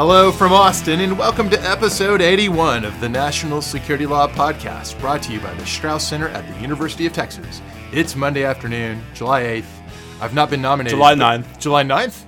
Hello 0.00 0.32
from 0.32 0.54
Austin, 0.54 1.00
and 1.00 1.18
welcome 1.18 1.50
to 1.50 1.60
episode 1.60 2.22
81 2.22 2.86
of 2.86 2.98
the 3.00 3.08
National 3.10 3.60
Security 3.60 4.06
Law 4.06 4.26
Podcast, 4.26 4.98
brought 4.98 5.22
to 5.24 5.30
you 5.34 5.40
by 5.40 5.52
the 5.52 5.66
Strauss 5.66 6.08
Center 6.08 6.28
at 6.28 6.50
the 6.50 6.58
University 6.58 7.04
of 7.04 7.12
Texas. 7.12 7.60
It's 7.92 8.16
Monday 8.16 8.42
afternoon, 8.42 9.04
July 9.12 9.42
8th. 9.42 10.22
I've 10.22 10.32
not 10.32 10.48
been 10.48 10.62
nominated. 10.62 10.96
July 10.96 11.14
9th. 11.14 11.58
July 11.58 11.82
9th? 11.84 12.24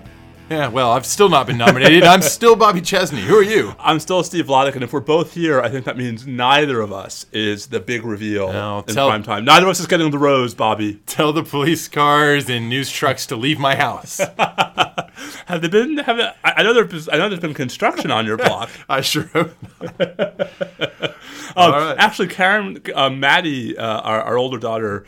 Yeah, 0.52 0.68
well, 0.68 0.90
I've 0.92 1.06
still 1.06 1.30
not 1.30 1.46
been 1.46 1.56
nominated. 1.56 2.02
I'm 2.02 2.20
still 2.20 2.56
Bobby 2.56 2.82
Chesney. 2.82 3.22
Who 3.22 3.36
are 3.36 3.42
you? 3.42 3.74
I'm 3.78 3.98
still 3.98 4.22
Steve 4.22 4.48
Vladeck, 4.48 4.74
and 4.74 4.84
if 4.84 4.92
we're 4.92 5.00
both 5.00 5.32
here, 5.32 5.62
I 5.62 5.70
think 5.70 5.86
that 5.86 5.96
means 5.96 6.26
neither 6.26 6.82
of 6.82 6.92
us 6.92 7.24
is 7.32 7.68
the 7.68 7.80
big 7.80 8.04
reveal 8.04 8.52
No, 8.52 8.84
in 8.86 8.94
tell- 8.94 9.08
prime 9.08 9.22
time. 9.22 9.46
Neither 9.46 9.64
of 9.64 9.70
us 9.70 9.80
is 9.80 9.86
getting 9.86 10.10
the 10.10 10.18
rose, 10.18 10.52
Bobby. 10.52 11.00
Tell 11.06 11.32
the 11.32 11.42
police 11.42 11.88
cars 11.88 12.50
and 12.50 12.68
news 12.68 12.90
trucks 12.90 13.24
to 13.28 13.36
leave 13.36 13.58
my 13.58 13.76
house. 13.76 14.18
Have 15.46 15.62
they 15.62 15.68
been? 15.68 15.96
Have 15.98 16.18
they, 16.18 16.30
I 16.44 16.62
know 16.62 16.74
there's. 16.74 17.08
I 17.08 17.16
know 17.16 17.30
there's 17.30 17.40
been 17.40 17.54
construction 17.54 18.10
on 18.10 18.26
your 18.26 18.36
block. 18.36 18.68
I 18.90 19.00
sure 19.00 19.24
hope. 19.32 19.52
Um, 21.54 21.70
right. 21.72 21.96
Actually, 21.98 22.28
Karen, 22.28 22.80
uh, 22.94 23.10
Maddie, 23.10 23.76
uh, 23.76 24.00
our, 24.00 24.22
our 24.22 24.38
older 24.38 24.56
daughter, 24.56 25.04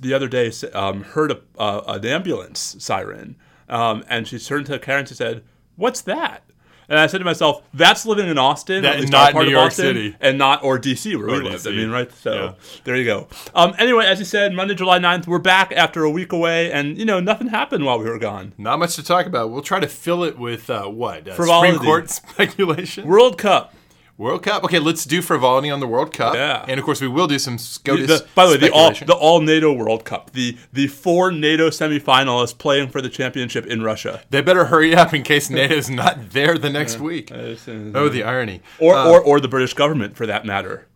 the 0.00 0.14
other 0.14 0.28
day 0.28 0.50
um, 0.72 1.02
heard 1.02 1.30
a, 1.30 1.40
uh, 1.58 1.82
an 1.88 2.06
ambulance 2.06 2.76
siren, 2.78 3.36
um, 3.68 4.04
and 4.08 4.26
she 4.28 4.38
turned 4.38 4.66
to 4.66 4.78
Karen 4.78 5.00
and 5.00 5.08
she 5.08 5.14
said, 5.14 5.42
"What's 5.76 6.00
that?" 6.02 6.42
And 6.86 6.98
I 6.98 7.06
said 7.06 7.16
to 7.18 7.24
myself, 7.24 7.62
"That's 7.72 8.04
living 8.04 8.28
in 8.28 8.36
Austin, 8.36 8.82
That- 8.82 8.96
at 8.96 9.00
least 9.00 9.12
not 9.12 9.28
our 9.28 9.32
part 9.32 9.44
New 9.44 9.48
of 9.48 9.52
York 9.52 9.66
Austin, 9.68 9.86
City. 9.86 10.16
and 10.20 10.36
not 10.36 10.62
or 10.62 10.78
DC 10.78 11.16
where 11.16 11.28
Or 11.30 11.42
we 11.42 11.48
lived. 11.48 11.66
I 11.66 11.70
mean, 11.70 11.90
right? 11.90 12.10
So 12.12 12.34
Yeah. 12.34 12.52
there 12.84 12.96
you 12.96 13.04
go. 13.06 13.26
Um, 13.54 13.74
anyway, 13.78 14.04
as 14.04 14.18
you 14.18 14.26
said, 14.26 14.52
Monday, 14.52 14.74
July 14.74 14.98
9th, 14.98 15.26
we're 15.26 15.38
back 15.38 15.72
after 15.74 16.04
a 16.04 16.10
week 16.10 16.32
away, 16.32 16.70
and 16.70 16.98
you 16.98 17.06
know 17.06 17.20
nothing 17.20 17.46
happened 17.48 17.86
while 17.86 17.98
we 17.98 18.04
were 18.04 18.18
gone. 18.18 18.52
Not 18.58 18.78
much 18.78 18.96
to 18.96 19.02
talk 19.02 19.24
about. 19.24 19.50
We'll 19.50 19.62
try 19.62 19.80
to 19.80 19.88
fill 19.88 20.24
it 20.24 20.38
with 20.38 20.68
uh, 20.68 20.82
what? 20.84 21.26
Uh, 21.26 21.32
Frivolity. 21.34 21.72
Supreme 21.72 21.86
Court 21.86 22.10
speculation? 22.10 23.06
World 23.06 23.38
Cup. 23.38 23.74
World 24.16 24.42
Cup. 24.44 24.62
Okay, 24.64 24.78
let's 24.78 25.04
do 25.04 25.20
frivolity 25.20 25.70
on 25.70 25.80
the 25.80 25.88
World 25.88 26.12
Cup. 26.14 26.34
Yeah. 26.34 26.64
And 26.68 26.78
of 26.78 26.84
course, 26.86 27.00
we 27.00 27.08
will 27.08 27.26
do 27.26 27.38
some 27.38 27.58
SCOTUS 27.58 28.06
The- 28.06 28.26
by 28.36 28.46
the 28.46 28.52
way, 28.52 28.56
the 28.58 28.70
all 28.70 28.92
the 28.92 29.12
all 29.14 29.40
NATO 29.40 29.72
World 29.72 30.04
Cup, 30.04 30.30
the 30.32 30.56
the 30.72 30.86
four 30.86 31.32
NATO 31.32 31.68
semifinalists 31.70 32.56
playing 32.56 32.90
for 32.90 33.02
the 33.02 33.08
championship 33.08 33.66
in 33.66 33.82
Russia. 33.82 34.22
They 34.30 34.40
better 34.40 34.66
hurry 34.66 34.94
up 34.94 35.12
in 35.14 35.22
case 35.24 35.50
NATO's 35.50 35.90
not 35.90 36.30
there 36.30 36.56
the 36.56 36.70
next 36.70 37.00
week. 37.00 37.32
Oh, 37.32 38.08
the 38.08 38.22
irony. 38.24 38.60
or, 38.78 38.94
Uh, 38.94 39.08
or 39.10 39.20
or 39.20 39.40
the 39.40 39.48
British 39.48 39.74
government 39.74 40.16
for 40.16 40.26
that 40.26 40.44
matter. 40.44 40.86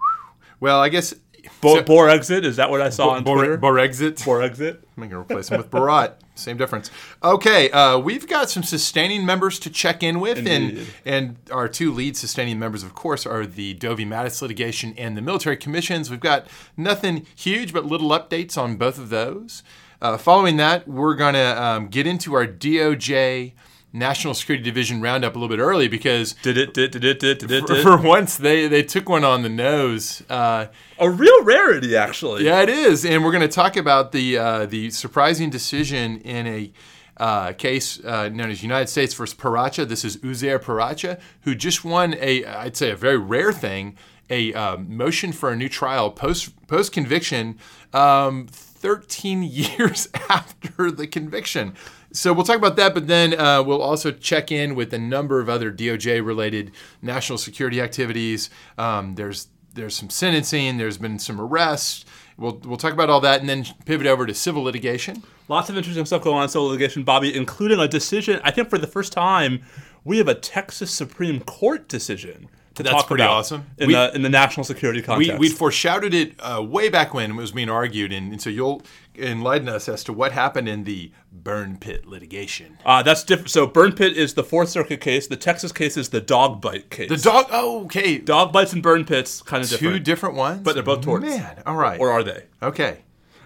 well, 0.61 0.81
I 0.81 0.89
guess 0.89 1.13
Bo- 1.61 1.77
so- 1.77 1.83
Bor 1.83 2.09
exit 2.09 2.45
is 2.45 2.57
that 2.57 2.71
what 2.71 2.81
I 2.81 2.91
saw 2.91 3.11
on 3.11 3.25
Bor- 3.25 3.39
Twitter? 3.39 3.59
Borexit. 3.59 4.25
Bor 4.25 4.43
exit. 4.43 4.85
I'm 4.97 5.09
going 5.09 5.11
to 5.11 5.19
replace 5.19 5.49
him 5.51 5.59
with 5.59 5.71
Barat. 5.71 6.21
Same 6.39 6.57
difference. 6.57 6.91
Okay, 7.23 7.71
uh, 7.71 7.99
we've 7.99 8.27
got 8.27 8.51
some 8.51 8.63
sustaining 8.63 9.27
members 9.27 9.59
to 9.61 9.71
check 9.71 10.03
in 10.03 10.21
with, 10.21 10.39
and 10.47 10.87
and 11.05 11.37
our 11.51 11.69
two 11.69 11.93
lead 11.93 12.17
sustaining 12.17 12.59
members, 12.59 12.83
of 12.83 12.95
course, 12.95 13.27
are 13.27 13.47
the 13.47 13.75
Doe 13.75 13.95
v. 13.95 14.05
Mattis 14.05 14.41
litigation 14.41 14.95
and 14.97 15.17
the 15.17 15.23
military 15.23 15.57
commissions. 15.57 16.11
We've 16.11 16.21
got 16.21 16.47
nothing 16.77 17.27
huge, 17.35 17.73
but 17.73 17.85
little 17.85 18.11
updates 18.11 18.57
on 18.57 18.77
both 18.77 18.99
of 18.99 19.09
those. 19.09 19.63
Uh, 20.01 20.17
following 20.17 20.57
that, 20.59 20.87
we're 20.87 21.17
going 21.17 21.35
to 21.35 21.63
um, 21.63 21.89
get 21.89 22.07
into 22.07 22.35
our 22.35 22.47
DOJ 22.47 23.53
National 23.93 24.35
Security 24.35 24.63
Division 24.63 25.01
roundup 25.01 25.35
a 25.35 25.39
little 25.39 25.55
bit 25.55 25.63
early 25.63 25.89
because. 25.89 26.35
Did 26.43 26.59
it? 26.59 26.75
Did 26.75 26.93
did 26.93 27.05
it? 27.05 27.21
Did? 27.21 27.67
For, 27.67 27.77
for 27.83 27.97
once, 28.01 28.37
they, 28.37 28.69
they 28.69 28.83
took 28.83 29.09
one 29.09 29.25
on 29.25 29.43
the 29.43 29.49
nose. 29.49 30.23
Uh, 30.29 30.67
a 30.99 31.11
real 31.11 31.43
rarity, 31.45 31.97
actually. 31.97 32.45
yeah, 32.45 32.63
it 32.63 32.69
is, 32.69 33.05
and 33.05 33.25
we're 33.25 33.33
going 33.33 33.41
to 33.41 33.49
talk 33.49 33.77
about 33.77 34.13
the 34.13 34.37
uh, 34.39 34.67
the 34.67 34.91
surprising 34.91 35.51
decision 35.51 36.19
in 36.21 36.47
a 36.47 36.73
uh, 37.19 37.53
case 37.53 38.03
uh, 38.05 38.29
known 38.29 38.51
as 38.51 38.63
United 38.63 38.89
States 38.89 39.15
versus 39.15 39.37
Paracha. 39.37 39.89
This 39.89 40.05
is 40.05 40.19
Uzair 40.19 40.59
Paracha, 40.59 41.19
who 41.43 41.55
just 41.55 41.85
won 41.85 42.15
a 42.21 42.45
I'd 42.45 42.77
say 42.77 42.91
a 42.91 42.97
very 42.97 43.19
rare 43.19 43.53
thing, 43.53 43.97
a 44.31 44.53
uh, 44.53 44.77
motion 44.79 45.33
for 45.33 45.51
a 45.51 45.57
new 45.57 45.69
trial 45.69 46.11
post 46.11 46.67
post 46.67 46.93
conviction, 46.93 47.59
um, 47.93 48.47
13 48.51 49.43
years 49.45 50.09
after 50.29 50.91
the 50.91 51.07
conviction. 51.07 51.75
So 52.13 52.33
we'll 52.33 52.45
talk 52.45 52.57
about 52.57 52.77
that, 52.77 52.95
but 52.95 53.07
then 53.07 53.39
uh, 53.39 53.63
we'll 53.63 53.83
also 53.83 54.11
check 54.11 54.51
in 54.51 54.75
with 54.75 54.95
a 54.95 54.99
number 54.99 55.41
of 55.41 55.49
other 55.49 55.71
DOJ 55.71 56.25
related 56.25 56.73
national 57.03 57.39
security 57.39 57.81
activities. 57.81 58.49
Um, 58.79 59.15
there's 59.15 59.49
there's 59.75 59.95
some 59.95 60.11
sentencing. 60.11 60.79
There's 60.79 60.99
been 60.99 61.19
some 61.19 61.41
arrests. 61.41 62.05
We'll 62.39 62.61
we'll 62.65 62.79
talk 62.79 62.93
about 62.93 63.11
all 63.11 63.21
that, 63.21 63.41
and 63.41 63.49
then 63.49 63.67
pivot 63.85 64.07
over 64.07 64.25
to 64.27 64.35
civil 64.35 64.63
litigation. 64.63 65.23
Lots 65.49 65.69
of 65.69 65.77
interesting 65.77 66.07
stuff 66.07 66.23
going 66.23 66.37
on 66.37 66.45
in 66.45 66.49
civil 66.49 66.69
litigation, 66.69 67.03
Bobby, 67.03 67.35
including 67.35 67.79
a 67.79 67.89
decision. 67.89 68.41
I 68.43 68.53
think 68.53 68.71
for 68.71 68.79
the 68.79 68.87
first 68.87 69.13
time, 69.13 69.63
we 70.05 70.19
have 70.19 70.29
a 70.29 70.35
Texas 70.35 70.91
Supreme 70.91 71.41
Court 71.41 71.89
decision 71.89 72.49
to 72.79 72.83
That's 72.83 72.95
talk 72.97 73.07
pretty 73.09 73.23
about 73.23 73.37
awesome. 73.37 73.67
in 73.77 73.87
We- 73.89 73.95
the 73.95 74.15
in 74.15 74.23
the 74.23 74.29
national 74.29 74.65
security 74.65 75.03
context. 75.03 75.39
we 75.39 75.49
foreshadowed 75.51 76.15
it 76.15 76.35
uh, 76.41 76.63
way 76.63 76.89
back 76.89 77.13
when 77.15 77.31
it 77.33 77.35
was 77.37 77.53
being 77.53 77.69
argued, 77.71 78.13
and, 78.13 78.33
and 78.33 78.41
so 78.43 78.51
you'll 78.51 78.83
enlighten 79.17 79.69
us 79.69 79.89
as 79.89 80.03
to 80.05 80.13
what 80.13 80.33
happened 80.33 80.69
in 80.69 80.85
the 80.85 81.11
burn 81.33 81.77
pit 81.79 82.07
litigation. 82.07 82.79
uh, 82.87 83.03
that's 83.03 83.23
different. 83.25 83.51
So, 83.51 83.67
Burn 83.67 83.93
Pit 83.93 84.17
is 84.17 84.35
the 84.35 84.45
Fourth 84.45 84.69
Circuit 84.69 85.01
case. 85.01 85.27
The 85.27 85.37
Texas 85.37 85.73
case 85.73 85.97
is 85.97 86.09
the 86.11 86.21
dog 86.21 86.61
bite 86.61 86.89
case. 86.91 87.09
The 87.09 87.17
dog. 87.17 87.47
Oh, 87.51 87.85
okay. 87.85 88.19
dog 88.19 88.53
bites 88.53 88.73
and 88.73 88.83
burn 88.83 89.05
pits, 89.05 89.43
kind 89.43 89.63
of 89.63 89.69
Two 89.69 89.77
different. 89.77 90.05
different 90.05 90.35
ones, 90.37 90.61
But 90.63 90.75
they're 90.75 90.83
both 90.83 91.01
torts. 91.03 91.25
Man, 91.27 91.63
all 91.67 91.77
right. 91.77 91.99
or 92.01 92.11
are 92.11 92.23
they? 92.23 92.45
okay. 92.63 92.99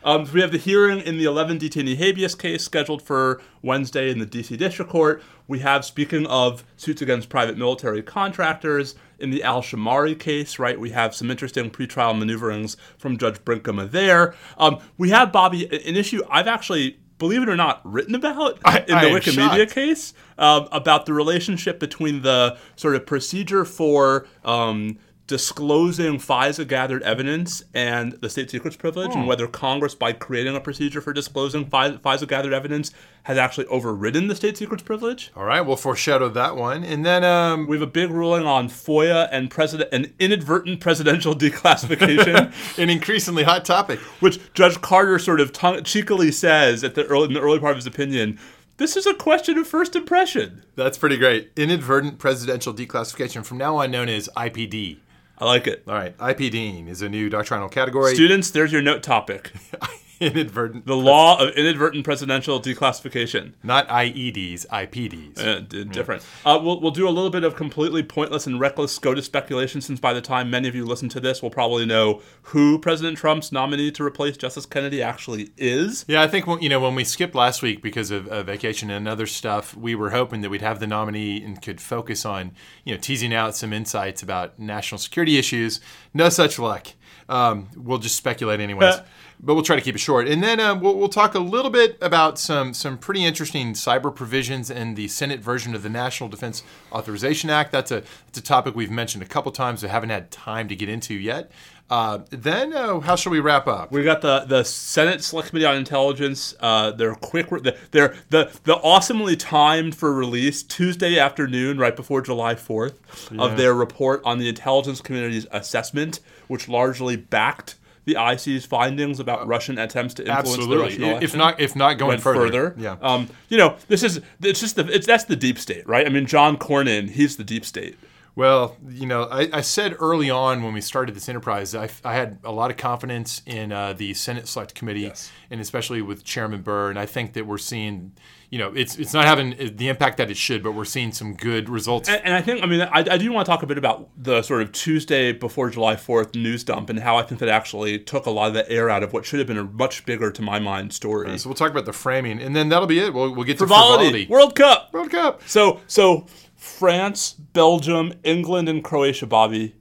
Um, 0.04 0.28
we 0.34 0.40
have 0.40 0.50
the 0.50 0.58
hearing 0.58 0.98
in 0.98 1.16
the 1.16 1.24
11 1.26 1.60
detainee 1.60 1.96
habeas 1.96 2.34
case 2.34 2.64
scheduled 2.64 3.02
for 3.02 3.40
Wednesday 3.62 4.10
in 4.10 4.18
the 4.18 4.26
D.C. 4.26 4.56
District 4.56 4.90
Court. 4.90 5.22
We 5.46 5.60
have, 5.60 5.84
speaking 5.84 6.26
of 6.26 6.64
suits 6.76 7.00
against 7.02 7.28
private 7.28 7.56
military 7.56 8.02
contractors, 8.02 8.96
in 9.22 9.30
the 9.30 9.42
Al 9.42 9.62
Shimari 9.62 10.18
case, 10.18 10.58
right, 10.58 10.78
we 10.78 10.90
have 10.90 11.14
some 11.14 11.30
interesting 11.30 11.70
pretrial 11.70 12.18
maneuverings 12.18 12.76
from 12.98 13.16
Judge 13.16 13.38
Brinkema 13.44 13.90
there. 13.90 14.34
Um, 14.58 14.78
we 14.98 15.10
have, 15.10 15.32
Bobby, 15.32 15.66
an 15.66 15.96
issue 15.96 16.22
I've 16.28 16.48
actually, 16.48 16.98
believe 17.18 17.42
it 17.42 17.48
or 17.48 17.56
not, 17.56 17.80
written 17.84 18.14
about 18.14 18.58
I- 18.64 18.80
in 18.80 18.86
the 18.98 19.18
Wikimedia 19.18 19.58
shocked. 19.60 19.72
case 19.74 20.14
um, 20.38 20.68
about 20.72 21.06
the 21.06 21.12
relationship 21.14 21.78
between 21.78 22.22
the 22.22 22.58
sort 22.76 22.96
of 22.96 23.06
procedure 23.06 23.64
for 23.64 24.26
um, 24.44 24.98
disclosing 25.32 26.18
FISA 26.18 26.68
gathered 26.68 27.02
evidence 27.02 27.62
and 27.74 28.12
the 28.20 28.28
state 28.30 28.50
secrets 28.50 28.76
privilege, 28.76 29.12
Hmm. 29.12 29.20
and 29.20 29.26
whether 29.28 29.46
Congress, 29.46 29.94
by 29.94 30.12
creating 30.12 30.54
a 30.54 30.60
procedure 30.60 31.00
for 31.00 31.12
disclosing 31.12 31.64
FISA 31.64 32.28
gathered 32.28 32.52
evidence, 32.52 32.90
has 33.24 33.38
actually 33.38 33.66
overridden 33.66 34.28
the 34.28 34.34
state 34.36 34.56
secrets 34.56 34.82
privilege. 34.82 35.30
All 35.36 35.44
right. 35.44 35.60
We'll 35.62 35.76
foreshadow 35.76 36.28
that 36.30 36.56
one, 36.56 36.84
and 36.84 37.04
then 37.06 37.24
um, 37.24 37.66
We 37.66 37.76
have 37.76 37.82
a 37.82 37.90
big 37.90 38.10
ruling 38.10 38.46
on 38.46 38.68
FOIA 38.68 39.28
and 39.32 39.50
president 39.50 39.88
and 39.92 40.12
inadvertent 40.18 40.80
presidential 40.80 41.34
declassification, 41.46 42.52
an 42.78 42.90
increasingly 42.90 43.42
hot 43.44 43.64
topic. 43.64 43.98
which 44.20 44.38
Judge 44.54 44.80
Carter 44.80 45.18
sort 45.18 45.40
of 45.40 45.52
tongue- 45.52 45.82
cheekily 45.82 46.30
says 46.30 46.84
at 46.84 46.94
the 46.94 47.04
early, 47.06 47.28
in 47.28 47.32
the 47.34 47.40
early 47.40 47.58
part 47.58 47.72
of 47.72 47.76
his 47.78 47.86
opinion. 47.86 48.38
This 48.78 48.96
is 48.96 49.06
a 49.06 49.14
question 49.14 49.58
of 49.58 49.66
first 49.68 49.94
impression. 49.94 50.64
That's 50.76 50.98
pretty 50.98 51.16
great. 51.18 51.50
Inadvertent 51.56 52.18
presidential 52.18 52.72
declassification, 52.74 53.44
from 53.44 53.58
now 53.58 53.76
on 53.76 53.90
known 53.92 54.08
as 54.08 54.28
IPD. 54.36 54.96
I 55.42 55.44
like 55.44 55.66
it. 55.66 55.82
All 55.88 55.94
right, 55.94 56.16
IPD 56.18 56.86
is 56.86 57.02
a 57.02 57.08
new 57.08 57.28
doctrinal 57.28 57.68
category. 57.68 58.14
Students, 58.14 58.52
there's 58.52 58.70
your 58.70 58.80
note 58.80 59.02
topic. 59.02 59.50
Inadvertent, 60.22 60.86
The 60.86 60.96
law 60.96 61.38
of 61.40 61.54
inadvertent 61.56 62.04
presidential 62.04 62.60
declassification. 62.60 63.52
not 63.62 63.88
IEDs, 63.88 64.66
IPDs. 64.68 65.38
Uh, 65.38 65.60
d- 65.60 65.84
different. 65.84 66.24
Uh, 66.44 66.58
we'll, 66.62 66.80
we'll 66.80 66.90
do 66.90 67.08
a 67.08 67.10
little 67.10 67.30
bit 67.30 67.44
of 67.44 67.56
completely 67.56 68.02
pointless 68.02 68.46
and 68.46 68.60
reckless 68.60 68.92
SCOTUS 68.92 69.24
speculation 69.26 69.80
since 69.80 70.00
by 70.00 70.12
the 70.12 70.20
time 70.20 70.50
many 70.50 70.68
of 70.68 70.74
you 70.74 70.84
listen 70.84 71.08
to 71.10 71.20
this, 71.20 71.42
we'll 71.42 71.50
probably 71.50 71.86
know 71.86 72.20
who 72.42 72.78
President 72.78 73.18
Trump's 73.18 73.52
nominee 73.52 73.90
to 73.92 74.04
replace 74.04 74.36
Justice 74.36 74.66
Kennedy 74.66 75.02
actually 75.02 75.50
is. 75.56 76.04
Yeah, 76.08 76.22
I 76.22 76.28
think 76.28 76.46
when, 76.46 76.62
you 76.62 76.68
know 76.68 76.80
when 76.80 76.94
we 76.94 77.04
skipped 77.04 77.34
last 77.34 77.62
week 77.62 77.82
because 77.82 78.10
of 78.10 78.28
uh, 78.28 78.42
vacation 78.42 78.90
and 78.90 79.08
other 79.08 79.26
stuff, 79.26 79.76
we 79.76 79.94
were 79.94 80.10
hoping 80.10 80.40
that 80.42 80.50
we'd 80.50 80.62
have 80.62 80.80
the 80.80 80.86
nominee 80.86 81.42
and 81.42 81.60
could 81.60 81.80
focus 81.80 82.24
on 82.24 82.52
you 82.84 82.94
know 82.94 83.00
teasing 83.00 83.34
out 83.34 83.54
some 83.56 83.72
insights 83.72 84.22
about 84.22 84.58
national 84.58 84.98
security 84.98 85.38
issues. 85.38 85.80
No 86.14 86.28
such 86.28 86.58
luck. 86.58 86.88
Um, 87.28 87.68
we'll 87.76 87.98
just 87.98 88.16
speculate 88.16 88.60
anyways, 88.60 88.96
but 89.42 89.54
we'll 89.54 89.64
try 89.64 89.76
to 89.76 89.82
keep 89.82 89.94
it 89.94 89.98
short. 89.98 90.28
And 90.28 90.42
then 90.42 90.60
uh, 90.60 90.74
we'll, 90.74 90.96
we'll 90.96 91.08
talk 91.08 91.34
a 91.34 91.40
little 91.40 91.70
bit 91.70 91.98
about 92.00 92.38
some 92.38 92.72
some 92.74 92.96
pretty 92.96 93.24
interesting 93.24 93.72
cyber 93.72 94.14
provisions 94.14 94.70
in 94.70 94.94
the 94.94 95.08
Senate 95.08 95.40
version 95.40 95.74
of 95.74 95.82
the 95.82 95.88
National 95.88 96.28
Defense 96.28 96.62
Authorization 96.92 97.50
Act. 97.50 97.72
That's 97.72 97.90
a 97.90 98.02
that's 98.26 98.38
a 98.38 98.42
topic 98.42 98.74
we've 98.74 98.90
mentioned 98.90 99.22
a 99.22 99.26
couple 99.26 99.50
times. 99.52 99.82
but 99.82 99.90
haven't 99.90 100.10
had 100.10 100.30
time 100.30 100.68
to 100.68 100.76
get 100.76 100.88
into 100.88 101.14
yet. 101.14 101.50
Uh, 101.90 102.20
then 102.30 102.72
uh, 102.72 103.00
how 103.00 103.16
shall 103.16 103.30
we 103.30 103.40
wrap 103.40 103.66
up? 103.66 103.92
We've 103.92 104.04
got 104.04 104.22
the, 104.22 104.46
the 104.46 104.62
Senate 104.62 105.22
Select 105.22 105.50
Committee 105.50 105.66
on 105.66 105.76
Intelligence. 105.76 106.54
Uh, 106.58 106.92
they're 106.92 107.14
quick. 107.16 107.48
They're 107.90 108.14
the 108.30 108.50
the 108.64 108.76
awesomely 108.76 109.36
timed 109.36 109.94
for 109.94 110.10
release 110.14 110.62
Tuesday 110.62 111.18
afternoon, 111.18 111.78
right 111.78 111.94
before 111.94 112.22
July 112.22 112.54
fourth, 112.54 112.98
of 113.38 113.58
their 113.58 113.74
report 113.74 114.22
on 114.24 114.38
the 114.38 114.48
intelligence 114.48 115.02
community's 115.02 115.46
assessment, 115.50 116.20
which 116.48 116.66
largely 116.66 117.16
backed 117.16 117.74
the 118.04 118.16
IC's 118.18 118.66
findings 118.66 119.20
about 119.20 119.46
Russian 119.46 119.78
attempts 119.78 120.14
to 120.14 120.22
influence 120.22 120.48
the 120.48 120.54
Absolutely. 120.62 120.84
Russian 120.84 121.02
If 121.02 121.34
election. 121.34 121.38
not, 121.38 121.60
if 121.60 121.76
not 121.76 121.98
going 121.98 122.18
further. 122.18 122.40
further. 122.46 122.74
Yeah. 122.78 122.96
Um, 123.00 123.28
you 123.48 123.56
know, 123.58 123.76
this 123.88 124.02
is 124.02 124.20
it's 124.42 124.60
just 124.60 124.76
the 124.76 124.86
it's 124.86 125.06
that's 125.06 125.24
the 125.24 125.36
deep 125.36 125.58
state, 125.58 125.86
right? 125.86 126.06
I 126.06 126.08
mean, 126.10 126.26
John 126.26 126.56
Cornyn, 126.56 127.10
he's 127.10 127.36
the 127.36 127.44
deep 127.44 127.64
state. 127.64 127.96
Well, 128.34 128.78
you 128.88 129.04
know, 129.06 129.24
I, 129.24 129.50
I 129.52 129.60
said 129.60 129.94
early 130.00 130.30
on 130.30 130.62
when 130.62 130.72
we 130.72 130.80
started 130.80 131.14
this 131.14 131.28
enterprise, 131.28 131.74
I, 131.74 131.90
I 132.02 132.14
had 132.14 132.38
a 132.44 132.50
lot 132.50 132.70
of 132.70 132.78
confidence 132.78 133.42
in 133.44 133.72
uh, 133.72 133.92
the 133.92 134.14
Senate 134.14 134.48
Select 134.48 134.74
Committee, 134.74 135.12
and 135.50 135.60
especially 135.60 136.00
with 136.00 136.24
Chairman 136.24 136.62
Burr. 136.62 136.88
And 136.88 136.98
I 136.98 137.04
think 137.04 137.34
that 137.34 137.46
we're 137.46 137.58
seeing, 137.58 138.12
you 138.52 138.58
know, 138.58 138.70
it's 138.76 138.98
it's 138.98 139.14
not 139.14 139.24
having 139.24 139.56
the 139.78 139.88
impact 139.88 140.18
that 140.18 140.30
it 140.30 140.36
should, 140.36 140.62
but 140.62 140.72
we're 140.72 140.84
seeing 140.84 141.10
some 141.10 141.32
good 141.32 141.70
results. 141.70 142.06
And, 142.06 142.22
and 142.22 142.34
I 142.34 142.42
think, 142.42 142.62
I 142.62 142.66
mean, 142.66 142.82
I, 142.82 142.98
I 142.98 143.16
do 143.16 143.32
want 143.32 143.46
to 143.46 143.50
talk 143.50 143.62
a 143.62 143.66
bit 143.66 143.78
about 143.78 144.10
the 144.14 144.42
sort 144.42 144.60
of 144.60 144.72
Tuesday 144.72 145.32
before 145.32 145.70
July 145.70 145.94
4th 145.94 146.34
news 146.34 146.62
dump 146.62 146.90
and 146.90 146.98
how 146.98 147.16
I 147.16 147.22
think 147.22 147.40
that 147.40 147.48
actually 147.48 147.98
took 147.98 148.26
a 148.26 148.30
lot 148.30 148.48
of 148.48 148.54
the 148.54 148.70
air 148.70 148.90
out 148.90 149.02
of 149.02 149.14
what 149.14 149.24
should 149.24 149.38
have 149.38 149.46
been 149.46 149.56
a 149.56 149.64
much 149.64 150.04
bigger, 150.04 150.30
to 150.30 150.42
my 150.42 150.58
mind, 150.58 150.92
story. 150.92 151.38
so 151.38 151.48
we'll 151.48 151.54
talk 151.54 151.70
about 151.70 151.86
the 151.86 151.94
framing, 151.94 152.42
and 152.42 152.54
then 152.54 152.68
that'll 152.68 152.86
be 152.86 152.98
it. 152.98 153.14
We'll, 153.14 153.34
we'll 153.34 153.46
get 153.46 153.54
to 153.54 153.66
Frivolity, 153.66 154.04
frivolity. 154.04 154.26
World 154.26 154.54
Cup. 154.54 154.92
World 154.92 155.10
Cup. 155.10 155.40
So, 155.46 155.80
so 155.86 156.26
France, 156.54 157.32
Belgium, 157.32 158.12
England, 158.22 158.68
and 158.68 158.84
Croatia, 158.84 159.26
Bobby. 159.26 159.76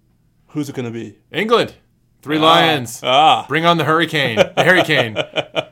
Who's 0.48 0.70
it 0.70 0.76
going 0.78 0.86
to 0.86 0.92
be? 0.92 1.18
England, 1.30 1.74
three 2.22 2.40
lions. 2.40 3.02
Ah. 3.04 3.46
Bring 3.50 3.66
on 3.66 3.76
the 3.76 3.84
hurricane. 3.84 4.38
The 4.38 4.64
hurricane. 4.64 5.18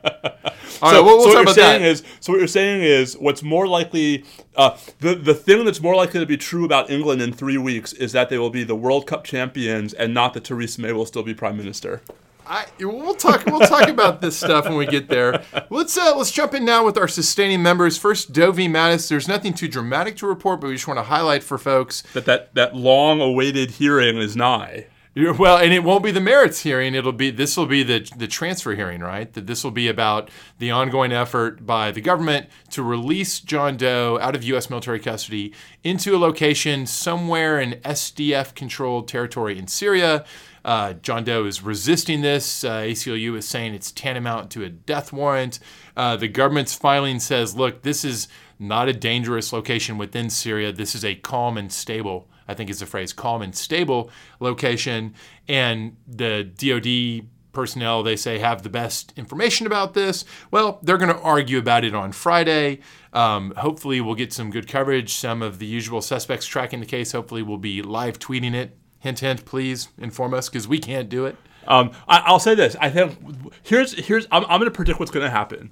All 0.82 0.90
So, 0.90 0.96
right, 0.96 1.04
we'll, 1.04 1.18
we'll 1.18 1.32
so 1.32 1.38
what 1.38 1.46
you're 1.46 1.54
saying 1.54 1.82
that. 1.82 1.88
is, 1.88 2.02
so 2.20 2.32
what 2.32 2.38
you're 2.38 2.48
saying 2.48 2.82
is, 2.82 3.16
what's 3.18 3.42
more 3.42 3.66
likely, 3.66 4.24
uh, 4.56 4.76
the 5.00 5.14
the 5.14 5.34
thing 5.34 5.64
that's 5.64 5.80
more 5.80 5.94
likely 5.94 6.20
to 6.20 6.26
be 6.26 6.36
true 6.36 6.64
about 6.64 6.90
England 6.90 7.20
in 7.22 7.32
three 7.32 7.58
weeks 7.58 7.92
is 7.92 8.12
that 8.12 8.28
they 8.28 8.38
will 8.38 8.50
be 8.50 8.64
the 8.64 8.76
World 8.76 9.06
Cup 9.06 9.24
champions, 9.24 9.92
and 9.92 10.14
not 10.14 10.34
that 10.34 10.44
Theresa 10.44 10.80
May 10.80 10.92
will 10.92 11.06
still 11.06 11.22
be 11.22 11.34
prime 11.34 11.56
minister. 11.56 12.02
I, 12.46 12.66
we'll 12.80 13.14
talk. 13.14 13.46
We'll 13.46 13.60
talk 13.60 13.88
about 13.88 14.20
this 14.20 14.36
stuff 14.36 14.64
when 14.64 14.76
we 14.76 14.84
get 14.86 15.08
there. 15.08 15.44
Let's 15.70 15.96
uh, 15.96 16.16
let's 16.16 16.32
jump 16.32 16.52
in 16.52 16.64
now 16.64 16.84
with 16.84 16.98
our 16.98 17.06
sustaining 17.06 17.62
members. 17.62 17.96
First, 17.96 18.32
Doe 18.32 18.50
v. 18.50 18.66
Mattis. 18.66 19.08
There's 19.08 19.28
nothing 19.28 19.54
too 19.54 19.68
dramatic 19.68 20.16
to 20.16 20.26
report, 20.26 20.60
but 20.60 20.66
we 20.66 20.74
just 20.74 20.88
want 20.88 20.98
to 20.98 21.04
highlight 21.04 21.44
for 21.44 21.58
folks. 21.58 22.02
That 22.12 22.24
that 22.24 22.54
that 22.56 22.74
long-awaited 22.74 23.72
hearing 23.72 24.16
is 24.16 24.34
nigh. 24.34 24.86
Well, 25.16 25.58
and 25.58 25.72
it 25.72 25.82
won't 25.82 26.04
be 26.04 26.12
the 26.12 26.20
merits 26.20 26.60
hearing. 26.60 26.94
It'll 26.94 27.10
be 27.10 27.32
this 27.32 27.56
will 27.56 27.66
be 27.66 27.82
the 27.82 28.08
the 28.16 28.28
transfer 28.28 28.76
hearing, 28.76 29.00
right? 29.00 29.32
That 29.32 29.48
this 29.48 29.64
will 29.64 29.72
be 29.72 29.88
about 29.88 30.30
the 30.60 30.70
ongoing 30.70 31.10
effort 31.10 31.66
by 31.66 31.90
the 31.90 32.00
government 32.00 32.46
to 32.70 32.84
release 32.84 33.40
John 33.40 33.76
Doe 33.76 34.20
out 34.22 34.36
of 34.36 34.44
U.S. 34.44 34.70
military 34.70 35.00
custody 35.00 35.52
into 35.82 36.14
a 36.14 36.18
location 36.18 36.86
somewhere 36.86 37.58
in 37.58 37.80
SDF 37.80 38.54
controlled 38.54 39.08
territory 39.08 39.58
in 39.58 39.66
Syria. 39.66 40.24
Uh, 40.64 40.92
John 40.92 41.24
Doe 41.24 41.44
is 41.44 41.60
resisting 41.60 42.22
this. 42.22 42.62
Uh, 42.62 42.82
ACLU 42.82 43.36
is 43.36 43.48
saying 43.48 43.74
it's 43.74 43.90
tantamount 43.90 44.50
to 44.52 44.62
a 44.62 44.68
death 44.68 45.12
warrant. 45.12 45.58
Uh, 45.96 46.16
the 46.16 46.28
government's 46.28 46.74
filing 46.74 47.18
says, 47.18 47.56
look, 47.56 47.82
this 47.82 48.04
is 48.04 48.28
not 48.60 48.88
a 48.88 48.92
dangerous 48.92 49.52
location 49.52 49.98
within 49.98 50.30
Syria. 50.30 50.70
This 50.70 50.94
is 50.94 51.04
a 51.04 51.16
calm 51.16 51.56
and 51.56 51.72
stable 51.72 52.28
I 52.50 52.54
think 52.54 52.68
is 52.70 52.80
the 52.80 52.86
phrase, 52.86 53.12
calm 53.12 53.42
and 53.42 53.54
stable 53.54 54.10
location. 54.40 55.14
And 55.48 55.96
the 56.06 56.44
DoD 56.44 57.28
personnel, 57.52 58.02
they 58.02 58.16
say, 58.16 58.38
have 58.38 58.62
the 58.62 58.68
best 58.68 59.12
information 59.16 59.66
about 59.66 59.94
this. 59.94 60.24
Well, 60.50 60.78
they're 60.82 60.98
going 60.98 61.14
to 61.14 61.20
argue 61.20 61.58
about 61.58 61.84
it 61.84 61.94
on 61.94 62.12
Friday. 62.12 62.80
Um, 63.12 63.52
hopefully, 63.56 64.00
we'll 64.00 64.14
get 64.14 64.32
some 64.32 64.50
good 64.50 64.68
coverage. 64.68 65.14
Some 65.14 65.42
of 65.42 65.58
the 65.58 65.66
usual 65.66 66.00
suspects 66.00 66.46
tracking 66.46 66.80
the 66.80 66.86
case, 66.86 67.12
hopefully, 67.12 67.42
will 67.42 67.58
be 67.58 67.82
live 67.82 68.18
tweeting 68.18 68.54
it. 68.54 68.76
Hint, 68.98 69.20
hint, 69.20 69.44
please 69.44 69.88
inform 69.98 70.34
us 70.34 70.48
because 70.48 70.68
we 70.68 70.78
can't 70.78 71.08
do 71.08 71.24
it. 71.24 71.36
Um, 71.66 71.92
I, 72.08 72.18
I'll 72.26 72.38
say 72.38 72.54
this. 72.54 72.76
I 72.80 72.90
think 72.90 73.18
here's 73.62 73.92
here's 74.06 74.26
I'm, 74.30 74.44
I'm 74.44 74.60
going 74.60 74.64
to 74.64 74.70
predict 74.70 74.98
what's 74.98 75.10
going 75.10 75.24
to 75.24 75.30
happen. 75.30 75.70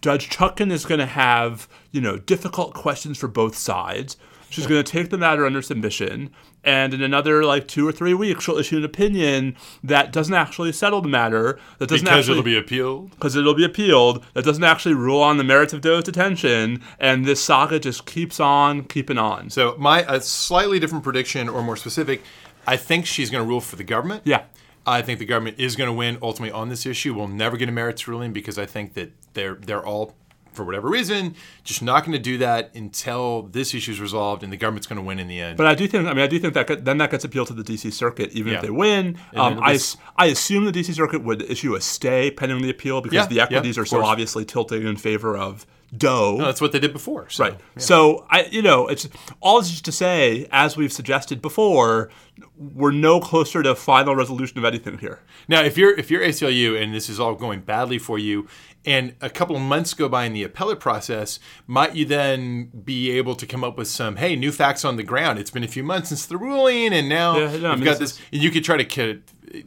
Judge 0.00 0.30
Chutkan 0.30 0.70
is 0.70 0.84
going 0.84 1.00
to 1.00 1.06
have 1.06 1.68
you 1.90 2.00
know 2.00 2.16
difficult 2.18 2.74
questions 2.74 3.18
for 3.18 3.28
both 3.28 3.56
sides. 3.56 4.16
She's 4.50 4.66
going 4.66 4.82
to 4.82 4.92
take 4.92 5.10
the 5.10 5.16
matter 5.16 5.46
under 5.46 5.62
submission, 5.62 6.30
and 6.64 6.92
in 6.92 7.00
another 7.02 7.44
like 7.44 7.68
two 7.68 7.86
or 7.88 7.92
three 7.92 8.12
weeks, 8.14 8.44
she'll 8.44 8.58
issue 8.58 8.76
an 8.78 8.84
opinion 8.84 9.56
that 9.82 10.12
doesn't 10.12 10.34
actually 10.34 10.72
settle 10.72 11.00
the 11.00 11.08
matter. 11.08 11.58
That 11.78 11.88
doesn't 11.88 12.04
Because 12.04 12.18
actually, 12.18 12.32
it'll 12.32 12.42
be 12.44 12.58
appealed. 12.58 13.10
because 13.10 13.36
it'll 13.36 13.54
be 13.54 13.64
appealed. 13.64 14.24
That 14.34 14.44
doesn't 14.44 14.64
actually 14.64 14.94
rule 14.96 15.20
on 15.22 15.36
the 15.36 15.44
merits 15.44 15.72
of 15.72 15.80
Doe's 15.80 16.04
detention, 16.04 16.82
and 16.98 17.24
this 17.24 17.42
saga 17.42 17.78
just 17.78 18.06
keeps 18.06 18.40
on 18.40 18.82
keeping 18.84 19.18
on. 19.18 19.50
So, 19.50 19.74
my 19.78 20.00
a 20.02 20.20
slightly 20.20 20.78
different 20.80 21.04
prediction, 21.04 21.48
or 21.48 21.62
more 21.62 21.76
specific, 21.76 22.22
I 22.66 22.76
think 22.76 23.06
she's 23.06 23.30
going 23.30 23.44
to 23.44 23.48
rule 23.48 23.60
for 23.60 23.76
the 23.76 23.84
government. 23.84 24.22
Yeah. 24.24 24.42
I 24.86 25.02
think 25.02 25.18
the 25.18 25.26
government 25.26 25.60
is 25.60 25.76
going 25.76 25.88
to 25.88 25.92
win 25.92 26.18
ultimately 26.22 26.52
on 26.52 26.70
this 26.70 26.86
issue. 26.86 27.14
We'll 27.14 27.28
never 27.28 27.56
get 27.56 27.68
a 27.68 27.72
merits 27.72 28.08
ruling 28.08 28.32
because 28.32 28.58
I 28.58 28.66
think 28.66 28.94
that 28.94 29.12
they're 29.34 29.54
they're 29.54 29.84
all, 29.84 30.14
for 30.52 30.64
whatever 30.64 30.88
reason, 30.88 31.34
just 31.64 31.82
not 31.82 32.00
going 32.04 32.12
to 32.12 32.18
do 32.18 32.38
that 32.38 32.74
until 32.74 33.42
this 33.42 33.72
issue 33.74 33.92
is 33.92 34.00
resolved, 34.00 34.42
and 34.42 34.52
the 34.52 34.56
government's 34.56 34.86
going 34.86 34.96
to 34.98 35.02
win 35.02 35.18
in 35.18 35.28
the 35.28 35.40
end. 35.40 35.56
But 35.56 35.66
I 35.66 35.74
do 35.74 35.86
think, 35.86 36.06
I 36.06 36.12
mean, 36.12 36.22
I 36.22 36.26
do 36.26 36.38
think 36.38 36.54
that 36.54 36.66
get- 36.66 36.84
then 36.84 36.98
that 36.98 37.10
gets 37.10 37.24
appealed 37.24 37.48
to 37.48 37.54
the 37.54 37.62
D.C. 37.64 37.90
Circuit, 37.90 38.32
even 38.32 38.52
Yeah. 38.52 38.58
if 38.58 38.64
they 38.64 38.70
win. 38.70 39.18
Um, 39.36 39.52
it'll 39.54 39.64
I, 39.64 39.68
be- 39.70 39.74
s- 39.76 39.96
I 40.16 40.26
assume 40.26 40.64
the 40.64 40.72
D.C. 40.72 40.92
Circuit 40.92 41.22
would 41.22 41.42
issue 41.42 41.74
a 41.74 41.80
stay 41.80 42.30
pending 42.30 42.62
the 42.62 42.70
appeal 42.70 43.00
because 43.00 43.14
Yeah, 43.16 43.26
the 43.26 43.40
equities 43.40 43.76
of 43.78 43.82
are 43.82 43.86
so 43.86 43.96
course. 43.98 44.08
obviously 44.08 44.44
tilting 44.44 44.86
in 44.86 44.96
favor 44.96 45.36
of 45.36 45.66
Doe. 45.96 46.36
No, 46.38 46.44
that's 46.44 46.60
what 46.60 46.70
they 46.70 46.78
did 46.78 46.92
before. 46.92 47.28
So, 47.30 47.44
Right. 47.44 47.58
So 47.76 48.24
I, 48.30 48.44
you 48.44 48.62
know, 48.62 48.86
it's 48.86 49.08
all 49.40 49.60
this 49.60 49.72
is 49.72 49.82
to 49.82 49.90
say, 49.92 50.46
as 50.52 50.76
we've 50.76 50.92
suggested 50.92 51.42
before, 51.42 52.10
we're 52.56 52.92
no 52.92 53.18
closer 53.18 53.60
to 53.64 53.74
final 53.74 54.14
resolution 54.14 54.56
of 54.58 54.64
anything 54.64 54.98
here. 54.98 55.18
Now, 55.48 55.62
if 55.62 55.76
you're 55.76 55.92
if 55.98 56.08
you're 56.08 56.22
ACLU 56.22 56.80
and 56.80 56.94
this 56.94 57.08
is 57.08 57.18
all 57.18 57.34
going 57.34 57.60
badly 57.62 57.98
for 57.98 58.20
you, 58.20 58.46
and 58.84 59.14
a 59.20 59.28
couple 59.28 59.56
of 59.56 59.62
months 59.62 59.92
go 59.94 60.08
by 60.08 60.24
in 60.24 60.32
the 60.32 60.42
appellate 60.42 60.80
process, 60.80 61.38
might 61.66 61.94
you 61.94 62.04
then 62.04 62.70
be 62.84 63.10
able 63.10 63.34
to 63.34 63.46
come 63.46 63.62
up 63.62 63.76
with 63.76 63.88
some 63.88 64.16
hey 64.16 64.36
new 64.36 64.52
facts 64.52 64.84
on 64.84 64.96
the 64.96 65.02
ground? 65.02 65.38
It's 65.38 65.50
been 65.50 65.64
a 65.64 65.68
few 65.68 65.82
months 65.82 66.08
since 66.08 66.26
the 66.26 66.36
ruling, 66.38 66.92
and 66.92 67.08
now 67.08 67.36
Yeah, 67.38 67.52
we've 67.52 67.62
no, 67.62 67.74
mean, 67.74 67.84
got 67.84 67.98
this. 67.98 68.18
And 68.32 68.42
you 68.42 68.50
could 68.50 68.64
try 68.64 68.82
to 68.82 68.88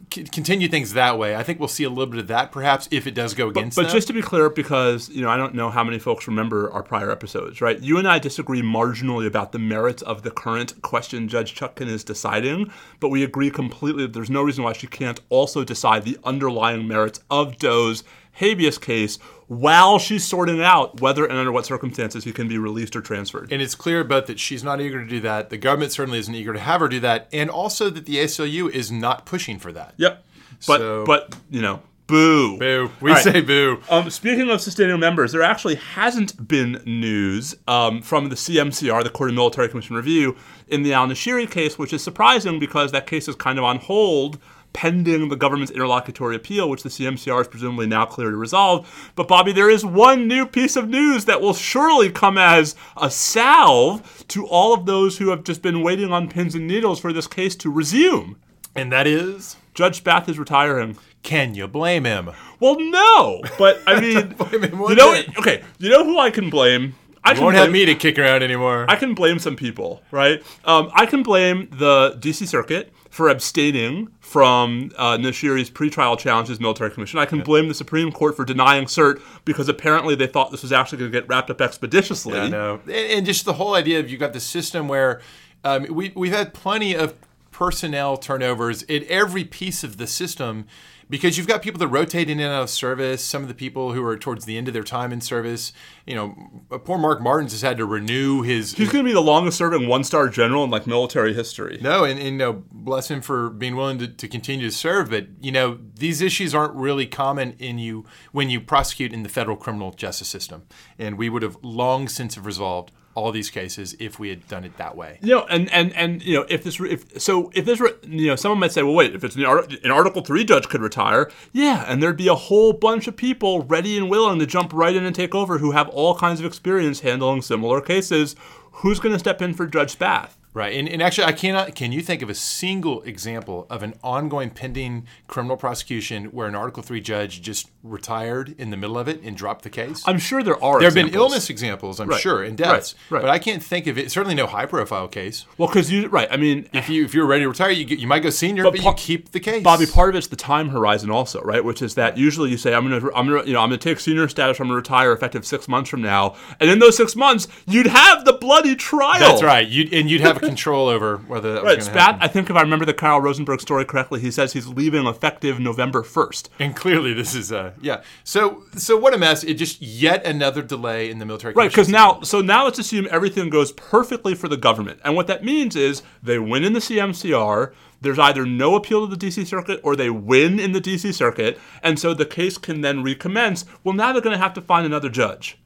c- 0.10 0.24
continue 0.31 0.68
things 0.68 0.94
that 0.94 1.18
way. 1.18 1.36
I 1.36 1.44
think 1.44 1.60
we'll 1.60 1.68
see 1.68 1.83
a 1.83 1.89
little 1.89 2.07
bit 2.07 2.19
of 2.19 2.27
that 2.27 2.51
perhaps 2.51 2.88
if 2.92 3.06
it 3.06 3.13
does 3.13 3.33
go 3.33 3.50
against. 3.50 3.75
But 3.75 3.83
them. 3.83 3.92
just 3.92 4.07
to 4.07 4.13
be 4.13 4.21
clear, 4.21 4.50
because 4.50 5.10
you 5.10 5.21
know, 5.21 5.30
I 5.30 5.38
don't 5.38 5.54
know 5.54 5.69
how 5.69 5.83
many 5.83 6.00
folks 6.00 6.27
remember 6.27 6.71
our 6.71 6.83
prior 6.83 7.12
episodes, 7.12 7.62
right? 7.62 7.80
You 7.80 7.98
and 7.98 8.07
I 8.07 8.19
disagree 8.19 8.62
marginally 8.62 9.27
about 9.27 9.51
the 9.51 9.60
merits 9.60 10.01
of 10.01 10.24
the 10.24 10.31
current 10.31 10.81
question 10.81 11.27
Judge 11.27 11.56
Chutkan 11.56 11.88
is 11.88 12.04
deciding, 12.04 12.71
but 13.00 13.10
we 13.10 13.24
agree 13.24 13.51
completely 13.51 14.04
that 14.04 14.13
there's 14.13 14.30
no 14.30 14.42
reason 14.42 14.63
why 14.63 14.74
she 14.74 14.88
can't 14.88 15.19
also 15.30 15.63
decide 15.63 16.04
the 16.04 16.18
underlying 16.24 16.88
merits 16.88 17.19
of 17.30 17.57
Doe's 17.57 18.04
habeas 18.33 18.77
case 18.77 19.17
while 19.48 20.00
she's 20.00 20.24
sorting 20.25 20.62
out 20.62 21.00
whether 21.01 21.25
and 21.25 21.38
under 21.38 21.51
what 21.51 21.65
circumstances 21.65 22.24
he 22.24 22.31
can 22.31 22.48
be 22.48 22.57
released 22.57 22.96
or 22.96 23.01
transferred. 23.01 23.51
And 23.51 23.62
it's 23.62 23.75
clear 23.75 24.03
both 24.03 24.25
that 24.27 24.39
she's 24.39 24.63
not 24.63 24.81
eager 24.81 25.01
to 25.03 25.07
do 25.07 25.19
that, 25.22 25.50
the 25.50 25.57
government 25.57 25.91
certainly 25.91 26.19
isn't 26.19 26.34
eager 26.34 26.53
to 26.53 26.60
have 26.60 26.81
her 26.81 26.88
do 26.88 27.00
that, 27.01 27.27
and 27.31 27.50
also 27.50 27.89
that 27.89 28.05
the 28.05 28.17
ACLU 28.17 28.69
is 28.69 28.91
not 28.91 29.25
pushing 29.25 29.60
for 29.60 29.72
that. 29.72 29.93
Yep. 29.98 30.25
But 30.67 30.79
So- 30.79 31.03
but 31.05 31.36
you 31.51 31.62
know, 31.62 31.81
boo. 32.07 32.57
Boo. 32.57 32.91
We 33.01 33.12
right. 33.12 33.24
say 33.24 33.41
boo. 33.41 33.81
Um, 33.89 34.10
speaking 34.10 34.50
of 34.50 34.62
sustaining 34.62 35.00
members, 35.00 35.31
there 35.31 35.41
actually 35.43 35.75
hasn't 35.75 36.48
been 36.48 36.81
news 36.86 37.55
um, 37.67 38.01
from 38.01 38.29
the 38.29 38.36
CMCR, 38.36 39.03
the 39.03 39.10
Court 39.10 39.29
of 39.29 39.36
Military 39.36 39.69
Commission 39.69 39.96
Review, 39.96 40.36
in 40.67 40.84
the 40.84 40.93
Al 40.93 41.07
Nashiri 41.07 41.50
case, 41.50 41.77
which 41.77 41.93
is 41.93 42.03
surprising 42.03 42.60
because 42.60 42.91
that 42.91 43.07
case 43.07 43.27
is 43.27 43.36
kind 43.36 43.57
of 43.57 43.63
on 43.65 43.77
hold 43.77 44.39
pending 44.74 45.30
the 45.30 45.36
government's 45.36 45.72
interlocutory 45.72 46.36
appeal, 46.36 46.70
which 46.70 46.84
the 46.84 46.89
CMCR 46.89 47.42
is 47.42 47.48
presumably 47.48 47.88
now 47.88 48.06
clear 48.06 48.32
to 48.32 48.36
resolve. 48.38 49.12
But, 49.15 49.27
Bobby, 49.27 49.51
there 49.51 49.70
is 49.70 49.86
one 49.86 50.27
new 50.27 50.46
piece 50.46 50.75
of 50.75 50.89
news 50.89 51.25
that 51.25 51.42
will 51.42 51.53
surely 51.53 52.10
come 52.12 52.38
as 52.38 52.75
a 52.98 53.10
salve 53.10 54.25
to 54.30 54.46
all 54.48 54.74
of 54.74 54.86
those 54.86 55.18
who 55.18 55.30
have 55.30 55.44
just 55.44 55.62
been 55.62 55.82
waiting 55.82 56.12
on 56.12 56.30
pins 56.30 56.56
and 56.56 56.68
needles 56.68 57.00
for 57.00 57.13
this 57.13 57.27
case 57.27 57.56
to 57.58 57.72
resume. 57.72 58.38
And 58.75 58.92
that 58.92 59.06
is, 59.08 59.56
Judge 59.74 59.98
Spath 60.01 60.27
is 60.30 60.39
retiring. 60.39 60.98
can 61.22 61.53
you 61.56 61.68
blame 61.68 62.06
him? 62.06 62.32
Well, 62.60 62.80
no, 62.80 63.42
but 63.58 63.82
I 63.88 64.00
mean, 64.01 64.30
Blame 64.30 64.63
him 64.63 64.80
you 64.82 64.96
know, 64.96 65.22
okay, 65.39 65.63
you 65.80 65.89
know 65.89 66.03
who 66.03 66.18
I 66.20 66.32
can 66.32 66.50
blame? 66.50 66.96
I 67.24 67.30
You 67.32 67.36
can 67.36 67.44
won't 67.46 67.53
blame, 67.56 67.63
have 67.63 67.72
me 67.72 67.86
to 67.86 67.96
kick 67.96 68.20
around 68.20 68.44
anymore. 68.44 68.86
I 68.89 68.96
can 68.98 69.13
blame 69.13 69.39
some 69.39 69.56
people, 69.56 70.01
right? 70.12 70.44
Um, 70.65 70.89
I 70.94 71.06
can 71.06 71.24
blame 71.24 71.70
the 71.72 72.18
D.C. 72.20 72.46
Circuit 72.48 72.92
for 73.13 73.29
abstaining 73.29 74.08
from 74.22 74.91
uh, 74.98 75.15
Nashiri's 75.17 75.70
pretrial 75.70 76.17
challenges 76.17 76.60
military 76.60 76.89
commission. 76.89 77.20
I 77.20 77.27
can 77.27 77.41
blame 77.41 77.67
the 77.67 77.75
Supreme 77.75 78.12
Court 78.12 78.36
for 78.36 78.43
denying 78.43 78.86
cert 78.86 79.22
because 79.46 79.70
apparently 79.70 80.15
they 80.15 80.25
thought 80.25 80.50
this 80.50 80.63
was 80.63 80.72
actually 80.72 80.98
going 80.98 81.12
to 81.12 81.20
get 81.20 81.29
wrapped 81.29 81.51
up 81.51 81.62
expeditiously. 81.62 82.39
I 82.39 82.50
know. 82.50 82.79
And, 82.86 82.89
and 82.89 83.24
just 83.24 83.46
the 83.46 83.53
whole 83.53 83.75
idea 83.75 84.00
of 84.00 84.10
you've 84.10 84.20
got 84.20 84.34
the 84.34 84.39
system 84.39 84.88
where 84.88 85.22
um, 85.63 85.86
we, 85.91 86.12
we've 86.15 86.34
had 86.34 86.55
plenty 86.55 86.96
of 86.96 87.13
personnel 87.51 88.17
turnovers 88.17 88.82
in 88.82 89.05
every 89.08 89.43
piece 89.43 89.84
of 89.84 89.98
the 89.98 90.08
system. 90.08 90.65
Because 91.10 91.38
you've 91.38 91.48
got 91.48 91.62
people 91.62 91.79
that 91.79 91.88
rotate 91.88 92.29
in 92.29 92.39
and 92.39 92.50
out 92.50 92.63
of 92.63 92.69
service. 92.69 93.24
Some 93.24 93.41
of 93.41 93.48
the 93.48 93.53
people 93.53 93.93
who 93.93 94.03
are 94.05 94.17
towards 94.17 94.45
the 94.45 94.57
end 94.57 94.67
of 94.67 94.74
their 94.74 94.83
time 94.83 95.12
in 95.12 95.22
service, 95.22 95.74
you 96.05 96.15
know, 96.15 96.79
poor 96.79 96.98
Mark 96.98 97.22
Martins 97.22 97.51
has 97.51 97.62
had 97.62 97.77
to 97.77 97.86
renew 97.86 98.41
his. 98.41 98.74
He's 98.74 98.91
going 98.91 99.03
to 99.03 99.10
be 99.10 99.13
the 99.13 99.22
longest 99.22 99.57
serving 99.57 99.88
one 99.88 100.03
star 100.03 100.29
general 100.29 100.63
in 100.63 100.69
like 100.69 100.88
military 100.88 101.33
history. 101.33 101.79
No, 101.81 102.03
and, 102.03 102.19
and 102.19 102.29
you 102.29 102.38
know, 102.38 102.63
bless 102.72 103.10
him 103.10 103.22
for 103.22 103.50
being 103.50 103.75
willing 103.75 104.00
to, 104.00 104.07
to 104.07 104.27
continue 104.27 104.69
to 104.69 104.75
serve. 104.75 105.10
But 105.10 105.27
you 105.41 105.51
know, 105.51 105.79
these 105.95 106.22
issues 106.22 106.55
aren't 106.55 106.75
really 106.75 107.05
common 107.05 107.55
in 107.60 107.79
you 107.79 108.05
when 108.31 108.50
you 108.50 108.62
prosecute 108.62 109.13
in 109.13 109.24
the 109.24 109.29
federal 109.29 109.57
criminal 109.57 109.91
justice 109.91 110.27
system, 110.27 110.63
and 110.98 111.17
we 111.17 111.29
would 111.29 111.43
have 111.43 111.57
long 111.62 112.07
since 112.07 112.36
have 112.36 112.45
resolved 112.45 112.91
all 113.15 113.32
these 113.32 113.50
cases 113.50 113.96
if 114.00 114.20
we 114.20 114.29
had 114.29 114.48
done 114.48 114.63
it 114.63 114.77
that 114.77 114.96
way. 114.96 115.20
You 115.22 115.36
know, 115.36 115.46
and 115.50 115.72
and 115.72 115.93
and 115.93 116.24
you 116.24 116.36
know, 116.36 116.46
if 116.50 116.63
this 116.63 116.79
if 116.79 117.22
so, 117.22 117.51
if 117.53 117.65
this 117.65 117.79
were, 117.79 117.93
you 118.08 118.27
know, 118.27 118.36
someone 118.36 118.60
might 118.60 118.72
say, 118.72 118.84
well, 118.84 118.96
wait, 118.96 119.15
if 119.15 119.24
it's 119.24 119.36
an, 119.36 119.43
an 119.46 119.91
Article 119.91 120.22
Three 120.22 120.43
judge 120.43 120.67
could 120.67 120.82
retire, 120.82 121.32
yeah, 121.51 121.86
and 121.88 122.01
there'd 122.01 122.17
be 122.17 122.27
a 122.27 122.36
whole 122.36 122.74
bunch 122.74 123.08
of 123.08 123.15
people 123.15 123.63
ready 123.63 123.98
and 123.98 124.10
willing 124.10 124.39
to 124.39 124.46
jump 124.46 124.74
right 124.74 124.96
in 124.96 125.05
and 125.05 125.15
take 125.15 125.36
over 125.36 125.60
who 125.60 125.72
have 125.72 125.89
all 125.89 126.15
kinds 126.17 126.39
of 126.39 126.46
experience 126.46 127.01
handling 127.01 127.41
similar 127.41 127.82
cases. 127.82 128.36
Who's 128.77 129.00
going 129.00 129.13
to 129.13 129.20
step 129.20 129.41
in 129.41 129.53
for 129.53 129.67
Judge 129.67 129.91
Spath? 129.98 130.38
Right, 130.53 130.75
and, 130.75 130.88
and 130.88 131.01
actually, 131.01 131.25
I 131.25 131.31
cannot. 131.31 131.74
Can 131.74 131.91
you 131.91 132.01
think 132.01 132.22
of 132.22 132.29
a 132.29 132.36
single 132.36 133.01
example 133.03 133.65
of 133.72 133.81
an 133.81 133.95
ongoing 134.03 134.51
pending 134.51 135.07
criminal 135.27 135.57
prosecution 135.57 136.25
where 136.25 136.48
an 136.48 136.53
Article 136.53 136.83
Three 136.83 137.01
judge 137.01 137.41
just 137.41 137.72
retired 137.81 138.53
in 138.60 138.69
the 138.69 138.77
middle 138.77 138.98
of 139.00 139.07
it 139.07 139.19
and 139.24 139.36
dropped 139.36 139.63
the 139.63 139.72
case? 139.72 140.03
I'm 140.05 140.19
sure 140.19 140.43
there 140.43 140.63
are. 140.63 140.79
there 140.79 140.88
have 140.88 140.93
been 140.93 141.13
illness 141.15 141.50
examples, 141.50 142.00
I'm 142.00 142.07
Right, 142.07 142.22
sure, 142.22 142.43
and 142.43 142.55
deaths, 142.55 142.93
right, 143.10 143.17
right. 143.17 143.22
but 143.24 143.29
I 143.31 143.39
can't 143.39 143.63
think 143.63 143.88
of 143.88 143.98
it. 143.98 144.12
Certainly, 144.12 144.36
no 144.36 144.45
high-profile 144.45 145.07
case. 145.07 145.45
Well, 145.57 145.67
because 145.69 145.91
you 145.91 146.07
right. 146.07 146.27
I 146.29 146.38
mean, 146.38 146.69
If 146.72 146.88
you 146.88 147.03
if 147.03 147.15
you're 147.15 147.25
ready 147.25 147.43
to 147.45 147.50
retire, 147.50 147.72
you 147.72 147.86
get, 147.86 147.98
you 147.98 148.07
might 148.07 148.22
go 148.22 148.29
senior, 148.29 148.63
but, 148.63 148.75
pa- 148.75 148.89
you 148.89 148.95
keep 148.95 149.31
the 149.31 149.39
case. 149.39 149.63
Bobby, 149.63 149.88
part 149.88 150.10
of 150.10 150.15
it's 150.15 150.27
the 150.27 150.36
time 150.36 150.69
horizon 150.69 151.10
also, 151.10 151.41
right? 151.41 151.65
Which 151.65 151.81
is 151.81 151.95
that 151.95 152.15
usually 152.17 152.51
you 152.51 152.57
say, 152.57 152.75
I'm 152.75 152.83
gonna, 152.88 153.07
I'm 153.15 153.27
gonna, 153.27 153.43
you 153.43 153.53
know, 153.53 153.60
I'm 153.60 153.69
gonna 153.69 153.77
take 153.79 154.00
senior 154.00 154.27
status. 154.27 154.60
I'm 154.60 154.67
gonna 154.67 154.75
retire 154.75 155.12
effective 155.13 155.48
six 155.48 155.67
months 155.67 155.89
from 155.89 156.03
now, 156.03 156.36
and 156.60 156.69
in 156.69 156.77
those 156.77 156.95
six 156.95 157.15
months, 157.15 157.48
you'd 157.65 157.88
have 157.88 158.24
the 158.24 158.33
bloody 158.33 158.75
trial. 158.75 159.19
That's 159.19 159.41
right. 159.41 159.67
You 159.67 159.89
and 159.91 160.12
you'd 160.12 160.22
have 160.22 160.38
a 160.38 160.42
control 160.47 160.88
over 160.88 161.17
whether 161.17 161.53
that 161.53 161.63
was 161.63 161.69
Right, 161.71 161.75
going 161.79 161.85
to 161.85 161.91
Spath. 161.91 162.00
happen. 162.05 162.21
I 162.21 162.27
think 162.27 162.50
if 162.50 162.55
I 162.55 162.62
remember 162.62 162.85
the 162.85 162.93
Carol 162.93 163.21
Rosenberg 163.21 163.62
story 163.62 163.85
correctly, 163.85 164.19
he 164.21 164.31
says 164.31 164.53
he's 164.53 164.67
leaving 164.67 165.05
effective 165.07 165.59
November 165.59 166.03
first. 166.03 166.50
And 166.59 166.75
clearly, 166.75 167.13
this 167.13 167.33
is 167.35 167.51
uh 167.51 167.71
yeah. 167.81 168.01
So 168.23 168.63
so 168.75 168.97
what 168.97 169.13
a 169.13 169.17
mess! 169.17 169.43
It 169.43 169.55
just 169.55 169.81
yet 169.81 170.25
another 170.25 170.62
delay 170.62 171.09
in 171.09 171.19
the 171.19 171.25
military. 171.25 171.53
Right, 171.53 171.69
because 171.69 171.89
now, 171.89 172.21
so 172.21 172.41
now 172.41 172.65
let's 172.65 172.79
assume 172.79 173.07
everything 173.12 173.50
goes 173.50 173.71
perfectly 173.73 174.35
for 174.35 174.47
the 174.47 174.57
government, 174.57 175.00
and 175.03 175.15
what 175.15 175.27
that 175.27 175.43
means 175.43 175.75
is 175.75 176.03
they 176.21 176.39
win 176.39 176.63
in 176.63 176.73
the 176.73 176.79
CMCR. 176.79 177.73
There's 178.01 178.19
either 178.19 178.45
no 178.45 178.75
appeal 178.75 179.07
to 179.07 179.15
the 179.15 179.25
DC 179.27 179.47
Circuit 179.47 179.79
or 179.81 179.95
they 179.95 180.09
win 180.09 180.59
in 180.59 180.73
the 180.73 180.81
DC 180.81 181.13
Circuit, 181.13 181.57
and 181.81 181.97
so 181.97 182.13
the 182.13 182.25
case 182.25 182.57
can 182.57 182.81
then 182.81 183.01
recommence. 183.01 183.63
Well, 183.83 183.93
now 183.95 184.12
they're 184.12 184.21
going 184.21 184.35
to 184.35 184.43
have 184.43 184.53
to 184.55 184.62
find 184.62 184.85
another 184.85 185.07
judge. 185.09 185.57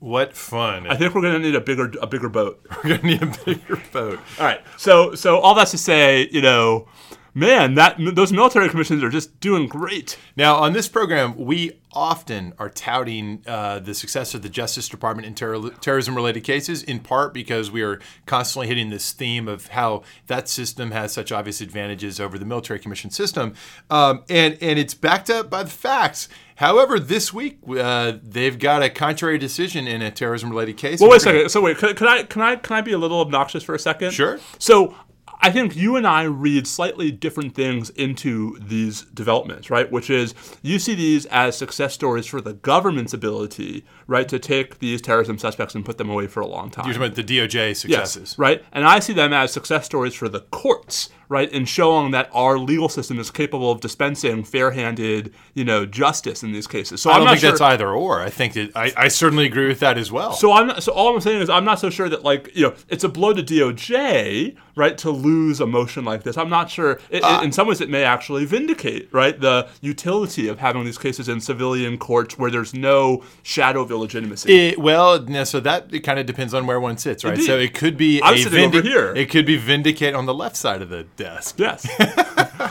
What 0.00 0.34
fun! 0.34 0.86
I 0.86 0.96
think 0.96 1.14
we're 1.14 1.20
going 1.20 1.34
to 1.34 1.38
need 1.38 1.54
a 1.54 1.60
bigger 1.60 1.92
a 2.00 2.06
bigger 2.06 2.30
boat. 2.30 2.66
We're 2.82 2.96
gonna 2.96 3.02
need 3.02 3.22
a 3.22 3.34
bigger 3.44 3.80
boat. 3.92 4.18
All 4.38 4.46
right. 4.46 4.62
So 4.78 5.14
so 5.14 5.38
all 5.38 5.54
that's 5.54 5.72
to 5.72 5.78
say, 5.78 6.26
you 6.32 6.40
know, 6.40 6.88
man, 7.34 7.74
that 7.74 7.96
those 7.98 8.32
military 8.32 8.70
commissions 8.70 9.02
are 9.02 9.10
just 9.10 9.38
doing 9.40 9.66
great. 9.66 10.18
Now, 10.36 10.56
on 10.56 10.72
this 10.72 10.88
program, 10.88 11.36
we 11.36 11.72
often 11.92 12.54
are 12.58 12.70
touting 12.70 13.42
uh, 13.46 13.80
the 13.80 13.94
success 13.94 14.34
of 14.34 14.42
the 14.42 14.48
Justice 14.48 14.88
Department 14.88 15.26
in 15.26 15.34
terror- 15.34 15.70
terrorism-related 15.80 16.44
cases, 16.44 16.82
in 16.82 17.00
part 17.00 17.34
because 17.34 17.70
we 17.70 17.82
are 17.82 18.00
constantly 18.26 18.68
hitting 18.68 18.90
this 18.90 19.12
theme 19.12 19.48
of 19.48 19.68
how 19.68 20.02
that 20.28 20.48
system 20.48 20.92
has 20.92 21.12
such 21.12 21.32
obvious 21.32 21.60
advantages 21.60 22.20
over 22.20 22.38
the 22.38 22.44
military 22.44 22.78
commission 22.78 23.10
system, 23.10 23.54
um, 23.90 24.24
and 24.28 24.56
and 24.60 24.78
it's 24.78 24.94
backed 24.94 25.30
up 25.30 25.50
by 25.50 25.62
the 25.62 25.70
facts. 25.70 26.28
However, 26.60 27.00
this 27.00 27.32
week 27.32 27.58
uh, 27.74 28.12
they've 28.22 28.58
got 28.58 28.82
a 28.82 28.90
contrary 28.90 29.38
decision 29.38 29.88
in 29.88 30.02
a 30.02 30.10
terrorism-related 30.10 30.76
case. 30.76 31.00
Well, 31.00 31.08
wait 31.08 31.16
a 31.16 31.20
second. 31.20 31.48
So 31.48 31.62
wait, 31.62 31.78
can, 31.78 31.94
can 31.94 32.06
I 32.06 32.22
can 32.24 32.42
I 32.42 32.56
can 32.56 32.76
I 32.76 32.82
be 32.82 32.92
a 32.92 32.98
little 32.98 33.22
obnoxious 33.22 33.62
for 33.62 33.74
a 33.74 33.78
second? 33.78 34.10
Sure. 34.10 34.38
So 34.58 34.94
I 35.40 35.50
think 35.50 35.74
you 35.74 35.96
and 35.96 36.06
I 36.06 36.24
read 36.24 36.66
slightly 36.66 37.10
different 37.10 37.54
things 37.54 37.88
into 37.88 38.58
these 38.60 39.04
developments, 39.04 39.70
right? 39.70 39.90
Which 39.90 40.10
is 40.10 40.34
you 40.60 40.78
see 40.78 40.94
these 40.94 41.24
as 41.26 41.56
success 41.56 41.94
stories 41.94 42.26
for 42.26 42.42
the 42.42 42.52
government's 42.52 43.14
ability, 43.14 43.86
right, 44.10 44.28
to 44.28 44.38
take 44.38 44.80
these 44.80 45.00
terrorism 45.00 45.38
suspects 45.38 45.74
and 45.74 45.84
put 45.84 45.96
them 45.96 46.10
away 46.10 46.26
for 46.26 46.40
a 46.40 46.46
long 46.46 46.68
time. 46.68 46.84
You're 46.86 46.94
talking 46.94 47.06
about 47.12 47.16
the 47.16 47.38
DOJ 47.38 47.76
successes. 47.76 48.30
Yes, 48.32 48.38
right? 48.38 48.62
And 48.72 48.84
I 48.84 48.98
see 48.98 49.12
them 49.12 49.32
as 49.32 49.52
success 49.52 49.86
stories 49.86 50.14
for 50.14 50.28
the 50.28 50.40
courts, 50.40 51.10
right? 51.28 51.50
In 51.52 51.64
showing 51.64 52.10
that 52.10 52.28
our 52.32 52.58
legal 52.58 52.88
system 52.88 53.20
is 53.20 53.30
capable 53.30 53.70
of 53.70 53.80
dispensing 53.80 54.42
fair-handed, 54.42 55.32
you 55.54 55.64
know, 55.64 55.86
justice 55.86 56.42
in 56.42 56.50
these 56.50 56.66
cases. 56.66 57.00
So 57.00 57.10
I 57.10 57.18
don't 57.18 57.28
think 57.28 57.38
sure, 57.40 57.50
that's 57.50 57.60
either 57.60 57.88
or. 57.88 58.20
I 58.20 58.30
think 58.30 58.54
that 58.54 58.76
I, 58.76 58.92
I 58.96 59.08
certainly 59.08 59.46
agree 59.46 59.68
with 59.68 59.78
that 59.80 59.96
as 59.96 60.10
well. 60.10 60.32
so 60.32 60.52
I'm 60.52 60.66
not, 60.66 60.82
so 60.82 60.92
all 60.92 61.14
I'm 61.14 61.20
saying 61.20 61.40
is 61.42 61.48
I'm 61.48 61.64
not 61.64 61.78
so 61.78 61.88
sure 61.88 62.08
that 62.08 62.24
like 62.24 62.50
you 62.56 62.62
know 62.66 62.74
it's 62.88 63.04
a 63.04 63.08
blow 63.08 63.32
to 63.32 63.42
DOJ 63.42 64.56
right 64.76 64.96
to 64.98 65.10
lose 65.10 65.60
a 65.60 65.66
motion 65.66 66.04
like 66.04 66.22
this. 66.22 66.36
I'm 66.38 66.48
not 66.48 66.70
sure. 66.70 67.00
It, 67.10 67.22
Uh, 67.22 67.38
it- 67.40 67.44
in 67.44 67.52
some 67.52 67.66
ways, 67.68 67.80
it 67.80 67.90
may 67.90 68.02
actually 68.04 68.44
vindicate 68.44 69.08
right 69.12 69.38
the 69.40 69.68
utility 69.80 70.48
of 70.48 70.58
having 70.58 70.84
these 70.84 70.98
cases 70.98 71.28
in 71.28 71.40
civilian 71.40 71.98
courts 71.98 72.38
where 72.38 72.50
there's 72.50 72.74
no 72.74 73.22
shadow 73.42 73.82
of 73.82 73.90
illegitimacy. 74.00 74.68
It, 74.68 74.78
well, 74.78 75.22
no, 75.22 75.44
so 75.44 75.60
that 75.60 75.92
it 75.92 76.00
kind 76.00 76.18
of 76.18 76.26
depends 76.26 76.54
on 76.54 76.66
where 76.66 76.80
one 76.80 76.96
sits, 76.98 77.24
right? 77.24 77.34
Indeed. 77.34 77.46
So 77.46 77.58
it 77.58 77.74
could 77.74 77.96
be 77.96 78.22
I'm 78.22 78.38
sitting 78.38 78.64
over 78.64 78.82
here. 78.82 79.14
It 79.14 79.30
could 79.30 79.46
be 79.46 79.56
vindicate 79.56 80.14
on 80.14 80.26
the 80.26 80.34
left 80.34 80.56
side 80.56 80.82
of 80.82 80.88
the 80.88 81.04
desk. 81.16 81.58
yes. 81.58 81.86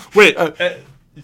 Wait. 0.15 0.35
uh, 0.37 0.51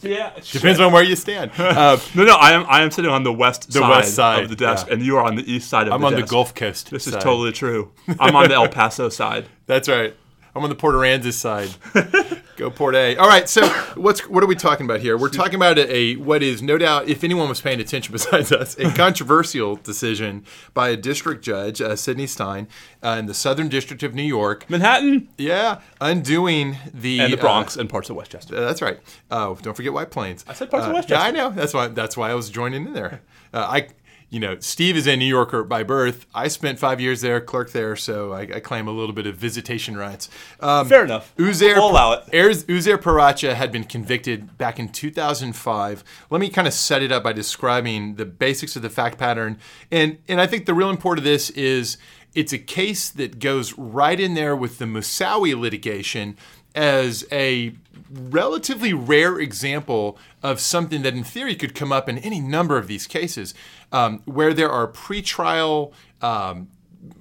yeah. 0.02 0.32
Depends 0.52 0.80
on 0.80 0.92
where 0.92 1.04
you 1.04 1.16
stand. 1.16 1.52
Uh, 1.60 1.98
No, 2.14 2.24
no, 2.24 2.36
I 2.36 2.52
am 2.52 2.66
I 2.70 2.82
am 2.84 2.92
sitting 2.92 3.12
on 3.12 3.24
the 3.24 3.34
west 3.34 3.72
side, 3.72 3.90
west 3.90 4.16
side, 4.16 4.44
of 4.44 4.50
the 4.50 4.56
desk, 4.56 4.88
yeah. 4.88 4.94
and 4.94 5.02
you 5.02 5.18
are 5.18 5.26
on 5.26 5.36
the 5.36 5.52
east 5.52 5.70
side 5.70 5.88
of 5.88 5.94
I'm 5.94 6.02
the 6.02 6.08
desk. 6.08 6.14
I'm 6.14 6.16
on 6.16 6.22
the. 6.22 6.28
Gulf 6.28 6.56
Coast. 6.56 6.92
This 6.92 7.08
is 7.08 7.14
totally 7.16 7.52
true. 7.52 7.92
I'm 8.20 8.36
on 8.36 8.48
the 8.48 8.56
El 8.56 8.70
Paso 8.70 9.10
side. 9.10 9.46
That's 9.66 9.90
right. 9.90 10.16
I'm 10.56 10.64
on 10.64 10.70
the 10.70 10.76
Port 10.76 10.96
Aransas 10.96 11.34
side. 11.34 11.70
Go 12.56 12.72
Port 12.72 12.96
A. 12.96 13.18
All 13.18 13.28
right. 13.28 13.50
So 13.50 13.68
what's 13.96 14.22
what 14.30 14.42
are 14.42 14.48
we 14.48 14.56
talking 14.56 14.86
about 14.86 15.02
here? 15.02 15.18
We're 15.18 15.28
talking 15.30 15.56
about 15.56 15.78
a, 15.78 15.94
a 15.94 16.16
what 16.16 16.42
is 16.42 16.62
no 16.62 16.78
doubt, 16.78 17.10
if 17.10 17.26
anyone 17.26 17.50
was 17.50 17.60
paying 17.60 17.82
attention 17.82 18.12
besides 18.14 18.54
us, 18.54 18.80
a 18.80 18.90
controversial 18.94 19.76
decision 19.76 20.46
by 20.74 20.90
a 20.90 20.96
district 20.96 21.44
judge, 21.44 21.82
uh, 21.82 21.98
Sidney 21.98 22.26
Stein, 22.26 22.70
uh, 23.04 23.18
in 23.20 23.26
the 23.26 23.34
Southern 23.34 23.68
District 23.68 24.02
of 24.04 24.16
New 24.16 24.24
York. 24.24 24.70
Manhattan 24.70 25.28
Yeah, 25.38 25.82
undoing 26.00 26.78
the 26.94 27.20
and 27.20 27.34
the 27.34 27.38
uh, 27.38 27.42
Bronx 27.42 27.76
and 27.76 27.90
parts 27.90 28.10
of 28.10 28.16
Westchester. 28.16 28.56
Uh, 28.56 28.62
that's 28.62 28.82
right. 28.82 29.02
Oh, 29.30 29.58
don't 29.62 29.74
forget 29.74 29.92
White 29.92 30.12
Plains. 30.12 30.46
I 30.48 30.54
said 30.54 30.72
parts 30.72 30.86
of 30.86 30.94
uh, 30.94 30.96
Westchester. 30.96 31.22
Yeah, 31.22 31.28
I 31.28 31.32
know. 31.32 31.50
That's 31.50 31.74
why. 31.74 31.90
That's 31.90 32.16
why 32.16 32.32
I 32.32 32.34
was 32.34 32.50
joining 32.50 32.86
in 32.86 32.94
there. 32.94 33.22
Uh, 33.54 33.68
I, 33.70 33.88
you 34.30 34.40
know, 34.40 34.58
Steve 34.60 34.98
is 34.98 35.08
a 35.08 35.16
New 35.16 35.26
Yorker 35.26 35.64
by 35.64 35.84
birth. 35.84 36.26
I 36.34 36.48
spent 36.48 36.80
five 36.80 37.00
years 37.00 37.22
there, 37.22 37.40
clerk 37.40 37.72
there, 37.72 37.96
so 37.96 38.34
I, 38.34 38.42
I 38.42 38.60
claim 38.60 38.88
a 38.88 38.92
little 38.92 39.14
bit 39.14 39.28
of 39.28 39.36
visitation 39.36 39.96
rights. 39.98 40.30
Um, 40.60 40.88
Fair 40.88 41.06
enough. 41.06 41.34
Uzair, 41.38 41.76
We'll 41.76 41.92
allow 41.92 42.14
it. 42.14 42.26
Uzair 42.32 42.98
Paracha 42.98 43.54
had 43.54 43.72
been 43.72 43.84
convicted 43.84 44.58
back 44.58 44.80
in 44.80 44.90
2005. 44.90 46.04
Let 46.30 46.42
me 46.42 46.50
kind 46.50 46.68
of 46.68 46.74
set 46.74 47.02
it 47.02 47.12
up 47.12 47.24
by 47.24 47.34
describing 47.34 48.16
the 48.16 48.26
basics 48.26 48.76
of 48.76 48.82
the 48.82 48.90
fact 48.90 49.18
pattern. 49.18 49.60
And, 49.92 50.18
and 50.28 50.42
I 50.42 50.48
think 50.48 50.66
the 50.66 50.74
real 50.74 50.90
import 50.90 51.18
of 51.18 51.24
this 51.24 51.50
is 51.52 51.98
it's 52.34 52.52
a 52.52 52.60
case 52.60 53.10
that 53.10 53.40
goes 53.40 53.78
right 53.78 54.20
in 54.20 54.34
there 54.34 54.56
with 54.56 54.78
the 54.78 54.86
Moussaoui 54.86 55.58
litigation 55.58 56.36
as 56.76 57.26
a 57.32 57.74
relatively 58.10 58.94
rare 58.94 59.40
example 59.40 60.18
of 60.44 60.60
something 60.60 61.02
that 61.02 61.14
in 61.14 61.24
theory 61.24 61.56
could 61.56 61.74
come 61.74 61.92
up 61.92 62.08
in 62.08 62.18
any 62.20 62.40
number 62.40 62.78
of 62.78 62.88
these 62.88 63.08
cases 63.08 63.54
um, 63.92 64.22
where 64.26 64.54
there 64.54 64.70
are 64.70 64.88
pretrial 64.88 65.92
um, 66.22 66.68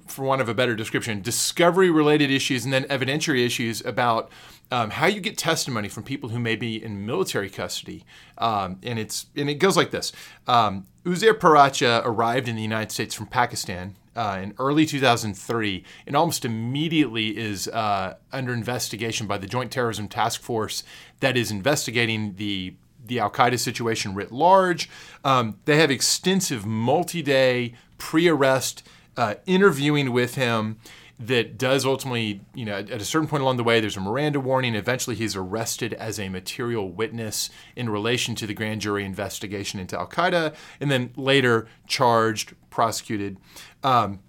for 0.07 0.23
want 0.23 0.41
of 0.41 0.49
a 0.49 0.53
better 0.53 0.75
description, 0.75 1.21
discovery 1.21 1.89
related 1.89 2.31
issues 2.31 2.65
and 2.65 2.73
then 2.73 2.83
evidentiary 2.85 3.45
issues 3.45 3.83
about 3.85 4.29
um, 4.71 4.89
how 4.91 5.05
you 5.05 5.21
get 5.21 5.37
testimony 5.37 5.87
from 5.87 6.03
people 6.03 6.29
who 6.29 6.39
may 6.39 6.55
be 6.55 6.83
in 6.83 7.05
military 7.05 7.49
custody. 7.49 8.03
Um, 8.37 8.79
and 8.83 8.97
it's 8.97 9.27
and 9.35 9.49
it 9.49 9.55
goes 9.55 9.77
like 9.77 9.91
this: 9.91 10.11
um, 10.47 10.87
Uzair 11.05 11.33
Paracha 11.33 12.01
arrived 12.03 12.47
in 12.47 12.55
the 12.55 12.61
United 12.61 12.91
States 12.91 13.13
from 13.13 13.27
Pakistan. 13.27 13.95
Uh, 14.15 14.39
in 14.41 14.53
early 14.59 14.85
2003, 14.85 15.83
and 16.07 16.15
almost 16.15 16.45
immediately 16.45 17.37
is 17.37 17.67
uh, 17.67 18.15
under 18.31 18.53
investigation 18.53 19.27
by 19.27 19.37
the 19.37 19.45
Joint 19.45 19.73
Terrorism 19.73 20.07
Task 20.07 20.41
Force 20.41 20.85
that 21.19 21.35
is 21.35 21.51
investigating 21.51 22.35
the 22.35 22.75
the 23.05 23.19
Al 23.19 23.29
Qaeda 23.29 23.59
situation 23.59 24.15
writ 24.15 24.31
large. 24.31 24.89
Um, 25.23 25.59
they 25.65 25.77
have 25.77 25.91
extensive 25.91 26.65
multi 26.65 27.21
day 27.21 27.73
pre 27.97 28.27
arrest 28.27 28.87
uh, 29.17 29.35
interviewing 29.45 30.11
with 30.11 30.35
him 30.35 30.77
that 31.19 31.57
does 31.57 31.85
ultimately, 31.85 32.41
you 32.53 32.65
know, 32.65 32.75
at 32.75 32.91
a 32.91 33.05
certain 33.05 33.27
point 33.27 33.41
along 33.41 33.57
the 33.57 33.63
way, 33.63 33.79
there's 33.79 33.95
a 33.95 34.01
Miranda 34.01 34.39
warning. 34.39 34.75
Eventually, 34.75 35.15
he's 35.15 35.35
arrested 35.35 35.93
as 35.93 36.19
a 36.19 36.27
material 36.29 36.91
witness 36.91 37.49
in 37.75 37.89
relation 37.89 38.35
to 38.35 38.47
the 38.47 38.53
grand 38.53 38.81
jury 38.81 39.05
investigation 39.05 39.79
into 39.79 39.97
Al 39.97 40.07
Qaeda, 40.07 40.53
and 40.79 40.91
then 40.91 41.11
later 41.15 41.67
charged, 41.87 42.53
prosecuted. 42.69 43.37
Um, 43.83 44.19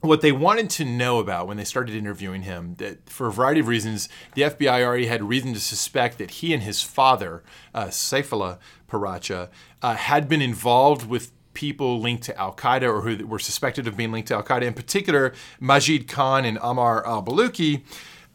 what 0.00 0.20
they 0.20 0.32
wanted 0.32 0.68
to 0.68 0.84
know 0.84 1.18
about 1.20 1.46
when 1.46 1.56
they 1.56 1.64
started 1.64 1.94
interviewing 1.94 2.42
him 2.42 2.74
that 2.78 3.08
for 3.08 3.28
a 3.28 3.32
variety 3.32 3.60
of 3.60 3.68
reasons 3.68 4.08
the 4.34 4.42
fbi 4.42 4.82
already 4.82 5.06
had 5.06 5.22
reason 5.22 5.54
to 5.54 5.60
suspect 5.60 6.18
that 6.18 6.32
he 6.32 6.52
and 6.52 6.64
his 6.64 6.82
father 6.82 7.44
uh, 7.72 7.86
saifullah 7.86 8.58
paracha 8.90 9.48
uh, 9.80 9.94
had 9.94 10.28
been 10.28 10.42
involved 10.42 11.06
with 11.06 11.30
people 11.54 12.00
linked 12.00 12.24
to 12.24 12.38
al-qaeda 12.38 12.82
or 12.82 13.00
who 13.02 13.26
were 13.26 13.38
suspected 13.38 13.86
of 13.86 13.96
being 13.96 14.12
linked 14.12 14.28
to 14.28 14.34
al-qaeda 14.34 14.62
in 14.62 14.74
particular 14.74 15.32
majid 15.60 16.08
khan 16.08 16.44
and 16.44 16.58
ammar 16.58 17.04
al-baluchi 17.06 17.82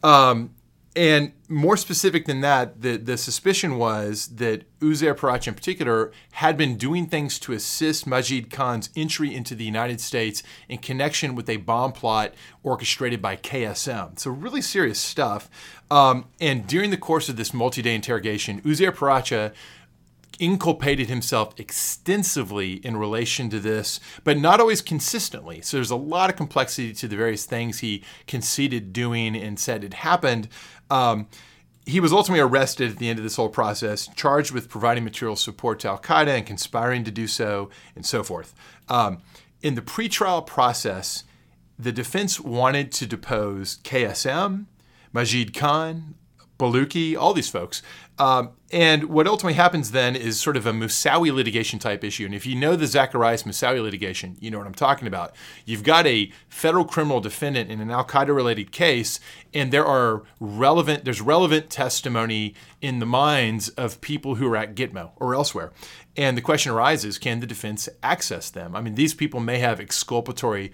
um, 0.02 0.50
and 0.98 1.32
more 1.48 1.76
specific 1.76 2.26
than 2.26 2.40
that, 2.40 2.82
the, 2.82 2.96
the 2.96 3.16
suspicion 3.16 3.76
was 3.78 4.26
that 4.34 4.64
Uzair 4.80 5.14
Paracha 5.14 5.46
in 5.46 5.54
particular 5.54 6.10
had 6.32 6.56
been 6.56 6.76
doing 6.76 7.06
things 7.06 7.38
to 7.40 7.52
assist 7.52 8.04
Majid 8.04 8.50
Khan's 8.50 8.90
entry 8.96 9.32
into 9.32 9.54
the 9.54 9.62
United 9.62 10.00
States 10.00 10.42
in 10.68 10.78
connection 10.78 11.36
with 11.36 11.48
a 11.48 11.58
bomb 11.58 11.92
plot 11.92 12.34
orchestrated 12.64 13.22
by 13.22 13.36
KSM. 13.36 14.18
So, 14.18 14.32
really 14.32 14.60
serious 14.60 14.98
stuff. 14.98 15.48
Um, 15.88 16.26
and 16.40 16.66
during 16.66 16.90
the 16.90 16.96
course 16.96 17.28
of 17.28 17.36
this 17.36 17.54
multi 17.54 17.80
day 17.80 17.94
interrogation, 17.94 18.60
Uzair 18.62 18.90
Paracha 18.90 19.52
inculpated 20.38 21.08
himself 21.08 21.58
extensively 21.58 22.74
in 22.74 22.96
relation 22.96 23.50
to 23.50 23.60
this, 23.60 24.00
but 24.24 24.38
not 24.38 24.60
always 24.60 24.80
consistently. 24.80 25.60
So 25.60 25.76
there's 25.76 25.90
a 25.90 25.96
lot 25.96 26.30
of 26.30 26.36
complexity 26.36 26.92
to 26.94 27.08
the 27.08 27.16
various 27.16 27.44
things 27.44 27.80
he 27.80 28.04
conceded 28.26 28.92
doing 28.92 29.36
and 29.36 29.58
said 29.58 29.82
had 29.82 29.94
happened. 29.94 30.48
Um, 30.90 31.28
he 31.86 32.00
was 32.00 32.12
ultimately 32.12 32.40
arrested 32.40 32.90
at 32.90 32.98
the 32.98 33.08
end 33.08 33.18
of 33.18 33.22
this 33.22 33.36
whole 33.36 33.48
process, 33.48 34.08
charged 34.14 34.52
with 34.52 34.68
providing 34.68 35.04
material 35.04 35.36
support 35.36 35.80
to 35.80 35.88
Al 35.88 35.98
Qaeda 35.98 36.28
and 36.28 36.46
conspiring 36.46 37.02
to 37.04 37.10
do 37.10 37.26
so, 37.26 37.70
and 37.96 38.04
so 38.04 38.22
forth. 38.22 38.54
Um, 38.88 39.22
in 39.62 39.74
the 39.74 39.82
pretrial 39.82 40.46
process, 40.46 41.24
the 41.78 41.92
defense 41.92 42.38
wanted 42.38 42.92
to 42.92 43.06
depose 43.06 43.78
KSM, 43.84 44.66
Majid 45.12 45.54
Khan, 45.54 46.14
Baluchi, 46.58 47.16
all 47.16 47.32
these 47.32 47.48
folks. 47.48 47.82
Um, 48.18 48.50
and 48.70 49.04
what 49.04 49.28
ultimately 49.28 49.54
happens 49.54 49.92
then 49.92 50.16
is 50.16 50.40
sort 50.40 50.56
of 50.56 50.66
a 50.66 50.72
Moussaoui 50.72 51.32
litigation 51.32 51.78
type 51.78 52.02
issue. 52.02 52.26
And 52.26 52.34
if 52.34 52.44
you 52.44 52.56
know 52.56 52.74
the 52.74 52.86
Zacarias 52.86 53.44
Moussaoui 53.44 53.80
litigation, 53.80 54.36
you 54.40 54.50
know 54.50 54.58
what 54.58 54.66
I'm 54.66 54.74
talking 54.74 55.06
about. 55.06 55.34
You've 55.64 55.84
got 55.84 56.06
a 56.06 56.32
federal 56.48 56.84
criminal 56.84 57.20
defendant 57.20 57.70
in 57.70 57.80
an 57.80 57.90
Al 57.90 58.04
Qaeda 58.04 58.34
related 58.34 58.72
case, 58.72 59.20
and 59.54 59.72
there 59.72 59.86
are 59.86 60.24
relevant 60.40 61.04
there's 61.04 61.20
relevant 61.20 61.70
testimony 61.70 62.54
in 62.80 62.98
the 62.98 63.06
minds 63.06 63.68
of 63.70 64.00
people 64.00 64.34
who 64.34 64.52
are 64.52 64.56
at 64.56 64.74
Gitmo 64.74 65.12
or 65.16 65.34
elsewhere. 65.34 65.72
And 66.16 66.36
the 66.36 66.42
question 66.42 66.72
arises, 66.72 67.16
can 67.16 67.38
the 67.38 67.46
defense 67.46 67.88
access 68.02 68.50
them? 68.50 68.74
I 68.74 68.80
mean, 68.80 68.96
these 68.96 69.14
people 69.14 69.38
may 69.38 69.58
have 69.58 69.78
exculpatory 69.78 70.72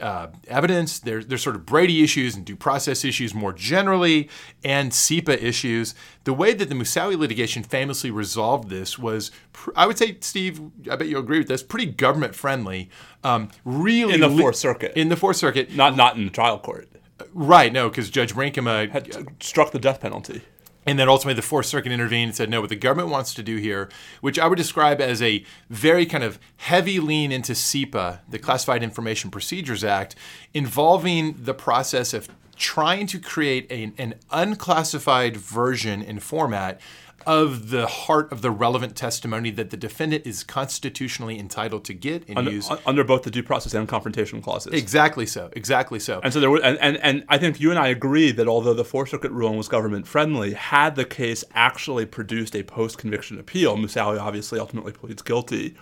uh, 0.00 0.28
evidence. 0.48 0.98
There's, 0.98 1.26
there's 1.26 1.42
sort 1.42 1.56
of 1.56 1.66
Brady 1.66 2.02
issues 2.02 2.34
and 2.34 2.44
due 2.44 2.56
process 2.56 3.04
issues 3.04 3.34
more 3.34 3.52
generally, 3.52 4.28
and 4.64 4.92
CIPA 4.92 5.42
issues. 5.42 5.94
The 6.24 6.32
way 6.32 6.54
that 6.54 6.68
the 6.68 6.74
Moussaoui 6.74 7.16
litigation 7.16 7.62
famously 7.62 8.10
resolved 8.10 8.70
this 8.70 8.98
was, 8.98 9.30
I 9.76 9.86
would 9.86 9.98
say, 9.98 10.18
Steve, 10.20 10.60
I 10.90 10.96
bet 10.96 11.08
you'll 11.08 11.20
agree 11.20 11.38
with 11.38 11.48
this, 11.48 11.62
pretty 11.62 11.86
government 11.86 12.34
friendly. 12.34 12.90
Um, 13.22 13.50
really 13.64 14.14
in 14.14 14.20
the 14.20 14.30
Fourth 14.30 14.56
Circuit. 14.56 14.92
In 14.96 15.08
the 15.08 15.16
Fourth 15.16 15.36
Circuit, 15.36 15.74
not 15.74 15.96
not 15.96 16.16
in 16.16 16.24
the 16.24 16.30
trial 16.30 16.58
court. 16.58 16.88
Right. 17.32 17.72
No, 17.72 17.88
because 17.88 18.10
Judge 18.10 18.34
Brinkema 18.34 18.90
had 18.90 19.42
struck 19.42 19.72
the 19.72 19.78
death 19.78 20.00
penalty. 20.00 20.42
And 20.86 20.98
then 20.98 21.08
ultimately, 21.08 21.34
the 21.34 21.42
Fourth 21.42 21.66
Circuit 21.66 21.92
intervened 21.92 22.28
and 22.28 22.36
said, 22.36 22.50
no, 22.50 22.60
what 22.60 22.70
the 22.70 22.76
government 22.76 23.10
wants 23.10 23.32
to 23.34 23.42
do 23.42 23.56
here, 23.56 23.88
which 24.20 24.38
I 24.38 24.46
would 24.46 24.58
describe 24.58 25.00
as 25.00 25.22
a 25.22 25.44
very 25.70 26.06
kind 26.06 26.24
of 26.24 26.38
heavy 26.56 27.00
lean 27.00 27.32
into 27.32 27.52
CIPA, 27.52 28.20
the 28.28 28.38
Classified 28.38 28.82
Information 28.82 29.30
Procedures 29.30 29.82
Act, 29.82 30.14
involving 30.52 31.36
the 31.44 31.54
process 31.54 32.12
of 32.12 32.28
trying 32.56 33.06
to 33.08 33.18
create 33.18 33.66
a, 33.70 33.92
an 33.98 34.14
unclassified 34.30 35.36
version 35.36 36.02
and 36.02 36.22
format 36.22 36.80
of 37.26 37.70
the 37.70 37.86
heart 37.86 38.30
of 38.32 38.42
the 38.42 38.50
relevant 38.50 38.96
testimony 38.96 39.50
that 39.50 39.70
the 39.70 39.76
defendant 39.76 40.26
is 40.26 40.44
constitutionally 40.44 41.38
entitled 41.38 41.84
to 41.84 41.94
get 41.94 42.26
and 42.28 42.38
under, 42.38 42.50
use 42.50 42.70
under 42.86 43.04
both 43.04 43.22
the 43.22 43.30
due 43.30 43.42
process 43.42 43.74
and 43.74 43.88
confrontation 43.88 44.40
clauses. 44.42 44.72
Exactly 44.72 45.26
so. 45.26 45.50
Exactly 45.52 45.98
so. 45.98 46.20
And 46.22 46.32
so 46.32 46.40
there 46.40 46.50
were, 46.50 46.62
and, 46.62 46.78
and, 46.78 46.96
and 46.98 47.24
I 47.28 47.38
think 47.38 47.60
you 47.60 47.70
and 47.70 47.78
I 47.78 47.88
agree 47.88 48.32
that 48.32 48.48
although 48.48 48.74
the 48.74 48.84
Fourth 48.84 49.10
Circuit 49.10 49.32
ruling 49.32 49.56
was 49.56 49.68
government 49.68 50.06
friendly, 50.06 50.54
had 50.54 50.96
the 50.96 51.04
case 51.04 51.44
actually 51.54 52.06
produced 52.06 52.54
a 52.54 52.62
post 52.62 52.98
conviction 52.98 53.38
appeal, 53.38 53.76
Moussaoui 53.76 54.20
obviously 54.20 54.58
ultimately 54.58 54.92
pleads 54.92 55.22
guilty 55.22 55.74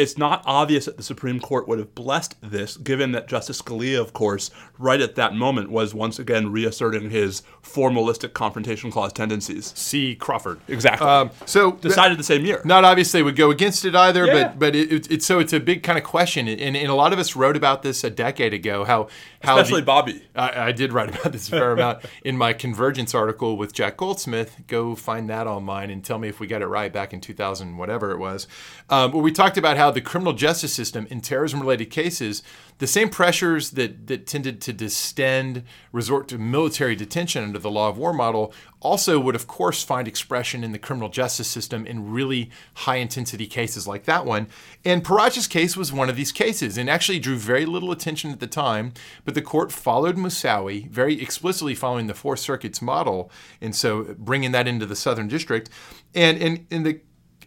it's 0.00 0.16
not 0.16 0.42
obvious 0.46 0.86
that 0.86 0.96
the 0.96 1.02
Supreme 1.02 1.40
Court 1.40 1.68
would 1.68 1.78
have 1.78 1.94
blessed 1.94 2.36
this, 2.40 2.76
given 2.76 3.12
that 3.12 3.28
Justice 3.28 3.60
Scalia, 3.60 4.00
of 4.00 4.12
course, 4.12 4.50
right 4.78 5.00
at 5.00 5.14
that 5.16 5.34
moment 5.34 5.70
was 5.70 5.92
once 5.92 6.18
again 6.18 6.50
reasserting 6.50 7.10
his 7.10 7.42
formalistic 7.62 8.32
confrontation 8.32 8.90
clause 8.90 9.12
tendencies. 9.12 9.72
See 9.76 10.14
Crawford. 10.14 10.60
Exactly. 10.68 11.06
Um, 11.06 11.30
so 11.44 11.72
decided 11.72 12.18
the 12.18 12.24
same 12.24 12.44
year. 12.46 12.62
Not 12.64 12.84
obvious 12.84 13.12
they 13.12 13.22
would 13.22 13.36
go 13.36 13.50
against 13.50 13.84
it 13.84 13.94
either, 13.94 14.26
yeah. 14.26 14.48
but 14.48 14.58
but 14.58 14.74
it, 14.74 14.90
it, 14.90 15.10
it's 15.10 15.26
so 15.26 15.38
it's 15.38 15.52
a 15.52 15.60
big 15.60 15.82
kind 15.82 15.98
of 15.98 16.04
question, 16.04 16.48
and, 16.48 16.76
and 16.76 16.88
a 16.88 16.94
lot 16.94 17.12
of 17.12 17.18
us 17.18 17.36
wrote 17.36 17.56
about 17.56 17.82
this 17.82 18.02
a 18.02 18.10
decade 18.10 18.54
ago. 18.54 18.84
How 18.84 19.08
how 19.42 19.58
especially 19.58 19.80
the, 19.80 19.86
Bobby. 19.86 20.22
I, 20.34 20.68
I, 20.68 20.72
did 20.72 20.92
write 20.92 21.08
about 21.08 21.32
this 21.32 21.48
a 21.48 21.52
fair 21.52 21.72
amount 21.72 22.04
in 22.24 22.36
my 22.36 22.52
Convergence 22.52 23.14
article 23.14 23.56
with 23.56 23.72
Jack 23.72 23.96
Goldsmith. 23.96 24.62
Go 24.66 24.94
find 24.94 25.30
that 25.30 25.46
online 25.46 25.90
and 25.90 26.04
tell 26.04 26.18
me 26.18 26.28
if 26.28 26.40
we 26.40 26.46
got 26.46 26.62
it 26.62 26.66
right 26.66 26.92
back 26.92 27.12
in 27.12 27.20
2000, 27.20 27.76
whatever 27.76 28.12
it 28.12 28.18
was. 28.18 28.46
Um, 28.90 29.12
where 29.12 29.22
we 29.22 29.32
talked 29.32 29.56
about 29.56 29.76
how 29.76 29.89
the 29.90 30.00
criminal 30.00 30.32
justice 30.32 30.72
system 30.72 31.06
in 31.10 31.20
terrorism 31.20 31.60
related 31.60 31.86
cases, 31.86 32.42
the 32.78 32.86
same 32.86 33.10
pressures 33.10 33.72
that, 33.72 34.06
that 34.06 34.26
tended 34.26 34.60
to 34.62 34.72
distend, 34.72 35.64
resort 35.92 36.28
to 36.28 36.38
military 36.38 36.96
detention 36.96 37.44
under 37.44 37.58
the 37.58 37.70
law 37.70 37.88
of 37.88 37.98
war 37.98 38.12
model, 38.12 38.54
also 38.80 39.20
would, 39.20 39.34
of 39.34 39.46
course, 39.46 39.82
find 39.82 40.08
expression 40.08 40.64
in 40.64 40.72
the 40.72 40.78
criminal 40.78 41.10
justice 41.10 41.48
system 41.48 41.86
in 41.86 42.10
really 42.10 42.50
high 42.74 42.96
intensity 42.96 43.46
cases 43.46 43.86
like 43.86 44.04
that 44.04 44.24
one. 44.24 44.46
And 44.84 45.04
Paracha's 45.04 45.46
case 45.46 45.76
was 45.76 45.92
one 45.92 46.08
of 46.08 46.16
these 46.16 46.32
cases 46.32 46.78
and 46.78 46.88
actually 46.88 47.18
drew 47.18 47.36
very 47.36 47.66
little 47.66 47.92
attention 47.92 48.30
at 48.30 48.40
the 48.40 48.46
time, 48.46 48.94
but 49.24 49.34
the 49.34 49.42
court 49.42 49.70
followed 49.70 50.16
Moussaoui, 50.16 50.88
very 50.88 51.20
explicitly 51.20 51.74
following 51.74 52.06
the 52.06 52.14
Fourth 52.14 52.40
Circuit's 52.40 52.80
model, 52.80 53.30
and 53.60 53.76
so 53.76 54.14
bringing 54.18 54.52
that 54.52 54.66
into 54.66 54.86
the 54.86 54.96
Southern 54.96 55.28
District. 55.28 55.68
And, 56.14 56.42
and, 56.42 56.66
and 56.70 56.86
the 56.86 57.00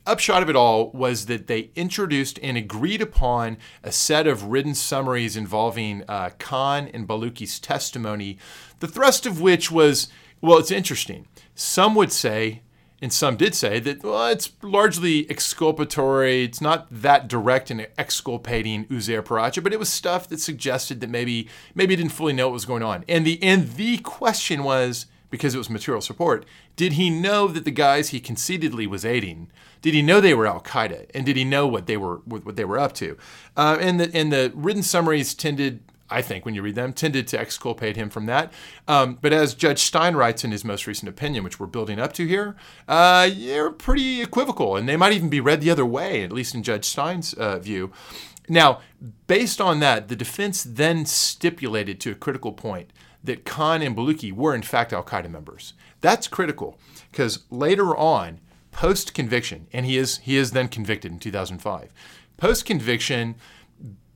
upshot 0.05 0.43
of 0.43 0.49
it 0.49 0.55
all 0.55 0.91
was 0.91 1.25
that 1.27 1.47
they 1.47 1.71
introduced 1.75 2.39
and 2.41 2.57
agreed 2.57 3.01
upon 3.01 3.57
a 3.83 3.91
set 3.91 4.27
of 4.27 4.45
written 4.45 4.75
summaries 4.75 5.37
involving 5.37 6.03
uh, 6.07 6.31
Khan 6.39 6.89
and 6.93 7.07
Baluchi's 7.07 7.59
testimony, 7.59 8.37
the 8.79 8.87
thrust 8.87 9.25
of 9.25 9.41
which 9.41 9.71
was 9.71 10.09
well, 10.43 10.57
it's 10.57 10.71
interesting. 10.71 11.25
Some 11.55 11.95
would 11.95 12.11
say, 12.11 12.63
and 13.01 13.13
some 13.13 13.37
did 13.37 13.55
say, 13.55 13.79
that 13.79 14.03
well, 14.03 14.27
it's 14.27 14.51
largely 14.61 15.29
exculpatory. 15.29 16.43
It's 16.43 16.59
not 16.59 16.85
that 16.91 17.29
direct 17.29 17.71
in 17.71 17.87
exculpating 17.97 18.85
Uzair 18.87 19.23
Paracha, 19.23 19.63
but 19.63 19.71
it 19.71 19.79
was 19.79 19.87
stuff 19.87 20.27
that 20.27 20.41
suggested 20.41 20.99
that 20.99 21.09
maybe 21.09 21.47
maybe 21.73 21.93
he 21.93 21.95
didn't 21.95 22.11
fully 22.11 22.33
know 22.33 22.47
what 22.47 22.53
was 22.53 22.65
going 22.65 22.83
on. 22.83 23.05
And 23.07 23.25
the 23.25 23.41
and 23.41 23.69
the 23.75 23.99
question 23.99 24.65
was 24.65 25.05
because 25.33 25.55
it 25.55 25.57
was 25.57 25.67
material 25.67 25.99
support. 25.99 26.45
Did 26.75 26.93
he 26.93 27.09
know 27.09 27.47
that 27.47 27.65
the 27.65 27.71
guys 27.71 28.09
he 28.09 28.19
conceitedly 28.19 28.85
was 28.85 29.03
aiding? 29.03 29.49
Did 29.81 29.95
he 29.95 30.03
know 30.03 30.21
they 30.21 30.35
were 30.35 30.45
Al 30.45 30.61
Qaeda, 30.61 31.07
and 31.11 31.25
did 31.25 31.35
he 31.35 31.43
know 31.43 31.65
what 31.65 31.87
they 31.87 31.97
were 31.97 32.17
what 32.17 32.55
they 32.55 32.63
were 32.63 32.77
up 32.77 32.93
to? 32.93 33.17
Uh, 33.57 33.79
and 33.81 33.99
the 33.99 34.11
and 34.13 34.31
the 34.31 34.51
written 34.53 34.83
summaries 34.83 35.33
tended. 35.33 35.79
I 36.07 36.21
think 36.21 36.45
when 36.45 36.53
you 36.53 36.61
read 36.61 36.75
them, 36.75 36.93
tended 36.93 37.27
to 37.29 37.39
exculpate 37.39 37.95
him 37.95 38.11
from 38.11 38.27
that. 38.27 38.53
Um, 38.87 39.17
but 39.19 39.33
as 39.33 39.55
Judge 39.55 39.79
Stein 39.79 40.15
writes 40.15 40.43
in 40.43 40.51
his 40.51 40.63
most 40.63 40.85
recent 40.85 41.09
opinion, 41.09 41.43
which 41.43 41.59
we're 41.59 41.65
building 41.65 41.97
up 41.97 42.13
to 42.13 42.27
here, 42.27 42.55
uh, 42.87 43.27
they're 43.35 43.71
pretty 43.71 44.21
equivocal, 44.21 44.75
and 44.75 44.87
they 44.87 44.97
might 44.97 45.13
even 45.13 45.29
be 45.29 45.39
read 45.39 45.61
the 45.61 45.71
other 45.71 45.85
way, 45.85 46.23
at 46.23 46.31
least 46.31 46.53
in 46.53 46.61
Judge 46.61 46.85
Stein's 46.85 47.33
uh, 47.33 47.57
view. 47.57 47.91
Now, 48.47 48.81
based 49.25 49.59
on 49.59 49.79
that, 49.79 50.09
the 50.09 50.15
defense 50.15 50.63
then 50.63 51.07
stipulated 51.07 51.99
to 52.01 52.11
a 52.11 52.15
critical 52.15 52.51
point 52.51 52.91
that 53.23 53.45
Khan 53.45 53.81
and 53.81 53.95
Baluchi 53.95 54.31
were 54.31 54.53
in 54.53 54.61
fact 54.61 54.93
Al 54.93 55.03
Qaeda 55.03 55.29
members. 55.29 55.73
That's 56.01 56.27
critical 56.27 56.77
because 57.11 57.43
later 57.49 57.95
on, 57.95 58.39
post 58.71 59.13
conviction, 59.13 59.67
and 59.71 59.85
he 59.85 59.97
is 59.97 60.17
he 60.19 60.35
is 60.35 60.51
then 60.51 60.67
convicted 60.67 61.11
in 61.11 61.19
2005. 61.19 61.93
Post 62.37 62.65
conviction, 62.65 63.35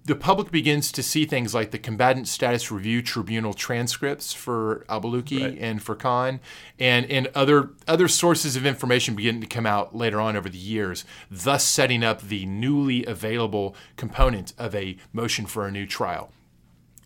the 0.07 0.15
public 0.15 0.51
begins 0.51 0.91
to 0.93 1.03
see 1.03 1.25
things 1.25 1.53
like 1.53 1.71
the 1.71 1.77
Combatant 1.77 2.27
Status 2.27 2.71
Review 2.71 3.01
Tribunal 3.01 3.53
transcripts 3.53 4.33
for 4.33 4.85
Al 4.87 5.01
Baluchi 5.01 5.43
right. 5.43 5.57
and 5.59 5.83
for 5.83 5.95
Khan, 5.95 6.39
and, 6.79 7.05
and 7.07 7.27
other 7.35 7.71
other 7.87 8.07
sources 8.07 8.55
of 8.55 8.65
information 8.65 9.15
begin 9.15 9.41
to 9.41 9.47
come 9.47 9.65
out 9.65 9.95
later 9.95 10.19
on 10.19 10.35
over 10.35 10.49
the 10.49 10.57
years, 10.57 11.05
thus 11.29 11.63
setting 11.63 12.03
up 12.03 12.21
the 12.21 12.45
newly 12.45 13.05
available 13.05 13.75
component 13.97 14.53
of 14.57 14.73
a 14.73 14.97
motion 15.13 15.45
for 15.45 15.67
a 15.67 15.71
new 15.71 15.85
trial. 15.85 16.31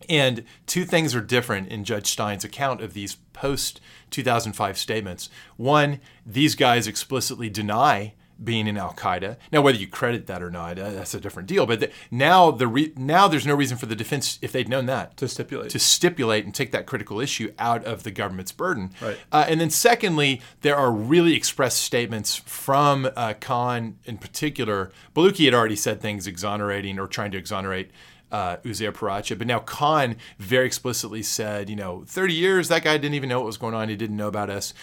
And 0.09 0.43
two 0.67 0.85
things 0.85 1.15
are 1.15 1.21
different 1.21 1.69
in 1.69 1.83
Judge 1.83 2.07
Stein's 2.07 2.43
account 2.43 2.81
of 2.81 2.93
these 2.93 3.15
post 3.33 3.81
2005 4.11 4.77
statements. 4.77 5.29
One, 5.57 5.99
these 6.25 6.55
guys 6.55 6.87
explicitly 6.87 7.49
deny 7.49 8.13
being 8.43 8.67
in 8.67 8.77
Al 8.77 8.93
Qaeda. 8.93 9.37
Now, 9.51 9.61
whether 9.61 9.77
you 9.77 9.87
credit 9.87 10.27
that 10.27 10.41
or 10.41 10.49
not, 10.49 10.79
uh, 10.79 10.91
that's 10.91 11.13
a 11.13 11.19
different 11.19 11.47
deal. 11.47 11.65
But 11.65 11.79
the, 11.79 11.91
now 12.09 12.51
the 12.51 12.67
re- 12.67 12.93
now 12.95 13.27
there's 13.27 13.45
no 13.45 13.55
reason 13.55 13.77
for 13.77 13.85
the 13.85 13.95
defense, 13.95 14.39
if 14.41 14.51
they'd 14.51 14.69
known 14.69 14.87
that, 14.87 15.17
to 15.17 15.27
stipulate 15.27 15.69
to 15.71 15.79
stipulate 15.79 16.45
and 16.45 16.53
take 16.53 16.71
that 16.71 16.85
critical 16.85 17.19
issue 17.19 17.53
out 17.59 17.85
of 17.85 18.03
the 18.03 18.11
government's 18.11 18.51
burden. 18.51 18.91
Right. 19.01 19.17
Uh, 19.31 19.45
and 19.47 19.61
then 19.61 19.69
secondly, 19.69 20.41
there 20.61 20.75
are 20.75 20.91
really 20.91 21.35
express 21.35 21.75
statements 21.75 22.35
from 22.35 23.09
uh, 23.15 23.33
Khan 23.39 23.97
in 24.05 24.17
particular. 24.17 24.91
Baluchi 25.15 25.45
had 25.45 25.53
already 25.53 25.75
said 25.75 26.01
things 26.01 26.27
exonerating 26.27 26.99
or 26.99 27.07
trying 27.07 27.31
to 27.31 27.37
exonerate 27.37 27.91
uh, 28.32 28.58
Uzair 28.58 28.91
Paracha. 28.91 29.38
But 29.38 29.48
now 29.48 29.60
Khan 29.60 30.15
very 30.38 30.65
explicitly 30.65 31.24
said, 31.24 31.70
you 31.70 31.76
know, 31.76 32.04
30 32.08 32.34
years, 32.34 32.67
that 32.70 32.84
guy 32.84 32.98
didn't 32.98 33.15
even 33.15 33.30
know 33.30 33.39
what 33.39 33.46
was 33.46 33.58
going 33.58 33.74
on. 33.74 33.89
He 33.89 33.96
didn't 33.96 34.17
know 34.17 34.28
about 34.28 34.50
us. 34.50 34.74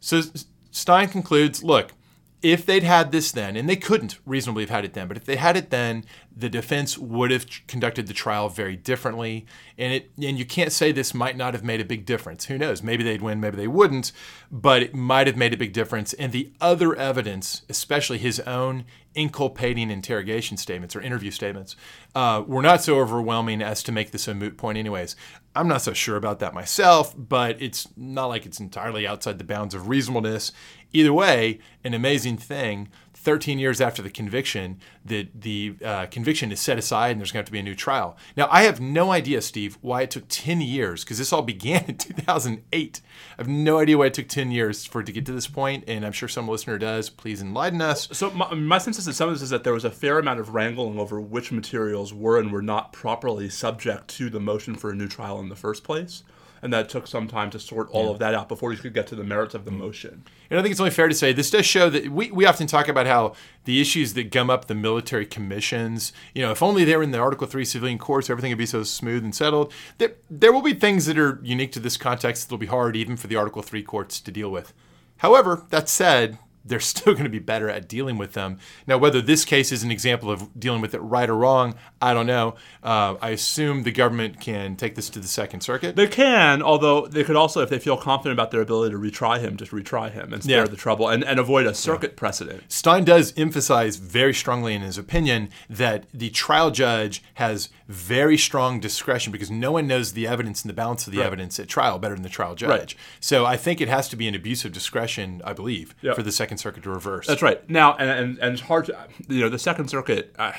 So 0.00 0.22
Stein 0.70 1.08
concludes 1.08 1.62
look, 1.62 1.92
if 2.42 2.66
they'd 2.66 2.82
had 2.82 3.12
this 3.12 3.32
then, 3.32 3.56
and 3.56 3.68
they 3.68 3.76
couldn't 3.76 4.18
reasonably 4.26 4.62
have 4.64 4.70
had 4.70 4.84
it 4.84 4.92
then, 4.94 5.08
but 5.08 5.16
if 5.16 5.24
they 5.24 5.36
had 5.36 5.56
it 5.56 5.70
then, 5.70 6.04
the 6.36 6.50
defense 6.50 6.98
would 6.98 7.30
have 7.30 7.46
conducted 7.66 8.06
the 8.06 8.12
trial 8.12 8.48
very 8.48 8.76
differently. 8.76 9.46
And 9.78 9.92
it 9.92 10.10
and 10.22 10.38
you 10.38 10.44
can't 10.44 10.70
say 10.70 10.92
this 10.92 11.14
might 11.14 11.36
not 11.36 11.54
have 11.54 11.64
made 11.64 11.80
a 11.80 11.84
big 11.84 12.04
difference. 12.04 12.44
Who 12.44 12.58
knows? 12.58 12.82
Maybe 12.82 13.02
they'd 13.02 13.22
win, 13.22 13.40
maybe 13.40 13.56
they 13.56 13.68
wouldn't, 13.68 14.12
but 14.50 14.82
it 14.82 14.94
might 14.94 15.26
have 15.26 15.36
made 15.36 15.54
a 15.54 15.56
big 15.56 15.72
difference. 15.72 16.12
And 16.12 16.32
the 16.32 16.52
other 16.60 16.94
evidence, 16.94 17.62
especially 17.70 18.18
his 18.18 18.40
own 18.40 18.84
inculpating 19.14 19.90
interrogation 19.90 20.58
statements 20.58 20.94
or 20.94 21.00
interview 21.00 21.30
statements, 21.30 21.74
uh, 22.14 22.44
were 22.46 22.60
not 22.60 22.82
so 22.82 23.00
overwhelming 23.00 23.62
as 23.62 23.82
to 23.84 23.92
make 23.92 24.10
this 24.10 24.28
a 24.28 24.34
moot 24.34 24.58
point, 24.58 24.76
anyways. 24.76 25.16
I'm 25.56 25.68
not 25.68 25.80
so 25.80 25.94
sure 25.94 26.16
about 26.16 26.38
that 26.40 26.52
myself, 26.52 27.14
but 27.16 27.60
it's 27.62 27.88
not 27.96 28.26
like 28.26 28.44
it's 28.44 28.60
entirely 28.60 29.06
outside 29.06 29.38
the 29.38 29.44
bounds 29.44 29.74
of 29.74 29.88
reasonableness. 29.88 30.52
Either 30.92 31.14
way, 31.14 31.60
an 31.82 31.94
amazing 31.94 32.36
thing. 32.36 32.88
13 33.26 33.58
years 33.58 33.80
after 33.80 34.02
the 34.02 34.08
conviction, 34.08 34.78
the 35.04 35.26
the 35.34 35.74
uh, 35.84 36.06
conviction 36.06 36.52
is 36.52 36.60
set 36.60 36.78
aside 36.78 37.10
and 37.10 37.20
there's 37.20 37.32
going 37.32 37.38
to 37.38 37.40
have 37.40 37.46
to 37.46 37.50
be 37.52 37.58
a 37.58 37.62
new 37.64 37.74
trial. 37.74 38.16
Now, 38.36 38.46
I 38.52 38.62
have 38.62 38.80
no 38.80 39.10
idea, 39.10 39.42
Steve, 39.42 39.78
why 39.80 40.02
it 40.02 40.12
took 40.12 40.26
10 40.28 40.60
years 40.60 41.02
because 41.02 41.18
this 41.18 41.32
all 41.32 41.42
began 41.42 41.84
in 41.88 41.96
2008. 41.98 43.00
I 43.36 43.42
have 43.42 43.48
no 43.48 43.80
idea 43.80 43.98
why 43.98 44.06
it 44.06 44.14
took 44.14 44.28
10 44.28 44.52
years 44.52 44.84
for 44.84 45.00
it 45.00 45.06
to 45.06 45.12
get 45.12 45.26
to 45.26 45.32
this 45.32 45.48
point, 45.48 45.82
and 45.88 46.06
I'm 46.06 46.12
sure 46.12 46.28
some 46.28 46.46
listener 46.46 46.78
does. 46.78 47.10
Please 47.10 47.42
enlighten 47.42 47.82
us. 47.82 48.06
So 48.12 48.30
my, 48.30 48.54
my 48.54 48.78
sense 48.78 48.96
is 48.96 49.06
that 49.06 49.14
some 49.14 49.28
of 49.28 49.34
this 49.34 49.42
is 49.42 49.50
that 49.50 49.64
there 49.64 49.72
was 49.72 49.84
a 49.84 49.90
fair 49.90 50.20
amount 50.20 50.38
of 50.38 50.54
wrangling 50.54 50.96
over 50.96 51.20
which 51.20 51.50
materials 51.50 52.14
were 52.14 52.38
and 52.38 52.52
were 52.52 52.62
not 52.62 52.92
properly 52.92 53.48
subject 53.48 54.06
to 54.18 54.30
the 54.30 54.38
motion 54.38 54.76
for 54.76 54.92
a 54.92 54.94
new 54.94 55.08
trial 55.08 55.40
in 55.40 55.48
the 55.48 55.56
first 55.56 55.82
place 55.82 56.22
and 56.62 56.72
that 56.72 56.88
took 56.88 57.06
some 57.06 57.28
time 57.28 57.50
to 57.50 57.58
sort 57.58 57.88
all 57.90 58.06
yeah. 58.06 58.10
of 58.10 58.18
that 58.18 58.34
out 58.34 58.48
before 58.48 58.72
you 58.72 58.78
could 58.78 58.94
get 58.94 59.06
to 59.08 59.14
the 59.14 59.24
merits 59.24 59.54
of 59.54 59.64
the 59.64 59.70
motion. 59.70 60.24
And 60.50 60.58
I 60.58 60.62
think 60.62 60.72
it's 60.72 60.80
only 60.80 60.90
fair 60.90 61.08
to 61.08 61.14
say 61.14 61.32
this 61.32 61.50
does 61.50 61.66
show 61.66 61.90
that 61.90 62.08
we, 62.08 62.30
we 62.30 62.46
often 62.46 62.66
talk 62.66 62.88
about 62.88 63.06
how 63.06 63.34
the 63.64 63.80
issues 63.80 64.14
that 64.14 64.30
gum 64.30 64.50
up 64.50 64.66
the 64.66 64.74
military 64.74 65.26
commissions, 65.26 66.12
you 66.34 66.42
know, 66.42 66.52
if 66.52 66.62
only 66.62 66.84
they 66.84 66.96
were 66.96 67.02
in 67.02 67.10
the 67.10 67.18
Article 67.18 67.46
3 67.46 67.64
civilian 67.64 67.98
courts, 67.98 68.30
everything 68.30 68.50
would 68.50 68.58
be 68.58 68.66
so 68.66 68.82
smooth 68.82 69.24
and 69.24 69.34
settled. 69.34 69.72
There, 69.98 70.14
there 70.30 70.52
will 70.52 70.62
be 70.62 70.74
things 70.74 71.06
that 71.06 71.18
are 71.18 71.40
unique 71.42 71.72
to 71.72 71.80
this 71.80 71.96
context 71.96 72.48
that 72.48 72.52
will 72.52 72.58
be 72.58 72.66
hard 72.66 72.96
even 72.96 73.16
for 73.16 73.26
the 73.26 73.36
Article 73.36 73.62
3 73.62 73.82
courts 73.82 74.20
to 74.20 74.30
deal 74.30 74.50
with. 74.50 74.72
However, 75.18 75.64
that 75.70 75.88
said, 75.88 76.38
they're 76.66 76.80
still 76.96 77.12
going 77.12 77.24
to 77.24 77.30
be 77.30 77.38
better 77.38 77.68
at 77.68 77.88
dealing 77.88 78.18
with 78.18 78.32
them. 78.32 78.58
Now, 78.86 78.98
whether 78.98 79.20
this 79.20 79.44
case 79.44 79.72
is 79.72 79.82
an 79.82 79.90
example 79.90 80.30
of 80.30 80.58
dealing 80.58 80.80
with 80.80 80.94
it 80.94 80.98
right 80.98 81.28
or 81.28 81.36
wrong, 81.36 81.74
I 82.00 82.14
don't 82.14 82.26
know. 82.26 82.56
Uh, 82.82 83.16
I 83.20 83.30
assume 83.30 83.82
the 83.82 83.92
government 83.92 84.40
can 84.40 84.76
take 84.76 84.94
this 84.94 85.08
to 85.10 85.20
the 85.20 85.28
Second 85.28 85.60
Circuit. 85.60 85.96
They 85.96 86.06
can, 86.06 86.62
although 86.62 87.06
they 87.06 87.24
could 87.24 87.36
also, 87.36 87.62
if 87.62 87.70
they 87.70 87.78
feel 87.78 87.96
confident 87.96 88.32
about 88.34 88.50
their 88.50 88.60
ability 88.60 88.92
to 88.92 88.98
retry 88.98 89.40
him, 89.40 89.56
just 89.56 89.72
retry 89.72 90.10
him 90.10 90.32
and 90.32 90.42
spare 90.42 90.58
yeah. 90.58 90.64
the 90.64 90.76
trouble 90.76 91.08
and, 91.08 91.24
and 91.24 91.38
avoid 91.38 91.66
a 91.66 91.74
circuit 91.74 92.12
yeah. 92.12 92.18
precedent. 92.18 92.64
Stein 92.68 93.04
does 93.04 93.32
emphasize 93.36 93.96
very 93.96 94.34
strongly 94.34 94.74
in 94.74 94.82
his 94.82 94.98
opinion 94.98 95.48
that 95.68 96.04
the 96.12 96.30
trial 96.30 96.70
judge 96.70 97.22
has 97.34 97.70
very 97.88 98.36
strong 98.36 98.80
discretion 98.80 99.30
because 99.32 99.50
no 99.50 99.72
one 99.72 99.86
knows 99.86 100.12
the 100.12 100.26
evidence 100.26 100.62
and 100.62 100.68
the 100.68 100.74
balance 100.74 101.06
of 101.06 101.12
the 101.12 101.20
right. 101.20 101.26
evidence 101.26 101.60
at 101.60 101.68
trial 101.68 101.98
better 101.98 102.14
than 102.14 102.22
the 102.22 102.28
trial 102.28 102.54
judge. 102.54 102.68
Right. 102.68 102.94
So 103.20 103.46
I 103.46 103.56
think 103.56 103.80
it 103.80 103.88
has 103.88 104.08
to 104.08 104.16
be 104.16 104.26
an 104.26 104.34
abuse 104.34 104.64
of 104.64 104.72
discretion, 104.72 105.40
I 105.44 105.52
believe, 105.52 105.94
yep. 106.02 106.16
for 106.16 106.22
the 106.22 106.32
Second 106.32 106.58
Circuit 106.58 106.82
to 106.82 106.90
reverse. 106.90 107.26
That's 107.26 107.42
right. 107.42 107.68
Now, 107.70 107.94
and, 107.96 108.10
and, 108.10 108.38
and 108.38 108.52
it's 108.54 108.62
hard 108.62 108.86
to, 108.86 109.06
you 109.28 109.40
know, 109.40 109.48
the 109.48 109.58
Second 109.58 109.88
Circuit. 109.88 110.34
Uh, 110.38 110.52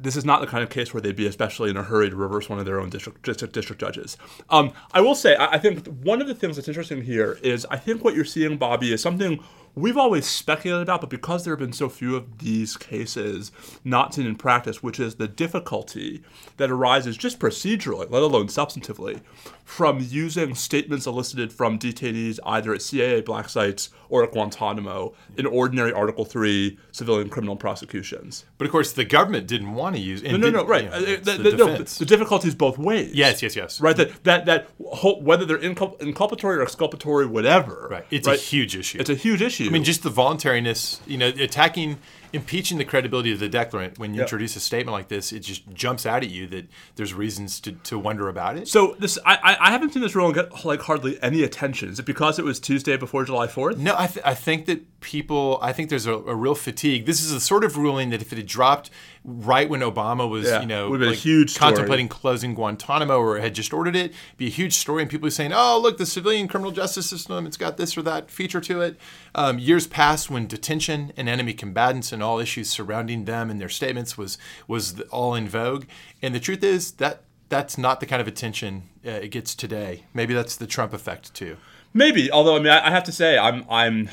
this 0.00 0.16
is 0.16 0.24
not 0.24 0.40
the 0.40 0.46
kind 0.46 0.64
of 0.64 0.70
case 0.70 0.94
where 0.94 1.00
they'd 1.00 1.14
be 1.14 1.26
especially 1.26 1.70
in 1.70 1.76
a 1.76 1.82
hurry 1.82 2.08
to 2.08 2.16
reverse 2.16 2.48
one 2.48 2.58
of 2.58 2.64
their 2.64 2.80
own 2.80 2.88
district 2.88 3.22
district, 3.22 3.52
district 3.52 3.80
judges. 3.80 4.16
Um, 4.48 4.72
I 4.92 5.02
will 5.02 5.14
say, 5.14 5.36
I, 5.36 5.52
I 5.52 5.58
think 5.58 5.86
one 5.86 6.20
of 6.20 6.26
the 6.26 6.34
things 6.34 6.56
that's 6.56 6.68
interesting 6.68 7.02
here 7.02 7.38
is 7.42 7.66
I 7.70 7.76
think 7.76 8.02
what 8.02 8.14
you're 8.14 8.24
seeing, 8.24 8.56
Bobby, 8.56 8.92
is 8.92 9.02
something 9.02 9.44
we've 9.74 9.96
always 9.96 10.26
speculated 10.26 10.82
about, 10.82 11.00
but 11.00 11.10
because 11.10 11.44
there 11.44 11.52
have 11.52 11.60
been 11.60 11.72
so 11.72 11.88
few 11.88 12.16
of 12.16 12.38
these 12.38 12.76
cases 12.76 13.52
not 13.84 14.14
seen 14.14 14.26
in 14.26 14.36
practice, 14.36 14.82
which 14.82 15.00
is 15.00 15.16
the 15.16 15.28
difficulty 15.28 16.22
that 16.56 16.70
arises 16.70 17.16
just 17.16 17.38
procedurally, 17.38 18.10
let 18.10 18.22
alone 18.22 18.48
substantively, 18.48 19.20
from 19.64 20.00
using 20.00 20.54
statements 20.54 21.06
elicited 21.06 21.52
from 21.52 21.78
detainees 21.78 22.40
either 22.44 22.74
at 22.74 22.82
CIA 22.82 23.20
black 23.20 23.48
sites 23.48 23.90
or 24.08 24.24
at 24.24 24.32
Guantanamo 24.32 25.14
in 25.36 25.46
ordinary 25.46 25.92
Article 25.92 26.24
3 26.24 26.76
civilian 26.90 27.30
criminal 27.30 27.54
prosecutions. 27.54 28.44
But 28.58 28.66
of 28.66 28.72
course, 28.72 28.92
the 28.92 29.04
government 29.04 29.46
didn't 29.46 29.72
want 29.72 29.94
to 29.94 30.02
use. 30.02 30.24
No, 30.24 30.36
no, 30.36 30.50
no, 30.50 30.66
right. 30.66 30.84
You 30.84 30.90
know, 30.90 30.96
uh, 30.96 31.00
the, 31.00 31.16
the, 31.16 31.50
the, 31.50 31.56
no, 31.56 31.76
the, 31.76 32.04
difficulty 32.04 32.48
is 32.48 32.56
both 32.56 32.78
ways. 32.78 33.14
Yes, 33.14 33.42
yes, 33.42 33.54
yes. 33.54 33.80
Right. 33.80 33.96
That 33.96 34.24
that 34.24 34.46
that 34.46 34.68
whether 34.78 35.44
they're 35.44 35.58
inculpatory 35.58 36.56
or 36.56 36.62
exculpatory, 36.62 37.26
whatever. 37.26 37.88
Right. 37.88 38.06
It's 38.10 38.26
right? 38.26 38.36
a 38.38 38.42
huge 38.42 38.74
issue. 38.74 38.98
It's 38.98 39.10
a 39.10 39.14
huge 39.14 39.40
issue. 39.40 39.59
I 39.68 39.70
mean, 39.70 39.84
just 39.84 40.02
the 40.02 40.10
voluntariness. 40.10 41.00
You 41.06 41.18
know, 41.18 41.28
attacking 41.28 41.98
impeaching 42.32 42.78
the 42.78 42.84
credibility 42.84 43.32
of 43.32 43.38
the 43.40 43.48
declarant 43.48 43.98
when 43.98 44.14
you 44.14 44.18
yep. 44.18 44.26
introduce 44.26 44.54
a 44.56 44.60
statement 44.60 44.92
like 44.92 45.08
this, 45.08 45.32
it 45.32 45.40
just 45.40 45.68
jumps 45.72 46.06
out 46.06 46.22
at 46.22 46.30
you 46.30 46.46
that 46.46 46.66
there's 46.96 47.12
reasons 47.12 47.60
to, 47.60 47.72
to 47.72 47.98
wonder 47.98 48.28
about 48.28 48.56
it. 48.56 48.68
So 48.68 48.94
this, 48.98 49.18
I, 49.26 49.56
I 49.60 49.70
haven't 49.70 49.92
seen 49.92 50.02
this 50.02 50.14
ruling 50.14 50.34
get 50.34 50.64
like 50.64 50.82
hardly 50.82 51.20
any 51.22 51.42
attention. 51.42 51.88
Is 51.88 51.98
it 51.98 52.06
because 52.06 52.38
it 52.38 52.44
was 52.44 52.60
Tuesday 52.60 52.96
before 52.96 53.24
July 53.24 53.46
4th? 53.46 53.78
No, 53.78 53.94
I, 53.96 54.06
th- 54.06 54.24
I 54.24 54.34
think 54.34 54.66
that 54.66 54.82
people, 55.00 55.58
I 55.62 55.72
think 55.72 55.88
there's 55.88 56.06
a, 56.06 56.14
a, 56.14 56.34
real 56.34 56.54
fatigue. 56.54 57.06
This 57.06 57.22
is 57.22 57.32
a 57.32 57.40
sort 57.40 57.64
of 57.64 57.76
ruling 57.76 58.10
that 58.10 58.20
if 58.22 58.32
it 58.32 58.36
had 58.36 58.46
dropped 58.46 58.90
right 59.24 59.68
when 59.68 59.80
Obama 59.80 60.28
was, 60.28 60.46
yeah, 60.46 60.60
you 60.60 60.66
know, 60.66 60.88
like 60.88 61.16
huge 61.16 61.56
contemplating 61.56 62.08
closing 62.08 62.54
Guantanamo 62.54 63.18
or 63.18 63.38
had 63.38 63.54
just 63.54 63.72
ordered 63.72 63.96
it, 63.96 64.12
be 64.36 64.46
a 64.46 64.50
huge 64.50 64.74
story, 64.74 65.02
and 65.02 65.10
people 65.10 65.26
are 65.26 65.32
saying, 65.32 65.52
"Oh, 65.54 65.78
look, 65.78 65.98
the 65.98 66.06
civilian 66.06 66.48
criminal 66.48 66.70
justice 66.70 67.08
system, 67.08 67.46
it's 67.46 67.56
got 67.56 67.76
this 67.76 67.96
or 67.96 68.02
that 68.02 68.30
feature 68.30 68.60
to 68.60 68.80
it." 68.80 68.96
Um, 69.34 69.58
years 69.58 69.86
past, 69.86 70.30
when 70.30 70.46
detention 70.46 71.12
and 71.16 71.28
enemy 71.28 71.54
combatants 71.54 72.12
and 72.12 72.22
all 72.22 72.38
issues 72.38 72.70
surrounding 72.70 73.24
them 73.24 73.50
and 73.50 73.60
their 73.60 73.68
statements 73.68 74.16
was 74.16 74.38
was 74.68 75.00
all 75.10 75.34
in 75.34 75.48
vogue, 75.48 75.84
and 76.22 76.34
the 76.34 76.40
truth 76.40 76.62
is 76.62 76.92
that 76.92 77.22
that's 77.48 77.76
not 77.76 78.00
the 78.00 78.06
kind 78.06 78.22
of 78.22 78.28
attention 78.28 78.84
uh, 79.04 79.10
it 79.10 79.28
gets 79.28 79.54
today. 79.54 80.04
Maybe 80.14 80.32
that's 80.34 80.56
the 80.56 80.66
Trump 80.66 80.92
effect 80.92 81.34
too. 81.34 81.56
Maybe, 81.92 82.30
although 82.30 82.56
I 82.56 82.58
mean, 82.60 82.68
I, 82.68 82.86
I 82.86 82.90
have 82.90 83.04
to 83.04 83.12
say, 83.12 83.36
I'm 83.36 83.64
I'm. 83.68 84.08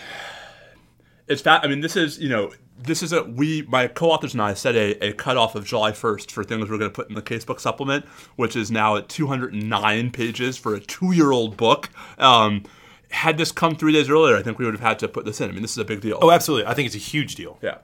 It's 1.27 1.41
that 1.43 1.63
I 1.63 1.67
mean, 1.67 1.81
this 1.81 1.95
is 1.95 2.19
you 2.19 2.29
know 2.29 2.51
this 2.77 3.01
is 3.03 3.13
a 3.13 3.23
we 3.23 3.63
my 3.63 3.87
co-authors 3.87 4.33
and 4.33 4.41
I 4.41 4.53
set 4.53 4.75
a, 4.75 5.07
a 5.07 5.13
cutoff 5.13 5.55
of 5.55 5.65
July 5.65 5.91
1st 5.91 6.31
for 6.31 6.43
things 6.43 6.69
we're 6.69 6.77
going 6.77 6.89
to 6.89 6.95
put 6.95 7.09
in 7.09 7.15
the 7.15 7.21
casebook 7.21 7.59
supplement, 7.59 8.05
which 8.35 8.55
is 8.55 8.71
now 8.71 8.95
at 8.95 9.09
209 9.09 10.11
pages 10.11 10.57
for 10.57 10.75
a 10.75 10.79
two-year-old 10.79 11.57
book. 11.57 11.89
Um, 12.17 12.63
had 13.09 13.37
this 13.37 13.51
come 13.51 13.75
three 13.75 13.93
days 13.93 14.09
earlier, 14.09 14.35
I 14.35 14.43
think 14.43 14.59
we 14.59 14.65
would 14.65 14.73
have 14.73 14.81
had 14.81 14.99
to 14.99 15.07
put 15.07 15.25
this 15.25 15.39
in. 15.41 15.49
I 15.49 15.53
mean, 15.53 15.61
this 15.61 15.71
is 15.71 15.77
a 15.77 15.85
big 15.85 16.01
deal. 16.01 16.19
Oh, 16.21 16.29
absolutely. 16.29 16.67
I 16.67 16.73
think 16.73 16.87
it's 16.87 16.95
a 16.95 16.99
huge 16.99 17.35
deal. 17.35 17.57
Yeah. 17.61 17.77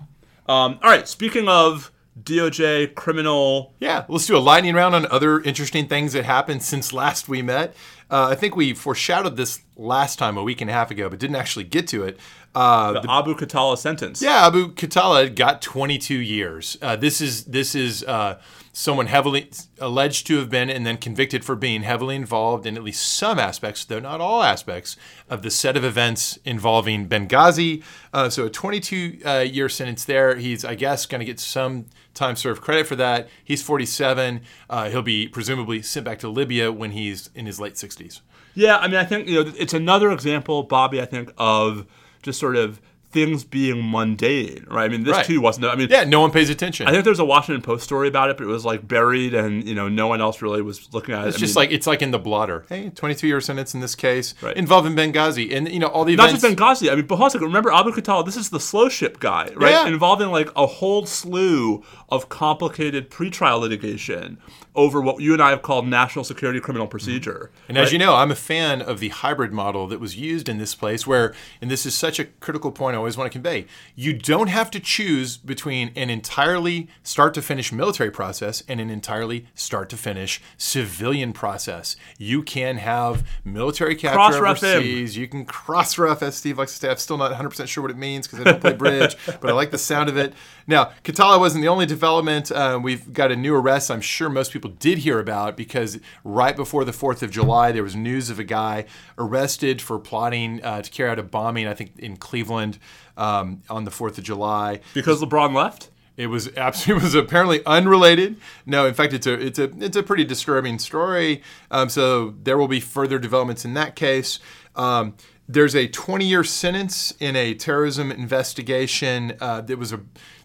Um, 0.47 0.79
all 0.84 0.89
right. 0.89 1.08
Speaking 1.08 1.47
of 1.47 1.91
DOJ 2.21 2.93
criminal. 2.95 3.73
Yeah, 3.79 4.06
let's 4.08 4.25
do 4.25 4.38
a 4.38 4.39
lightning 4.39 4.75
round 4.75 4.93
on 4.93 5.08
other 5.08 5.41
interesting 5.41 5.88
things 5.88 6.13
that 6.13 6.25
happened 6.25 6.62
since 6.62 6.93
last 6.93 7.27
we 7.27 7.41
met. 7.41 7.75
Uh, 8.10 8.27
I 8.29 8.36
think 8.36 8.56
we 8.56 8.73
foreshadowed 8.73 9.36
this 9.36 9.62
last 9.75 10.19
time 10.19 10.38
a 10.38 10.43
week 10.43 10.62
and 10.62 10.69
a 10.69 10.73
half 10.73 10.91
ago, 10.91 11.10
but 11.10 11.19
didn't 11.19 11.36
actually 11.36 11.63
get 11.63 11.88
to 11.88 12.03
it. 12.03 12.19
Uh, 12.55 12.93
the, 12.93 13.01
the, 13.01 13.11
Abu 13.11 13.35
Khatallah 13.35 13.77
sentence. 13.77 14.21
Yeah, 14.21 14.45
Abu 14.45 14.73
Khatallah 14.73 15.35
got 15.35 15.61
22 15.61 16.15
years. 16.15 16.77
Uh, 16.81 16.95
this 16.95 17.19
is 17.19 17.45
this 17.45 17.73
is 17.73 18.03
uh, 18.03 18.39
someone 18.75 19.05
heavily 19.05 19.49
alleged 19.79 20.25
to 20.27 20.37
have 20.37 20.49
been 20.49 20.69
and 20.69 20.85
then 20.85 20.97
convicted 20.97 21.45
for 21.45 21.55
being 21.55 21.83
heavily 21.83 22.15
involved 22.15 22.65
in 22.65 22.75
at 22.75 22.83
least 22.83 23.07
some 23.07 23.37
aspects, 23.37 23.85
though 23.85 23.99
not 23.99 24.19
all 24.19 24.41
aspects, 24.41 24.97
of 25.29 25.43
the 25.43 25.51
set 25.51 25.77
of 25.77 25.83
events 25.83 26.37
involving 26.43 27.07
Benghazi. 27.07 27.83
Uh, 28.11 28.29
so 28.29 28.45
a 28.45 28.49
22 28.49 29.19
uh, 29.25 29.39
year 29.39 29.69
sentence 29.69 30.05
there. 30.05 30.35
He's, 30.35 30.65
I 30.65 30.75
guess, 30.75 31.05
going 31.05 31.19
to 31.19 31.25
get 31.25 31.39
some 31.39 31.85
time 32.15 32.35
served 32.35 32.61
credit 32.61 32.87
for 32.87 32.95
that. 32.95 33.29
He's 33.43 33.61
47. 33.61 34.41
Uh, 34.69 34.89
he'll 34.89 35.01
be 35.03 35.27
presumably 35.27 35.81
sent 35.83 36.05
back 36.05 36.19
to 36.19 36.29
Libya 36.29 36.71
when 36.71 36.91
he's 36.91 37.29
in 37.35 37.45
his 37.45 37.59
late 37.59 37.75
60s. 37.75 38.21
Yeah, 38.55 38.77
I 38.77 38.87
mean, 38.87 38.97
I 38.97 39.05
think 39.05 39.27
you 39.27 39.43
know 39.43 39.51
it's 39.57 39.73
another 39.73 40.11
example, 40.11 40.61
Bobby. 40.63 41.01
I 41.01 41.05
think 41.05 41.31
of 41.37 41.87
just 42.23 42.39
sort 42.39 42.55
of 42.55 42.81
things 43.12 43.43
being 43.43 43.91
mundane, 43.91 44.65
right? 44.71 44.86
I 44.86 44.88
mean, 44.88 45.03
this 45.03 45.15
Right. 45.15 45.23
too 45.23 45.39
wasn't. 45.39 45.67
I 45.67 45.75
mean, 45.75 45.88
Yeah, 45.91 46.03
no 46.03 46.19
one 46.19 46.31
pays 46.31 46.49
attention. 46.49 46.88
I 46.88 46.91
think 46.91 47.03
there's 47.05 47.19
a 47.19 47.23
Washington 47.25 47.62
Post 47.62 47.83
story 47.83 48.07
about 48.07 48.31
it, 48.31 48.38
but 48.38 48.45
it 48.45 48.47
was 48.49 48.65
like 48.65 48.88
buried, 48.88 49.36
and 49.36 49.63
you 49.67 49.75
know, 49.75 49.88
no 49.88 50.07
one 50.07 50.19
else 50.19 50.41
really 50.41 50.63
was 50.63 50.91
looking 50.93 51.13
at 51.13 51.25
it. 51.25 51.27
It's 51.27 51.38
I 51.38 51.39
just 51.41 51.55
mean, 51.55 51.62
like 51.65 51.71
it's 51.71 51.86
like 51.86 52.01
in 52.01 52.09
the 52.09 52.17
blotter. 52.17 52.65
Hey, 52.69 52.89
22 52.89 53.27
year 53.27 53.39
sentence 53.39 53.75
in 53.75 53.81
this 53.81 53.93
case 53.93 54.33
Right. 54.41 54.57
involving 54.57 54.95
Benghazi, 54.95 55.55
and 55.55 55.69
you 55.71 55.77
know 55.77 55.89
all 55.89 56.05
the 56.05 56.15
not 56.15 56.29
events. 56.29 56.41
just 56.43 56.55
Benghazi. 56.57 56.91
I 56.91 56.95
mean, 56.95 57.05
but 57.05 57.17
hold 57.17 57.25
on 57.25 57.27
a 57.27 57.31
second. 57.33 57.47
Remember 57.49 57.71
Abu 57.71 57.91
Khatallah? 57.91 58.25
This 58.25 58.36
is 58.36 58.49
the 58.49 58.59
slow 58.59 58.89
ship 58.89 59.19
guy, 59.19 59.47
right? 59.55 59.73
Yeah. 59.73 59.86
Involving 59.86 60.31
like 60.31 60.49
a 60.55 60.65
whole 60.65 61.05
slew 61.05 61.83
of 62.09 62.29
complicated 62.29 63.12
pretrial 63.12 63.59
litigation 63.62 64.39
over 64.75 64.99
what 65.01 65.21
you 65.21 65.33
and 65.33 65.41
I 65.41 65.51
have 65.51 65.62
called 65.62 65.88
national 65.88 66.25
security 66.25 66.59
criminal 66.59 66.88
procedure. 66.88 67.51
And 67.69 67.77
as 67.77 67.91
you 67.91 67.99
know, 67.99 68.15
I'm 68.15 68.31
a 68.31 68.36
fan 68.36 68.81
of 68.81 68.99
the 68.99 69.09
hybrid 69.09 69.53
model 69.53 69.88
that 69.88 69.99
was 69.99 70.15
used 70.17 70.49
in 70.49 70.57
this 70.57 70.73
place, 70.73 71.05
where, 71.05 71.33
and 71.62 71.69
this 71.69 71.86
is 71.86 71.93
such 71.93 72.19
a 72.19 72.25
critical 72.25 72.71
point 72.71 72.95
I 72.95 72.97
always 72.97 73.15
want 73.15 73.31
to 73.31 73.36
convey, 73.36 73.67
you 73.95 74.13
don't 74.13 74.47
have 74.47 74.71
to 74.71 74.79
choose 74.79 75.38
between 75.38 75.91
an 75.95 76.09
entirely 76.09 76.88
start 77.03 77.33
to 77.36 77.41
finish 77.41 77.71
military 77.71 78.09
process 78.09 78.63
and 78.67 78.81
an 78.81 78.89
entirely 78.89 79.47
start 79.53 79.89
to 79.89 79.97
finish 79.97 80.41
civilian 80.57 81.33
process. 81.33 81.95
You 82.17 82.41
can 82.41 82.77
have 82.77 83.27
military 83.45 83.95
capture 83.95 84.38
him. 84.38 84.45
overseas. 84.45 85.15
You 85.15 85.27
can 85.27 85.45
cross 85.45 85.97
ref, 85.97 86.23
as 86.23 86.36
Steve 86.36 86.57
likes 86.57 86.73
to 86.73 86.79
say. 86.79 86.89
I'm 86.89 86.97
still 86.97 87.17
not 87.17 87.31
100% 87.31 87.67
sure 87.67 87.83
what 87.83 87.91
it 87.91 87.97
means 87.97 88.27
because 88.27 88.39
I 88.39 88.51
don't 88.51 88.62
play 88.62 88.73
bridge, 88.73 89.15
but 89.25 89.49
I 89.49 89.53
like 89.53 89.71
the 89.71 89.77
sound 89.77 90.09
of 90.09 90.17
it. 90.17 90.33
Now, 90.65 90.91
Khatallah 91.03 91.39
wasn't 91.39 91.62
the 91.62 91.67
only 91.67 91.86
development. 91.86 92.51
Uh, 92.51 92.79
we've 92.81 93.13
got 93.13 93.31
a 93.31 93.36
new 93.36 93.53
arrest 93.53 93.91
I'm 93.91 94.01
sure 94.01 94.29
most 94.29 94.51
people 94.51 94.62
did 94.69 94.99
hear 94.99 95.19
about 95.19 95.58
because 95.58 95.99
right 96.23 96.56
before 96.56 96.86
the 96.86 96.91
4th 96.91 97.21
of 97.21 97.32
July, 97.32 97.71
there 97.71 97.84
was 97.84 97.95
news 97.95 98.30
of 98.30 98.39
a 98.39 98.43
guy 98.43 98.86
arrested 99.17 99.82
for 99.82 99.99
plotting 99.99 100.63
uh, 100.63 100.82
to 100.82 100.89
carry 100.89 101.10
out 101.10 101.19
a 101.19 101.23
bombing, 101.23 101.67
I 101.67 101.73
think, 101.73 101.97
in 101.97 102.17
Cleveland 102.17 102.80
um, 103.17 103.62
on 103.69 103.84
the 103.84 103.91
4th 103.91 104.17
of 104.17 104.23
July. 104.23 104.80
Because 104.93 105.21
LeBron 105.21 105.54
left. 105.54 105.89
It 106.15 106.28
was 106.28 106.56
absolutely 106.56 107.02
it 107.02 107.04
was 107.04 107.15
apparently 107.15 107.65
unrelated. 107.65 108.38
No, 108.65 108.86
in 108.86 108.93
fact, 108.93 109.13
it's 109.13 109.26
a 109.26 109.34
it's 109.34 109.58
a 109.58 109.71
it's 109.84 109.97
a 109.97 110.04
pretty 110.04 110.23
disturbing 110.23 110.78
story. 110.78 111.41
Um, 111.71 111.89
so 111.89 112.36
there 112.43 112.58
will 112.58 112.67
be 112.67 112.80
further 112.80 113.17
developments 113.17 113.65
in 113.65 113.73
that 113.73 113.95
case. 113.95 114.39
Um, 114.76 115.15
there's 115.47 115.76
a 115.76 115.88
20 115.88 116.26
year 116.26 116.43
sentence 116.43 117.13
in 117.19 117.36
a 117.36 117.54
terrorism 117.54 118.12
investigation. 118.12 119.34
Uh, 119.41 119.62
that 119.62 119.78
was 119.78 119.91
a 119.91 120.02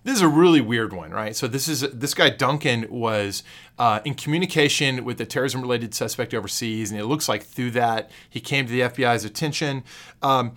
this 0.08 0.16
is 0.16 0.22
a 0.22 0.28
really 0.28 0.60
weird 0.60 0.92
one, 0.92 1.10
right? 1.10 1.36
So 1.36 1.46
this 1.46 1.68
is 1.68 1.80
this 1.80 2.14
guy 2.14 2.30
Duncan 2.30 2.86
was 2.90 3.42
uh, 3.78 4.00
in 4.04 4.14
communication 4.14 5.04
with 5.04 5.20
a 5.20 5.26
terrorism 5.26 5.60
related 5.60 5.94
suspect 5.94 6.34
overseas, 6.34 6.90
and 6.90 6.98
it 6.98 7.04
looks 7.06 7.28
like 7.28 7.42
through 7.42 7.72
that 7.72 8.10
he 8.28 8.40
came 8.40 8.66
to 8.66 8.72
the 8.72 8.80
FBI's 8.80 9.24
attention. 9.24 9.84
Um, 10.22 10.52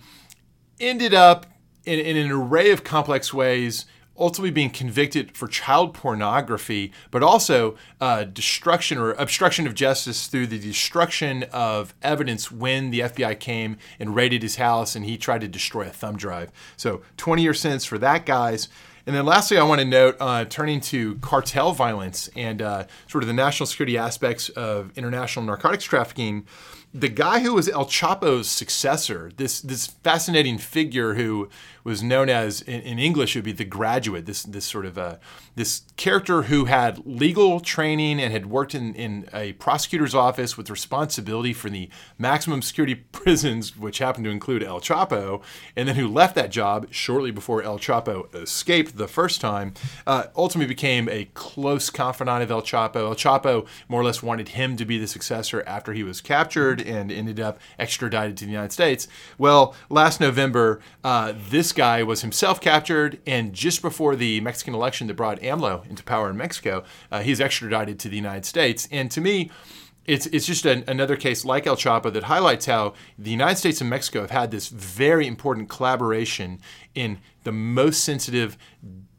ended 0.80 1.14
up 1.14 1.46
in, 1.84 1.98
in 1.98 2.16
an 2.16 2.30
array 2.30 2.70
of 2.70 2.82
complex 2.82 3.32
ways 3.32 3.86
ultimately 4.18 4.50
being 4.50 4.70
convicted 4.70 5.36
for 5.36 5.48
child 5.48 5.94
pornography, 5.94 6.92
but 7.10 7.22
also 7.22 7.76
uh, 8.00 8.24
destruction 8.24 8.98
or 8.98 9.12
obstruction 9.12 9.66
of 9.66 9.74
justice 9.74 10.26
through 10.26 10.46
the 10.46 10.58
destruction 10.58 11.44
of 11.52 11.94
evidence 12.02 12.52
when 12.52 12.90
the 12.90 13.00
FBI 13.00 13.38
came 13.40 13.76
and 13.98 14.14
raided 14.14 14.42
his 14.42 14.56
house 14.56 14.94
and 14.94 15.04
he 15.06 15.16
tried 15.16 15.40
to 15.40 15.48
destroy 15.48 15.86
a 15.86 15.90
thumb 15.90 16.16
drive. 16.16 16.52
So 16.76 17.02
20 17.16 17.42
year 17.42 17.54
sentence 17.54 17.84
for 17.84 17.98
that, 17.98 18.26
guys. 18.26 18.68
And 19.06 19.16
then 19.16 19.26
lastly, 19.26 19.58
I 19.58 19.64
want 19.64 19.80
to 19.80 19.84
note, 19.84 20.16
uh, 20.20 20.44
turning 20.44 20.80
to 20.82 21.16
cartel 21.16 21.72
violence 21.72 22.28
and 22.36 22.62
uh, 22.62 22.84
sort 23.08 23.24
of 23.24 23.28
the 23.28 23.34
national 23.34 23.66
security 23.66 23.98
aspects 23.98 24.48
of 24.50 24.96
international 24.96 25.44
narcotics 25.44 25.84
trafficking 25.84 26.46
the 26.94 27.08
guy 27.08 27.40
who 27.40 27.54
was 27.54 27.68
El 27.68 27.86
Chapo's 27.86 28.48
successor, 28.48 29.32
this 29.36 29.60
this 29.62 29.86
fascinating 29.86 30.58
figure 30.58 31.14
who 31.14 31.48
was 31.84 32.02
known 32.02 32.28
as 32.28 32.62
in, 32.62 32.80
in 32.82 32.98
English 32.98 33.34
it 33.34 33.40
would 33.40 33.44
be 33.44 33.52
the 33.52 33.64
graduate, 33.64 34.26
this 34.26 34.42
this 34.42 34.64
sort 34.64 34.86
of 34.86 34.96
uh, 34.96 35.16
this 35.54 35.82
character 35.96 36.42
who 36.42 36.66
had 36.66 37.04
legal 37.06 37.60
training 37.60 38.20
and 38.20 38.32
had 38.32 38.46
worked 38.46 38.74
in, 38.74 38.94
in 38.94 39.28
a 39.34 39.52
prosecutor's 39.54 40.14
office 40.14 40.56
with 40.56 40.70
responsibility 40.70 41.52
for 41.52 41.68
the 41.68 41.90
maximum 42.18 42.62
security 42.62 42.94
prisons, 43.12 43.76
which 43.76 43.98
happened 43.98 44.24
to 44.24 44.30
include 44.30 44.62
El 44.62 44.80
Chapo, 44.80 45.42
and 45.76 45.88
then 45.88 45.96
who 45.96 46.08
left 46.08 46.34
that 46.34 46.50
job 46.50 46.86
shortly 46.90 47.30
before 47.30 47.62
El 47.62 47.78
Chapo 47.78 48.32
escaped 48.34 48.96
the 48.96 49.08
first 49.08 49.40
time, 49.40 49.74
uh, 50.06 50.24
ultimately 50.36 50.66
became 50.66 51.08
a 51.08 51.26
close 51.34 51.90
confidant 51.90 52.42
of 52.42 52.50
El 52.50 52.62
Chapo. 52.62 52.96
El 52.96 53.14
Chapo 53.14 53.66
more 53.88 54.00
or 54.00 54.04
less 54.04 54.22
wanted 54.22 54.50
him 54.50 54.76
to 54.76 54.84
be 54.84 54.98
the 54.98 55.06
successor 55.06 55.62
after 55.66 55.92
he 55.92 56.02
was 56.02 56.20
captured 56.20 56.80
and 56.80 57.10
ended 57.10 57.40
up 57.40 57.58
extradited 57.78 58.36
to 58.36 58.44
the 58.44 58.50
United 58.50 58.72
States. 58.72 59.08
Well, 59.38 59.74
last 59.90 60.20
November, 60.20 60.80
uh, 61.04 61.34
this 61.36 61.71
guy 61.72 62.02
was 62.02 62.22
himself 62.22 62.60
captured, 62.60 63.20
and 63.26 63.52
just 63.52 63.82
before 63.82 64.16
the 64.16 64.40
Mexican 64.40 64.74
election 64.74 65.06
that 65.06 65.14
brought 65.14 65.40
AMLO 65.40 65.88
into 65.88 66.02
power 66.02 66.30
in 66.30 66.36
Mexico, 66.36 66.84
uh, 67.10 67.20
he's 67.20 67.40
extradited 67.40 67.98
to 68.00 68.08
the 68.08 68.16
United 68.16 68.44
States. 68.44 68.88
And 68.90 69.10
to 69.10 69.20
me, 69.20 69.50
it's, 70.04 70.26
it's 70.26 70.46
just 70.46 70.66
an, 70.66 70.84
another 70.88 71.16
case 71.16 71.44
like 71.44 71.66
El 71.66 71.76
Chapo 71.76 72.12
that 72.12 72.24
highlights 72.24 72.66
how 72.66 72.94
the 73.18 73.30
United 73.30 73.56
States 73.56 73.80
and 73.80 73.88
Mexico 73.88 74.20
have 74.22 74.30
had 74.30 74.50
this 74.50 74.68
very 74.68 75.26
important 75.26 75.68
collaboration 75.68 76.60
in 76.94 77.18
the 77.44 77.52
most 77.52 78.02
sensitive, 78.02 78.56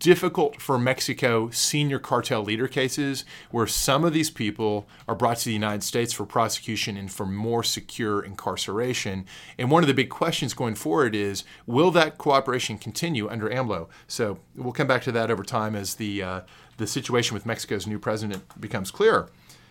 difficult 0.04 0.62
for 0.62 0.78
Mexico 0.78 1.50
senior 1.50 1.98
cartel 1.98 2.44
leader 2.44 2.68
cases, 2.68 3.24
where 3.52 3.66
some 3.66 4.04
of 4.04 4.12
these 4.12 4.30
people 4.30 4.86
are 5.08 5.16
brought 5.16 5.38
to 5.38 5.46
the 5.46 5.54
United 5.54 5.82
States 5.82 6.12
for 6.12 6.26
prosecution 6.26 6.98
and 6.98 7.10
for 7.10 7.26
more 7.26 7.64
secure 7.64 8.22
incarceration. 8.22 9.26
And 9.58 9.72
one 9.72 9.82
of 9.82 9.88
the 9.88 9.94
big 9.94 10.10
questions 10.10 10.54
going 10.54 10.76
forward 10.76 11.16
is 11.16 11.46
will 11.66 11.90
that 11.92 12.18
cooperation 12.18 12.78
continue 12.78 13.30
under 13.30 13.50
AMLO? 13.50 13.88
So 14.06 14.40
we'll 14.58 14.74
come 14.74 14.88
back 14.88 15.04
to 15.04 15.12
that 15.14 15.32
over 15.32 15.42
time 15.42 15.74
as 15.74 15.96
the, 15.96 16.22
uh, 16.22 16.42
the 16.76 16.86
situation 16.86 17.34
with 17.34 17.46
Mexico's 17.46 17.88
new 17.88 17.98
president 17.98 18.44
becomes 18.60 18.92
clearer. 18.92 19.30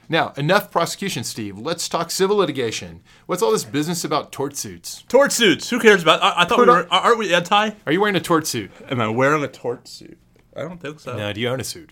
Now, 0.09 0.33
enough 0.39 0.71
prosecution, 0.71 1.25
Steve. 1.25 1.59
Let's 1.59 1.89
talk 1.91 2.11
civil 2.11 2.39
litigation. 2.39 3.03
What's 3.27 3.43
all 3.43 3.53
this 3.53 3.65
business 3.65 4.03
about 4.03 4.33
tort 4.33 4.57
suits? 4.57 5.03
Tort 5.09 5.31
suits. 5.31 5.69
Who 5.69 5.79
cares 5.79 6.03
about? 6.03 6.23
I, 6.23 6.43
I 6.43 6.45
thought 6.47 6.59
we 6.59 6.65
Put 6.65 6.69
on- 6.71 6.85
were. 6.85 6.93
Aren't 6.93 7.19
we 7.19 7.35
anti? 7.35 7.71
Are 7.87 7.93
you 7.93 8.01
wearing 8.01 8.17
a 8.17 8.21
tort 8.21 8.47
suit? 8.47 8.71
Am 8.91 9.01
I 9.01 9.09
wearing 9.09 9.45
a 9.45 9.49
tort 9.49 9.87
suit? 9.89 10.19
I 10.57 10.63
don't 10.63 10.81
think 10.81 11.01
so. 11.01 11.17
No, 11.17 11.33
do 11.33 11.41
you 11.41 11.49
own 11.49 11.61
a 11.61 11.65
suit? 11.65 11.91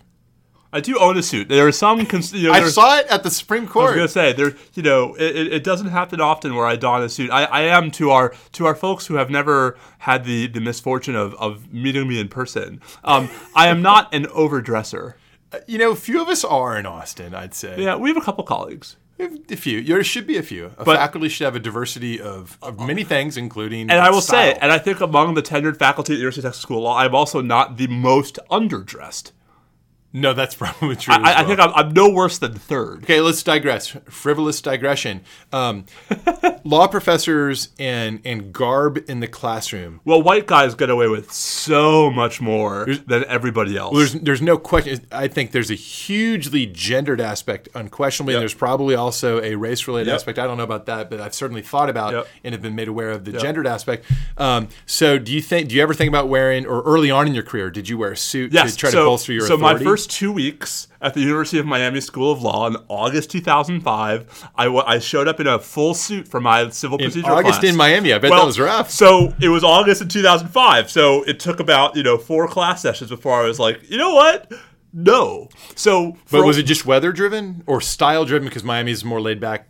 I 0.73 0.79
do 0.79 0.97
own 0.99 1.17
a 1.17 1.21
suit. 1.23 1.49
There 1.49 1.67
are 1.67 1.71
some. 1.73 2.05
Cons- 2.05 2.31
you 2.33 2.47
know, 2.47 2.53
I 2.53 2.63
saw 2.69 2.97
it 2.97 3.05
at 3.07 3.23
the 3.23 3.29
Supreme 3.29 3.67
Court. 3.67 3.87
I 3.87 4.01
was 4.03 4.13
gonna 4.13 4.27
say 4.29 4.31
there, 4.33 4.55
you 4.73 4.83
know, 4.83 5.15
it, 5.15 5.35
it- 5.35 5.53
it 5.53 5.63
doesn't 5.65 5.87
happen 5.89 6.21
often 6.21 6.55
where 6.55 6.65
I 6.65 6.77
don 6.77 7.03
a 7.03 7.09
suit. 7.09 7.29
I, 7.29 7.43
I 7.43 7.61
am 7.63 7.91
to 7.91 8.11
our 8.11 8.33
to 8.53 8.65
our 8.67 8.75
folks 8.75 9.05
who 9.07 9.15
have 9.15 9.29
never 9.29 9.77
had 9.99 10.23
the, 10.23 10.47
the 10.47 10.61
misfortune 10.61 11.15
of, 11.15 11.33
of 11.35 11.73
meeting 11.73 12.07
me 12.07 12.21
in 12.21 12.29
person. 12.29 12.79
Um, 13.03 13.29
I 13.53 13.67
am 13.67 13.81
not 13.81 14.13
an 14.13 14.25
overdresser. 14.27 15.15
You 15.67 15.77
know, 15.79 15.91
a 15.91 15.95
few 15.97 16.21
of 16.21 16.29
us 16.29 16.45
are 16.45 16.77
in 16.79 16.85
Austin, 16.85 17.35
I'd 17.35 17.53
say. 17.53 17.75
Yeah, 17.77 17.97
we 17.97 18.07
have 18.07 18.15
a 18.15 18.21
couple 18.21 18.45
colleagues, 18.45 18.95
A 19.21 19.55
few. 19.55 19.83
There 19.83 20.03
should 20.03 20.25
be 20.25 20.37
a 20.37 20.43
few. 20.43 20.71
A 20.77 20.83
But- 20.85 20.97
faculty 20.97 21.29
should 21.29 21.45
have 21.45 21.55
a 21.55 21.59
diversity 21.59 22.19
of, 22.19 22.57
of 22.61 22.79
many 22.79 23.03
things, 23.03 23.37
including 23.37 23.91
and 23.91 23.99
I 23.99 24.09
will 24.09 24.21
say, 24.21 24.57
and 24.61 24.71
I 24.71 24.77
think 24.79 24.99
among 25.01 25.35
the 25.35 25.43
tenured 25.43 25.77
faculty 25.77 26.13
at 26.13 26.15
the 26.15 26.19
University 26.21 26.41
of 26.41 26.45
Texas 26.51 26.61
School 26.61 26.77
of 26.79 26.83
Law, 26.85 26.97
I'm 26.97 27.13
also 27.13 27.41
not 27.41 27.77
the 27.77 27.87
most 27.87 28.39
underdressed. 28.49 29.31
No, 30.13 30.33
that's 30.33 30.55
probably 30.61 30.95
true. 30.95 31.13
I, 31.13 31.41
I 31.41 31.43
think 31.43 31.59
I'm, 31.59 31.71
I'm 31.73 31.93
no 31.93 32.09
worse 32.09 32.37
than 32.37 32.53
third. 32.53 33.03
Okay, 33.03 33.21
let's 33.21 33.41
digress. 33.43 33.87
Frivolous 34.09 34.61
digression. 34.61 35.21
Um, 35.53 35.85
law 36.63 36.87
professors 36.87 37.69
and 37.79 38.19
and 38.25 38.53
garb 38.53 38.99
in 39.09 39.19
the 39.19 39.27
classroom. 39.27 40.01
Well, 40.05 40.21
white 40.21 40.47
guys 40.47 40.75
get 40.75 40.89
away 40.89 41.07
with 41.07 41.31
so 41.31 42.09
much 42.11 42.41
more 42.41 42.85
than 43.07 43.23
everybody 43.25 43.77
else. 43.77 43.95
There's 43.95 44.13
there's 44.13 44.41
no 44.41 44.57
question. 44.57 45.05
I 45.11 45.27
think 45.27 45.51
there's 45.51 45.71
a 45.71 45.75
hugely 45.75 46.65
gendered 46.65 47.21
aspect, 47.21 47.69
unquestionably, 47.73 48.33
and 48.35 48.41
there's 48.41 48.53
probably 48.53 48.95
also 48.95 49.41
a 49.41 49.55
race 49.55 49.87
related 49.87 50.07
Yep. 50.07 50.15
aspect. 50.15 50.39
I 50.39 50.45
don't 50.47 50.57
know 50.57 50.63
about 50.63 50.85
that, 50.87 51.09
but 51.09 51.19
I've 51.21 51.33
certainly 51.33 51.61
thought 51.61 51.89
about 51.89 52.13
Yep. 52.13 52.27
and 52.43 52.53
have 52.53 52.61
been 52.61 52.75
made 52.75 52.87
aware 52.87 53.11
of 53.11 53.25
the 53.25 53.31
gendered 53.33 53.67
aspect. 53.67 54.05
Um, 54.37 54.67
so, 54.85 55.17
do 55.17 55.31
you 55.33 55.41
think? 55.41 55.69
Do 55.69 55.75
you 55.75 55.81
ever 55.81 55.93
think 55.93 56.09
about 56.09 56.27
wearing, 56.27 56.65
or 56.65 56.81
early 56.83 57.11
on 57.11 57.27
in 57.27 57.33
your 57.33 57.43
career, 57.43 57.69
did 57.69 57.87
you 57.87 57.97
wear 57.97 58.11
a 58.13 58.17
suit 58.17 58.51
Yes, 58.51 58.71
to 58.71 58.77
try 58.77 58.89
so, 58.89 58.99
to 58.99 59.05
bolster 59.05 59.31
your 59.33 59.47
so 59.47 59.55
authority? 59.55 59.85
my 59.85 59.89
first 59.91 60.00
two 60.09 60.31
weeks 60.31 60.87
at 61.01 61.13
the 61.13 61.21
University 61.21 61.59
of 61.59 61.65
Miami 61.65 62.01
School 62.01 62.31
of 62.31 62.41
Law 62.41 62.67
in 62.67 62.77
August 62.87 63.31
2005, 63.31 64.49
I, 64.55 64.67
I 64.67 64.99
showed 64.99 65.27
up 65.27 65.39
in 65.39 65.47
a 65.47 65.59
full 65.59 65.93
suit 65.93 66.27
for 66.27 66.39
my 66.39 66.69
civil 66.69 66.97
procedure 66.97 67.31
August 67.31 67.59
class. 67.59 67.71
in 67.71 67.75
Miami, 67.75 68.13
I 68.13 68.19
bet 68.19 68.31
Well, 68.31 68.41
that 68.41 68.45
was 68.45 68.59
rough. 68.59 68.89
So 68.91 69.33
it 69.41 69.49
was 69.49 69.63
August 69.63 70.01
in 70.01 70.07
2005. 70.07 70.89
So 70.89 71.23
it 71.23 71.39
took 71.39 71.59
about 71.59 71.95
you 71.95 72.03
know 72.03 72.17
four 72.17 72.47
class 72.47 72.81
sessions 72.81 73.09
before 73.09 73.41
I 73.41 73.45
was 73.45 73.59
like, 73.59 73.89
you 73.89 73.97
know 73.97 74.13
what? 74.13 74.51
No. 74.93 75.49
So, 75.75 76.17
but 76.29 76.45
was 76.45 76.57
it 76.57 76.63
just 76.63 76.85
weather 76.85 77.11
driven 77.11 77.63
or 77.65 77.81
style 77.81 78.25
driven? 78.25 78.47
Because 78.47 78.63
Miami 78.63 78.91
is 78.91 79.03
a 79.03 79.05
more 79.05 79.21
laid 79.21 79.39
back 79.39 79.67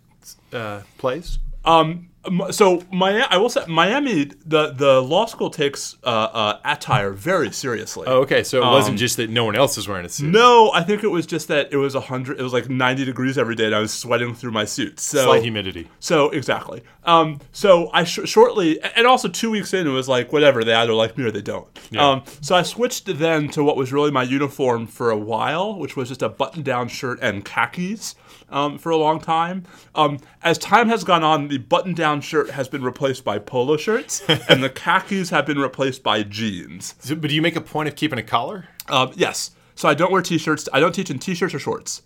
uh, 0.51 0.81
place. 0.97 1.37
Um, 1.63 2.09
So 2.51 2.83
Miami, 2.91 3.25
I 3.29 3.37
will 3.37 3.49
say 3.49 3.65
Miami, 3.67 4.25
the 4.45 4.71
the 4.71 5.01
law 5.01 5.25
school 5.25 5.49
takes 5.49 5.97
uh, 6.03 6.07
uh, 6.07 6.59
attire 6.63 7.11
very 7.11 7.51
seriously. 7.51 8.05
Oh, 8.07 8.21
okay. 8.21 8.43
So 8.43 8.61
it 8.61 8.65
wasn't 8.67 8.99
just 8.99 9.17
that 9.17 9.31
no 9.31 9.43
one 9.45 9.55
else 9.55 9.75
was 9.75 9.87
wearing 9.87 10.05
a 10.05 10.09
suit. 10.09 10.29
No, 10.31 10.71
I 10.71 10.83
think 10.83 11.03
it 11.03 11.07
was 11.07 11.25
just 11.25 11.47
that 11.47 11.73
it 11.73 11.77
was 11.77 11.95
hundred. 11.95 12.39
It 12.39 12.43
was 12.43 12.53
like 12.53 12.69
ninety 12.69 13.05
degrees 13.05 13.39
every 13.39 13.55
day, 13.55 13.65
and 13.65 13.75
I 13.75 13.79
was 13.79 13.91
sweating 13.91 14.35
through 14.35 14.51
my 14.51 14.65
suit. 14.65 14.99
So 14.99 15.23
Slight 15.23 15.41
humidity. 15.41 15.89
So 15.99 16.29
exactly. 16.29 16.83
Um, 17.05 17.39
so 17.51 17.89
I 17.91 18.03
sh- 18.03 18.19
shortly, 18.25 18.79
and 18.95 19.07
also 19.07 19.27
two 19.27 19.49
weeks 19.49 19.73
in, 19.73 19.87
it 19.87 19.91
was 19.91 20.07
like 20.07 20.31
whatever. 20.31 20.63
They 20.63 20.75
either 20.75 20.93
like 20.93 21.17
me 21.17 21.23
or 21.23 21.31
they 21.31 21.41
don't. 21.41 21.67
Um, 21.97 22.23
so 22.41 22.55
I 22.55 22.61
switched 22.61 23.05
then 23.17 23.49
to 23.49 23.63
what 23.63 23.77
was 23.77 23.91
really 23.91 24.11
my 24.11 24.21
uniform 24.23 24.85
for 24.85 25.09
a 25.09 25.17
while, 25.17 25.75
which 25.79 25.95
was 25.95 26.09
just 26.09 26.21
a 26.21 26.29
button-down 26.29 26.87
shirt 26.89 27.17
and 27.21 27.43
khakis. 27.43 28.13
Um, 28.51 28.77
for 28.77 28.89
a 28.89 28.97
long 28.97 29.21
time. 29.21 29.63
Um, 29.95 30.19
as 30.43 30.57
time 30.57 30.89
has 30.89 31.05
gone 31.05 31.23
on, 31.23 31.47
the 31.47 31.57
button-down 31.57 32.19
shirt 32.19 32.49
has 32.49 32.67
been 32.67 32.83
replaced 32.83 33.23
by 33.23 33.39
polo 33.39 33.77
shirts, 33.77 34.21
and 34.49 34.61
the 34.61 34.69
khakis 34.69 35.29
have 35.29 35.45
been 35.45 35.57
replaced 35.57 36.03
by 36.03 36.23
jeans. 36.23 36.95
So- 36.99 37.15
but 37.15 37.29
do 37.29 37.33
you 37.35 37.41
make 37.41 37.55
a 37.55 37.61
point 37.61 37.87
of 37.87 37.95
keeping 37.95 38.19
a 38.19 38.23
collar? 38.23 38.67
Um, 38.89 39.13
yes. 39.15 39.51
So 39.75 39.87
I 39.87 39.93
don't 39.93 40.11
wear 40.11 40.21
t-shirts. 40.21 40.67
I 40.73 40.81
don't 40.81 40.93
teach 40.93 41.09
in 41.09 41.17
t-shirts 41.17 41.53
or 41.53 41.59
shorts. 41.59 42.01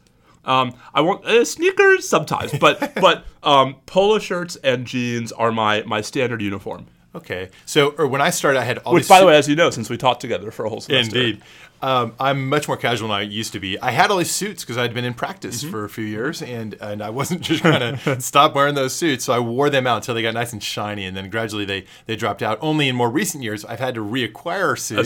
Um, 0.45 0.75
I 0.93 1.01
want 1.01 1.25
uh, 1.25 1.43
sneakers 1.45 2.08
sometimes, 2.08 2.51
but 2.60 2.93
but 3.01 3.25
um, 3.41 3.77
polo 3.88 4.19
shirts 4.19 4.55
and 4.58 4.86
jeans 4.86 5.31
are 5.31 5.51
my 5.51 5.81
my 5.88 6.01
standard 6.01 6.41
uniform. 6.43 6.86
Okay. 7.15 7.49
So, 7.65 7.95
or 7.97 8.08
when 8.08 8.21
I 8.21 8.29
started, 8.29 8.60
I 8.60 8.63
had 8.65 8.77
all 8.79 8.93
Which, 8.93 9.08
by 9.08 9.19
the 9.21 9.25
way, 9.25 9.38
as 9.38 9.47
you 9.47 9.55
know, 9.55 9.69
since 9.69 9.89
we 9.89 9.97
taught 9.97 10.19
together 10.19 10.51
for 10.51 10.65
a 10.65 10.69
whole 10.69 10.81
semester, 10.81 11.17
Indeed. 11.17 11.41
Um, 11.82 12.14
I'm 12.20 12.50
much 12.50 12.68
more 12.68 12.78
casual 12.78 13.10
than 13.10 13.18
I 13.18 13.22
used 13.22 13.54
to 13.54 13.60
be. 13.60 13.80
I 13.80 13.92
had 13.92 14.10
all 14.12 14.18
these 14.18 14.32
suits 14.32 14.64
because 14.64 14.78
I'd 14.78 14.94
been 14.94 15.06
in 15.06 15.14
practice 15.14 15.62
Mm-hmm. 15.62 15.72
for 15.72 15.86
a 15.86 15.90
few 15.90 16.06
years, 16.06 16.42
and, 16.42 16.74
and 16.82 17.02
I 17.02 17.10
wasn't 17.10 17.42
just 17.50 17.62
going 17.64 17.98
to 17.98 18.22
stop 18.22 18.56
wearing 18.56 18.76
those 18.76 18.96
suits. 18.96 19.26
So 19.26 19.34
I 19.34 19.40
wore 19.40 19.70
them 19.70 19.86
out 19.86 19.98
until 19.98 20.16
they 20.16 20.22
got 20.22 20.34
nice 20.34 20.54
and 20.54 20.62
shiny, 20.64 21.06
and 21.06 21.16
then 21.16 21.30
gradually 21.30 21.66
they, 21.66 21.86
they 22.08 22.16
dropped 22.16 22.42
out. 22.42 22.58
Only 22.62 22.88
in 22.90 22.96
more 22.96 23.10
recent 23.10 23.44
years, 23.44 23.64
I've 23.66 23.80
had 23.80 23.96
to 23.96 24.02
reacquire 24.02 24.78
suits. 24.78 25.00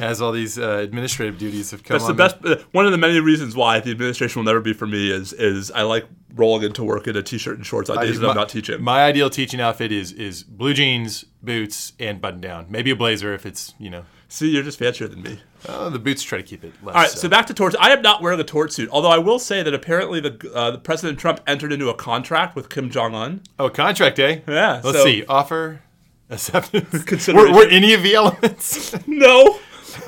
As 0.00 0.22
all 0.22 0.32
these 0.32 0.58
uh, 0.58 0.78
administrative 0.82 1.38
duties 1.38 1.70
have 1.72 1.82
come 1.84 1.96
That's 1.96 2.06
the 2.06 2.14
best. 2.14 2.36
Uh, 2.44 2.56
one 2.72 2.86
of 2.86 2.92
the 2.92 2.98
many 2.98 3.20
reasons 3.20 3.54
why 3.54 3.80
the 3.80 3.90
administration 3.90 4.40
will 4.40 4.46
never 4.46 4.60
be 4.60 4.72
for 4.72 4.86
me 4.86 5.10
is 5.10 5.32
is 5.32 5.70
I 5.70 5.82
like 5.82 6.06
rolling 6.34 6.62
into 6.64 6.84
work 6.84 7.06
in 7.08 7.16
a 7.16 7.22
t-shirt 7.22 7.56
and 7.56 7.64
shorts 7.66 7.88
on 7.88 7.98
days 7.98 8.20
that 8.20 8.26
my, 8.26 8.30
I'm 8.30 8.36
not 8.36 8.48
teaching. 8.48 8.82
My 8.82 9.04
ideal 9.04 9.30
teaching 9.30 9.60
outfit 9.60 9.92
is 9.92 10.12
is 10.12 10.42
blue 10.42 10.74
jeans, 10.74 11.24
boots, 11.42 11.92
and 11.98 12.20
button 12.20 12.40
down. 12.40 12.66
Maybe 12.68 12.90
a 12.90 12.96
blazer 12.96 13.32
if 13.34 13.46
it's 13.46 13.74
you 13.78 13.90
know. 13.90 14.04
See, 14.28 14.50
you're 14.50 14.62
just 14.64 14.78
fancier 14.78 15.06
than 15.06 15.22
me. 15.22 15.38
Oh, 15.68 15.88
the 15.88 15.98
boots 16.00 16.22
try 16.22 16.38
to 16.38 16.44
keep 16.44 16.64
it 16.64 16.72
less. 16.82 16.94
All 16.96 17.02
right, 17.02 17.10
so 17.10 17.28
back 17.28 17.46
to 17.46 17.54
torts. 17.54 17.76
I 17.78 17.90
am 17.90 18.02
not 18.02 18.22
wearing 18.22 18.40
a 18.40 18.44
tort 18.44 18.72
suit, 18.72 18.88
although 18.90 19.10
I 19.10 19.18
will 19.18 19.38
say 19.38 19.62
that 19.62 19.72
apparently 19.72 20.18
the, 20.20 20.50
uh, 20.52 20.72
the 20.72 20.78
President 20.78 21.18
Trump 21.18 21.40
entered 21.46 21.72
into 21.72 21.88
a 21.88 21.94
contract 21.94 22.56
with 22.56 22.68
Kim 22.68 22.90
Jong 22.90 23.14
Un. 23.14 23.40
oh, 23.58 23.68
contract 23.70 24.16
day. 24.16 24.42
Yeah, 24.48 24.80
Let's 24.82 24.98
so- 24.98 25.04
see. 25.04 25.24
Offer, 25.26 25.80
acceptance. 26.30 27.04
Consideration. 27.04 27.52
Were, 27.52 27.64
were 27.66 27.68
any 27.70 27.94
of 27.94 28.02
the 28.02 28.14
elements? 28.14 28.96
no. 29.06 29.58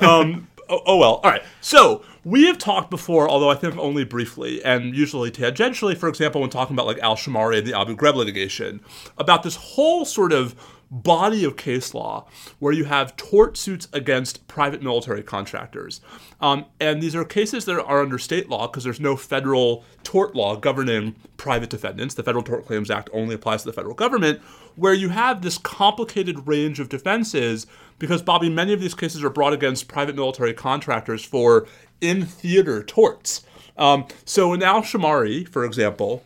Um, 0.01 0.49
oh, 0.67 0.81
oh 0.85 0.97
well. 0.97 1.15
All 1.23 1.31
right. 1.31 1.43
So 1.61 2.03
we 2.25 2.45
have 2.47 2.57
talked 2.57 2.89
before, 2.89 3.29
although 3.29 3.49
I 3.49 3.55
think 3.55 3.77
only 3.77 4.03
briefly 4.03 4.61
and 4.63 4.93
usually 4.95 5.31
tangentially. 5.31 5.97
For 5.97 6.09
example, 6.09 6.41
when 6.41 6.49
talking 6.49 6.75
about 6.75 6.85
like 6.87 6.99
Al 6.99 7.15
Shimari 7.15 7.59
and 7.59 7.67
the 7.67 7.77
Abu 7.77 7.95
Ghraib 7.95 8.15
litigation, 8.15 8.81
about 9.17 9.43
this 9.43 9.55
whole 9.55 10.03
sort 10.03 10.33
of 10.33 10.55
body 10.91 11.43
of 11.43 11.55
case 11.55 11.93
law 11.93 12.27
where 12.59 12.73
you 12.73 12.85
have 12.85 13.15
tort 13.15 13.57
suits 13.57 13.87
against 13.93 14.47
private 14.47 14.81
military 14.81 15.21
contractors. 15.21 16.01
Um, 16.41 16.65
and 16.79 17.01
these 17.01 17.15
are 17.15 17.25
cases 17.25 17.65
that 17.65 17.79
are 17.79 18.01
under 18.01 18.17
state 18.17 18.49
law 18.49 18.67
because 18.67 18.83
there's 18.83 18.99
no 18.99 19.15
federal 19.15 19.83
tort 20.03 20.35
law 20.35 20.55
governing 20.55 21.15
private 21.37 21.69
defendants. 21.69 22.15
The 22.15 22.23
Federal 22.23 22.43
Tort 22.43 22.65
Claims 22.65 22.89
Act 22.89 23.09
only 23.13 23.35
applies 23.35 23.61
to 23.63 23.69
the 23.69 23.73
federal 23.73 23.95
government, 23.95 24.41
where 24.75 24.93
you 24.93 25.09
have 25.09 25.41
this 25.41 25.57
complicated 25.57 26.47
range 26.47 26.79
of 26.79 26.89
defenses 26.89 27.67
because, 27.99 28.21
Bobby, 28.21 28.49
many 28.49 28.73
of 28.73 28.79
these 28.79 28.95
cases 28.95 29.23
are 29.23 29.29
brought 29.29 29.53
against 29.53 29.87
private 29.87 30.15
military 30.15 30.53
contractors 30.53 31.23
for 31.23 31.67
in 32.01 32.25
theater 32.25 32.81
torts. 32.81 33.43
Um, 33.77 34.05
so 34.25 34.53
in 34.53 34.63
Al 34.63 34.81
Shimari, 34.81 35.47
for 35.47 35.65
example, 35.65 36.23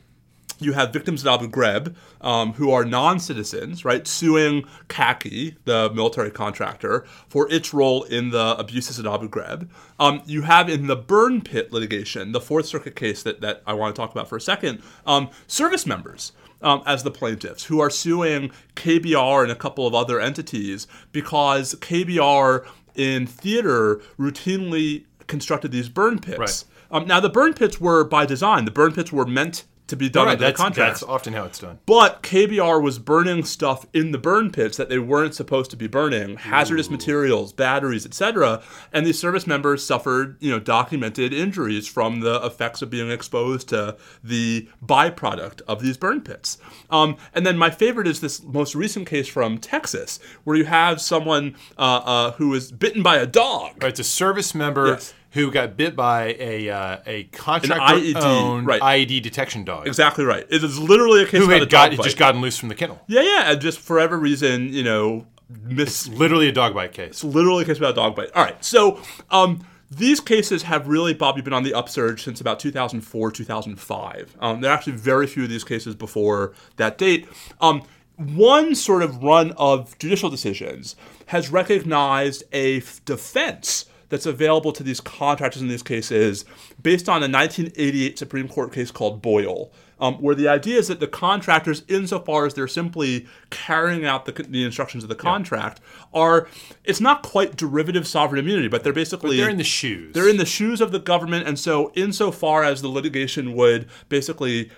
you 0.59 0.73
have 0.73 0.93
victims 0.93 1.25
at 1.25 1.33
Abu 1.33 1.49
Ghraib 1.49 1.95
um, 2.21 2.53
who 2.53 2.71
are 2.71 2.85
non-citizens, 2.85 3.83
right, 3.83 4.07
suing 4.07 4.65
CACI, 4.89 5.55
the 5.65 5.91
military 5.93 6.31
contractor, 6.31 7.05
for 7.27 7.51
its 7.51 7.73
role 7.73 8.03
in 8.03 8.29
the 8.29 8.55
abuses 8.57 8.99
at 8.99 9.05
Abu 9.05 9.29
Ghraib. 9.29 9.67
Um, 9.99 10.21
you 10.25 10.43
have 10.43 10.69
in 10.69 10.87
the 10.87 10.95
burn 10.95 11.41
pit 11.41 11.71
litigation, 11.71 12.31
the 12.31 12.41
Fourth 12.41 12.65
Circuit 12.65 12.95
case 12.95 13.23
that, 13.23 13.41
that 13.41 13.61
I 13.65 13.73
want 13.73 13.95
to 13.95 14.01
talk 14.01 14.11
about 14.11 14.29
for 14.29 14.37
a 14.37 14.41
second, 14.41 14.81
um, 15.05 15.29
service 15.47 15.85
members. 15.85 16.31
Um, 16.61 16.81
as 16.85 17.03
the 17.03 17.11
plaintiffs, 17.11 17.65
who 17.65 17.81
are 17.81 17.89
suing 17.89 18.49
KBR 18.77 19.43
and 19.43 19.51
a 19.51 19.55
couple 19.55 19.85
of 19.85 19.93
other 19.93 20.21
entities 20.21 20.87
because 21.11 21.75
KBR 21.75 22.65
in 22.95 23.27
theater 23.27 24.01
routinely 24.17 25.03
constructed 25.27 25.73
these 25.73 25.89
burn 25.89 26.19
pits. 26.19 26.39
Right. 26.39 26.63
Um, 27.01 27.07
now, 27.07 27.19
the 27.19 27.29
burn 27.29 27.53
pits 27.53 27.81
were 27.81 28.03
by 28.03 28.25
design. 28.25 28.65
The 28.65 28.71
burn 28.71 28.93
pits 28.93 29.11
were 29.11 29.25
meant 29.25 29.65
to 29.93 29.97
be 29.97 30.09
done 30.09 30.25
Right, 30.25 30.31
under 30.33 30.41
the 30.43 30.47
that's, 30.49 30.59
contract. 30.61 30.89
that's 30.91 31.03
often 31.03 31.33
how 31.33 31.45
it's 31.45 31.59
done. 31.59 31.79
But 31.85 32.21
KBR 32.23 32.81
was 32.81 32.99
burning 32.99 33.43
stuff 33.45 33.85
in 33.93 34.11
the 34.11 34.17
burn 34.17 34.51
pits 34.51 34.75
that 34.77 34.89
they 34.89 34.99
weren't 34.99 35.35
supposed 35.35 35.71
to 35.71 35.77
be 35.77 35.87
burning, 35.87 36.35
hazardous 36.37 36.89
materials, 36.89 37.53
batteries, 37.53 38.05
etc. 38.05 38.61
And 38.91 39.05
these 39.05 39.19
service 39.19 39.45
members 39.47 39.85
suffered, 39.85 40.37
you 40.39 40.51
know, 40.51 40.59
documented 40.59 41.33
injuries 41.33 41.87
from 41.87 42.19
the 42.21 42.43
effects 42.45 42.81
of 42.81 42.89
being 42.89 43.09
exposed 43.11 43.69
to 43.69 43.95
the 44.23 44.67
byproduct 44.85 45.61
of 45.67 45.81
these 45.81 45.97
burn 45.97 46.21
pits. 46.21 46.57
Um, 46.89 47.17
and 47.33 47.45
then 47.45 47.57
my 47.57 47.69
favorite 47.69 48.07
is 48.07 48.19
this 48.21 48.43
most 48.43 48.75
recent 48.75 49.07
case 49.07 49.27
from 49.27 49.57
Texas, 49.59 50.19
where 50.43 50.55
you 50.57 50.65
have 50.65 50.99
someone 51.01 51.55
uh, 51.77 51.81
uh, 52.03 52.31
who 52.33 52.49
was 52.49 52.71
bitten 52.71 53.03
by 53.03 53.17
a 53.17 53.25
dog. 53.27 53.81
Right, 53.81 53.89
it's 53.89 53.99
a 53.99 54.03
service 54.03 54.53
member 54.55 54.87
Yes. 54.93 55.13
Who 55.33 55.51
got 55.51 55.75
bit 55.75 55.95
by 55.95 56.35
a 56.39 56.69
uh, 56.69 56.97
a 57.05 57.23
IED, 57.25 57.31
contractor-owned 57.31 58.67
right. 58.67 58.81
IED 58.81 59.21
detection 59.21 59.63
dog 59.63 59.87
Exactly 59.87 60.25
right. 60.25 60.45
It 60.49 60.63
is 60.63 60.79
literally 60.79 61.23
a 61.23 61.25
case 61.25 61.39
who 61.39 61.45
about 61.45 61.55
a 61.55 61.59
had 61.59 61.69
got 61.69 61.91
just 62.03 62.17
gotten 62.17 62.41
loose 62.41 62.57
from 62.57 62.69
the 62.69 62.75
kennel. 62.75 63.01
yeah, 63.07 63.21
yeah, 63.21 63.51
and 63.51 63.61
just 63.61 63.79
for 63.79 63.95
whatever 63.97 64.17
reason, 64.17 64.71
you 64.71 64.83
know, 64.83 65.25
miss 65.49 66.07
Literally 66.07 66.47
a 66.47 66.51
dog 66.51 66.73
bite 66.73 66.93
case. 66.93 67.23
literally 67.23 67.63
a 67.63 67.65
case 67.65 67.77
about 67.77 67.91
a 67.91 67.95
dog 67.95 68.15
bite. 68.15 68.31
All 68.35 68.43
right, 68.43 68.63
so 68.63 69.01
um, 69.31 69.65
these 69.89 70.19
cases 70.19 70.63
have 70.63 70.87
really, 70.87 71.13
Bobby, 71.13 71.41
been 71.41 71.53
on 71.53 71.63
the 71.63 71.73
upsurge 71.73 72.23
since 72.23 72.39
about 72.39 72.59
2004, 72.59 73.31
2005. 73.31 74.37
Um, 74.39 74.61
there 74.61 74.71
are 74.71 74.73
actually 74.73 74.93
very 74.93 75.27
few 75.27 75.43
of 75.43 75.49
these 75.49 75.63
cases 75.63 75.95
before 75.95 76.53
that 76.77 76.97
date. 76.97 77.27
Um, 77.59 77.83
one 78.17 78.75
sort 78.75 79.01
of 79.01 79.23
run 79.23 79.51
of 79.57 79.97
judicial 79.97 80.29
decisions 80.29 80.95
has 81.27 81.49
recognized 81.49 82.43
a 82.51 82.77
f- 82.77 83.03
defense 83.05 83.85
that's 84.13 84.27
available 84.27 84.71
to 84.71 84.83
these 84.83 85.01
contractors 85.01 85.59
in 85.59 85.67
these 85.67 85.81
cases 85.81 86.45
based 86.81 87.09
on 87.09 87.17
a 87.17 87.27
1988 87.27 88.19
Supreme 88.19 88.47
Court 88.47 88.71
case 88.71 88.91
called 88.91 89.23
Boyle 89.23 89.71
um, 89.99 90.15
where 90.15 90.35
the 90.35 90.47
idea 90.47 90.77
is 90.77 90.89
that 90.89 90.99
the 90.99 91.07
contractors, 91.07 91.83
insofar 91.87 92.45
as 92.45 92.53
they're 92.53 92.67
simply 92.67 93.25
carrying 93.49 94.05
out 94.05 94.25
the, 94.25 94.33
the 94.33 94.63
instructions 94.63 95.01
of 95.01 95.09
the 95.09 95.15
contract, 95.15 95.79
are 96.13 96.47
it's 96.83 96.99
not 96.99 97.23
quite 97.23 97.55
derivative 97.55 98.05
sovereign 98.05 98.37
immunity, 98.37 98.67
but 98.67 98.83
they're 98.83 98.93
basically 98.93 99.37
They're 99.37 99.49
in 99.49 99.57
the 99.57 99.63
shoes. 99.63 100.13
they're 100.13 100.29
in 100.29 100.37
the 100.37 100.45
shoes 100.45 100.81
of 100.81 100.91
the 100.91 100.99
government, 100.99 101.47
and 101.47 101.57
so 101.57 101.91
insofar 101.95 102.63
as 102.63 102.81
the 102.81 102.89
litigation 102.89 103.53
would 103.53 103.87
basically 104.09 104.69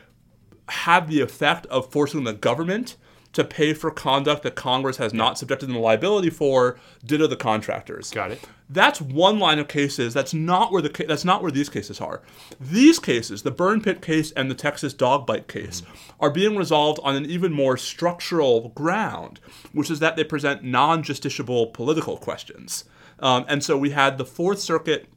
have 0.69 1.09
the 1.09 1.21
effect 1.21 1.65
of 1.67 1.91
forcing 1.91 2.23
the 2.23 2.33
government 2.33 2.95
to 3.35 3.43
pay 3.43 3.73
for 3.73 3.91
conduct 3.91 4.43
that 4.43 4.55
Congress 4.55 4.95
has 4.95 5.13
not 5.13 5.37
subjected 5.37 5.67
them 5.67 5.75
to 5.75 5.81
liability 5.81 6.29
for, 6.29 6.79
ditto 7.05 7.27
the 7.27 7.35
contractors. 7.35 8.09
Got 8.09 8.31
it. 8.31 8.41
That's 8.69 9.01
one 9.01 9.39
line 9.39 9.59
of 9.59 9.67
cases. 9.67 10.13
That's 10.13 10.33
not 10.33 10.71
where 10.71 10.81
the 10.81 11.05
that's 11.05 11.25
not 11.25 11.41
where 11.41 11.51
these 11.51 11.67
cases 11.67 11.99
are. 11.99 12.21
These 12.59 12.97
cases, 12.97 13.43
the 13.43 13.51
burn 13.51 13.81
pit 13.81 14.01
case 14.01 14.31
and 14.31 14.49
the 14.49 14.55
Texas 14.55 14.93
dog 14.93 15.27
bite 15.27 15.49
case, 15.49 15.83
are 16.19 16.31
being 16.31 16.55
resolved 16.55 16.99
on 17.03 17.15
an 17.15 17.25
even 17.25 17.51
more 17.51 17.75
structural 17.75 18.69
ground, 18.69 19.41
which 19.73 19.91
is 19.91 19.99
that 19.99 20.15
they 20.15 20.23
present 20.23 20.63
non-justiciable 20.63 21.73
political 21.73 22.17
questions. 22.17 22.85
Um, 23.19 23.45
and 23.49 23.63
so 23.63 23.77
we 23.77 23.91
had 23.91 24.17
the 24.17 24.25
Fourth 24.25 24.59
Circuit 24.59 25.07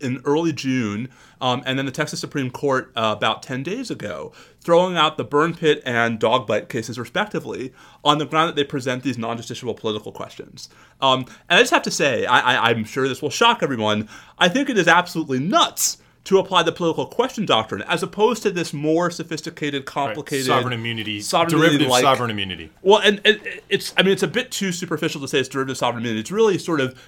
in 0.00 0.20
early 0.24 0.52
June, 0.52 1.08
um, 1.40 1.62
and 1.66 1.78
then 1.78 1.86
the 1.86 1.92
Texas 1.92 2.20
Supreme 2.20 2.50
Court 2.50 2.92
uh, 2.96 3.14
about 3.16 3.42
10 3.42 3.62
days 3.62 3.90
ago, 3.90 4.32
throwing 4.60 4.96
out 4.96 5.16
the 5.16 5.24
burn 5.24 5.54
pit 5.54 5.82
and 5.84 6.18
dog 6.18 6.46
bite 6.46 6.68
cases, 6.68 6.98
respectively, 6.98 7.72
on 8.04 8.18
the 8.18 8.26
ground 8.26 8.48
that 8.48 8.56
they 8.56 8.64
present 8.64 9.02
these 9.02 9.18
non 9.18 9.38
justiciable 9.38 9.76
political 9.76 10.12
questions. 10.12 10.68
Um, 11.00 11.20
and 11.48 11.58
I 11.58 11.60
just 11.60 11.72
have 11.72 11.82
to 11.82 11.90
say, 11.90 12.26
I, 12.26 12.40
I, 12.40 12.70
I'm 12.70 12.84
sure 12.84 13.08
this 13.08 13.22
will 13.22 13.30
shock 13.30 13.62
everyone, 13.62 14.08
I 14.38 14.48
think 14.48 14.68
it 14.68 14.78
is 14.78 14.88
absolutely 14.88 15.40
nuts 15.40 15.98
to 16.26 16.40
apply 16.40 16.64
the 16.64 16.72
political 16.72 17.06
question 17.06 17.46
doctrine 17.46 17.82
as 17.82 18.02
opposed 18.02 18.42
to 18.42 18.50
this 18.50 18.72
more 18.72 19.12
sophisticated, 19.12 19.84
complicated 19.84 20.46
sovereign 20.46 20.72
immunity, 20.72 21.20
sovereign 21.20 21.56
derivative 21.56 21.88
sovereign 21.88 22.30
immunity. 22.30 22.68
well, 22.82 22.98
and, 22.98 23.20
and 23.24 23.40
it's 23.68 23.94
I 23.96 24.02
mean 24.02 24.12
it's 24.12 24.24
a 24.24 24.28
bit 24.28 24.50
too 24.50 24.72
superficial 24.72 25.20
to 25.20 25.28
say 25.28 25.38
it's 25.38 25.48
derivative 25.48 25.78
sovereign 25.78 26.02
immunity. 26.02 26.20
It's 26.20 26.32
really 26.32 26.58
sort 26.58 26.80
of 26.80 27.00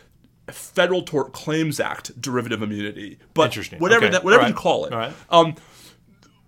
Federal 0.52 1.02
Tort 1.02 1.32
Claims 1.32 1.80
Act 1.80 2.20
derivative 2.20 2.62
immunity. 2.62 3.18
But 3.34 3.54
whatever 3.78 4.06
Okay. 4.06 4.12
that 4.12 4.24
whatever 4.24 4.42
All 4.44 4.48
you 4.48 4.54
call 4.54 4.84
it. 4.86 4.92
Right. 4.92 5.12
Um, 5.30 5.54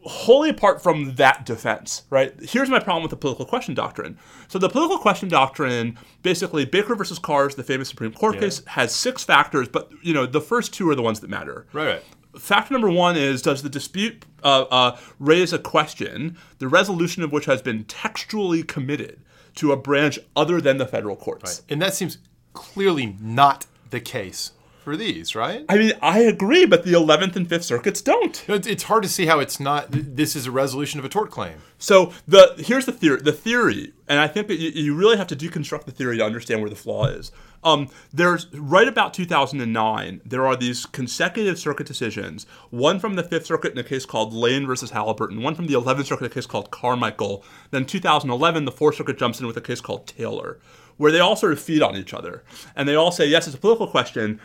wholly 0.02 0.48
apart 0.48 0.82
from 0.82 1.14
that 1.16 1.44
defense, 1.44 2.04
right? 2.08 2.32
Here's 2.40 2.70
my 2.70 2.78
problem 2.78 3.02
with 3.02 3.10
the 3.10 3.16
political 3.18 3.44
question 3.44 3.74
doctrine. 3.74 4.18
So 4.48 4.58
the 4.58 4.70
political 4.70 4.96
question 4.98 5.28
doctrine, 5.28 5.98
basically, 6.22 6.64
Baker 6.64 6.94
versus 6.94 7.18
Carrs, 7.18 7.54
the 7.54 7.62
famous 7.62 7.90
Supreme 7.90 8.12
Court 8.12 8.36
Yeah. 8.36 8.40
case, 8.40 8.62
has 8.68 8.94
six 8.94 9.22
factors, 9.24 9.68
but 9.68 9.90
you 10.02 10.14
know 10.14 10.24
the 10.26 10.40
first 10.40 10.72
two 10.72 10.88
are 10.88 10.94
the 10.94 11.02
ones 11.02 11.20
that 11.20 11.28
matter. 11.28 11.66
Right, 11.72 11.86
right. 11.86 12.02
Factor 12.40 12.72
number 12.72 12.88
one 12.88 13.16
is 13.16 13.42
Does 13.42 13.62
the 13.62 13.68
dispute 13.68 14.24
uh, 14.42 14.62
uh, 14.70 14.96
raise 15.18 15.52
a 15.52 15.58
question, 15.58 16.38
the 16.58 16.68
resolution 16.68 17.22
of 17.22 17.32
which 17.32 17.44
has 17.46 17.60
been 17.60 17.84
textually 17.84 18.62
committed 18.62 19.20
to 19.56 19.72
a 19.72 19.76
branch 19.76 20.18
other 20.36 20.60
than 20.60 20.78
the 20.78 20.86
federal 20.86 21.16
courts? 21.16 21.62
And 21.68 21.82
that 21.82 21.92
seems 21.92 22.18
clearly 22.54 23.16
not 23.20 23.66
the 23.90 24.00
case 24.00 24.52
for 24.82 24.96
these, 24.96 25.34
right? 25.34 25.64
I 25.68 25.76
mean, 25.76 25.92
I 26.00 26.20
agree, 26.20 26.64
but 26.64 26.84
the 26.84 26.92
11th 26.92 27.36
and 27.36 27.48
5th 27.48 27.64
circuits 27.64 28.00
don't. 28.00 28.42
It's 28.48 28.84
hard 28.84 29.02
to 29.02 29.08
see 29.08 29.26
how 29.26 29.38
it's 29.38 29.60
not. 29.60 29.88
This 29.90 30.34
is 30.34 30.46
a 30.46 30.50
resolution 30.50 30.98
of 30.98 31.04
a 31.04 31.08
tort 31.08 31.30
claim. 31.30 31.58
So 31.78 32.12
the 32.26 32.54
here's 32.58 32.86
the 32.86 32.92
theory. 32.92 33.20
The 33.20 33.32
theory, 33.32 33.92
and 34.08 34.18
I 34.18 34.26
think 34.26 34.48
that 34.48 34.58
you, 34.58 34.70
you 34.70 34.94
really 34.94 35.16
have 35.16 35.26
to 35.28 35.36
deconstruct 35.36 35.84
the 35.84 35.92
theory 35.92 36.16
to 36.16 36.24
understand 36.24 36.60
where 36.60 36.70
the 36.70 36.76
flaw 36.76 37.06
is. 37.06 37.30
Um, 37.62 37.88
there's 38.12 38.46
right 38.54 38.88
about 38.88 39.12
2009. 39.12 40.22
There 40.24 40.46
are 40.46 40.56
these 40.56 40.86
consecutive 40.86 41.58
circuit 41.58 41.86
decisions. 41.86 42.46
One 42.70 42.98
from 42.98 43.16
the 43.16 43.22
Fifth 43.22 43.46
Circuit 43.46 43.72
in 43.72 43.78
a 43.78 43.84
case 43.84 44.06
called 44.06 44.32
Lane 44.32 44.66
versus 44.66 44.90
Halliburton. 44.90 45.42
One 45.42 45.54
from 45.54 45.66
the 45.66 45.74
11th 45.74 46.06
Circuit 46.06 46.24
in 46.24 46.30
a 46.30 46.34
case 46.34 46.46
called 46.46 46.70
Carmichael. 46.70 47.44
Then 47.70 47.84
2011, 47.84 48.64
the 48.64 48.72
Fourth 48.72 48.96
Circuit 48.96 49.18
jumps 49.18 49.40
in 49.40 49.46
with 49.46 49.58
a 49.58 49.60
case 49.60 49.80
called 49.80 50.06
Taylor, 50.06 50.58
where 51.00 51.10
they 51.10 51.18
all 51.18 51.34
sort 51.34 51.50
of 51.50 51.58
feed 51.58 51.80
on 51.80 51.96
each 51.96 52.12
other, 52.12 52.44
and 52.76 52.86
they 52.86 52.94
all 52.94 53.10
say 53.10 53.26
yes, 53.26 53.46
it's 53.46 53.56
a 53.56 53.58
political 53.58 53.86
question. 53.86 54.38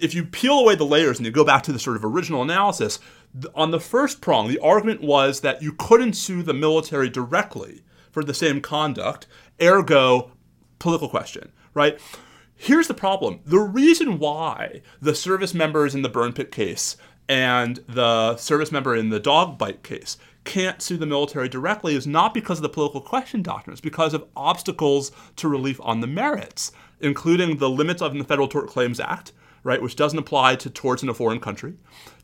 If 0.00 0.12
you 0.12 0.24
peel 0.24 0.58
away 0.58 0.74
the 0.74 0.82
layers 0.82 1.18
and 1.18 1.24
you 1.24 1.30
go 1.30 1.44
back 1.44 1.62
to 1.62 1.72
the 1.72 1.78
sort 1.78 1.94
of 1.94 2.04
original 2.04 2.42
analysis, 2.42 2.98
on 3.54 3.70
the 3.70 3.78
first 3.78 4.20
prong, 4.20 4.48
the 4.48 4.58
argument 4.58 5.02
was 5.02 5.42
that 5.42 5.62
you 5.62 5.72
couldn't 5.72 6.14
sue 6.14 6.42
the 6.42 6.52
military 6.52 7.08
directly 7.08 7.84
for 8.10 8.24
the 8.24 8.34
same 8.34 8.60
conduct, 8.60 9.28
ergo, 9.62 10.32
political 10.80 11.08
question, 11.08 11.52
right? 11.74 12.00
Here's 12.56 12.88
the 12.88 12.94
problem. 12.94 13.38
The 13.46 13.60
reason 13.60 14.18
why 14.18 14.82
the 15.00 15.14
service 15.14 15.54
members 15.54 15.94
in 15.94 16.02
the 16.02 16.08
burn 16.08 16.32
pit 16.32 16.50
case 16.50 16.96
and 17.28 17.76
the 17.86 18.36
service 18.36 18.72
member 18.72 18.96
in 18.96 19.10
the 19.10 19.20
dog 19.20 19.58
bite 19.58 19.84
case 19.84 20.18
can't 20.50 20.82
sue 20.82 20.96
the 20.96 21.06
military 21.06 21.48
directly 21.48 21.94
is 21.94 22.08
not 22.08 22.34
because 22.34 22.58
of 22.58 22.62
the 22.62 22.68
political 22.68 23.00
question 23.00 23.40
doctrine. 23.40 23.72
It's 23.72 23.80
because 23.80 24.14
of 24.14 24.26
obstacles 24.34 25.12
to 25.36 25.46
relief 25.46 25.80
on 25.80 26.00
the 26.00 26.08
merits, 26.08 26.72
including 26.98 27.58
the 27.58 27.70
limits 27.70 28.02
of 28.02 28.12
the 28.14 28.24
Federal 28.24 28.48
Tort 28.48 28.68
Claims 28.68 28.98
Act, 28.98 29.30
right, 29.62 29.80
which 29.80 29.94
doesn't 29.94 30.18
apply 30.18 30.56
to 30.56 30.68
torts 30.68 31.04
in 31.04 31.08
a 31.08 31.14
foreign 31.14 31.38
country, 31.38 31.74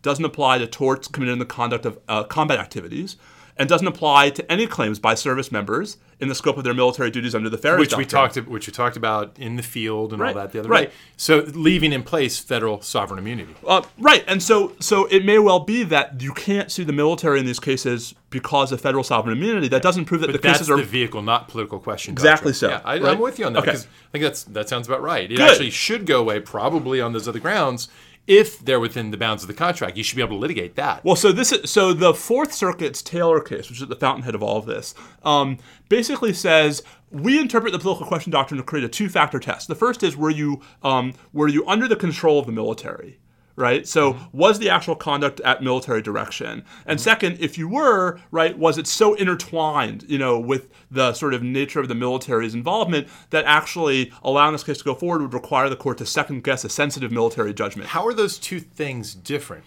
doesn't 0.03 0.25
apply 0.25 0.59
to 0.59 0.67
torts 0.67 1.07
committed 1.07 1.35
in 1.35 1.39
the 1.39 1.47
conduct 1.47 1.87
of 1.87 2.01
uh, 2.09 2.25
combat 2.25 2.59
activities, 2.59 3.17
and 3.59 3.69
doesn't 3.69 3.87
apply 3.87 4.31
to 4.31 4.53
any 4.53 4.67
claims 4.67 4.99
by 4.99 5.15
service 5.15 5.51
members 5.51 5.97
in 6.19 6.29
the 6.29 6.35
scope 6.35 6.57
of 6.57 6.65
their 6.65 6.73
military 6.75 7.11
duties 7.11 7.35
under 7.35 7.49
the 7.51 7.59
Feres 7.59 7.79
which 7.79 7.97
we 7.97 8.05
talked 8.07 8.37
which 8.37 8.67
we 8.67 8.73
talked 8.73 8.97
about 8.97 9.39
in 9.39 9.57
the 9.57 9.63
field 9.63 10.13
and 10.13 10.21
Right, 10.21 10.35
all 10.35 10.43
that 10.43 10.53
the 10.53 10.61
other 10.61 10.69
right. 10.69 10.89
day. 10.89 10.95
So 11.17 11.41
leaving 11.55 11.93
in 11.93 12.03
place 12.03 12.39
federal 12.39 12.81
sovereign 12.81 13.19
immunity. 13.19 13.55
Uh, 13.67 13.83
right, 13.99 14.25
and 14.27 14.43
so 14.43 14.73
so 14.81 15.07
it 15.07 15.25
may 15.25 15.39
well 15.39 15.61
be 15.61 15.83
that 15.85 16.21
you 16.23 16.33
can't 16.33 16.71
sue 16.71 16.85
the 16.85 16.93
military 16.93 17.39
in 17.41 17.47
these 17.47 17.61
cases 17.61 18.15
because 18.31 18.73
of 18.73 18.81
federal 18.81 19.05
sovereign 19.05 19.37
immunity. 19.37 19.69
That 19.69 19.83
doesn't 19.83 20.05
prove 20.07 20.21
that 20.23 20.27
the 20.29 20.33
But 20.35 20.43
that's 20.43 20.59
cases 20.59 20.71
are 20.71 20.77
the 20.77 20.83
vehicle, 20.83 21.23
not 21.23 21.49
political 21.49 21.79
question. 21.79 22.13
Exactly 22.13 22.53
doctrine. 22.53 22.71
so, 22.71 22.77
Yeah, 22.77 22.81
I, 22.85 22.95
right? 22.99 23.13
I'm 23.13 23.19
with 23.21 23.39
you 23.39 23.47
on 23.47 23.53
that 23.55 23.61
Okay. 23.61 23.71
because 23.73 23.85
I 23.87 24.11
think 24.13 24.23
that's 24.25 24.45
that 24.45 24.69
sounds 24.69 24.87
about 24.89 25.03
right. 25.03 25.31
It 25.31 25.37
Good. 25.37 25.51
actually 25.51 25.71
should 25.71 26.07
go 26.07 26.21
away, 26.21 26.41
probably 26.41 27.01
on 27.01 27.13
those 27.13 27.29
other 27.29 27.39
grounds, 27.41 27.89
if 28.27 28.59
they're 28.59 28.81
within 28.81 29.11
the 29.11 29.17
bounds 29.17 29.43
of 29.43 29.49
the 29.49 29.55
contract. 29.55 29.97
You 29.97 30.03
should 30.03 30.17
be 30.17 30.23
able 30.23 30.37
to 30.37 30.41
litigate 30.41 30.75
that. 30.77 31.05
Well, 31.05 31.17
so 31.17 31.33
this 31.33 31.53
is 31.53 31.71
so 31.71 31.93
the 31.93 32.15
Fourth 32.15 32.53
Circuit's 32.53 33.03
Taylor 33.03 33.41
case, 33.41 33.69
which 33.69 33.81
is 33.81 33.87
the 33.87 33.97
fountainhead 33.97 34.35
of 34.35 34.43
all 34.43 34.59
of 34.59 34.67
this, 34.67 34.95
um, 35.25 35.59
basically 35.89 36.33
says 36.33 36.83
we 37.11 37.39
interpret 37.39 37.73
the 37.73 37.79
political 37.79 38.07
question 38.07 38.33
doctrine 38.33 38.59
to 38.59 38.65
create 38.65 38.85
a 38.85 38.89
two-factor 38.89 39.39
test. 39.39 39.69
The 39.69 39.75
first 39.75 40.03
is 40.03 40.17
were 40.17 40.31
you 40.31 40.61
um, 40.83 41.15
were 41.33 41.49
you 41.49 41.67
under 41.67 41.87
the 41.87 41.97
control 41.97 42.39
of 42.39 42.47
the 42.47 42.53
military, 42.53 43.19
right? 43.57 43.89
So 43.89 44.13
mm-hmm. 44.13 44.37
was 44.37 44.59
the 44.59 44.71
actual 44.71 44.95
conduct 44.95 45.41
at 45.41 45.63
military 45.63 46.03
direction? 46.03 46.65
And 46.87 46.99
mm-hmm. 46.99 47.05
second, 47.05 47.39
if 47.41 47.59
you 47.59 47.69
were, 47.69 48.21
right, 48.31 48.57
was 48.57 48.79
it 48.79 48.87
so 48.87 49.15
intertwined, 49.15 50.05
you 50.09 50.19
know, 50.19 50.39
with 50.39 50.69
the 50.91 51.15
sort 51.15 51.35
of 51.35 51.43
nature 51.43 51.81
of 51.81 51.89
the 51.89 51.95
military's 51.95 52.55
involvement 52.55 53.09
that 53.31 53.45
actually 53.47 54.13
allowing 54.23 54.53
this 54.53 54.63
case 54.63 54.79
to 54.79 54.85
go 54.85 54.95
forward 54.95 55.23
would 55.23 55.35
require 55.35 55.69
the 55.69 55.77
court 55.77 55.99
to 55.99 56.07
second 56.07 56.45
guess 56.45 56.65
a 56.65 56.69
sensitive 56.69 57.11
military 57.11 57.53
judgment? 57.55 57.89
How 57.89 58.07
are 58.07 58.15
those 58.15 58.39
two 58.39 58.61
things 58.61 59.15
different? 59.15 59.65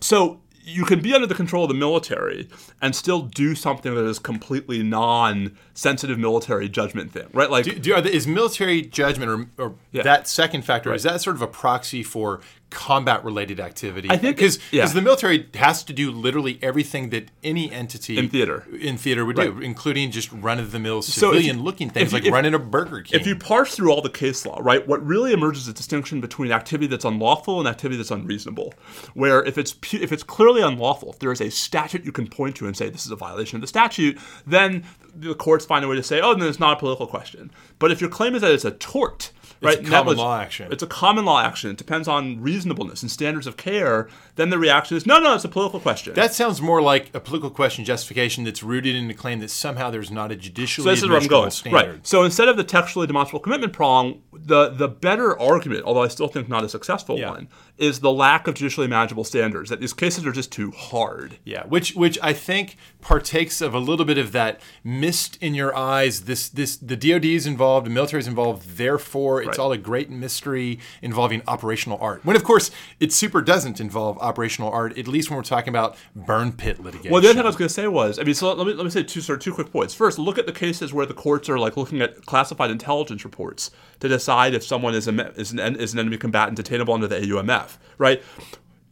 So 0.00 0.40
you 0.62 0.84
can 0.84 1.00
be 1.00 1.14
under 1.14 1.26
the 1.26 1.34
control 1.34 1.64
of 1.64 1.68
the 1.68 1.74
military 1.74 2.48
and 2.80 2.94
still 2.94 3.22
do 3.22 3.54
something 3.54 3.94
that 3.94 4.04
is 4.04 4.18
completely 4.18 4.82
non-sensitive 4.82 6.18
military 6.18 6.68
judgment 6.68 7.12
thing, 7.12 7.26
right? 7.32 7.50
Like 7.50 7.64
Do, 7.64 7.78
do, 7.78 7.94
are 7.94 8.00
the, 8.00 8.14
is 8.14 8.26
military 8.26 8.82
judgment 8.82 9.50
or, 9.58 9.64
or 9.64 9.74
Yeah. 9.90 10.02
that 10.02 10.28
second 10.28 10.64
factor 10.64 10.92
is 10.92 11.02
that 11.04 11.20
sort 11.20 11.36
of 11.36 11.42
a 11.42 11.46
proxy 11.46 12.02
for 12.02 12.40
combat 12.70 13.24
related 13.24 13.60
activity? 13.60 14.08
I 14.10 14.16
think 14.16 14.36
because 14.36 14.58
yeah. 14.70 14.86
the 14.86 15.02
military 15.02 15.48
has 15.54 15.82
to 15.84 15.92
do 15.92 16.10
literally 16.10 16.58
everything 16.62 17.10
that 17.10 17.30
any 17.42 17.70
entity 17.70 18.16
In 18.18 18.28
theater. 18.28 18.66
in 18.80 18.96
theater 18.96 19.24
would 19.24 19.36
do, 19.36 19.58
including 19.60 20.10
just 20.10 20.30
run 20.32 20.58
of 20.58 20.72
the 20.72 20.78
mill 20.78 21.02
civilian 21.02 21.62
looking 21.62 21.90
things 21.90 22.12
you- 22.12 22.18
like 22.18 22.26
if- 22.26 22.32
running 22.32 22.54
a 22.54 22.58
Burger 22.58 23.02
King. 23.02 23.20
if 23.20 23.26
you 23.26 23.36
parse 23.36 23.74
through 23.74 23.90
all 23.92 24.00
the 24.02 24.08
case 24.10 24.46
law, 24.46 24.58
right, 24.62 24.86
what 24.86 25.04
really 25.04 25.32
emerges 25.32 25.62
is 25.62 25.68
a 25.68 25.72
distinction 25.72 26.20
between 26.20 26.52
activity 26.52 26.86
that's 26.86 27.04
unlawful 27.04 27.58
and 27.58 27.68
activity 27.68 27.96
that's 27.96 28.10
unreasonable. 28.10 28.72
Where 29.14 29.42
if 29.44 29.58
it's 29.58 29.74
if 29.92 30.12
it's 30.12 30.22
clearly 30.22 30.62
unlawful, 30.62 31.10
if 31.12 31.18
there 31.18 31.32
is 31.32 31.40
a 31.40 31.50
statute 31.50 32.04
you 32.04 32.12
can 32.12 32.26
point 32.28 32.56
to 32.56 32.66
and 32.66 32.76
say 32.76 32.88
this 32.90 33.04
is 33.04 33.10
a 33.10 33.16
violation 33.16 33.56
of 33.56 33.60
the 33.60 33.66
statute, 33.66 34.18
then 34.46 34.84
the 35.14 35.34
courts 35.34 35.64
find 35.66 35.84
a 35.84 35.88
way 35.88 35.96
to 35.96 36.02
say, 36.02 36.20
oh, 36.20 36.34
then 36.34 36.48
it's 36.48 36.60
not 36.60 36.74
a 36.74 36.80
political 36.80 37.06
question. 37.06 37.50
But 37.78 37.90
if 37.90 38.00
your 38.00 38.10
claim 38.10 38.34
is 38.34 38.42
that 38.42 38.52
it's 38.52 38.64
a 38.64 38.70
tort, 38.70 39.32
right, 39.62 39.78
a 39.80 39.82
common 39.90 40.14
neglig- 40.14 40.18
law 40.18 40.38
action. 40.38 40.72
It's 40.72 40.82
a 40.82 40.86
common 40.86 41.24
law 41.24 41.40
action. 41.40 41.70
It 41.70 41.76
depends 41.76 42.08
on 42.08 42.40
reasonableness 42.40 43.02
and 43.02 43.10
standards 43.10 43.46
of 43.46 43.56
care. 43.56 44.08
Then 44.36 44.50
the 44.50 44.58
reaction 44.58 44.96
is, 44.96 45.06
no, 45.06 45.18
no, 45.18 45.34
it's 45.34 45.44
a 45.44 45.48
political 45.48 45.80
question. 45.80 46.14
that 46.14 46.32
sounds 46.34 46.60
more 46.62 46.80
like 46.80 47.10
a 47.14 47.20
political 47.20 47.50
question 47.50 47.84
justification 47.84 48.44
that's 48.44 48.62
rooted 48.62 48.94
in 48.96 49.08
the 49.08 49.14
claim 49.14 49.40
that 49.40 49.50
somehow 49.50 49.90
there's 49.90 50.10
not 50.10 50.30
a 50.32 50.36
judicially 50.36 50.84
So 50.84 50.90
this 50.90 51.02
is 51.02 51.08
where 51.08 51.18
I'm 51.18 51.26
going. 51.26 51.50
standard. 51.50 51.76
Right. 51.90 52.06
So 52.06 52.22
instead 52.24 52.48
of 52.48 52.56
the 52.56 52.64
textually 52.64 53.06
demonstrable 53.06 53.40
commitment 53.40 53.72
prong, 53.72 54.22
the 54.32 54.70
the 54.70 54.88
better 54.88 55.38
argument, 55.38 55.84
although 55.84 56.02
I 56.02 56.08
still 56.08 56.28
think 56.28 56.48
not 56.48 56.64
a 56.64 56.68
successful 56.68 57.18
Yeah. 57.18 57.30
one, 57.30 57.48
is 57.80 58.00
the 58.00 58.12
lack 58.12 58.46
of 58.46 58.54
judicially 58.54 58.86
manageable 58.86 59.24
standards. 59.24 59.70
That 59.70 59.80
these 59.80 59.92
cases 59.92 60.24
are 60.26 60.32
just 60.32 60.52
too 60.52 60.70
hard. 60.70 61.38
Yeah, 61.44 61.64
which 61.64 61.94
which 61.94 62.18
I 62.22 62.32
think 62.32 62.76
partakes 63.00 63.60
of 63.60 63.74
a 63.74 63.78
little 63.78 64.04
bit 64.04 64.18
of 64.18 64.32
that 64.32 64.60
mist 64.84 65.38
in 65.40 65.54
your 65.54 65.74
eyes. 65.74 66.22
This 66.22 66.48
this 66.48 66.76
the 66.76 66.96
DoD 66.96 67.24
is 67.24 67.46
involved, 67.46 67.86
the 67.86 67.90
military 67.90 68.20
is 68.20 68.28
involved. 68.28 68.76
Therefore, 68.76 69.40
it's 69.40 69.48
Right. 69.48 69.58
all 69.58 69.72
a 69.72 69.78
great 69.78 70.10
mystery 70.10 70.78
involving 71.02 71.42
operational 71.48 71.98
art. 72.00 72.24
When 72.24 72.36
of 72.36 72.44
course 72.44 72.70
it 73.00 73.12
super 73.12 73.40
doesn't 73.42 73.80
involve 73.80 74.18
operational 74.18 74.70
art. 74.70 74.96
At 74.98 75.08
least 75.08 75.30
when 75.30 75.36
we're 75.38 75.42
talking 75.42 75.70
about 75.70 75.96
burn 76.14 76.52
pit 76.52 76.78
litigation. 76.80 77.10
Well, 77.10 77.22
the 77.22 77.28
other 77.28 77.34
thing 77.38 77.44
I 77.44 77.46
was 77.46 77.56
going 77.56 77.68
to 77.68 77.74
say 77.74 77.86
was, 77.88 78.18
I 78.18 78.22
mean, 78.24 78.34
so 78.34 78.52
let 78.52 78.66
me 78.66 78.74
let 78.74 78.84
me 78.84 78.90
say 78.90 79.02
two 79.02 79.20
sort 79.22 79.38
of 79.38 79.44
two 79.44 79.54
quick 79.54 79.72
points. 79.72 79.94
First, 79.94 80.18
look 80.18 80.38
at 80.38 80.46
the 80.46 80.52
cases 80.52 80.92
where 80.92 81.06
the 81.06 81.14
courts 81.14 81.48
are 81.48 81.58
like 81.58 81.76
looking 81.76 82.00
at 82.02 82.26
classified 82.26 82.70
intelligence 82.70 83.24
reports 83.24 83.70
to 84.00 84.08
decide 84.08 84.54
if 84.54 84.62
someone 84.64 84.94
is 84.94 85.08
a 85.08 85.32
is 85.40 85.52
an 85.52 85.58
is 85.76 85.92
an 85.94 85.98
enemy 85.98 86.18
combatant 86.18 86.58
detainable 86.58 86.94
under 86.94 87.08
the 87.08 87.16
AUMF, 87.20 87.69
right? 87.98 88.22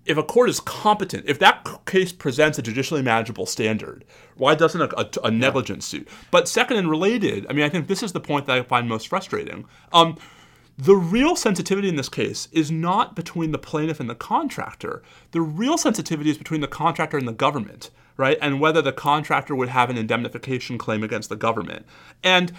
If 0.05 0.17
a 0.17 0.23
court 0.23 0.49
is 0.49 0.61
competent, 0.61 1.25
if 1.27 1.39
that 1.41 1.67
case 1.85 2.13
presents 2.13 2.59
a 2.59 2.63
judicially 2.63 3.03
manageable 3.03 3.47
standard, 3.47 4.05
why 4.37 4.55
doesn't 4.55 4.81
a, 4.81 4.99
a, 4.99 5.09
a 5.25 5.31
negligence 5.31 5.85
suit? 5.85 6.09
But 6.31 6.49
second 6.49 6.79
and 6.79 6.89
related, 6.89 7.47
I 7.49 7.53
mean, 7.53 7.65
I 7.65 7.69
think 7.69 7.89
this 7.89 8.03
is 8.03 8.13
the 8.13 8.21
point 8.21 8.47
that 8.47 8.57
I 8.57 8.63
find 8.63 8.89
most 8.89 9.09
frustrating. 9.09 9.67
Um, 9.93 10.17
the 10.79 10.97
real 10.97 11.35
sensitivity 11.35 11.89
in 11.89 11.97
this 11.97 12.09
case 12.09 12.47
is 12.53 12.71
not 12.71 13.17
between 13.17 13.51
the 13.51 13.59
plaintiff 13.59 13.99
and 13.99 14.09
the 14.09 14.15
contractor. 14.15 15.03
The 15.33 15.41
real 15.41 15.77
sensitivity 15.77 16.31
is 16.31 16.39
between 16.39 16.61
the 16.61 16.69
contractor 16.69 17.19
and 17.19 17.27
the 17.27 17.33
government, 17.33 17.91
right? 18.17 18.39
And 18.41 18.61
whether 18.61 18.81
the 18.81 18.93
contractor 18.93 19.57
would 19.57 19.71
have 19.71 19.91
an 19.91 19.99
indemnification 19.99 20.79
claim 20.79 21.03
against 21.03 21.31
the 21.31 21.37
government. 21.37 21.85
And 22.23 22.53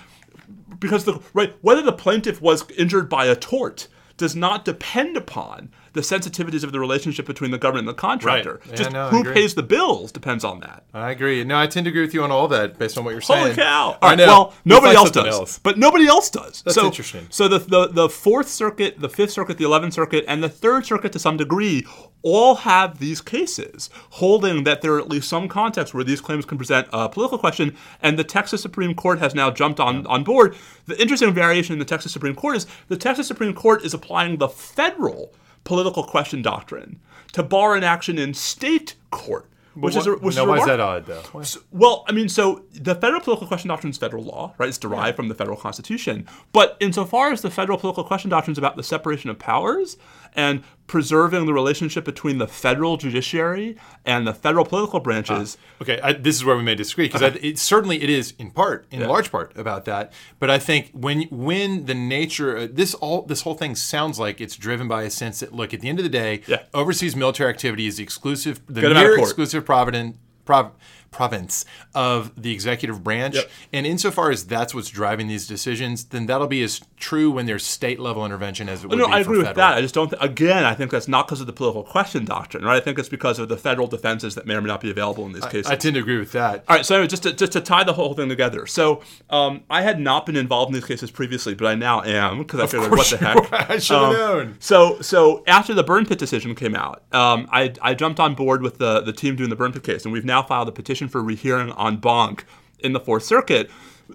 because 0.79 1.05
the 1.05 1.21
right 1.33 1.55
whether 1.61 1.81
the 1.81 1.93
plaintiff 1.93 2.41
was 2.41 2.69
injured 2.71 3.09
by 3.09 3.25
a 3.25 3.35
tort 3.35 3.87
does 4.17 4.35
not 4.35 4.65
depend 4.65 5.15
upon 5.15 5.71
the 5.99 6.15
sensitivities 6.15 6.63
of 6.63 6.71
the 6.71 6.79
relationship 6.79 7.25
between 7.25 7.51
the 7.51 7.57
government 7.57 7.87
and 7.87 7.89
the 7.89 7.99
contractor. 7.99 8.61
Yeah, 8.69 8.75
Just 8.75 8.91
no, 8.91 9.09
who 9.09 9.33
pays 9.33 9.55
the 9.55 9.63
bills 9.63 10.13
depends 10.13 10.45
on 10.45 10.61
that. 10.61 10.83
I 10.93 11.11
agree. 11.11 11.43
No, 11.43 11.59
I 11.59 11.67
tend 11.67 11.85
to 11.85 11.89
agree 11.89 12.01
with 12.01 12.13
you 12.13 12.23
on 12.23 12.31
all 12.31 12.47
that 12.47 12.79
based 12.79 12.97
on 12.97 13.03
what 13.03 13.11
you're 13.11 13.21
saying. 13.21 13.41
Holy 13.41 13.55
cow! 13.55 13.97
All 14.01 14.09
right, 14.09 14.17
know. 14.17 14.25
Well, 14.25 14.53
nobody 14.63 14.95
else 14.95 15.11
does, 15.11 15.27
else. 15.27 15.59
but 15.59 15.77
nobody 15.77 16.07
else 16.07 16.29
does. 16.29 16.61
That's 16.61 16.75
so, 16.75 16.85
interesting. 16.85 17.27
So 17.29 17.49
the, 17.49 17.59
the 17.59 17.87
the 17.87 18.09
Fourth 18.09 18.47
Circuit, 18.47 18.99
the 18.99 19.09
Fifth 19.09 19.31
Circuit, 19.31 19.57
the 19.57 19.65
Eleventh 19.65 19.93
Circuit, 19.93 20.23
and 20.27 20.41
the 20.41 20.49
Third 20.49 20.85
Circuit, 20.85 21.11
to 21.11 21.19
some 21.19 21.35
degree, 21.35 21.85
all 22.21 22.55
have 22.55 22.99
these 22.99 23.19
cases 23.19 23.89
holding 24.11 24.63
that 24.63 24.81
there 24.81 24.93
are 24.93 24.99
at 24.99 25.09
least 25.09 25.27
some 25.27 25.49
contexts 25.49 25.93
where 25.93 26.05
these 26.05 26.21
claims 26.21 26.45
can 26.45 26.57
present 26.57 26.87
a 26.93 27.09
political 27.09 27.37
question. 27.37 27.75
And 28.01 28.17
the 28.17 28.23
Texas 28.23 28.61
Supreme 28.61 28.95
Court 28.95 29.19
has 29.19 29.35
now 29.35 29.51
jumped 29.51 29.81
on 29.81 30.07
on 30.07 30.23
board. 30.23 30.55
The 30.85 30.99
interesting 31.01 31.33
variation 31.33 31.73
in 31.73 31.79
the 31.79 31.85
Texas 31.85 32.13
Supreme 32.13 32.35
Court 32.35 32.55
is 32.55 32.67
the 32.87 32.97
Texas 32.97 33.27
Supreme 33.27 33.53
Court 33.53 33.83
is 33.83 33.93
applying 33.93 34.37
the 34.37 34.47
federal 34.47 35.33
political 35.63 36.03
question 36.03 36.41
doctrine 36.41 36.99
to 37.31 37.43
bar 37.43 37.75
an 37.75 37.83
action 37.83 38.17
in 38.17 38.33
state 38.33 38.95
court 39.11 39.49
which 39.75 39.95
is 39.95 40.07
a, 40.07 40.13
which 40.13 40.35
no, 40.35 40.43
is 40.43 40.47
why 40.47 40.57
is 40.57 40.65
that 40.65 40.79
odd 40.79 41.05
though? 41.05 41.41
So- 41.43 41.61
Well, 41.71 42.03
I 42.07 42.11
mean, 42.11 42.27
so 42.27 42.65
the 42.73 42.95
federal 42.95 43.21
political 43.21 43.47
question 43.47 43.69
doctrine 43.69 43.91
is 43.91 43.97
federal 43.97 44.23
law, 44.23 44.53
right? 44.57 44.67
It's 44.67 44.77
derived 44.77 45.15
from 45.15 45.27
the 45.27 45.35
federal 45.35 45.57
constitution. 45.57 46.27
But 46.51 46.75
insofar 46.79 47.31
as 47.31 47.41
the 47.41 47.51
federal 47.51 47.77
political 47.77 48.03
question 48.03 48.29
doctrine 48.29 48.53
is 48.53 48.57
about 48.57 48.75
the 48.75 48.83
separation 48.83 49.29
of 49.29 49.39
powers 49.39 49.97
and 50.35 50.63
preserving 50.87 51.45
the 51.45 51.53
relationship 51.53 52.03
between 52.03 52.39
the 52.39 52.47
federal 52.47 52.97
judiciary 52.97 53.77
and 54.05 54.25
the 54.25 54.33
federal 54.33 54.65
political 54.65 54.99
branches, 54.99 55.55
Okay, 55.81 55.99
I, 56.01 56.13
this 56.13 56.35
is 56.35 56.43
where 56.43 56.57
we 56.57 56.63
may 56.63 56.73
disagree 56.73 57.07
because 57.07 57.21
it 57.21 57.59
certainly 57.59 58.01
it 58.01 58.09
is 58.09 58.33
in 58.39 58.49
part, 58.51 58.87
in 58.89 59.07
large 59.07 59.31
part, 59.31 59.55
about 59.55 59.85
that. 59.85 60.11
But 60.39 60.49
I 60.49 60.57
think 60.57 60.89
when 60.93 61.23
when 61.29 61.85
the 61.85 61.93
nature 61.93 62.57
uh, 62.57 62.67
this 62.71 62.93
all 62.95 63.21
this 63.21 63.41
whole 63.41 63.53
thing 63.53 63.75
sounds 63.75 64.17
like 64.19 64.41
it's 64.41 64.55
driven 64.55 64.87
by 64.87 65.03
a 65.03 65.09
sense 65.11 65.39
that 65.41 65.53
look 65.53 65.73
at 65.75 65.81
the 65.81 65.89
end 65.89 65.99
of 65.99 66.03
the 66.03 66.09
day, 66.09 66.41
Yeah. 66.47 66.63
overseas 66.73 67.15
military 67.15 67.49
activity 67.51 67.85
is 67.85 67.99
exclusive, 67.99 68.59
the 68.65 68.81
Get 68.81 68.91
'em 68.91 68.97
out 68.97 69.01
near 69.03 69.19
exclusive 69.19 69.65
provident. 69.65 70.15
Prov- 70.45 70.71
province 71.11 71.65
of 71.95 72.31
the 72.41 72.51
executive 72.53 73.03
branch 73.03 73.35
Yep. 73.35 73.49
and 73.73 73.85
insofar 73.87 74.31
as 74.31 74.45
that's 74.45 74.73
what's 74.75 74.89
driving 74.89 75.27
these 75.27 75.47
decisions 75.47 76.05
then 76.05 76.25
that'll 76.27 76.47
be 76.47 76.61
as 76.63 76.81
true 76.97 77.31
when 77.31 77.45
there's 77.45 77.63
state 77.65 77.99
level 77.99 78.25
intervention 78.25 78.69
as 78.69 78.83
it 78.83 78.87
would 78.89 78.99
no, 78.99 79.07
be 79.07 79.13
I 79.13 79.23
for 79.23 79.29
agree 79.31 79.43
with 79.43 79.55
that. 79.55 79.77
I 79.77 79.81
just 79.81 79.93
don't. 79.95 80.09
Th- 80.09 80.21
again, 80.21 80.63
I 80.65 80.73
think 80.75 80.91
that's 80.91 81.07
not 81.07 81.27
because 81.27 81.41
of 81.41 81.47
the 81.47 81.53
political 81.53 81.83
question 81.83 82.25
doctrine, 82.25 82.63
right? 82.63 82.75
I 82.77 82.79
think 82.79 82.99
it's 82.99 83.09
because 83.09 83.39
of 83.39 83.49
the 83.49 83.57
federal 83.57 83.87
defenses 83.87 84.35
that 84.35 84.45
may 84.45 84.55
or 84.55 84.61
may 84.61 84.67
not 84.67 84.81
be 84.81 84.89
available 84.91 85.25
in 85.25 85.33
these 85.33 85.45
cases. 85.45 85.67
I 85.67 85.75
tend 85.75 85.95
to 85.95 85.99
agree 86.01 86.17
with 86.17 86.31
that 86.33 86.63
All 86.67 86.75
right, 86.75 86.85
so 86.85 86.95
anyway, 86.95 87.07
just 87.07 87.23
to, 87.23 87.33
just 87.33 87.51
to 87.53 87.61
tie 87.61 87.83
the 87.83 87.93
whole 87.93 88.13
thing 88.13 88.29
together. 88.29 88.65
So 88.67 89.01
um, 89.29 89.61
I 89.69 89.81
had 89.81 89.99
not 89.99 90.25
been 90.25 90.35
involved 90.35 90.69
in 90.69 90.73
these 90.73 90.85
cases 90.85 91.09
previously, 91.11 91.53
but 91.55 91.67
I 91.67 91.75
now 91.75 92.01
am 92.03 92.39
because 92.39 92.59
I 92.59 92.67
figured, 92.67 92.91
what 92.91 93.07
the 93.07 93.17
heck? 93.17 93.69
I 93.69 93.79
should 93.79 93.95
have 93.97 94.03
Um, 94.09 94.13
known. 94.13 94.55
So 94.59 94.99
so 95.01 95.43
after 95.47 95.73
the 95.73 95.83
burn 95.83 96.05
pit 96.05 96.17
decision 96.19 96.53
came 96.55 96.75
out, 96.75 97.03
um, 97.13 97.47
I, 97.51 97.73
I 97.81 97.93
jumped 97.93 98.19
on 98.19 98.35
board 98.35 98.61
with 98.61 98.77
the 98.77 98.99
the 99.01 99.13
team 99.13 99.35
doing 99.35 99.49
the 99.49 99.55
burn 99.55 99.71
pit 99.71 99.83
case, 99.83 100.03
and 100.03 100.11
we've 100.13 100.25
now 100.25 100.41
filed 100.43 100.67
a 100.67 100.71
petition 100.71 100.98
for 101.07 101.23
rehearing 101.23 101.71
on 101.71 101.97
banc 101.97 102.45
in 102.79 102.93
the 102.93 102.99
Fourth 102.99 103.23
Circuit. 103.23 103.69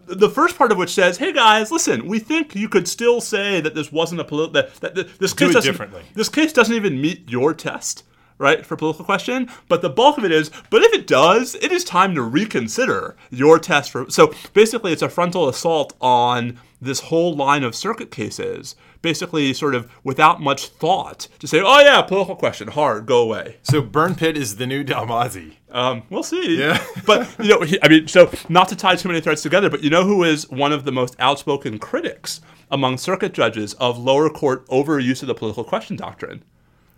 The 0.07 0.29
first 0.29 0.59
part 0.59 0.73
of 0.73 0.79
which 0.79 0.93
says, 0.93 1.19
"Hey 1.19 1.33
guys, 1.33 1.71
listen, 1.71 2.07
we 2.07 2.19
think 2.19 2.57
you 2.57 2.69
could 2.69 2.89
still 2.89 3.21
say 3.21 3.61
that 3.61 3.77
this 3.77 3.93
wasn't 3.93 4.21
a 4.21 4.25
political 4.25 4.53
that, 4.55 4.75
that, 4.81 4.95
that 4.97 5.19
this 5.21 5.33
case 5.33 5.51
it 5.51 5.53
doesn't- 5.53 5.73
differently. 5.73 6.03
This 6.15 6.29
case 6.29 6.53
doesn't 6.53 6.75
even 6.75 7.01
meet 7.01 7.31
your 7.31 7.55
test." 7.55 8.03
Right 8.37 8.67
for 8.67 8.77
political 8.77 9.05
question, 9.05 9.49
but 9.69 9.81
the 9.81 9.89
bulk 9.89 10.19
of 10.19 10.25
it 10.25 10.33
is. 10.33 10.51
But 10.69 10.83
if 10.83 10.93
it 10.93 11.07
does, 11.07 11.55
it 11.55 11.71
is 11.71 11.85
time 11.85 12.17
to 12.17 12.23
reconsider 12.23 13.15
your 13.31 13.61
test 13.61 13.93
for. 13.93 14.11
So 14.11 14.35
basically, 14.53 14.91
it's 14.91 15.03
a 15.03 15.09
frontal 15.09 15.49
assault 15.49 15.95
on 16.01 16.59
this 16.83 16.99
whole 16.99 17.37
line 17.37 17.63
of 17.63 17.77
circuit 17.77 18.11
cases. 18.11 18.75
Basically, 19.05 19.53
sort 19.53 19.75
of 19.75 19.89
without 20.03 20.41
much 20.41 20.69
thought, 20.69 21.29
to 21.39 21.47
say, 21.47 21.61
"Oh 21.61 21.79
yeah, 21.81 22.01
political 22.01 22.37
question, 22.37 22.69
hard, 22.69 23.05
go 23.05 23.21
away." 23.21 23.59
so 23.63 23.83
burn 23.83 24.15
pit 24.15 24.35
is 24.35 24.57
the 24.57 24.67
new 24.67 24.83
Dalmazzi 24.83 25.53
Um, 25.71 26.05
we'll 26.09 26.23
see. 26.23 26.59
Yeah. 26.59 26.83
but 27.07 27.29
you 27.39 27.51
know, 27.51 27.61
he- 27.61 27.79
I 27.83 27.89
mean, 27.89 28.09
so 28.09 28.31
not 28.49 28.69
to 28.71 28.77
tie 28.77 28.97
too 28.97 29.09
many 29.09 29.21
threads 29.21 29.43
together, 29.43 29.69
but 29.69 29.85
you 29.85 29.91
know 29.91 30.05
who 30.05 30.25
is 30.25 30.49
one 30.49 30.73
of 30.73 30.85
the 30.85 30.93
most 30.93 31.15
outspoken 31.19 31.79
critics 31.79 32.41
among 32.71 32.97
circuit 32.97 33.35
judges 33.35 33.75
of 33.75 33.99
lower 33.99 34.31
court 34.31 34.67
overuse 34.69 35.21
of 35.21 35.29
the 35.29 35.35
political 35.35 35.65
question 35.65 35.97
doctrine? 35.97 36.43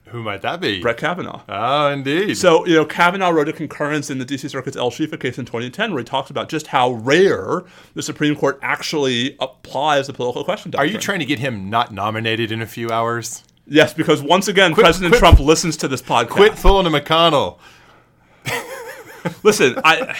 Who 0.08 0.22
might 0.22 0.42
that 0.42 0.60
be 0.60 0.80
Brett 0.80 0.96
Kavanaugh. 0.98 1.42
oh 1.48 1.88
indeed 1.88 2.36
So, 2.36 2.66
you 2.66 2.74
know, 2.74 2.84
Kavanaugh 2.84 3.30
wrote 3.30 3.48
a 3.48 3.52
concurrence 3.52 4.08
in 4.10 4.18
the 4.18 4.24
DC 4.24 4.48
Circuit's 4.50 4.76
El 4.76 4.90
Shifa 4.90 5.18
case 5.18 5.38
in 5.38 5.44
2010 5.46 5.92
where 5.92 6.00
he 6.00 6.04
talks 6.04 6.30
about 6.30 6.48
just 6.48 6.68
how 6.68 6.92
rare 6.92 7.64
the 7.94 8.02
Supreme 8.02 8.36
Court 8.36 8.58
actually 8.62 9.36
applies 9.40 10.06
the 10.06 10.12
political 10.12 10.44
question 10.44 10.70
doctrine. 10.70 10.88
Are 10.88 10.92
you 10.92 10.98
trying 10.98 11.18
to 11.18 11.24
get 11.26 11.38
him 11.40 11.68
not 11.70 11.92
nominated 11.92 12.52
in 12.52 12.62
a 12.62 12.66
few 12.66 12.90
hours? 12.90 13.42
Yes, 13.66 13.92
because 13.92 14.22
once 14.22 14.46
again, 14.46 14.74
President 14.74 15.10
quit- 15.12 15.18
Trump 15.18 15.40
listens 15.40 15.76
to 15.78 15.88
this 15.88 16.00
podcast. 16.02 16.28
Quit 16.30 16.56
fooling 16.58 16.86
a 16.86 16.90
McConnell. 17.00 17.58
Listen, 19.42 19.74
I, 19.84 20.16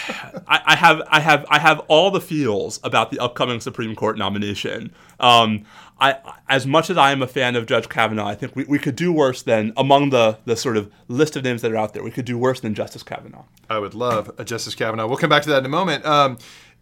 I, 0.47 0.77
have, 0.77 1.03
I 1.09 1.21
have, 1.21 1.47
I 1.49 1.59
have 1.59 1.81
all 1.89 2.11
the 2.11 2.21
feels 2.21 2.81
about 2.83 3.11
the 3.11 3.19
upcoming 3.19 3.61
Supreme 3.61 3.95
Court 3.95 4.19
nomination. 4.19 4.93
Um, 5.21 5.65
I, 5.99 6.19
as 6.49 6.67
much 6.67 6.91
as 6.91 6.99
I 6.99 7.13
am 7.13 7.23
a 7.23 7.27
fan 7.27 7.57
of 7.57 7.67
Judge 7.67 7.89
Kavanaugh, 7.89 8.27
I 8.27 8.35
think 8.35 8.55
we, 8.55 8.65
we 8.65 8.79
could 8.79 8.97
do 8.97 9.13
worse 9.13 9.43
than 9.43 9.73
among 9.77 10.11
the 10.11 10.39
the 10.45 10.55
sort 10.55 10.77
of 10.77 10.93
list 11.09 11.37
of 11.37 11.45
names 11.45 11.63
that 11.63 11.73
are 11.73 11.77
out 11.77 11.95
there. 11.95 12.03
We 12.03 12.11
could 12.11 12.27
do 12.27 12.37
worse 12.37 12.61
than 12.61 12.75
Justice 12.75 13.03
Kavanaugh. 13.03 13.45
I 13.71 13.79
would 13.79 13.95
love 13.95 14.31
a 14.37 14.45
Justice 14.45 14.75
Kavanaugh. 14.75 15.07
We'll 15.07 15.17
come 15.17 15.31
back 15.31 15.43
to 15.45 15.49
that 15.51 15.59
in 15.61 15.67
a 15.67 15.71
moment. 15.71 16.05
Um, 16.05 16.39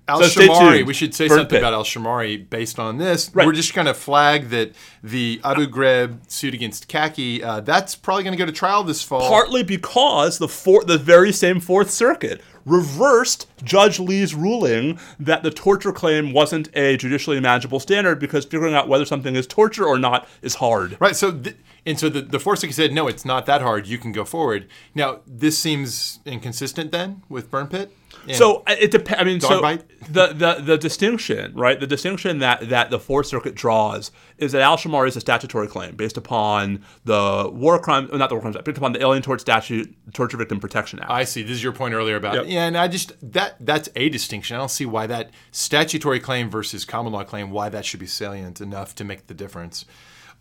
Al 0.06 0.22
So 0.22 0.40
Shimari, 0.40 0.84
we 0.84 0.92
should 0.92 1.14
say 1.14 1.28
Burn 1.28 1.38
something 1.38 1.56
pit. 1.56 1.62
about 1.62 1.72
Al 1.72 1.84
Shimari 1.84 2.48
based 2.48 2.78
on 2.78 2.98
this. 2.98 3.30
Right. 3.34 3.46
We're 3.46 3.52
just 3.54 3.74
going 3.74 3.86
to 3.86 3.94
flag 3.94 4.50
that 4.50 4.72
the 5.02 5.40
Abu 5.42 5.66
Ghraib 5.66 6.30
suit 6.30 6.52
against 6.52 6.88
CACI, 6.88 7.42
uh, 7.42 7.60
that's 7.60 7.94
probably 7.94 8.24
going 8.24 8.36
to 8.36 8.38
go 8.38 8.44
to 8.44 8.52
trial 8.52 8.84
this 8.84 9.02
fall. 9.02 9.26
Partly 9.28 9.62
because 9.62 10.38
the 10.38 10.48
four, 10.48 10.84
the 10.84 10.98
very 10.98 11.32
same 11.32 11.58
Fourth 11.58 11.90
Circuit 11.90 12.42
reversed 12.66 13.46
Judge 13.62 13.98
Lee's 13.98 14.34
ruling 14.34 14.98
that 15.18 15.42
the 15.42 15.50
torture 15.50 15.92
claim 15.92 16.32
wasn't 16.32 16.68
a 16.74 16.96
judicially 16.96 17.40
manageable 17.40 17.80
standard 17.80 18.18
because 18.18 18.44
figuring 18.44 18.74
out 18.74 18.88
whether 18.88 19.04
something 19.04 19.36
is 19.36 19.46
torture 19.46 19.84
or 19.84 19.98
not 19.98 20.28
is 20.42 20.56
hard. 20.56 20.96
Right. 21.00 21.16
So, 21.16 21.32
th- 21.32 21.56
and 21.86 21.98
so 21.98 22.08
the, 22.08 22.22
the 22.22 22.38
Fourth 22.38 22.58
Circuit 22.60 22.74
said, 22.74 22.92
no, 22.92 23.06
it's 23.08 23.24
not 23.24 23.46
that 23.46 23.60
hard. 23.62 23.86
You 23.86 23.98
can 23.98 24.12
go 24.12 24.24
forward. 24.24 24.68
Now, 24.94 25.20
this 25.26 25.58
seems 25.58 26.20
inconsistent 26.24 26.92
then 26.92 27.22
with 27.28 27.50
Burn 27.50 27.68
Pit? 27.68 27.90
And- 28.28 28.36
So 28.36 28.62
uh, 28.66 28.74
it 28.80 28.90
depends. 28.90 29.20
I 29.20 29.24
mean, 29.24 29.40
so 29.40 29.60
bite? 29.60 29.82
the, 30.12 30.28
the 30.28 30.62
the 30.62 30.78
distinction, 30.78 31.54
right? 31.54 31.78
The 31.78 31.86
distinction 31.86 32.38
that 32.38 32.68
that 32.68 32.90
the 32.90 32.98
Fourth 32.98 33.26
Circuit 33.26 33.54
draws 33.54 34.10
is 34.38 34.52
that 34.52 34.62
Al 34.62 34.76
Shamar 34.76 35.06
is 35.06 35.16
a 35.16 35.20
statutory 35.20 35.66
claim 35.68 35.96
based 35.96 36.16
upon 36.16 36.84
the 37.04 37.50
war 37.52 37.78
crime, 37.78 38.08
not 38.12 38.28
the 38.28 38.34
war 38.34 38.42
crimes, 38.42 38.56
Act, 38.56 38.64
based 38.64 38.78
upon 38.78 38.92
the 38.92 39.00
Alien 39.00 39.22
Tort 39.22 39.40
Statute, 39.40 39.94
Torture 40.12 40.36
Victim 40.36 40.60
Protection 40.60 41.00
Act. 41.00 41.10
I 41.10 41.24
see. 41.24 41.42
This 41.42 41.52
is 41.52 41.62
your 41.62 41.72
point 41.72 41.94
earlier 41.94 42.16
about 42.16 42.34
Yep. 42.34 42.44
yeah, 42.48 42.66
and 42.66 42.76
I 42.76 42.88
just 42.88 43.12
that 43.32 43.56
that's 43.60 43.88
a 43.96 44.08
distinction. 44.08 44.56
I 44.56 44.58
don't 44.58 44.70
see 44.70 44.86
why 44.86 45.06
that 45.06 45.30
statutory 45.52 46.20
claim 46.20 46.50
versus 46.50 46.84
common 46.84 47.12
law 47.12 47.24
claim 47.24 47.50
why 47.50 47.68
that 47.68 47.84
should 47.84 48.00
be 48.00 48.06
salient 48.06 48.60
enough 48.60 48.94
to 48.96 49.04
make 49.04 49.26
the 49.26 49.34
difference. 49.34 49.84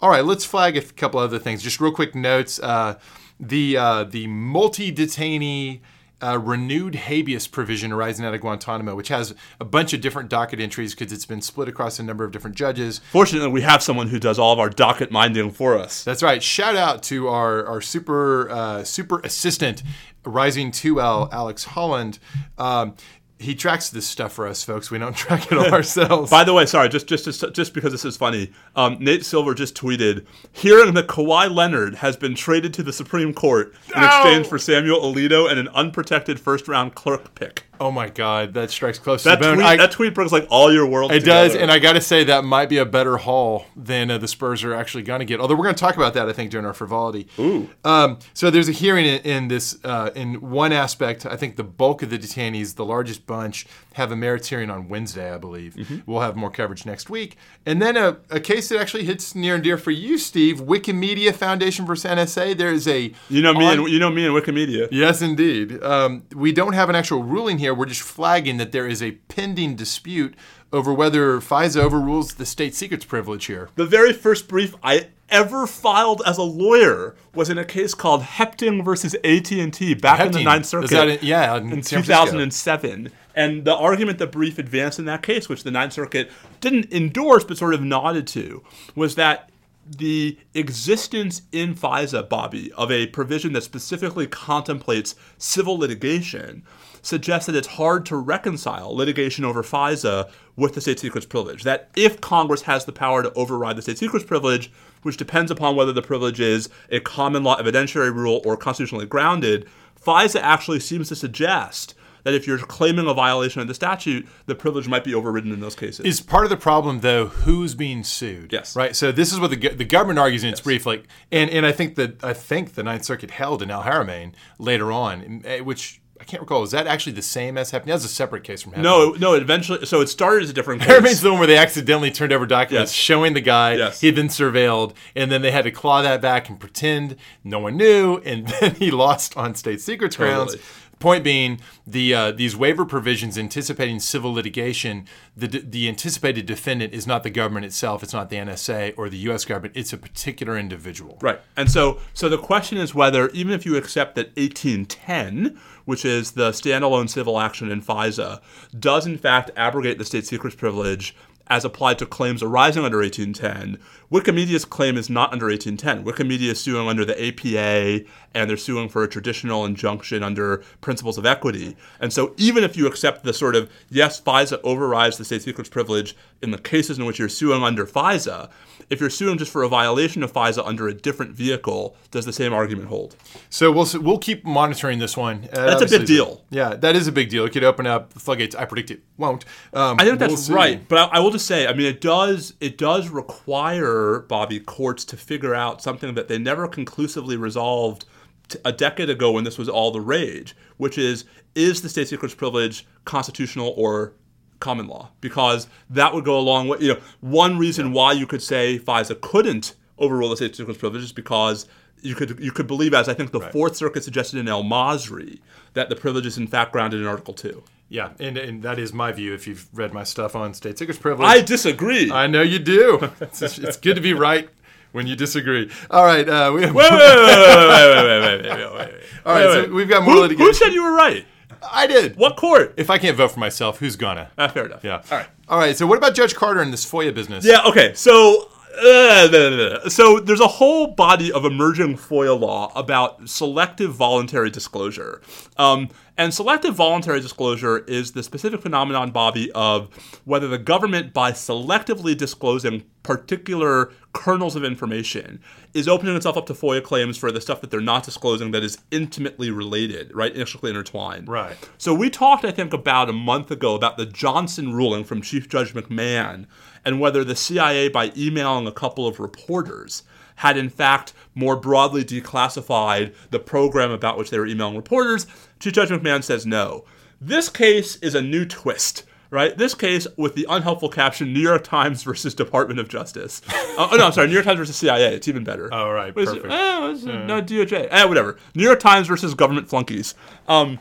All 0.02 0.10
right, 0.10 0.26
let's 0.26 0.44
flag 0.44 0.76
a 0.76 0.82
couple 0.82 1.20
other 1.20 1.40
things. 1.40 1.64
Just 1.64 1.80
real 1.80 1.92
quick 1.94 2.14
notes. 2.16 2.60
Uh, 2.60 3.00
the 3.40 3.78
uh, 3.78 4.04
the 4.04 4.28
multi 4.28 4.92
detainee. 4.92 5.80
Uh, 6.24 6.38
renewed 6.38 6.96
habeas 6.96 7.48
provision 7.48 7.92
arising 7.92 8.26
out 8.26 8.34
of 8.34 8.40
Guantanamo, 8.40 8.96
which 8.96 9.10
has 9.10 9.36
a 9.60 9.66
bunch 9.66 9.92
of 9.92 10.00
different 10.00 10.30
docket 10.30 10.60
entries 10.60 10.96
because 10.96 11.12
it's 11.12 11.26
been 11.26 11.42
split 11.42 11.68
across 11.68 12.00
a 12.00 12.04
number 12.04 12.24
of 12.24 12.32
different 12.32 12.56
judges. 12.56 13.02
Fortunately, 13.12 13.50
we 13.50 13.62
have 13.62 13.84
someone 13.84 14.08
who 14.08 14.20
does 14.20 14.40
all 14.40 14.54
of 14.54 14.60
our 14.60 14.70
docket 14.70 15.12
minding 15.12 15.52
for 15.52 15.78
us. 15.78 16.02
That's 16.04 16.24
right. 16.24 16.42
Shout 16.42 16.78
out 16.78 17.04
to 17.04 17.28
our 17.28 17.66
our 17.66 17.82
super 17.82 18.50
uh, 18.50 18.84
super 18.86 19.20
assistant, 19.20 19.84
Rising 20.24 20.72
2L 20.72 21.30
Alex 21.34 21.66
Holland. 21.66 22.20
Um, 22.58 22.96
he 23.44 23.56
tracks 23.56 23.90
this 23.90 24.08
stuff 24.08 24.34
for 24.34 24.48
us, 24.48 24.64
folks. 24.64 24.90
We 24.90 24.98
don't 24.98 25.16
track 25.16 25.52
it 25.52 25.58
all 25.58 25.74
ourselves. 25.74 26.32
By 26.32 26.44
the 26.44 26.54
way, 26.54 26.66
sorry, 26.66 26.90
just 26.90 27.08
just 27.08 27.26
just, 27.26 27.54
just 27.54 27.74
because 27.74 27.92
this 27.92 28.06
is 28.06 28.18
funny, 28.18 28.52
um, 28.76 28.98
Nate 29.00 29.26
Silver 29.26 29.54
just 29.54 29.76
tweeted, 29.76 30.26
hearing 30.52 30.94
that 30.96 31.08
Kawhi 31.08 31.54
Leonard 31.54 31.96
has 31.96 32.18
been 32.18 32.36
traded 32.36 32.74
to 32.76 32.84
the 32.84 32.94
Supreme 32.94 33.34
Court 33.34 33.74
in 33.96 34.04
exchange 34.04 34.48
for 34.48 34.58
Samuel 34.58 35.02
Alito 35.02 35.50
and 35.50 35.60
an 35.60 35.68
unprotected 35.70 36.40
first 36.40 36.68
round 36.68 36.96
clerk 36.96 37.36
pick. 37.36 37.66
Oh 37.80 37.92
my 37.92 38.10
God, 38.10 38.54
that 38.54 38.72
strikes 38.72 39.00
close 39.00 39.24
That 39.24 39.36
to 39.36 39.40
the 39.40 39.44
bone. 39.50 39.56
tweet, 39.56 39.68
I- 39.68 39.78
that 39.78 39.92
tweet 39.92 40.14
brings 40.14 40.32
like 40.32 40.48
all 40.50 40.72
your 40.72 40.86
world. 40.88 41.12
it 41.12 41.24
does, 41.26 41.56
and 41.56 41.72
I 41.72 41.80
got 41.80 41.94
to 41.94 42.02
say 42.02 42.24
that 42.26 42.44
might 42.44 42.70
be 42.70 42.78
a 42.78 42.86
better 42.86 43.18
haul 43.18 43.66
than 43.76 44.10
uh, 44.12 44.18
the 44.18 44.28
Spurs 44.28 44.64
are 44.64 44.74
actually 44.74 45.04
going 45.04 45.20
to 45.20 45.26
get. 45.26 45.40
Although 45.40 45.56
we're 45.56 45.64
going 45.64 45.76
to 45.76 45.80
talk 45.80 45.96
about 45.98 46.14
that, 46.14 46.28
I 46.30 46.34
think, 46.34 46.52
during 46.52 46.66
our 46.66 46.74
frivolity. 46.74 47.28
Ooh. 47.40 47.70
Um, 47.84 48.20
so 48.34 48.50
there's 48.50 48.70
a 48.70 48.74
hearing 48.74 49.06
in, 49.06 49.22
in 49.22 49.48
this. 49.48 49.78
Uh, 49.84 50.12
in 50.16 50.42
one 50.42 50.72
aspect, 50.72 51.26
I 51.26 51.36
think 51.36 51.56
the 51.56 51.64
bulk 51.64 52.04
of 52.04 52.10
the 52.10 52.18
detainees, 52.20 52.76
the 52.76 52.86
largest 52.86 53.26
bunch, 53.26 53.66
have 53.94 54.12
a 54.12 54.16
merits 54.16 54.48
hearing 54.50 54.70
on 54.70 54.90
Wednesday, 54.90 55.34
I 55.34 55.38
believe. 55.38 55.76
Mm-hmm. 55.76 55.98
We'll 56.06 56.22
have 56.22 56.36
more 56.36 56.50
coverage 56.52 56.86
next 56.86 57.10
week, 57.10 57.38
and 57.66 57.82
then 57.82 57.98
a, 57.98 58.18
a 58.30 58.40
case 58.40 58.70
that 58.70 58.80
actually 58.80 59.06
hits 59.06 59.36
near 59.36 59.56
and 59.56 59.64
dear 59.64 59.78
for 59.78 59.92
you, 59.92 60.18
Steve. 60.18 60.62
Wikimedia 60.62 61.34
Foundation 61.34 61.86
versus 61.86 62.10
NSA. 62.10 62.58
There 62.58 62.72
is 62.72 62.88
a 62.88 63.14
you 63.30 63.42
know 63.42 63.54
me 63.54 63.66
on- 63.66 63.80
and 63.80 63.90
you 63.90 64.00
know 64.00 64.10
me 64.10 64.26
and 64.26 64.34
Wikimedia. 64.36 64.88
Yes, 64.92 65.22
indeed. 65.22 65.82
Um, 65.84 66.24
we 66.36 66.52
don't 66.52 66.74
have 66.74 66.90
an 66.90 66.96
actual 66.96 67.24
ruling 67.24 67.58
here. 67.64 67.74
We're 67.74 67.86
just 67.88 68.02
flagging 68.02 68.58
that 68.58 68.72
there 68.72 68.88
is 68.88 69.02
a 69.02 69.12
pending 69.30 69.76
dispute 69.76 70.36
over 70.72 70.94
whether 70.94 71.40
FISA 71.40 71.78
overrules 71.82 72.36
the 72.36 72.46
state 72.46 72.76
secrets 72.76 73.06
privilege 73.06 73.46
here. 73.46 73.70
The 73.76 73.86
very 73.86 74.12
first 74.14 74.48
brief 74.48 74.76
I 74.84 75.08
ever 75.30 75.66
filed 75.66 76.22
as 76.26 76.38
a 76.38 76.44
lawyer 76.44 77.16
was 77.34 77.50
in 77.50 77.58
a 77.58 77.66
case 77.66 77.94
called 77.94 78.22
Hepting 78.22 78.84
versus 78.84 79.16
AT 79.24 79.52
and 79.52 79.74
T 79.74 79.94
back 79.94 80.20
in 80.20 80.32
the 80.32 80.40
Hepting. 80.40 80.44
Ninth 80.44 80.64
Is 80.66 80.70
Circuit. 80.70 81.10
in- 81.10 81.20
yeah, 81.22 81.58
in 81.58 81.72
in 81.72 81.82
2007. 81.82 83.12
And 83.36 83.66
the 83.66 83.76
argument 83.76 84.20
the 84.20 84.28
brief 84.28 84.60
advanced 84.60 85.00
in 85.00 85.06
that 85.06 85.24
case, 85.24 85.50
which 85.50 85.64
the 85.64 85.72
Ninth 85.72 85.94
Circuit 85.94 86.30
didn't 86.62 86.92
endorse 86.94 87.44
but 87.44 87.58
sort 87.58 87.74
of 87.74 87.82
nodded 87.82 88.28
to, 88.28 88.64
was 88.96 89.16
that 89.16 89.50
the 89.86 90.38
existence 90.54 91.42
in 91.52 91.76
FISA, 91.76 92.30
Bobby, 92.30 92.72
of 92.74 92.92
a 92.92 93.08
provision 93.08 93.54
that 93.54 93.64
specifically 93.64 94.28
contemplates 94.28 95.16
civil 95.38 95.78
litigation 95.78 96.64
suggests 97.04 97.46
that 97.46 97.56
it's 97.56 97.68
hard 97.68 98.06
to 98.08 98.18
reconcile 98.18 98.96
litigation 98.96 99.46
over 99.46 99.62
FISA 99.62 100.32
with 100.56 100.74
the 100.74 100.82
state 100.82 101.00
secrets 101.00 101.28
privilege. 101.28 101.64
That 101.64 101.92
if 101.96 102.20
Congress 102.20 102.64
has 102.64 102.86
the 102.86 102.92
power 102.92 103.22
to 103.22 103.34
override 103.34 103.76
the 103.76 103.84
state 103.84 104.00
secrets 104.00 104.26
privilege, 104.26 104.72
which 105.04 105.18
depends 105.18 105.52
upon 105.52 105.76
whether 105.76 105.94
the 105.94 106.02
privilege 106.02 106.40
is 106.40 106.70
a 106.90 107.00
common 107.00 107.44
law 107.44 107.58
evidentiary 107.62 108.14
rule 108.14 108.42
or 108.46 108.58
constitutionally 108.58 109.06
grounded, 109.06 109.68
FISA 110.02 110.40
actually 110.42 110.80
seems 110.80 111.10
to 111.10 111.16
suggest 111.16 111.94
that 112.24 112.34
if 112.34 112.48
you're 112.48 112.58
claiming 112.58 113.08
a 113.08 113.14
violation 113.14 113.62
of 113.62 113.68
the 113.68 113.74
statute, 113.74 114.28
the 114.46 114.56
privilege 114.56 114.88
might 114.88 115.04
be 115.04 115.14
overridden 115.14 115.52
in 115.52 115.60
those 115.60 115.76
cases. 115.76 116.06
Is 116.06 116.22
part 116.22 116.46
of 116.46 116.50
the 116.50 116.58
problem 116.58 117.02
though 117.02 117.28
who's 117.28 117.76
being 117.76 118.04
sued? 118.04 118.54
Yes. 118.54 118.76
Right. 118.76 118.96
So 118.96 119.12
this 119.12 119.34
is 119.34 119.40
what 119.40 119.50
the 119.50 119.70
the 119.70 119.86
government 119.86 120.20
argues 120.20 120.44
in 120.44 120.50
its 120.50 120.62
brief, 120.62 120.86
like, 120.86 121.06
and 121.32 121.50
and 121.50 121.66
I 121.66 121.72
think 121.72 121.96
that 121.96 122.24
I 122.24 122.34
think 122.34 122.76
the 122.76 122.84
Ninth 122.84 123.04
Circuit 123.04 123.32
held 123.32 123.62
in 123.62 123.70
Al 123.70 123.84
Haramain 123.84 124.34
later 124.58 124.92
on, 124.92 125.42
eh, 125.46 125.60
which 125.60 126.02
I 126.24 126.26
can't 126.26 126.40
recall. 126.40 126.64
Is 126.64 126.72
that 126.72 126.88
actually 126.88 127.12
the 127.12 127.22
same 127.22 127.58
as 127.58 127.74
Hepting? 127.74 127.88
That 127.88 127.96
was 127.96 128.06
a 128.06 128.08
separate 128.08 128.46
case 128.46 128.62
from 128.62 128.72
Hepting. 128.72 128.82
no, 128.84 129.12
no. 129.20 129.34
Eventually, 129.34 129.86
so 129.86 130.00
it 130.00 130.08
started 130.08 130.42
as 130.44 130.50
a 130.50 130.54
different 130.54 130.82
case. 130.82 130.90
Haramain's 130.90 131.20
the 131.20 131.32
one 131.32 131.40
where 131.40 131.48
they 131.48 131.58
accidentally 131.58 132.12
turned 132.12 132.32
over 132.32 132.46
documents 132.46 132.92
Yes. 132.94 132.96
showing 132.98 133.34
the 133.34 133.42
guy 133.42 133.74
Yes. 133.76 134.00
he'd 134.00 134.16
been 134.16 134.30
surveilled, 134.30 134.94
and 135.18 135.30
then 135.30 135.42
they 135.42 135.52
had 135.52 135.66
to 135.66 135.72
claw 135.72 136.02
that 136.02 136.22
back 136.22 136.48
and 136.48 136.58
pretend 136.62 137.18
no 137.44 137.60
one 137.60 137.76
knew, 137.76 138.22
and 138.24 138.48
then 138.62 138.76
he 138.76 138.90
lost 138.90 139.36
on 139.36 139.54
state 139.54 139.82
secrets 139.82 140.16
grounds. 140.16 140.54
Totally. 140.54 140.70
Point 141.00 141.26
being, 141.26 141.60
the 141.86 142.14
uh, 142.16 142.32
these 142.32 142.56
waiver 142.56 142.86
provisions 142.86 143.38
anticipating 143.38 144.00
civil 144.00 144.32
litigation, 144.32 145.06
the 145.36 145.48
the 145.48 145.90
anticipated 145.90 146.46
defendant 146.46 146.94
is 146.94 147.06
not 147.06 147.24
the 147.24 147.30
government 147.30 147.66
itself, 147.66 148.04
it's 148.04 148.14
not 148.14 148.30
the 148.30 148.38
NSA 148.38 148.94
or 148.96 149.10
the 149.10 149.18
U.S. 149.18 149.44
government, 149.44 149.76
it's 149.76 149.92
a 149.92 149.98
particular 149.98 150.58
individual. 150.58 151.18
Right. 151.22 151.42
And 151.58 151.70
so 151.70 152.00
so 152.14 152.30
the 152.30 152.38
question 152.38 152.78
is 152.78 152.96
whether 152.96 153.28
even 153.32 153.52
if 153.52 153.66
you 153.66 153.76
accept 153.76 154.16
that 154.16 154.28
1810, 154.38 155.60
which 155.86 156.06
is 156.06 156.32
the 156.32 156.52
standalone 156.52 157.10
civil 157.10 157.40
action 157.40 157.72
in 157.72 157.82
FISA, 157.82 158.42
does 158.78 159.06
in 159.06 159.18
fact 159.18 159.52
abrogate 159.56 159.98
the 159.98 160.06
state 160.06 160.26
secrets 160.26 160.56
privilege 160.56 161.16
as 161.48 161.66
applied 161.66 162.00
to 162.00 162.06
claims 162.06 162.42
arising 162.42 162.86
under 162.86 163.00
1810, 163.00 163.82
Wikimedia's 164.14 164.64
claim 164.64 164.96
is 164.96 165.10
not 165.10 165.34
under 165.34 165.48
1810. 165.48 166.06
Wikimedia 166.06 166.52
is 166.52 166.62
suing 166.62 166.88
under 166.88 167.04
the 167.04 167.20
APA 167.20 168.06
and 168.36 168.48
they're 168.48 168.58
suing 168.58 168.88
for 168.88 169.04
a 169.04 169.08
traditional 169.08 169.66
injunction 169.66 170.22
under 170.22 170.58
principles 170.82 171.18
of 171.18 171.26
equity. 171.26 171.76
And 172.00 172.14
so 172.14 172.36
even 172.38 172.64
if 172.64 172.78
you 172.78 172.86
accept 172.86 173.24
the 173.24 173.34
sort 173.34 173.56
of 173.56 173.72
yes, 173.90 174.22
FISA 174.22 174.60
overrides 174.64 175.18
the 175.18 175.26
state 175.26 175.42
secrets 175.42 175.70
privilege 175.70 176.16
in 176.44 176.52
the 176.52 176.60
cases 176.60 177.00
in 177.00 177.06
which 177.06 177.18
you're 177.18 177.30
suing 177.30 177.64
under 177.64 177.88
FISA, 177.88 178.52
if 178.90 179.00
you're 179.00 179.10
suing 179.10 179.38
just 179.38 179.52
for 179.52 179.64
a 179.64 179.68
violation 179.68 180.22
of 180.22 180.32
FISA 180.32 180.66
under 180.66 180.88
a 180.88 180.94
different 180.94 181.32
vehicle, 181.32 181.96
does 182.12 182.26
the 182.26 182.34
same 182.34 182.54
argument 182.54 182.90
hold? 182.90 183.16
So 183.50 183.72
we'll 183.72 183.88
we'll 184.00 184.20
keep 184.20 184.46
monitoring 184.46 185.00
this 185.00 185.18
one. 185.18 185.48
Uh, 185.54 185.66
That's 185.66 185.92
a 185.92 185.98
big 186.00 186.06
deal. 186.06 186.44
Yeah, 186.50 186.76
that 186.76 186.96
is 186.96 187.08
a 187.08 187.12
big 187.12 187.30
deal. 187.30 187.46
It 187.46 187.52
could 187.52 187.64
open 187.64 187.88
up 187.88 188.14
the 188.14 188.20
floodgates. 188.20 188.56
I 188.56 188.66
predict 188.66 188.92
it 188.92 189.02
won't. 189.18 189.46
Um, 189.74 189.98
I 190.00 190.06
think 190.06 190.20
we'll 190.20 190.30
that's 190.30 190.44
see. 190.44 190.54
right, 190.54 190.88
but 190.88 190.98
I, 190.98 191.18
I 191.18 191.20
will 191.20 191.32
just 191.32 191.48
say, 191.48 191.66
I 191.66 191.74
mean, 191.74 191.88
it 191.88 192.02
does 192.02 192.54
it 192.60 192.78
does 192.78 193.10
require 193.10 194.03
Bobby 194.22 194.60
courts 194.60 195.06
to 195.06 195.18
figure 195.18 195.56
out 195.56 195.82
something 195.82 196.14
that 196.16 196.28
they 196.28 196.38
never 196.38 196.68
conclusively 196.68 197.38
resolved 197.38 198.06
t- 198.50 198.60
a 198.66 198.72
decade 198.72 199.10
ago 199.10 199.32
when 199.32 199.44
this 199.44 199.58
was 199.58 199.70
all 199.70 199.92
the 199.92 200.02
rage, 200.02 200.56
which 200.78 200.98
is 200.98 201.26
is 201.56 201.82
the 201.82 201.90
state 201.90 202.08
secrets 202.08 202.34
privilege 202.34 202.86
constitutional 203.06 203.74
or 203.78 204.14
common 204.60 204.88
law? 204.88 205.12
Because 205.22 205.68
that 205.90 206.14
would 206.14 206.26
go 206.26 206.38
a 206.38 206.42
long 206.42 206.68
way. 206.68 206.78
You 206.80 206.94
know, 206.96 207.00
one 207.22 207.58
reason 207.58 207.94
why 207.94 208.14
you 208.14 208.26
could 208.26 208.42
say 208.42 208.80
FISA 208.80 209.22
couldn't 209.22 209.76
overrule 209.98 210.30
the 210.30 210.38
state 210.38 210.56
secrets 210.56 210.80
privilege 210.80 211.04
is 211.04 211.14
because 211.14 211.68
you 212.04 212.16
could 212.16 212.40
you 212.40 212.52
could 212.52 212.68
believe, 212.68 212.94
as 212.94 213.10
I 213.10 213.14
think 213.14 213.32
the 213.32 213.40
Fourth 213.40 213.76
Circuit 213.76 214.04
suggested 214.04 214.40
in 214.40 214.48
El 214.48 214.64
Masri, 214.64 215.40
that 215.74 215.90
the 215.90 215.96
privilege 215.96 216.26
is 216.26 216.38
in 216.38 216.48
fact 216.48 216.72
grounded 216.72 217.02
in 217.02 217.08
Article 217.08 217.34
Two. 217.34 217.64
Yeah, 217.90 218.12
and, 218.20 218.38
and 218.38 218.64
that 218.64 218.80
is 218.80 218.92
my 218.94 219.12
view. 219.12 219.34
If 219.34 219.46
you've 219.48 219.68
read 219.74 219.94
my 219.94 220.04
stuff 220.04 220.36
on 220.36 220.54
state 220.54 220.78
secrets 220.80 221.00
privilege, 221.00 221.28
I 221.28 221.42
disagree. 221.42 222.12
I 222.12 222.28
know 222.28 222.42
you 222.42 222.60
do. 222.60 223.12
It's, 223.22 223.42
it's 223.42 223.78
good 223.78 223.96
to 223.96 224.02
be 224.02 224.14
right 224.14 224.50
when 224.94 225.06
you 225.08 225.16
disagree. 225.16 225.70
All 225.92 226.04
right, 226.04 226.28
uh, 226.28 226.52
we 226.54 226.64
have, 226.64 226.74
wait, 226.74 226.90
wait, 226.92 227.00
wait, 227.00 227.16
wait, 227.16 227.28
wait, 227.28 227.96
wait, 227.96 228.22
wait, 228.22 228.42
wait, 228.42 228.58
wait, 228.58 228.74
wait. 228.74 229.04
all 229.26 229.34
right. 229.34 229.46
wait, 229.46 229.66
So 229.66 229.74
we've 229.74 229.90
got 229.90 230.04
more 230.04 230.16
Who, 230.16 230.22
litigation. 230.22 230.46
who 230.48 230.54
said 230.54 230.74
you 230.74 230.84
were 230.84 230.94
right? 230.94 231.26
I 231.72 231.88
did. 231.88 232.16
What 232.18 232.36
court? 232.36 232.74
If 232.78 232.90
I 232.90 232.98
can't 232.98 233.16
vote 233.16 233.32
for 233.32 233.40
myself, 233.40 233.80
who's 233.80 233.96
gonna? 233.96 234.32
Ah, 234.38 234.48
fair 234.48 234.66
enough. 234.66 234.84
Yeah. 234.84 235.02
All 235.12 235.18
right. 235.18 235.28
All 235.48 235.58
right. 235.60 235.78
So 235.78 235.88
what 235.88 235.98
about 235.98 236.14
Judge 236.16 236.36
Carter 236.36 236.62
and 236.62 236.74
this 236.74 236.90
FOIA 236.90 237.14
business? 237.14 237.46
Yeah. 237.46 237.64
Okay. 237.68 237.94
So. 237.94 238.50
Uh, 238.78 239.28
blah. 239.28 239.90
so 239.90 240.20
there's 240.20 240.40
a 240.40 240.48
whole 240.48 240.88
body 240.88 241.32
of 241.32 241.46
emerging 241.46 241.98
FOIA 241.98 242.40
law 242.40 242.72
about 242.76 243.30
selective 243.30 243.94
voluntary 243.94 244.50
disclosure, 244.50 245.22
um, 245.58 245.90
and 246.18 246.32
selective 246.34 246.76
voluntary 246.76 247.20
disclosure 247.20 247.80
is 247.80 248.12
the 248.12 248.22
specific 248.22 248.62
phenomenon, 248.62 249.10
Bobby, 249.10 249.52
of 249.54 249.90
whether 250.26 250.48
the 250.48 250.60
government, 250.60 251.12
by 251.12 251.32
selectively 251.32 252.16
disclosing 252.16 252.84
particular 253.02 253.92
kernels 254.14 254.56
of 254.56 254.64
information, 254.64 255.42
is 255.74 255.88
opening 255.88 256.16
itself 256.16 256.38
up 256.38 256.46
to 256.46 256.54
FOIA 256.54 256.84
claims 256.84 257.18
for 257.18 257.32
the 257.32 257.42
stuff 257.42 257.62
that 257.62 257.72
they're 257.72 257.82
not 257.82 258.04
disclosing 258.04 258.52
that 258.52 258.64
is 258.64 258.78
intimately 258.92 259.50
related, 259.50 260.16
right, 260.16 260.36
intricately 260.36 260.70
intertwined. 260.70 261.28
Right. 261.28 261.58
So 261.80 261.96
we 261.96 262.12
talked, 262.12 262.46
I 262.46 262.52
think, 262.52 262.74
about 262.74 263.10
a 263.10 263.14
month 263.14 263.50
ago 263.50 263.74
about 263.74 263.98
the 263.98 264.06
Johnson 264.06 264.74
ruling 264.74 265.04
from 265.04 265.22
Chief 265.22 265.50
Judge 265.50 265.74
McMahon 265.74 266.46
and 266.86 267.00
whether 267.00 267.24
the 267.24 267.36
CIA, 267.36 267.88
by 267.90 268.12
emailing 268.18 268.68
a 268.68 268.72
couple 268.72 269.08
of 269.08 269.20
reporters, 269.20 270.04
had 270.38 270.58
in 270.58 270.70
fact 270.70 271.14
more 271.36 271.56
broadly 271.56 272.04
declassified 272.04 273.14
the 273.30 273.40
program 273.40 273.92
about 273.92 274.18
which 274.18 274.30
they 274.30 274.40
were 274.40 274.48
emailing 274.48 274.76
reporters. 274.76 275.28
Chief 275.60 275.74
Judge 275.74 275.90
McMahon 275.90 276.24
says 276.24 276.46
no. 276.46 276.86
This 277.22 277.50
case 277.50 277.96
is 277.98 278.16
a 278.16 278.22
new 278.22 278.46
twist. 278.46 279.04
Right, 279.30 279.58
this 279.58 279.74
case 279.74 280.06
with 280.16 280.36
the 280.36 280.46
unhelpful 280.48 280.90
caption 280.90 281.34
"New 281.34 281.40
York 281.40 281.64
Times 281.64 282.04
versus 282.04 282.36
Department 282.36 282.80
of 282.80 282.88
Justice." 282.88 283.42
Uh, 283.76 283.90
oh 283.92 283.96
no, 283.98 284.06
I'm 284.06 284.12
sorry, 284.12 284.28
New 284.28 284.34
York 284.34 284.46
Times 284.46 284.60
versus 284.60 284.76
CIA. 284.76 285.16
It's 285.16 285.28
even 285.28 285.44
better. 285.44 285.68
Oh, 285.74 285.90
right, 285.90 286.16
What 286.16 286.22
is 286.26 286.32
it? 286.34 286.44
perfect. 286.44 287.08
Eh, 287.08 287.26
No 287.26 287.42
DOJ. 287.42 287.88
Eh, 287.90 288.06
whatever. 288.06 288.38
New 288.54 288.62
York 288.64 288.80
Times 288.80 289.08
versus 289.08 289.34
government 289.34 289.68
flunkies. 289.68 290.14
Um, 290.48 290.78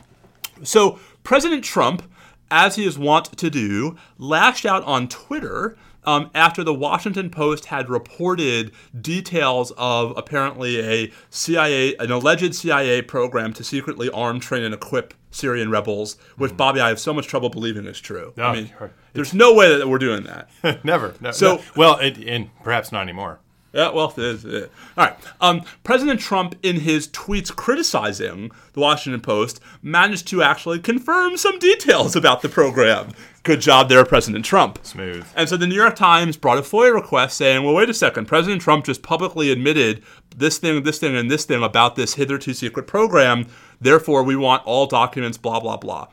so 0.61 0.99
President 1.23 1.63
Trump, 1.63 2.03
as 2.51 2.75
he 2.75 2.85
is 2.85 2.99
wont 2.99 3.35
to 3.35 3.49
do, 3.49 3.95
lashed 4.19 4.63
out 4.67 4.83
on 4.83 5.07
Twitter 5.07 5.75
um, 6.05 6.29
after 6.35 6.63
the 6.63 6.73
Washington 6.73 7.29
Post 7.29 7.65
had 7.65 7.89
reported 7.89 8.71
details 8.99 9.71
of 9.77 10.13
apparently 10.17 10.79
a 10.79 11.11
CIA, 11.29 11.95
an 11.97 12.11
alleged 12.11 12.55
CIA 12.55 13.01
program 13.01 13.53
to 13.53 13.63
secretly 13.63 14.09
arm, 14.09 14.39
train, 14.39 14.63
and 14.63 14.73
equip 14.73 15.13
Syrian 15.31 15.69
rebels, 15.71 16.17
which 16.37 16.55
Bobby, 16.55 16.79
I 16.79 16.89
have 16.89 16.99
so 16.99 17.13
much 17.13 17.27
trouble 17.27 17.49
believing 17.49 17.85
is 17.85 17.99
true. 17.99 18.33
No, 18.37 18.43
I 18.45 18.53
mean, 18.53 18.71
there's 19.13 19.33
no 19.33 19.53
way 19.53 19.75
that 19.77 19.87
we're 19.87 19.97
doing 19.97 20.23
that. 20.23 20.49
Never. 20.85 21.15
No, 21.21 21.31
So- 21.31 21.55
no. 21.55 21.61
well, 21.75 21.97
it, 21.99 22.17
and 22.17 22.49
perhaps 22.63 22.91
not 22.91 23.01
anymore. 23.01 23.39
Yeah, 23.73 23.89
well, 23.89 24.13
it 24.15 24.19
is. 24.23 24.45
it 24.45 24.53
is. 24.53 24.69
All 24.95 25.05
right. 25.05 25.17
Um, 25.41 25.63
President 25.83 26.19
Trump, 26.19 26.53
in 26.61 26.81
his 26.81 27.07
tweets 27.07 27.53
criticizing 27.55 28.51
the 28.73 28.79
Washington 28.79 29.19
Post, 29.19 29.59
managed 29.81 30.27
to 30.27 30.43
actually 30.43 30.77
confirm 30.77 31.37
some 31.37 31.57
details 31.57 32.15
about 32.15 32.43
the 32.43 32.49
program. 32.49 33.09
Good 33.43 33.59
job 33.59 33.89
there, 33.89 34.05
President 34.05 34.45
Trump. 34.45 34.79
Smooth. 34.83 35.27
And 35.35 35.49
so 35.49 35.57
the 35.57 35.67
New 35.67 35.75
York 35.75 35.97
Times 35.97 36.37
brought 36.37 36.59
a 36.59 36.61
FOIA 36.61 36.93
request 36.93 37.35
saying, 37.35 37.61
well, 37.65 37.73
wait 37.73 37.89
a 37.89 37.93
second. 37.93 38.25
President 38.25 38.61
Trump 38.61 38.85
just 38.85 39.03
publicly 39.03 39.51
admitted 39.51 40.01
this 40.33 40.57
thing, 40.59 40.83
this 40.83 40.97
thing, 40.97 41.13
and 41.13 41.29
this 41.29 41.43
thing 41.43 41.61
about 41.61 41.97
this 41.97 42.13
hitherto 42.13 42.53
secret 42.53 42.87
program. 42.87 43.45
Therefore, 43.81 44.23
we 44.23 44.37
want 44.37 44.65
all 44.65 44.85
documents, 44.85 45.37
blah, 45.37 45.59
blah, 45.59 45.75
blah. 45.75 46.07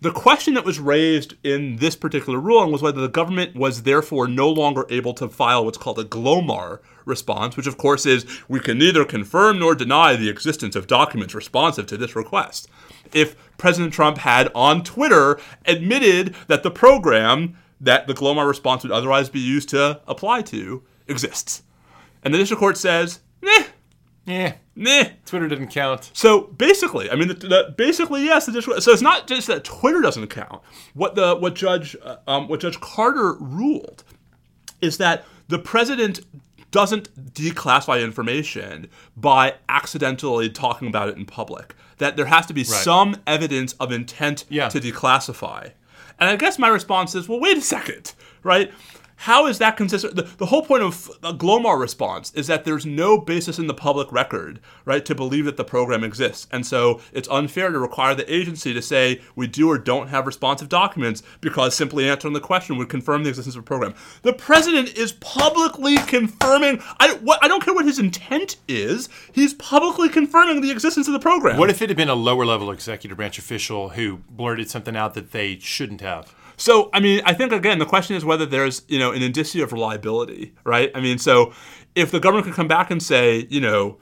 The 0.00 0.12
question 0.12 0.54
that 0.54 0.64
was 0.64 0.78
raised 0.78 1.34
in 1.42 1.78
this 1.78 1.96
particular 1.96 2.38
ruling 2.38 2.70
was 2.70 2.82
whether 2.82 3.00
the 3.00 3.08
government 3.08 3.56
was 3.56 3.82
therefore 3.82 4.28
no 4.28 4.48
longer 4.48 4.86
able 4.88 5.14
to 5.14 5.28
file 5.28 5.64
what's 5.64 5.78
called 5.78 5.98
a 5.98 6.04
GLOMAR 6.04 6.80
response, 7.04 7.56
which 7.56 7.66
of 7.66 7.78
course 7.78 8.06
is 8.06 8.26
we 8.46 8.60
can 8.60 8.78
neither 8.78 9.04
confirm 9.04 9.58
nor 9.58 9.74
deny 9.74 10.14
the 10.14 10.28
existence 10.28 10.76
of 10.76 10.86
documents 10.86 11.34
responsive 11.34 11.86
to 11.86 11.96
this 11.96 12.14
request. 12.14 12.68
If 13.14 13.36
President 13.58 13.92
Trump 13.92 14.18
had 14.18 14.50
on 14.54 14.82
Twitter 14.82 15.38
admitted 15.64 16.34
that 16.48 16.62
the 16.62 16.70
program 16.70 17.56
that 17.80 18.06
the 18.06 18.14
GLOMAR 18.14 18.46
response 18.46 18.82
would 18.82 18.92
otherwise 18.92 19.28
be 19.28 19.40
used 19.40 19.68
to 19.70 20.00
apply 20.06 20.42
to 20.42 20.82
exists. 21.08 21.62
And 22.22 22.32
the 22.32 22.38
district 22.38 22.58
court 22.60 22.76
says, 22.76 23.20
nah, 23.42 23.64
Yeah. 24.24 24.54
nah, 24.74 25.04
Twitter 25.26 25.46
didn't 25.46 25.68
count. 25.68 26.10
so 26.14 26.40
basically, 26.42 27.10
I 27.10 27.14
mean, 27.16 27.28
the, 27.28 27.34
the, 27.34 27.74
basically, 27.76 28.24
yes. 28.24 28.46
The 28.46 28.52
district, 28.52 28.82
so 28.82 28.92
it's 28.92 29.02
not 29.02 29.26
just 29.26 29.46
that 29.46 29.64
Twitter 29.64 30.00
doesn't 30.00 30.28
count. 30.28 30.62
What 30.94 31.14
the 31.14 31.36
what 31.36 31.54
Judge 31.54 31.96
uh, 32.02 32.16
um, 32.26 32.48
what 32.48 32.60
Judge 32.60 32.80
Carter 32.80 33.34
ruled 33.34 34.02
is 34.80 34.98
that 34.98 35.24
the 35.48 35.58
president 35.58 36.20
doesn't 36.70 37.32
declassify 37.34 38.02
information 38.02 38.88
by 39.16 39.54
accidentally 39.68 40.48
talking 40.50 40.88
about 40.88 41.08
it 41.08 41.16
in 41.16 41.24
public. 41.24 41.74
That 41.98 42.16
there 42.16 42.26
has 42.26 42.46
to 42.46 42.54
be 42.54 42.62
some 42.64 43.16
evidence 43.26 43.72
of 43.74 43.90
intent 43.92 44.44
Yeah. 44.48 44.68
to 44.68 44.80
declassify. 44.80 45.72
And 46.18 46.30
I 46.30 46.36
guess 46.36 46.58
my 46.58 46.68
response 46.68 47.14
is, 47.14 47.28
well, 47.28 47.40
wait 47.40 47.56
a 47.58 47.60
second, 47.62 48.12
right? 48.42 48.72
How 49.16 49.46
is 49.46 49.58
that 49.58 49.76
consistent? 49.76 50.14
The, 50.14 50.22
the 50.22 50.46
whole 50.46 50.62
point 50.62 50.82
of 50.82 51.10
a 51.22 51.32
Glomar 51.32 51.78
response 51.78 52.32
is 52.34 52.46
that 52.46 52.64
there's 52.64 52.86
no 52.86 53.18
basis 53.18 53.58
in 53.58 53.66
the 53.66 53.74
public 53.74 54.12
record, 54.12 54.60
right, 54.84 55.04
to 55.04 55.14
believe 55.14 55.46
that 55.46 55.56
the 55.56 55.64
program 55.64 56.04
exists. 56.04 56.46
And 56.52 56.66
so 56.66 57.00
it's 57.12 57.28
unfair 57.28 57.70
to 57.70 57.78
require 57.78 58.14
the 58.14 58.32
agency 58.32 58.74
to 58.74 58.82
say 58.82 59.20
we 59.34 59.46
do 59.46 59.70
or 59.70 59.78
don't 59.78 60.08
have 60.08 60.26
responsive 60.26 60.68
documents 60.68 61.22
because 61.40 61.74
simply 61.74 62.08
answering 62.08 62.34
the 62.34 62.40
question 62.40 62.76
would 62.76 62.88
confirm 62.88 63.22
the 63.22 63.30
existence 63.30 63.56
of 63.56 63.60
a 63.60 63.64
program. 63.64 63.94
The 64.22 64.32
president 64.32 64.96
is 64.96 65.12
publicly 65.12 65.96
confirming, 65.96 66.82
I, 67.00 67.14
what, 67.14 67.42
I 67.42 67.48
don't 67.48 67.64
care 67.64 67.74
what 67.74 67.86
his 67.86 67.98
intent 67.98 68.56
is, 68.68 69.08
he's 69.32 69.54
publicly 69.54 70.08
confirming 70.08 70.60
the 70.60 70.70
existence 70.70 71.06
of 71.08 71.12
the 71.12 71.20
program. 71.20 71.58
What 71.58 71.70
if 71.70 71.80
it 71.80 71.88
had 71.88 71.96
been 71.96 72.08
a 72.08 72.14
lower 72.14 72.44
level 72.44 72.70
executive 72.70 73.16
branch 73.16 73.38
official 73.38 73.90
who 73.90 74.18
blurted 74.28 74.70
something 74.70 74.96
out 74.96 75.14
that 75.14 75.32
they 75.32 75.58
shouldn't 75.58 76.00
have? 76.00 76.34
So, 76.56 76.90
I 76.92 77.00
mean, 77.00 77.20
I 77.24 77.34
think 77.34 77.52
again, 77.52 77.78
the 77.78 77.86
question 77.86 78.16
is 78.16 78.24
whether 78.24 78.46
there's, 78.46 78.82
you 78.88 78.98
know, 78.98 79.12
an 79.12 79.22
indicia 79.22 79.62
of 79.62 79.72
reliability, 79.72 80.54
right? 80.64 80.90
I 80.94 81.00
mean, 81.00 81.18
so 81.18 81.52
if 81.94 82.10
the 82.10 82.20
government 82.20 82.46
could 82.46 82.54
come 82.54 82.68
back 82.68 82.90
and 82.90 83.02
say, 83.02 83.46
you 83.50 83.60
know, 83.60 83.98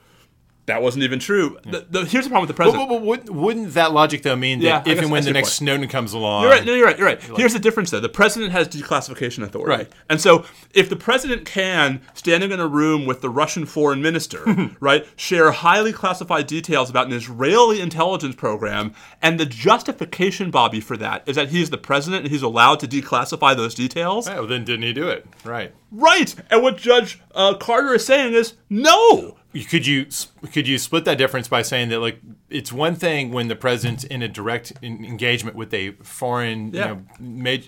that 0.67 0.81
wasn't 0.81 1.03
even 1.03 1.19
true. 1.19 1.59
The, 1.63 1.85
the, 1.89 2.05
here's 2.05 2.25
the 2.25 2.29
problem 2.29 2.47
with 2.47 2.55
the 2.55 2.55
president. 2.55 2.89
But, 2.89 2.95
but, 2.95 2.99
but 2.99 3.05
wouldn't, 3.05 3.29
wouldn't 3.29 3.73
that 3.73 3.91
logic 3.93 4.23
though 4.23 4.35
mean 4.35 4.59
that 4.59 4.65
Yeah, 4.65 4.83
I 4.85 4.89
if 4.89 4.99
and 4.99 5.11
when 5.11 5.23
the 5.23 5.31
next 5.31 5.49
point. 5.49 5.55
Snowden 5.55 5.87
comes 5.89 6.13
along, 6.13 6.43
You're 6.43 6.51
right. 6.51 6.65
No, 6.65 6.73
you're 6.73 6.85
right. 6.85 6.97
You're 6.97 7.07
right. 7.07 7.21
Here's 7.21 7.53
the 7.53 7.59
difference, 7.59 7.91
though. 7.91 7.99
The 7.99 8.09
president 8.09 8.51
has 8.51 8.67
declassification 8.67 9.43
authority. 9.43 9.69
Right. 9.69 9.91
And 10.09 10.19
so, 10.19 10.45
if 10.73 10.89
the 10.89 10.95
president 10.95 11.45
can, 11.45 12.01
standing 12.13 12.51
in 12.51 12.59
a 12.59 12.67
room 12.67 13.05
with 13.05 13.21
the 13.21 13.29
Russian 13.29 13.65
foreign 13.65 14.01
minister, 14.01 14.43
right, 14.79 15.05
share 15.15 15.51
highly 15.51 15.93
classified 15.93 16.47
details 16.47 16.89
about 16.89 17.07
an 17.07 17.13
Israeli 17.13 17.79
intelligence 17.79 18.35
program, 18.35 18.93
and 19.21 19.39
the 19.39 19.45
justification, 19.45 20.49
Bobby, 20.49 20.79
for 20.81 20.97
that 20.97 21.23
is 21.27 21.35
that 21.35 21.49
he's 21.49 21.69
the 21.69 21.77
president 21.77 22.23
and 22.23 22.31
he's 22.31 22.41
allowed 22.41 22.79
to 22.79 22.87
declassify 22.87 23.55
those 23.55 23.75
details. 23.75 24.27
Oh, 24.27 24.45
then 24.45 24.65
didn't 24.65 24.83
he 24.83 24.93
do 24.93 25.09
it? 25.09 25.27
Right. 25.43 25.73
Right. 25.91 26.35
And 26.49 26.63
what 26.63 26.77
Judge 26.77 27.21
uh, 27.33 27.53
Carter 27.55 27.93
is 27.93 28.05
saying 28.05 28.33
is 28.33 28.55
no. 28.69 29.37
Could 29.63 29.87
you 29.87 30.07
could 30.51 30.67
you 30.67 30.77
split 30.77 31.05
that 31.05 31.17
difference 31.17 31.47
by 31.47 31.61
saying 31.61 31.89
that 31.89 31.99
like 31.99 32.19
it's 32.49 32.73
one 32.73 32.95
thing 32.95 33.31
when 33.31 33.47
the 33.47 33.55
president's 33.55 34.03
in 34.03 34.21
a 34.21 34.27
direct 34.27 34.73
en- 34.83 35.05
engagement 35.05 35.55
with 35.55 35.73
a 35.73 35.91
foreign 36.03 36.73
Yeah. 36.73 36.87
you 36.89 36.95
know, 36.95 37.01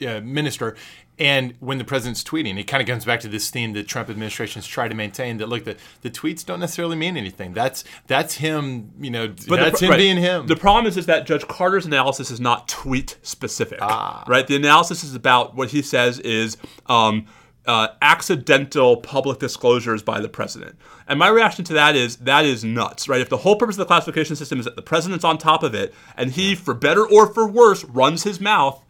ma- 0.02 0.08
uh, 0.10 0.22
minister, 0.22 0.76
and 1.20 1.54
when 1.60 1.78
the 1.78 1.84
president's 1.84 2.24
tweeting, 2.24 2.60
it 2.60 2.66
kind 2.66 2.82
of 2.82 2.88
comes 2.88 3.06
back 3.06 3.20
to 3.22 3.28
this 3.28 3.50
theme 3.50 3.74
that 3.74 3.88
Trump 3.88 4.10
administrations 4.10 4.68
try 4.68 4.88
to 4.88 4.94
maintain 4.94 5.38
that 5.38 5.48
look 5.50 5.64
the, 5.66 5.76
the 6.02 6.10
tweets 6.12 6.46
don't 6.46 6.60
necessarily 6.60 6.96
mean 6.96 7.16
anything. 7.18 7.54
That's 7.54 7.84
that's 8.08 8.36
him, 8.36 8.92
you 9.00 9.10
know, 9.10 9.28
the 9.28 9.56
that's 9.56 9.82
him 9.82 9.92
right. 9.92 9.98
being 9.98 10.18
him. 10.18 10.48
The 10.48 10.56
problem 10.58 10.86
is, 10.88 10.98
is 10.98 11.06
that 11.08 11.26
Judge 11.26 11.48
Carter's 11.48 11.86
analysis 11.86 12.30
is 12.32 12.40
not 12.40 12.68
tweet 12.68 13.18
specific, 13.24 13.80
Ah. 13.82 14.24
right? 14.28 14.46
The 14.46 14.56
analysis 14.58 15.04
is 15.04 15.16
about 15.16 15.56
what 15.56 15.72
he 15.72 15.82
says 15.82 16.20
is 16.20 16.58
um, 16.88 17.26
uh, 17.68 17.90
accidental 18.02 18.98
public 18.98 19.40
disclosures 19.40 20.02
by 20.02 20.20
the 20.20 20.30
president. 20.30 20.76
And 21.08 21.20
my 21.20 21.28
reaction 21.28 21.64
to 21.66 21.74
that 21.74 21.96
is 21.96 22.16
that 22.18 22.46
is 22.46 22.64
nuts, 22.64 23.08
right? 23.10 23.22
If 23.22 23.30
the 23.30 23.38
whole 23.38 23.56
purpose 23.58 23.76
of 23.76 23.80
the 23.80 23.86
classification 23.86 24.36
system 24.36 24.60
is 24.60 24.66
that 24.66 24.76
the 24.76 24.82
president's 24.82 25.24
on 25.26 25.38
top 25.38 25.64
of 25.64 25.76
it, 25.76 25.94
and 26.16 26.32
he, 26.32 26.56
for 26.56 26.74
better 26.74 27.06
or 27.06 27.28
for 27.34 27.48
worse, 27.48 27.84
runs 27.84 28.24
his 28.24 28.40
mouth. 28.40 28.84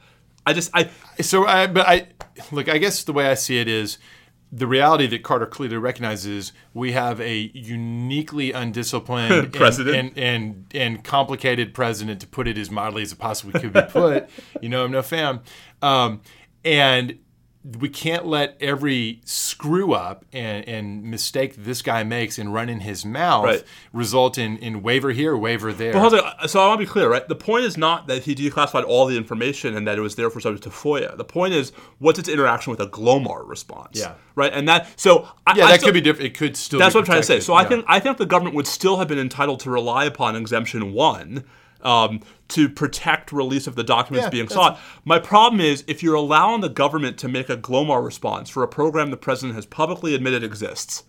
I 0.45 0.53
just, 0.53 0.69
I, 0.73 0.89
So, 1.21 1.45
I, 1.45 1.67
but 1.67 1.87
I 1.87 2.07
look. 2.51 2.69
I 2.69 2.77
guess 2.77 3.03
the 3.03 3.13
way 3.13 3.27
I 3.27 3.33
see 3.33 3.59
it 3.59 3.67
is 3.67 3.97
the 4.49 4.65
reality 4.67 5.07
that 5.07 5.23
Carter 5.23 5.45
clearly 5.45 5.75
recognizes 5.75 6.53
we 6.73 6.93
have 6.93 7.19
a 7.19 7.51
uniquely 7.53 8.53
undisciplined 8.53 9.33
and- 9.33 9.53
President. 9.53 9.97
and, 10.15 10.17
and 10.17 10.65
and 10.73 11.03
complicated 11.03 11.73
president, 11.73 12.21
to 12.21 12.27
put 12.27 12.47
it 12.47 12.57
as 12.57 12.71
mildly 12.71 13.01
as 13.01 13.11
it 13.11 13.19
possibly 13.19 13.59
could 13.59 13.73
be 13.73 13.81
put. 13.81 14.29
you 14.61 14.69
know, 14.69 14.85
I'm 14.85 14.91
no 14.91 15.01
fan, 15.01 15.41
um, 15.81 16.21
and 16.63 17.19
we 17.79 17.89
can't 17.89 18.25
let 18.25 18.55
every 18.61 19.19
screw 19.25 19.93
up 19.93 20.23
and, 20.31 20.67
and 20.67 21.03
mistake 21.03 21.55
this 21.57 21.81
guy 21.81 22.03
makes 22.03 22.39
in 22.39 22.49
running 22.49 22.79
his 22.81 23.03
mouth 23.03 23.45
Right. 23.45 23.63
result 23.91 24.37
in, 24.37 24.57
in 24.57 24.81
waiver 24.83 25.11
here, 25.11 25.35
waiver 25.35 25.73
there. 25.73 25.93
But 25.93 26.47
so 26.49 26.59
I 26.61 26.67
want 26.67 26.79
to 26.79 26.85
be 26.85 26.89
clear, 26.89 27.09
right? 27.09 27.27
The 27.27 27.35
point 27.35 27.65
is 27.65 27.77
not 27.77 28.07
that 28.07 28.23
he 28.23 28.35
declassified 28.35 28.85
all 28.85 29.05
the 29.07 29.17
information 29.17 29.75
and 29.75 29.87
that 29.87 29.97
it 29.97 30.01
was 30.01 30.15
therefore 30.15 30.39
subject 30.41 30.63
to 30.63 30.69
FOIA. 30.69 31.17
The 31.17 31.25
point 31.25 31.53
is, 31.53 31.71
what's 31.99 32.19
its 32.19 32.29
interaction 32.29 32.71
with 32.71 32.79
a 32.79 32.87
Glomar 32.87 33.47
response? 33.47 33.99
Yeah. 33.99 34.13
Right, 34.35 34.53
and 34.53 34.67
that 34.69 34.87
so 34.99 35.27
I, 35.45 35.55
yeah, 35.57 35.65
I 35.65 35.71
that 35.71 35.79
still- 35.79 35.87
could 35.87 35.93
be 35.95 36.01
different. 36.01 36.27
It 36.27 36.37
could 36.37 36.55
still. 36.55 36.79
That's 36.79 36.93
what 36.93 37.01
I'm 37.01 37.05
trying 37.05 37.21
to 37.21 37.25
say. 37.27 37.39
So 37.39 37.53
I 37.55 37.65
think 37.65 37.83
I 37.87 37.99
think 37.99 38.17
the 38.17 38.25
government 38.27 38.55
would 38.55 38.67
still 38.67 38.97
have 38.97 39.07
been 39.07 39.17
entitled 39.19 39.59
to 39.61 39.71
rely 39.71 40.05
upon 40.05 40.35
exemption 40.35 40.93
one 40.93 41.43
um, 41.81 42.21
to 42.49 42.69
protect 42.69 43.31
release 43.31 43.67
of 43.67 43.75
the 43.75 43.83
documents 43.83 44.25
Yeah, 44.25 44.29
being 44.29 44.47
sought. 44.49 44.79
My 45.05 45.19
problem 45.19 45.59
is 45.61 45.83
if 45.87 46.01
you're 46.01 46.15
allowing 46.15 46.61
the 46.61 46.69
government 46.69 47.17
to 47.19 47.27
make 47.27 47.49
a 47.49 47.57
Glomar 47.57 48.03
response 48.03 48.49
for 48.49 48.63
a 48.63 48.67
program 48.67 49.11
the 49.11 49.17
president 49.17 49.55
has 49.55 49.65
publicly 49.65 50.15
admitted 50.15 50.43
exists. 50.43 51.03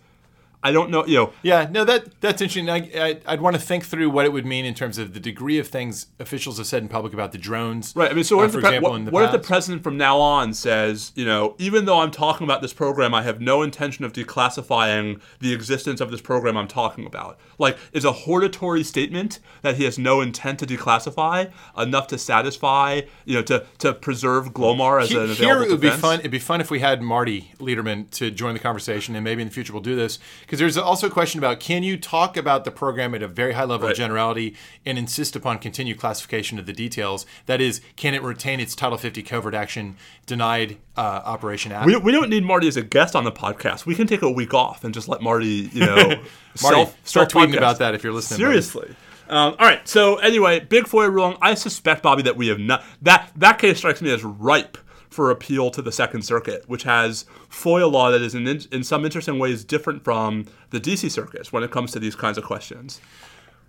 I 0.61 0.73
don't 0.73 0.89
know, 0.89 1.05
you 1.05 1.15
know, 1.15 1.33
Yeah, 1.41 1.67
no, 1.71 1.85
that 1.85 2.19
that's 2.19 2.41
interesting. 2.41 2.69
I, 2.69 2.89
I, 2.95 3.19
I'd 3.25 3.39
want 3.39 3.55
to 3.55 3.61
think 3.61 3.85
through 3.85 4.09
what 4.09 4.25
it 4.25 4.33
would 4.33 4.45
mean 4.45 4.65
in 4.65 4.73
terms 4.73 4.97
of 4.97 5.13
the 5.13 5.19
degree 5.19 5.57
of 5.57 5.69
things 5.69 6.07
officials 6.19 6.57
have 6.57 6.67
said 6.67 6.83
in 6.83 6.89
public 6.89 7.13
about 7.13 7.31
the 7.31 7.37
drones. 7.37 7.93
Right. 7.95 8.11
I 8.11 8.13
mean, 8.13 8.25
so 8.25 8.35
what, 8.35 8.43
uh, 8.43 8.45
if, 8.47 8.51
the 8.51 8.57
for 8.57 8.61
pre- 8.61 8.69
example, 8.69 8.91
what, 8.91 9.05
the 9.05 9.11
what 9.11 9.23
if 9.23 9.31
the 9.31 9.39
president 9.39 9.83
from 9.83 9.95
now 9.97 10.19
on 10.19 10.53
says, 10.53 11.13
you 11.15 11.25
know, 11.25 11.55
even 11.59 11.85
though 11.85 12.01
I'm 12.01 12.11
talking 12.11 12.43
about 12.43 12.61
this 12.61 12.73
program, 12.73 13.13
I 13.13 13.21
have 13.21 13.39
no 13.39 13.61
intention 13.61 14.03
of 14.03 14.11
declassifying 14.11 15.21
the 15.39 15.53
existence 15.53 16.01
of 16.01 16.11
this 16.11 16.19
program 16.21 16.57
I'm 16.57 16.67
talking 16.67 17.05
about? 17.05 17.39
Like, 17.57 17.77
is 17.93 18.03
a 18.03 18.11
hortatory 18.11 18.83
statement 18.83 19.39
that 19.61 19.75
he 19.75 19.85
has 19.85 19.97
no 19.97 20.19
intent 20.19 20.59
to 20.59 20.65
declassify 20.65 21.51
enough 21.77 22.07
to 22.07 22.17
satisfy, 22.17 23.01
you 23.23 23.35
know, 23.35 23.43
to, 23.43 23.65
to 23.77 23.93
preserve 23.93 24.53
Glomar 24.53 25.01
as 25.01 25.09
He- 25.09 25.17
an 25.17 25.29
Here 25.29 25.63
it 25.63 25.69
would 25.69 25.79
be 25.79 25.89
fun. 25.89 26.19
It'd 26.19 26.31
be 26.31 26.39
fun 26.39 26.59
if 26.59 26.69
we 26.69 26.79
had 26.79 27.01
Marty 27.01 27.53
Lederman 27.59 28.09
to 28.11 28.29
join 28.29 28.53
the 28.53 28.59
conversation, 28.59 29.15
and 29.15 29.23
maybe 29.23 29.41
in 29.41 29.47
the 29.47 29.53
future 29.53 29.71
we'll 29.71 29.81
do 29.81 29.95
this 29.95 30.19
because 30.49 30.57
there's 30.57 30.77
also 30.77 31.05
a 31.05 31.09
question 31.11 31.37
about 31.37 31.59
can 31.59 31.83
you 31.83 31.95
talk 31.95 32.35
about 32.35 32.65
the 32.65 32.71
program 32.71 33.13
at 33.13 33.21
a 33.21 33.27
very 33.27 33.53
high 33.53 33.65
level 33.65 33.85
Right. 33.85 33.91
of 33.91 33.97
generality 33.97 34.55
and 34.83 34.97
insist 34.97 35.35
upon 35.35 35.59
continued 35.59 35.99
classification 35.99 36.57
of 36.57 36.65
the 36.65 36.73
details? 36.73 37.27
That 37.45 37.61
is, 37.61 37.81
can 37.95 38.15
it 38.15 38.23
retain 38.23 38.59
its 38.59 38.73
Title 38.73 38.97
50 38.97 39.21
covert 39.21 39.53
action 39.53 39.95
denied 40.25 40.77
uh, 40.97 41.21
Operation 41.23 41.71
Act? 41.71 41.85
We, 41.85 41.95
we 41.97 42.11
don't 42.11 42.31
need 42.31 42.43
Marty 42.43 42.67
as 42.67 42.77
a 42.77 42.81
guest 42.81 43.15
on 43.15 43.25
the 43.25 43.31
podcast. 43.31 43.85
We 43.85 43.93
can 43.93 44.07
take 44.07 44.23
a 44.23 44.31
week 44.31 44.55
off 44.55 44.83
and 44.83 44.91
just 44.91 45.07
let 45.07 45.21
Marty, 45.21 45.69
you 45.71 45.85
know, 45.85 45.95
Marty, 46.07 46.23
self, 46.55 46.97
start 47.03 47.31
self 47.31 47.47
tweeting 47.47 47.55
about 47.55 47.77
that 47.77 47.93
if 47.93 48.03
you're 48.03 48.11
listening. 48.13 48.39
Seriously. 48.39 48.95
Um, 49.29 49.55
all 49.59 49.67
right. 49.67 49.87
So 49.87 50.15
anyway, 50.15 50.61
big 50.61 50.85
FOIA 50.85 51.13
ruling. 51.13 51.37
I 51.43 51.53
suspect 51.53 52.01
Bobby 52.01 52.23
that 52.23 52.35
we 52.35 52.47
have 52.47 52.57
not 52.59 52.83
that 53.03 53.29
that 53.35 53.59
case 53.59 53.77
strikes 53.77 54.01
me 54.01 54.11
as 54.11 54.23
ripe 54.23 54.75
for 55.19 55.31
appeal 55.31 55.69
to 55.69 55.81
the 55.81 55.91
Second 55.91 56.21
Circuit, 56.21 56.63
which 56.69 56.83
has 56.83 57.25
FOIA 57.49 57.91
law 57.91 58.09
that 58.09 58.21
is 58.21 58.33
in, 58.33 58.47
in 58.47 58.85
some 58.85 59.03
interesting 59.03 59.37
ways 59.37 59.65
different 59.65 60.01
from 60.01 60.45
the 60.69 60.79
DC 60.79 61.11
Circuit 61.11 61.51
when 61.51 61.61
it 61.61 61.71
comes 61.71 61.91
to 61.91 61.99
these 61.99 62.15
kinds 62.15 62.37
of 62.37 62.45
questions. 62.45 63.01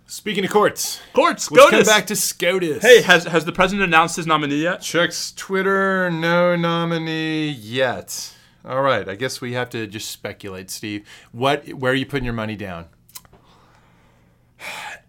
Speaking 0.07 0.45
of 0.45 0.49
courts, 0.49 1.01
Courts, 1.11 1.51
let's 1.51 1.65
SCOTUS. 1.65 1.87
come 1.89 1.93
back 1.93 2.07
to 2.07 2.15
SCOTUS. 2.15 2.81
Hey, 2.81 3.01
has 3.01 3.25
has 3.25 3.43
the 3.43 3.51
president 3.51 3.83
announced 3.83 4.15
his 4.15 4.25
nominee 4.25 4.63
yet? 4.63 4.81
Checks 4.81 5.33
Twitter, 5.33 6.09
no 6.09 6.55
nominee 6.55 7.49
yet. 7.49 8.33
All 8.63 8.81
right, 8.81 9.09
I 9.09 9.15
guess 9.15 9.41
we 9.41 9.51
have 9.51 9.69
to 9.71 9.87
just 9.87 10.09
speculate, 10.09 10.69
Steve. 10.69 11.05
What, 11.33 11.67
where 11.73 11.91
are 11.91 11.95
you 11.95 12.05
putting 12.05 12.23
your 12.23 12.33
money 12.33 12.55
down? 12.55 12.85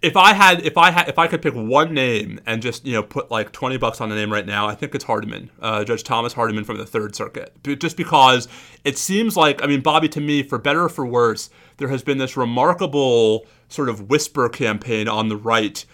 If 0.02 0.16
I 0.16 0.32
had 0.32 0.66
if 0.66 0.76
I 0.76 0.90
had 0.90 1.08
if 1.08 1.18
I 1.18 1.28
could 1.28 1.40
pick 1.40 1.54
one 1.54 1.94
name 1.94 2.40
and 2.44 2.60
just 2.60 2.84
you 2.84 2.92
know 2.92 3.02
put 3.02 3.30
like 3.30 3.52
twenty 3.52 3.76
bucks 3.76 4.00
on 4.00 4.08
the 4.08 4.16
name 4.16 4.32
right 4.32 4.44
now, 4.44 4.66
I 4.66 4.74
think 4.74 4.94
it's 4.94 5.04
Hardiman, 5.04 5.50
uh, 5.60 5.84
Judge 5.84 6.02
Thomas 6.02 6.32
Hardiman 6.32 6.64
from 6.64 6.76
the 6.76 6.86
Third 6.86 7.14
Circuit. 7.14 7.54
Just 7.62 7.96
because 7.96 8.48
it 8.84 8.98
seems 8.98 9.36
like 9.36 9.62
I 9.62 9.66
mean 9.66 9.80
Bobby, 9.80 10.08
to 10.10 10.20
me, 10.20 10.42
for 10.42 10.58
better 10.58 10.84
or 10.84 10.88
for 10.88 11.06
worse, 11.06 11.50
there 11.76 11.88
has 11.88 12.02
been 12.02 12.18
this 12.18 12.36
remarkable 12.36 13.46
sort 13.68 13.88
of 13.88 14.10
whisper 14.10 14.48
campaign 14.48 15.08
on 15.08 15.28
the 15.28 15.36
right 15.36 15.84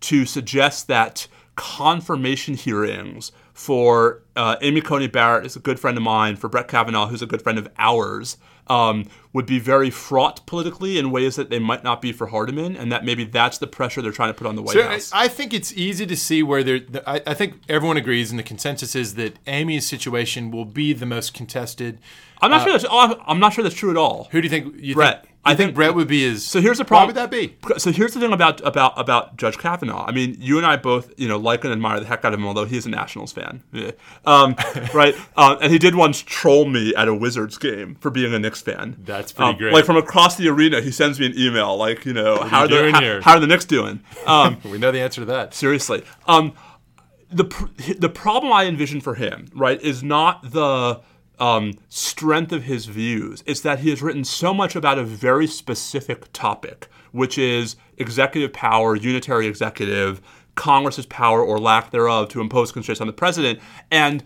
to 0.00 0.24
suggest 0.24 0.86
that 0.86 1.26
confirmation 1.56 2.54
hearings 2.54 3.32
for 3.52 4.22
uh, 4.36 4.56
Amy 4.60 4.82
Coney 4.82 5.08
Barrett 5.08 5.46
is 5.46 5.56
a 5.56 5.60
good 5.60 5.80
friend 5.80 5.96
of 5.96 6.02
mine, 6.02 6.36
for 6.36 6.48
Brett 6.48 6.68
Kavanaugh, 6.68 7.06
who's 7.06 7.22
a 7.22 7.26
good 7.26 7.40
friend 7.40 7.58
of 7.58 7.66
ours, 7.78 8.36
um, 8.68 9.04
would 9.32 9.46
be 9.46 9.58
very 9.58 9.90
fraught 9.90 10.44
politically 10.46 10.98
in 10.98 11.10
ways 11.10 11.36
that 11.36 11.50
they 11.50 11.58
might 11.58 11.84
not 11.84 12.00
be 12.02 12.12
for 12.12 12.28
Hardiman, 12.28 12.76
and 12.76 12.90
that 12.90 13.04
maybe 13.04 13.24
that's 13.24 13.58
the 13.58 13.66
pressure 13.66 14.00
they're 14.02 14.12
trying 14.12 14.30
to 14.30 14.34
put 14.34 14.46
on 14.46 14.56
the 14.56 14.62
White 14.62 14.74
So 14.74 14.82
House. 14.88 15.10
I 15.12 15.28
think 15.28 15.52
it's 15.54 15.72
easy 15.74 16.06
to 16.06 16.16
see 16.16 16.42
where 16.42 16.64
there. 16.64 16.80
the- 16.80 17.08
I, 17.08 17.20
I 17.26 17.34
think 17.34 17.60
everyone 17.68 17.96
agrees, 17.96 18.30
and 18.30 18.38
the 18.38 18.42
consensus 18.42 18.94
is 18.94 19.14
that 19.14 19.38
Amy's 19.46 19.86
situation 19.86 20.50
will 20.50 20.64
be 20.64 20.92
the 20.92 21.06
most 21.06 21.34
contested. 21.34 21.98
I'm 22.42 22.50
not 22.50 22.62
sure 22.64 22.72
that's 22.72 22.84
oh, 22.88 23.22
I'm 23.26 23.38
not 23.40 23.52
sure 23.52 23.62
that's 23.64 23.76
true 23.76 23.90
at 23.90 23.96
all. 23.96 24.28
Who 24.32 24.40
do 24.40 24.46
you 24.46 24.50
think? 24.50 24.74
You 24.78 24.94
Brett. 24.94 25.22
Think, 25.22 25.35
I 25.46 25.54
think 25.54 25.58
think- 25.68 25.74
Brett 25.76 25.94
would 25.94 26.08
be 26.08 26.26
as. 26.26 26.44
So 26.44 26.60
here's 26.60 26.78
the 26.78 26.84
Why 26.84 26.88
problem. 26.88 27.06
would 27.08 27.16
that 27.16 27.30
be? 27.30 27.56
So 27.78 27.92
here's 27.92 28.12
the 28.14 28.20
thing 28.20 28.32
about 28.32 28.60
about 28.66 28.98
about 28.98 29.36
Judge 29.36 29.58
Kavanaugh. 29.58 30.04
I 30.06 30.12
mean, 30.12 30.36
you 30.40 30.58
and 30.58 30.66
I 30.66 30.76
both, 30.76 31.12
you 31.16 31.28
know, 31.28 31.36
like 31.38 31.64
and 31.64 31.72
admire 31.72 32.00
the 32.00 32.06
heck 32.06 32.24
out 32.24 32.34
of 32.34 32.38
him, 32.40 32.46
although 32.46 32.64
he's 32.64 32.84
a 32.86 32.90
Nationals 32.90 33.32
fan, 33.32 33.62
Yeah. 33.72 33.92
um, 34.24 34.54
right? 34.94 35.14
Um, 35.36 35.58
and 35.62 35.72
he 35.72 35.78
did 35.78 35.94
once 35.94 36.20
troll 36.22 36.66
me 36.66 36.94
at 36.94 37.08
a 37.08 37.14
Wizards 37.14 37.56
game 37.58 37.96
for 38.00 38.10
being 38.10 38.34
a 38.34 38.38
Knicks 38.38 38.60
fan. 38.60 38.96
That's 39.04 39.32
pretty 39.32 39.52
Um, 39.52 39.56
great. 39.58 39.72
Like 39.72 39.84
from 39.84 39.96
across 39.96 40.36
the 40.36 40.48
arena, 40.48 40.80
he 40.80 40.90
sends 40.90 41.18
me 41.20 41.26
an 41.26 41.34
email, 41.38 41.76
like, 41.76 42.04
you 42.04 42.12
know, 42.12 42.42
how 42.42 42.60
are 42.62 42.68
the 42.68 42.90
how, 42.92 43.20
how 43.22 43.32
are 43.36 43.40
the 43.40 43.46
Knicks 43.46 43.64
doing? 43.64 44.00
Um, 44.26 44.58
We 44.64 44.78
know 44.78 44.90
the 44.90 45.00
answer 45.00 45.20
to 45.20 45.24
that. 45.26 45.54
seriously. 45.54 46.02
Um, 46.26 46.52
the 47.30 47.44
pr- 47.44 47.66
the 47.98 48.08
problem 48.08 48.52
I 48.52 48.64
envision 48.66 49.00
for 49.00 49.14
him, 49.14 49.48
right, 49.54 49.80
is 49.82 50.02
not 50.02 50.50
the 50.52 51.00
um, 51.38 51.74
strength 51.88 52.52
of 52.52 52.64
his 52.64 52.86
views. 52.86 53.42
is 53.46 53.62
that 53.62 53.80
he 53.80 53.90
has 53.90 54.02
written 54.02 54.24
so 54.24 54.54
much 54.54 54.74
about 54.76 54.98
a 54.98 55.04
very 55.04 55.46
specific 55.46 56.32
topic, 56.32 56.88
which 57.12 57.38
is 57.38 57.76
executive 57.98 58.52
power, 58.52 58.96
unitary 58.96 59.46
executive, 59.46 60.20
Congress's 60.54 61.06
power 61.06 61.42
or 61.42 61.58
lack 61.58 61.90
thereof 61.90 62.28
to 62.30 62.40
impose 62.40 62.72
constraints 62.72 63.00
on 63.00 63.06
the 63.06 63.12
president. 63.12 63.60
And 63.90 64.24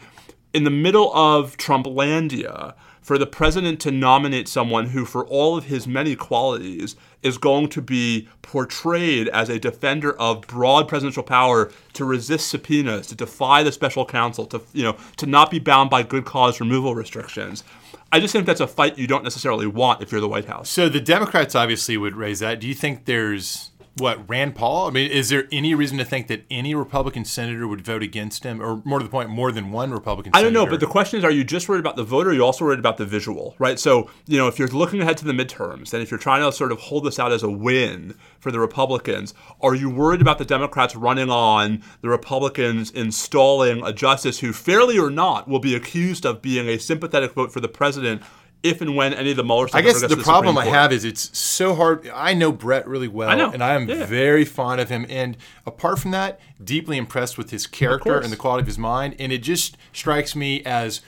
in 0.53 0.65
the 0.65 0.71
middle 0.71 1.13
of 1.15 1.57
Trumplandia, 1.57 2.75
for 3.01 3.19
the 3.19 3.27
president 3.27 3.81
to 3.81 3.91
nominate 3.91 4.49
someone 4.49 4.89
who, 4.89 5.05
for 5.05 5.27
all 5.27 5.57
of 5.57 5.65
his 5.65 5.87
many 5.87 6.15
qualities, 6.15 6.97
is 7.23 7.39
going 7.39 7.69
to 7.69 7.83
be 7.83 8.29
portrayed 8.43 9.29
as 9.29 9.49
a 9.49 9.59
defender 9.59 10.13
of 10.19 10.43
broad 10.43 10.89
presidential 10.89 11.23
power 11.23 11.71
to 11.93 12.05
resist 12.05 12.49
subpoenas, 12.49 13.07
to 13.07 13.15
defy 13.15 13.63
the 13.63 13.73
special 13.73 14.05
counsel, 14.05 14.47
to 14.47 14.61
you 14.73 14.83
know, 14.83 14.97
to 15.17 15.27
not 15.27 15.51
be 15.51 15.59
bound 15.59 15.91
by 15.91 16.03
good 16.03 16.25
cause 16.25 16.61
removal 16.61 16.95
restrictions. 16.95 17.65
I 18.13 18.21
just 18.21 18.33
think 18.33 18.47
that's 18.47 18.61
a 18.61 18.67
fight 18.67 18.99
you 18.99 19.07
don't 19.07 19.23
necessarily 19.23 19.67
want 19.67 20.03
if 20.03 20.11
you're 20.11 20.21
the 20.21 20.29
White 20.29 20.47
House. 20.47 20.69
So 20.69 20.89
the 20.89 21.01
Democrats 21.01 21.55
obviously 21.55 21.97
would 21.97 22.17
raise 22.17 22.41
that. 22.41 22.61
Do 22.61 22.67
you 22.67 22.75
think 22.75 23.05
there's 23.05 23.71
what 23.97 24.29
Rand 24.29 24.55
Paul? 24.55 24.89
I 24.89 24.91
mean, 24.91 25.11
is 25.11 25.29
there 25.29 25.47
any 25.51 25.75
reason 25.75 25.99
to 25.99 26.05
think 26.05 26.29
that 26.29 26.45
any 26.51 26.75
Republican 26.75 27.25
senator 27.25 27.67
would 27.67 27.81
vote 27.81 28.03
against 28.03 28.45
him, 28.45 28.63
or 28.63 28.81
more 28.85 28.99
to 28.99 29.05
the 29.05 29.11
point, 29.11 29.31
more 29.31 29.53
than 29.53 29.73
one 29.73 29.91
Republican? 29.91 30.33
Senator? 30.33 30.39
I 30.39 30.43
don't 30.43 30.55
senator? 30.55 30.71
know, 30.71 30.79
but 30.79 30.81
the 30.81 30.91
question 30.91 31.19
is: 31.19 31.25
Are 31.25 31.31
you 31.31 31.45
just 31.45 31.69
worried 31.69 31.81
about 31.81 31.97
the 31.97 32.05
vote, 32.05 32.27
or 32.27 32.31
are 32.31 32.33
you 32.33 32.45
also 32.45 32.65
worried 32.65 32.79
about 32.79 32.97
the 32.97 33.05
visual? 33.05 33.55
Right. 33.59 33.79
So 33.79 34.11
you 34.27 34.39
know, 34.39 34.49
if 34.49 34.59
you're 34.59 34.69
looking 34.69 35.03
ahead 35.03 35.17
to 35.19 35.25
the 35.25 35.33
midterms, 35.33 35.93
and 35.93 36.03
if 36.03 36.11
you're 36.11 36.19
trying 36.19 36.43
to 36.43 36.53
sort 36.53 36.73
of 36.73 36.79
hold 36.79 37.05
this 37.05 37.19
out 37.19 37.33
as 37.33 37.43
a 37.43 37.51
win 37.51 38.15
for 38.39 38.51
the 38.51 38.61
Republicans, 38.61 39.35
are 39.61 39.75
you 39.75 39.91
worried 39.91 40.23
about 40.23 40.39
the 40.39 40.45
Democrats 40.45 40.95
running 40.97 41.31
on 41.31 41.83
the 42.01 42.09
Republicans 42.09 42.91
installing 42.91 43.85
a 43.85 43.93
justice 43.93 44.41
who, 44.41 44.53
fairly 44.53 44.99
or 44.99 45.11
not, 45.11 45.49
will 45.49 45.61
be 45.61 45.75
accused 45.75 46.25
of 46.25 46.41
being 46.41 46.69
a 46.69 46.79
sympathetic 46.79 47.33
vote 47.33 47.53
for 47.53 47.61
the 47.61 47.69
president? 47.69 48.23
If 48.63 48.81
and 48.83 48.95
when 48.95 49.15
any 49.15 49.31
of 49.31 49.37
the 49.37 49.45
Mueller 49.45 49.69
stuff 49.69 49.79
I 49.79 49.83
guess 49.83 50.01
gets 50.01 50.15
the 50.15 50.23
problem 50.23 50.59
I 50.59 50.67
have 50.67 50.93
is 50.93 51.05
it's 51.05 51.37
so 51.39 51.75
hard. 51.75 52.09
I 52.15 52.35
know 52.35 52.53
Brett 52.53 52.87
really 52.87 53.09
well, 53.09 53.29
I 53.31 53.35
know. 53.35 53.51
and 53.51 53.63
I 53.65 53.75
am 53.75 53.89
Yeah. 53.89 54.05
very 54.07 54.45
fond 54.45 54.81
of 54.81 54.89
him. 54.91 55.07
And 55.09 55.37
apart 55.67 55.99
from 55.99 56.11
that, 56.11 56.39
deeply 56.63 56.97
impressed 56.99 57.39
with 57.39 57.51
his 57.51 57.67
character 57.67 58.19
and 58.19 58.31
the 58.31 58.37
quality 58.37 58.61
of 58.63 58.67
his 58.67 58.79
mind. 58.79 59.17
And 59.19 59.33
it 59.33 59.39
just 59.39 59.77
strikes 59.95 60.37
me 60.37 60.63
as, 60.65 61.01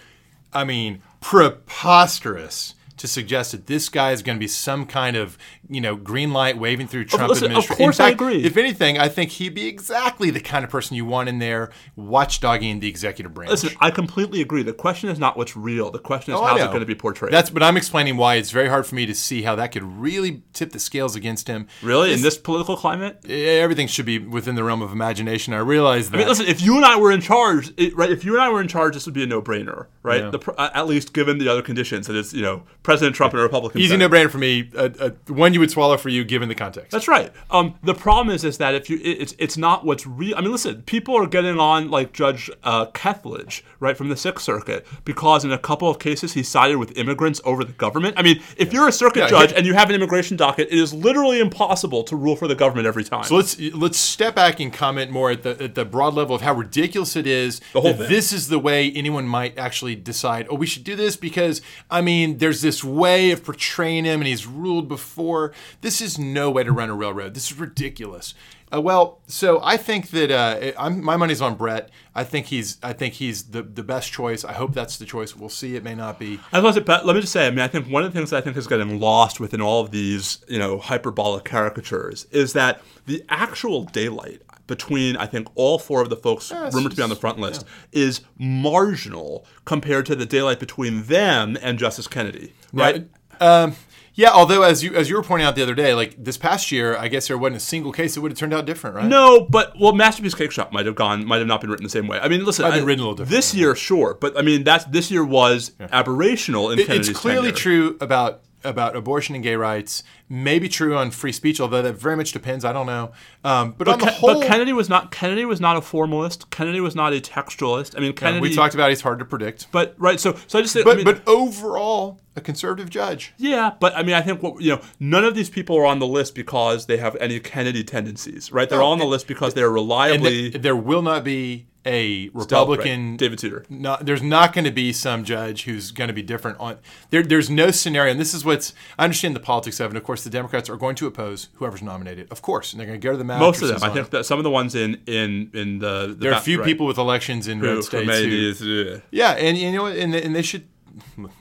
I 0.53 0.65
mean, 0.65 1.03
preposterous 1.21 2.75
to 2.97 3.09
suggest 3.09 3.53
that 3.53 3.67
this 3.67 3.89
guy 3.89 4.13
is 4.13 4.23
going 4.23 4.37
to 4.37 4.41
be 4.41 4.47
some 4.49 4.87
kind 4.87 5.17
of 5.17 5.37
you 5.73 5.81
know 5.81 5.97
green 5.97 6.33
light 6.33 6.59
waving 6.59 6.87
through 6.87 7.05
Trump 7.07 7.29
listen, 7.29 7.53
of 7.53 7.69
course 7.69 7.99
in 7.99 8.07
I 8.07 8.11
agree. 8.11 8.45
If 8.45 8.57
anything, 8.57 8.99
I 8.99 9.09
think 9.09 9.31
he'd 9.31 9.55
be 9.55 9.67
exactly 9.67 10.31
the 10.31 10.41
kind 10.41 10.65
of 10.65 10.71
person 10.71 10.97
you 10.97 11.05
want 11.05 11.29
in 11.29 11.39
there, 11.39 11.71
watchdogging 11.99 12.81
the 12.81 12.89
executive 12.89 13.35
branch. 13.35 13.51
Listen, 13.51 13.71
I 13.81 13.91
completely 13.91 14.41
agree. 14.41 14.63
The 14.63 14.73
question 14.73 15.09
is 15.09 15.19
not 15.19 15.37
what's 15.37 15.57
real. 15.57 15.91
The 15.91 15.99
question 15.99 16.35
is 16.35 16.41
Oh, 16.41 16.45
how's 16.45 16.61
it 16.61 16.67
going 16.67 16.81
to 16.81 16.87
be 16.87 16.95
portrayed. 16.95 17.33
That's, 17.33 17.51
but 17.51 17.63
I'm 17.63 17.77
explaining 17.77 18.17
why 18.17 18.37
it's 18.37 18.51
very 18.51 18.69
hard 18.69 18.87
for 18.87 18.95
me 18.95 19.07
to 19.07 19.15
see 19.15 19.43
how 19.43 19.57
that 19.57 19.73
could 19.73 19.83
really 19.83 20.43
tip 20.53 20.73
the 20.73 20.79
scales 20.79 21.17
against 21.17 21.49
him. 21.49 21.67
really 21.83 22.13
in 22.13 22.23
this 22.23 22.37
political 22.37 22.77
climate. 22.77 23.25
everything 23.29 23.87
should 23.87 24.07
be 24.07 24.19
within 24.19 24.55
the 24.55 24.65
realm 24.65 24.83
of 24.83 24.93
imagination. 24.93 25.55
I 25.55 25.59
realize 25.59 26.11
that. 26.11 26.17
I 26.17 26.21
mean, 26.21 26.29
listen. 26.29 26.47
If 26.47 26.63
you 26.63 26.77
and 26.77 26.85
I 26.85 26.97
were 26.97 27.13
in 27.13 27.21
charge, 27.21 27.73
it, 27.77 27.97
right? 27.97 28.11
If 28.11 28.25
you 28.25 28.35
and 28.35 28.43
I 28.43 28.49
were 28.49 28.61
in 28.61 28.69
charge, 28.69 28.95
this 28.95 29.07
would 29.07 29.15
be 29.15 29.23
a 29.23 29.27
no-brainer, 29.27 29.87
right? 30.03 30.23
Yeah. 30.25 30.31
The, 30.31 30.71
at 30.75 30.87
least 30.87 31.13
given 31.13 31.39
the 31.39 31.49
other 31.49 31.63
conditions 31.63 32.07
that 32.07 32.17
it's 32.17 32.33
you 32.33 32.43
know 32.43 32.65
President 32.83 33.17
Trump 33.17 33.33
and 33.33 33.41
a 33.41 33.43
Republican. 33.43 33.81
Easy 33.81 33.91
Senate. 33.91 34.11
no-brainer 34.11 34.31
for 34.31 34.39
me. 34.39 34.71
Uh, 34.77 34.91
uh, 34.99 35.11
one 35.29 35.55
you 35.55 35.62
would 35.63 35.71
swallow 35.71 35.97
for 35.97 36.09
you, 36.11 36.25
given 36.25 36.49
the 36.49 36.55
context. 36.55 36.91
That's 36.91 37.09
right. 37.09 37.33
Um, 37.51 37.75
the 37.83 37.95
problem 37.95 38.35
is, 38.35 38.45
is 38.45 38.59
that 38.59 38.75
if 38.75 38.91
you, 38.91 38.99
it, 38.99 39.23
it's 39.23 39.35
it's 39.39 39.57
not 39.57 39.85
what's 39.85 40.07
real. 40.07 40.37
I 40.37 40.41
mean, 40.43 40.53
listen, 40.53 40.83
people 40.83 41.17
are 41.17 41.27
getting 41.27 41.59
on 41.59 41.91
like 41.91 42.13
Judge 42.13 42.51
uh, 42.63 42.87
Kethledge, 42.87 43.63
right, 43.81 43.97
from 43.97 44.09
the 44.09 44.17
Sixth 44.17 44.45
Circuit, 44.45 44.87
because 45.05 45.45
in 45.45 45.53
a 45.53 45.59
couple 45.59 45.89
of 45.89 45.99
cases 45.99 46.35
he 46.35 46.43
sided 46.43 46.77
with 46.79 46.97
immigrants 46.99 47.41
over 47.45 47.65
the 47.65 47.73
government. 47.73 48.15
I 48.19 48.23
mean, 48.23 48.43
if 48.57 48.73
you're 48.73 48.89
a 48.89 48.93
circuit 48.93 49.21
Yeah, 49.21 49.29
judge 49.29 49.51
he- 49.51 49.57
and 49.57 49.67
you 49.67 49.75
have 49.75 49.89
an 49.89 49.95
immigration 49.95 50.37
docket, 50.37 50.69
it 50.71 50.79
is 50.79 50.93
literally 50.93 51.41
impossible 51.41 52.03
to 52.05 52.17
rule 52.17 52.37
for 52.37 52.49
the 52.49 52.55
government 52.55 52.87
every 52.87 53.05
time. 53.05 53.25
So 53.25 53.37
let's 53.37 53.59
let's 53.61 53.99
step 53.99 54.35
back 54.35 54.61
and 54.61 54.73
comment 54.73 55.11
more 55.11 55.31
at 55.31 55.43
the 55.43 55.63
at 55.63 55.75
the 55.75 55.85
broad 55.85 56.15
level 56.15 56.35
of 56.37 56.43
how 56.43 56.55
ridiculous 56.55 57.17
it 57.17 57.27
is 57.27 57.61
The 57.73 57.81
whole 57.81 57.93
that 57.93 57.99
thing. 57.99 58.09
this 58.09 58.33
is 58.33 58.49
the 58.49 58.59
way 58.59 58.91
anyone 58.93 59.27
might 59.27 59.57
actually 59.59 59.95
decide. 59.97 60.47
Oh, 60.51 60.55
we 60.57 60.67
should 60.67 60.85
do 60.85 60.97
this 60.97 61.17
because 61.17 61.63
I 61.91 62.01
mean, 62.01 62.39
there's 62.39 62.61
this 62.63 62.83
way 62.83 63.31
of 63.31 63.45
portraying 63.45 64.05
him, 64.05 64.21
and 64.21 64.27
he's 64.27 64.47
ruled 64.47 64.89
before. 64.89 65.52
This 65.81 66.01
is 66.01 66.19
no 66.19 66.51
way 66.51 66.65
to 66.65 66.73
run 66.73 66.91
a 66.91 66.95
railroad. 66.95 67.35
This 67.35 67.51
is 67.51 67.59
ridiculous. 67.59 68.35
Uh, 68.75 68.81
well, 68.81 69.21
so 69.27 69.61
I 69.63 69.77
think 69.77 70.11
that 70.11 70.31
uh, 70.31 70.73
I'm, 70.79 71.05
my 71.05 71.17
money's 71.17 71.43
on 71.43 71.57
Brett. 71.57 71.91
I 72.15 72.25
think 72.25 72.47
he's 72.47 72.79
I 72.83 72.93
think 72.95 73.15
he's 73.15 73.45
the 73.45 73.63
the 73.63 73.83
best 73.83 74.13
choice. 74.13 74.45
I 74.45 74.53
hope 74.55 74.73
that's 74.73 74.97
the 74.97 75.05
choice. 75.05 75.37
We'll 75.37 75.51
see. 75.51 75.77
It 75.77 75.85
may 75.85 75.95
not 75.95 76.19
be. 76.19 76.41
I 76.53 76.61
was, 76.61 76.79
but 76.81 77.05
let 77.05 77.15
me 77.15 77.21
just 77.21 77.33
say, 77.33 77.47
I 77.47 77.51
mean, 77.51 77.61
I 77.61 77.69
think 77.69 77.89
one 77.89 78.03
of 78.03 78.13
the 78.13 78.19
things 78.19 78.31
that 78.31 78.39
I 78.39 78.41
think 78.41 78.57
has 78.57 78.67
gotten 78.67 78.99
lost 78.99 79.41
within 79.41 79.61
all 79.61 79.83
of 79.83 79.91
these, 79.91 80.43
you 80.49 80.59
know, 80.59 80.79
hyperbolic 80.79 81.45
caricatures 81.45 82.27
is 82.31 82.55
that 82.55 82.81
the 83.07 83.23
actual 83.29 83.85
daylight 83.85 84.41
between, 84.67 85.17
I 85.17 85.27
think, 85.27 85.49
all 85.55 85.79
four 85.79 86.01
of 86.01 86.09
the 86.09 86.17
folks 86.17 86.51
it's 86.51 86.75
rumored 86.75 86.93
to 86.93 86.97
be 86.97 87.03
on 87.03 87.11
the 87.11 87.17
front 87.17 87.39
list 87.39 87.67
is 87.91 88.23
marginal 88.39 89.45
compared 89.67 90.07
to 90.07 90.15
the 90.15 90.25
daylight 90.25 90.61
between 90.61 91.05
them 91.05 91.59
and 91.61 91.79
Justice 91.79 92.07
Kennedy, 92.07 92.55
right? 92.73 93.07
Um, 93.41 93.75
yeah, 94.15 94.31
although 94.31 94.63
as 94.63 94.83
you 94.85 94.95
as 94.95 95.09
you 95.09 95.17
were 95.17 95.23
pointing 95.23 95.47
out 95.47 95.57
the 95.57 95.63
other 95.63 95.75
day, 95.75 95.95
like 95.95 96.15
this 96.23 96.37
past 96.37 96.71
year, 96.73 96.97
I 96.97 97.09
guess 97.09 97.29
there 97.29 97.39
wasn't 97.39 97.57
a 97.57 97.61
single 97.61 97.93
case 97.93 98.15
that 98.15 98.21
would 98.21 98.31
have 98.33 98.39
turned 98.39 98.53
out 98.55 98.67
different, 98.67 98.97
right? 98.97 99.07
No, 99.07 99.47
but 99.49 99.73
well, 99.81 99.93
Masterpiece 99.93 100.35
Cake 100.35 100.51
Shop 100.53 100.73
might 100.73 100.87
have 100.87 100.95
gone, 100.95 101.25
might 101.27 101.39
have 101.39 101.47
not 101.47 101.61
been 101.61 101.71
written 101.71 101.85
the 101.85 101.91
same 101.91 102.07
way. 102.07 102.19
I 102.21 102.29
mean, 102.29 102.45
listen, 102.45 102.65
have 102.65 102.75
been 102.75 102.83
I- 102.83 102.87
written 102.87 103.01
a 103.01 103.09
little 103.09 103.15
different. 103.17 103.31
This 103.31 103.55
year, 103.55 103.75
sure, 103.75 104.15
but 104.21 104.37
I 104.39 104.43
mean, 104.43 104.65
that's 104.65 104.85
this 104.85 105.11
year 105.11 105.25
was 105.25 105.71
aberrational 105.81 106.73
in 106.73 106.79
It- 106.79 106.89
it's 106.91 107.09
clearly 107.11 107.49
tenure. 107.53 107.57
true 107.57 107.97
about 108.01 108.41
about 108.65 108.97
abortion 108.97 109.35
and 109.35 109.43
gay 109.45 109.57
rights. 109.57 110.03
may 110.29 110.59
be 110.59 110.69
true 110.69 110.97
on 110.97 111.11
free 111.11 111.33
speech, 111.33 111.61
although 111.61 111.83
that 111.83 111.93
very 111.95 112.17
much 112.17 112.33
depends. 112.33 112.65
I 112.65 112.73
don't 112.73 112.87
know. 112.87 113.13
Um, 113.45 113.75
but, 113.77 113.87
Ke- 114.01 114.03
whole, 114.09 114.41
but 114.41 114.47
Kennedy 114.47 114.73
was 114.73 114.89
not 114.89 115.11
Kennedy 115.11 115.45
was 115.45 115.61
not 115.61 115.77
a 115.77 115.81
formalist. 115.81 116.51
Kennedy 116.51 116.81
was 116.81 116.95
not 116.95 117.13
a 117.13 117.21
textualist. 117.21 117.97
I 117.97 118.01
mean, 118.01 118.13
Kennedy. 118.15 118.41
we 118.41 118.55
talked 118.55 118.75
about 118.75 118.89
he's 118.91 119.03
hard 119.03 119.19
to 119.19 119.25
predict. 119.25 119.67
But 119.73 119.95
right, 119.99 120.19
so 120.19 120.37
so 120.47 120.59
I 120.59 120.63
just 120.63 120.73
say, 120.75 120.83
But 120.83 120.93
I 120.93 120.97
mean, 120.97 121.05
but 121.05 121.27
overall, 121.29 122.21
a 122.35 122.41
conservative 122.41 122.89
judge. 122.89 123.35
yeah, 123.37 123.73
but 123.79 123.95
I 123.97 124.03
mean, 124.03 124.15
I 124.15 124.23
think 124.23 124.43
what 124.43 124.61
you 124.63 124.71
know, 124.77 124.81
none 124.99 125.25
of 125.25 125.35
these 125.35 125.51
people 125.51 125.77
are 125.77 125.85
on 125.87 125.99
the 125.99 126.07
list 126.07 126.35
because 126.35 126.87
they 126.87 126.97
have 126.97 127.15
any 127.17 127.39
Kennedy 127.41 127.85
tendencies, 127.85 128.51
right? 128.53 128.69
They're 128.71 128.79
No, 128.79 128.87
on 128.87 128.99
the 128.99 129.05
list 129.05 129.27
because 129.27 129.55
they're 129.55 129.71
reliably 129.71 130.51
there 130.51 130.77
will 130.77 131.03
not 131.03 131.25
be 131.25 131.67
a 131.85 132.29
dealt, 132.29 132.35
right? 132.35 132.43
Republican 132.43 133.17
David 133.17 133.41
Souter. 133.41 133.65
not, 133.69 134.07
there's 134.07 134.23
not 134.23 134.53
going 134.53 134.65
to 134.65 134.71
be 134.71 134.93
some 134.93 135.25
judge 135.25 135.65
who's 135.65 135.91
going 135.91 136.09
to 136.09 136.15
be 136.15 136.23
different 136.23 136.59
on 136.61 136.79
there. 137.11 137.23
There's 137.23 137.51
no 137.51 137.71
scenario, 137.71 138.13
and 138.13 138.21
this 138.21 138.35
is 138.35 138.45
what's 138.45 138.73
I 138.99 139.05
understand 139.05 139.35
the 139.35 139.41
politics 139.41 139.81
of, 139.81 139.87
it. 139.87 139.89
and 139.91 139.97
of 139.97 140.05
course 140.05 140.25
the 140.25 140.31
Democrats 140.31 140.71
are 140.71 140.77
going 140.77 140.95
to 140.97 141.07
oppose 141.07 141.49
whoever's 141.55 141.83
nominated, 141.83 142.31
of 142.31 142.43
course, 142.43 142.73
and 142.73 142.81
they're 142.81 142.87
going 142.87 143.01
to 143.01 143.05
go 143.05 143.13
to 143.13 143.19
the 143.19 143.25
Most 143.25 143.63
of 143.63 143.69
them, 143.69 143.79
I 143.83 143.93
think 143.93 144.11
that 144.11 144.25
some 144.27 144.39
of 144.39 144.45
the 144.45 144.51
ones 144.51 144.75
in 144.75 145.01
in 145.07 145.51
in 145.55 145.79
the, 145.79 146.09
the 146.09 146.15
there 146.15 146.33
are 146.33 146.39
a 146.39 146.41
few 146.41 146.59
right, 146.59 146.67
people 146.67 146.87
with 146.87 146.99
elections 146.99 147.49
in 147.49 147.59
who, 147.59 147.75
red 147.75 147.85
states 147.85 148.11
who, 148.11 148.31
these, 148.31 148.63
uh, 148.63 149.01
yeah, 149.11 149.33
and 149.33 149.59
you 149.59 149.73
know, 149.73 149.87
and 149.87 150.15
and 150.15 150.35
they 150.35 150.43
should 150.43 150.67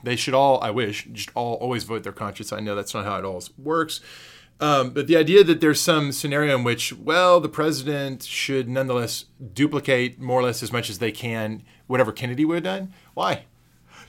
they 0.02 0.16
should 0.16 0.34
all 0.34 0.62
I 0.62 0.70
wish 0.70 1.06
just 1.12 1.30
all 1.34 1.54
always 1.54 1.84
vote 1.84 2.02
their 2.02 2.12
conscience. 2.12 2.52
I 2.52 2.60
know 2.60 2.74
that's 2.74 2.94
not 2.94 3.04
how 3.04 3.18
it 3.18 3.24
all 3.24 3.42
works. 3.58 4.00
Um, 4.62 4.90
but 4.90 5.08
the 5.08 5.16
idea 5.16 5.42
that 5.42 5.60
there's 5.60 5.80
some 5.80 6.12
scenario 6.12 6.56
in 6.56 6.62
which, 6.62 6.92
well, 6.92 7.40
the 7.40 7.48
president 7.48 8.22
should 8.22 8.68
nonetheless 8.68 9.24
duplicate 9.52 10.20
more 10.20 10.38
or 10.38 10.44
less 10.44 10.62
as 10.62 10.72
much 10.72 10.88
as 10.88 11.00
they 11.00 11.10
can 11.10 11.64
whatever 11.88 12.12
Kennedy 12.12 12.44
would 12.44 12.64
have 12.64 12.78
done. 12.78 12.94
Why? 13.14 13.46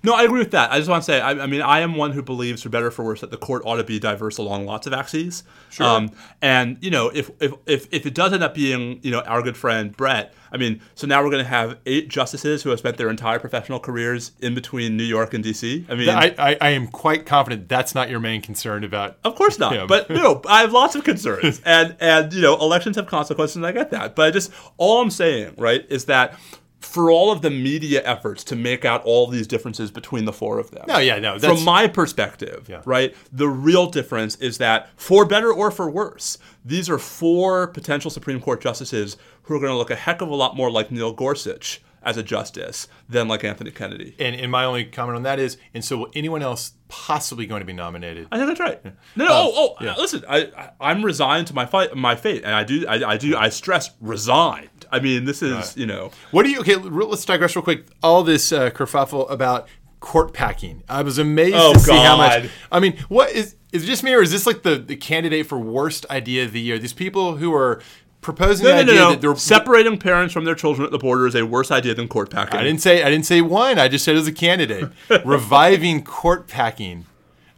No, 0.06 0.14
I 0.14 0.24
agree 0.24 0.40
with 0.40 0.52
that. 0.52 0.70
I 0.70 0.78
just 0.78 0.90
want 0.90 1.02
to 1.02 1.06
say, 1.06 1.22
I, 1.22 1.32
I 1.32 1.48
mean, 1.48 1.62
I 1.62 1.80
am 1.80 1.96
one 1.96 2.12
who 2.12 2.22
believes, 2.22 2.62
for 2.62 2.68
better 2.68 2.88
or 2.88 2.92
for 2.92 3.06
worse, 3.06 3.22
that 3.22 3.32
the 3.32 3.38
court 3.38 3.64
ought 3.66 3.78
to 3.78 3.86
be 3.86 4.00
diverse 4.00 4.38
along 4.38 4.66
lots 4.66 4.86
of 4.86 4.92
axes. 4.92 5.44
Sure. 5.70 5.86
Um, 5.86 6.12
and 6.42 6.78
you 6.82 6.92
know, 6.92 7.10
if, 7.14 7.32
if 7.40 7.54
if 7.66 7.88
if 7.92 8.06
it 8.06 8.14
does 8.14 8.34
end 8.34 8.44
up 8.44 8.54
being, 8.54 9.00
you 9.02 9.12
know, 9.12 9.22
our 9.22 9.42
good 9.42 9.56
friend 9.56 9.96
Brett, 9.96 10.34
I 10.52 10.58
mean, 10.58 10.82
so 10.94 11.08
now 11.08 11.24
we're 11.24 11.30
going 11.30 11.44
to 11.44 11.50
have 11.50 11.80
eight 11.86 12.10
justices 12.10 12.64
who 12.64 12.70
have 12.70 12.80
spent 12.80 12.98
their 12.98 13.10
entire 13.10 13.40
professional 13.40 13.80
careers 13.80 14.34
in 14.42 14.54
between 14.54 14.98
New 14.98 15.06
York 15.06 15.34
and 15.34 15.42
D.C. 15.42 15.86
I 15.88 15.96
mean, 15.96 16.10
I, 16.10 16.36
I, 16.38 16.58
I 16.60 16.70
am 16.72 16.88
quite 16.88 17.26
confident 17.26 17.70
that's 17.70 17.96
not 17.96 18.10
your 18.10 18.20
main 18.20 18.42
concern 18.42 18.84
about. 18.84 19.18
Of 19.24 19.36
course 19.36 19.58
not. 19.58 19.74
Yeah. 19.74 19.86
But 19.88 20.10
no, 20.10 20.42
I 20.48 20.62
have 20.62 20.74
lots 20.74 20.96
of 20.96 21.06
concerns, 21.06 21.62
and 21.66 21.96
and 22.02 22.34
you 22.34 22.42
know, 22.42 22.56
elections 22.58 22.98
have 22.98 23.08
consequences, 23.08 23.56
and 23.56 23.66
I 23.66 23.72
get 23.72 23.92
that. 23.92 24.18
But 24.18 24.28
I 24.28 24.32
just 24.32 24.52
all 24.76 25.02
I'm 25.02 25.10
saying, 25.10 25.56
right, 25.58 25.86
is 25.88 26.06
that 26.06 26.38
for 26.84 27.10
all 27.10 27.32
of 27.32 27.42
the 27.42 27.50
media 27.50 28.02
efforts 28.06 28.44
to 28.46 28.56
make 28.56 28.84
out 28.86 29.04
all 29.04 29.28
these 29.28 29.48
differences 29.48 29.90
between 29.90 30.26
the 30.26 30.34
four 30.34 30.60
of 30.60 30.72
them. 30.72 30.86
No, 30.88 30.98
yeah, 30.98 31.18
no. 31.20 31.38
That's, 31.38 31.54
From 31.56 31.64
my 31.66 31.88
perspective, 31.88 32.68
Yeah. 32.70 32.82
right, 32.86 33.16
the 33.32 33.48
real 33.48 33.88
difference 33.88 34.36
is 34.36 34.58
that 34.58 34.90
for 34.96 35.26
better 35.26 35.52
or 35.52 35.72
for 35.72 35.90
worse, 35.90 36.38
these 36.66 36.90
are 36.90 37.00
four 37.00 37.68
potential 37.68 38.12
Supreme 38.12 38.40
Court 38.40 38.62
justices 38.62 39.18
who 39.44 39.56
are 39.56 39.60
going 39.60 39.72
to 39.72 39.78
look 39.78 39.92
a 39.92 39.96
heck 39.96 40.22
of 40.22 40.30
a 40.30 40.36
lot 40.36 40.56
more 40.56 40.70
like 40.70 40.92
Neil 40.92 41.14
Gorsuch 41.14 41.82
as 42.04 42.18
a 42.18 42.24
justice 42.24 42.88
than 43.08 43.28
like 43.28 43.44
Anthony 43.44 43.72
Kennedy. 43.72 44.16
and, 44.20 44.36
and 44.36 44.52
my 44.52 44.66
only 44.66 44.86
comment 44.86 45.16
on 45.16 45.24
that 45.24 45.40
is, 45.40 45.58
and 45.74 45.84
so 45.84 45.98
will 45.98 46.12
anyone 46.14 46.42
else 46.42 46.74
possibly 46.88 47.46
going 47.46 47.62
to 47.62 47.66
be 47.66 47.74
nominated? 47.74 48.28
I 48.32 48.38
think 48.38 48.48
that's 48.50 48.60
right. 48.60 48.84
No, 49.16 49.26
no. 49.26 49.28
oh, 49.32 49.52
oh. 49.80 49.84
yeah. 49.84 49.96
Listen, 49.96 50.24
I, 50.28 50.52
I, 50.58 50.70
I'm 50.80 51.04
resigned 51.04 51.48
to 51.48 51.54
my 51.56 51.66
fight, 51.66 51.96
my 51.96 52.16
fate, 52.16 52.44
and 52.44 52.54
I 52.54 52.64
do, 52.64 52.86
I, 52.88 53.12
I 53.12 53.18
do, 53.18 53.36
I 53.36 53.50
stress 53.50 53.92
resigned. 54.02 54.70
I 54.92 55.00
mean, 55.00 55.26
this 55.26 55.42
is, 55.42 55.76
you 55.76 55.86
know, 55.88 56.12
What 56.32 56.44
do 56.44 56.52
you? 56.52 56.60
Okay, 56.60 56.76
let's 56.76 57.26
digress 57.26 57.56
real 57.56 57.64
quick. 57.64 57.88
All 58.04 58.22
this 58.24 58.52
uh, 58.52 58.70
kerfuffle 58.70 59.30
about 59.32 59.68
court 60.00 60.34
packing. 60.34 60.84
I 60.88 61.02
was 61.02 61.18
amazed 61.18 61.56
Oh, 61.58 61.74
to 61.74 61.80
see 61.80 61.92
how 61.96 62.18
much. 62.18 62.50
I 62.72 62.80
mean, 62.80 62.98
what 63.08 63.32
is 63.32 63.56
is 63.72 63.86
it 63.86 63.88
just 63.88 64.04
me 64.04 64.14
or 64.14 64.22
is 64.22 64.32
this 64.32 64.46
like 64.46 64.62
the, 64.62 64.76
the 64.76 64.96
candidate 64.96 65.48
for 65.48 65.58
worst 65.58 66.06
idea 66.12 66.44
of 66.46 66.52
the 66.52 66.60
year? 66.62 66.78
These 66.78 66.94
people 66.94 67.38
who 67.38 67.52
are 67.56 67.82
proposing 68.24 68.66
No, 68.66 68.72
the 68.72 68.76
no, 68.76 68.82
idea 68.82 68.96
no, 68.96 69.10
that 69.12 69.22
they're 69.22 69.36
Separating 69.36 69.98
parents 69.98 70.34
from 70.34 70.46
their 70.46 70.56
children 70.56 70.86
at 70.86 70.92
the 70.92 70.98
border 70.98 71.28
is 71.28 71.36
a 71.36 71.46
worse 71.46 71.70
idea 71.70 71.94
than 71.94 72.08
court 72.08 72.30
packing. 72.30 72.60
I 72.60 72.64
didn't 72.64 72.82
say 72.82 73.04
I 73.04 73.10
didn't 73.10 73.26
say 73.26 73.42
one. 73.42 73.78
I 73.78 73.88
just 73.88 74.06
said 74.06 74.16
as 74.16 74.28
a 74.28 74.32
candidate, 74.32 74.90
reviving 75.26 76.04
court 76.04 76.48
packing, 76.48 77.06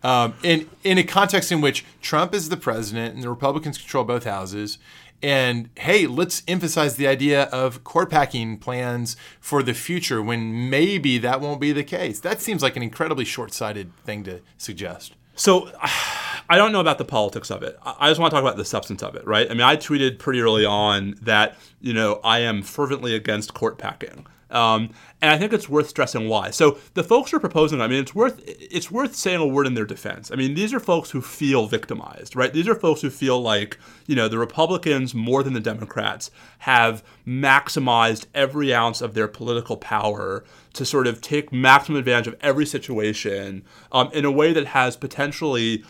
um, 0.03 0.34
in 0.43 0.70
in 0.84 0.97
a 0.97 1.03
context 1.03 1.51
in 1.51 1.61
which 1.61 1.86
Trump 2.01 2.34
is 2.34 2.49
the 2.49 2.57
president 2.57 3.16
and 3.16 3.24
the 3.24 3.30
Republicans 3.30 3.78
control 3.78 4.03
both 4.03 4.26
houses. 4.26 4.78
And 5.24 5.70
hey, 5.78 6.05
let's 6.07 6.43
emphasize 6.47 6.97
the 6.97 7.07
idea 7.07 7.43
of 7.43 7.84
court 7.84 8.09
packing 8.11 8.57
plans 8.57 9.16
for 9.39 9.63
the 9.63 9.74
future 9.74 10.22
when 10.22 10.70
maybe 10.70 11.18
that 11.20 11.41
won't 11.41 11.61
be 11.61 11.72
the 11.72 11.84
case. 11.84 12.20
That 12.20 12.41
seems 12.41 12.61
like 12.61 12.76
an 12.76 12.84
incredibly 12.84 13.26
short 13.26 13.53
sighted 13.53 13.95
thing 14.03 14.24
to 14.26 14.41
suggest. 14.57 15.16
So 15.36 15.72
I 16.50 16.58
don't 16.58 16.72
know 16.72 16.80
about 16.80 16.98
the 16.98 17.06
politics 17.06 17.50
of 17.50 17.64
it. 17.64 17.78
I 17.84 18.10
just 18.10 18.20
want 18.20 18.32
to 18.32 18.36
talk 18.36 18.43
about 18.43 18.58
the 18.58 18.66
substance 18.66 19.02
of 19.02 19.16
it, 19.16 19.26
right? 19.26 19.50
I 19.50 19.54
mean, 19.54 19.62
I 19.62 19.76
tweeted 19.78 20.20
pretty 20.20 20.41
early 20.41 20.66
on 20.66 21.16
that, 21.22 21.56
you 21.82 21.93
know, 21.93 22.20
I 22.24 22.39
am 22.39 22.62
fervently 22.62 23.16
against 23.16 23.54
court 23.54 23.78
packing. 23.78 24.28
Um, 24.52 24.91
and 25.22 25.32
I 25.32 25.38
think 25.38 25.54
it's 25.54 25.68
worth 25.68 25.89
stressing 25.89 26.30
why. 26.30 26.52
So 26.52 26.78
the 26.93 27.04
folks 27.04 27.32
who 27.32 27.38
are 27.38 27.41
proposing, 27.41 27.82
I 27.82 27.88
mean, 27.88 28.00
it's 28.00 28.14
worth 28.14 28.41
it's 28.46 28.91
worth 28.91 29.16
saying 29.16 29.41
a 29.41 29.48
word 29.48 29.66
in 29.66 29.74
their 29.74 29.86
defense. 29.86 30.32
I 30.32 30.36
mean, 30.36 30.54
these 30.54 30.74
are 30.74 30.80
folks 30.80 31.10
who 31.10 31.20
feel 31.20 31.66
victimized, 31.66 32.36
right? 32.36 32.54
These 32.54 32.68
are 32.68 32.76
folks 32.76 33.02
who 33.02 33.10
feel 33.10 33.41
like 33.41 33.80
you 34.06 34.16
know 34.16 34.28
the 34.28 34.38
Republicans 34.38 35.16
more 35.16 35.41
than 35.41 35.54
the 35.54 35.60
Democrats 35.60 36.30
have 36.60 37.04
maximized 37.28 38.28
every 38.36 38.74
ounce 38.74 39.02
of 39.02 39.14
their 39.14 39.28
political 39.28 39.78
power 39.78 40.46
to 40.74 40.86
sort 40.86 41.08
of 41.08 41.22
take 41.22 41.52
maximum 41.52 41.98
advantage 41.98 42.28
of 42.28 42.36
every 42.41 42.66
situation 42.66 43.64
um, 43.91 44.10
in 44.14 44.26
a 44.26 44.32
way 44.32 44.54
that 44.54 44.68
has 44.68 44.96
potentially 44.96 45.84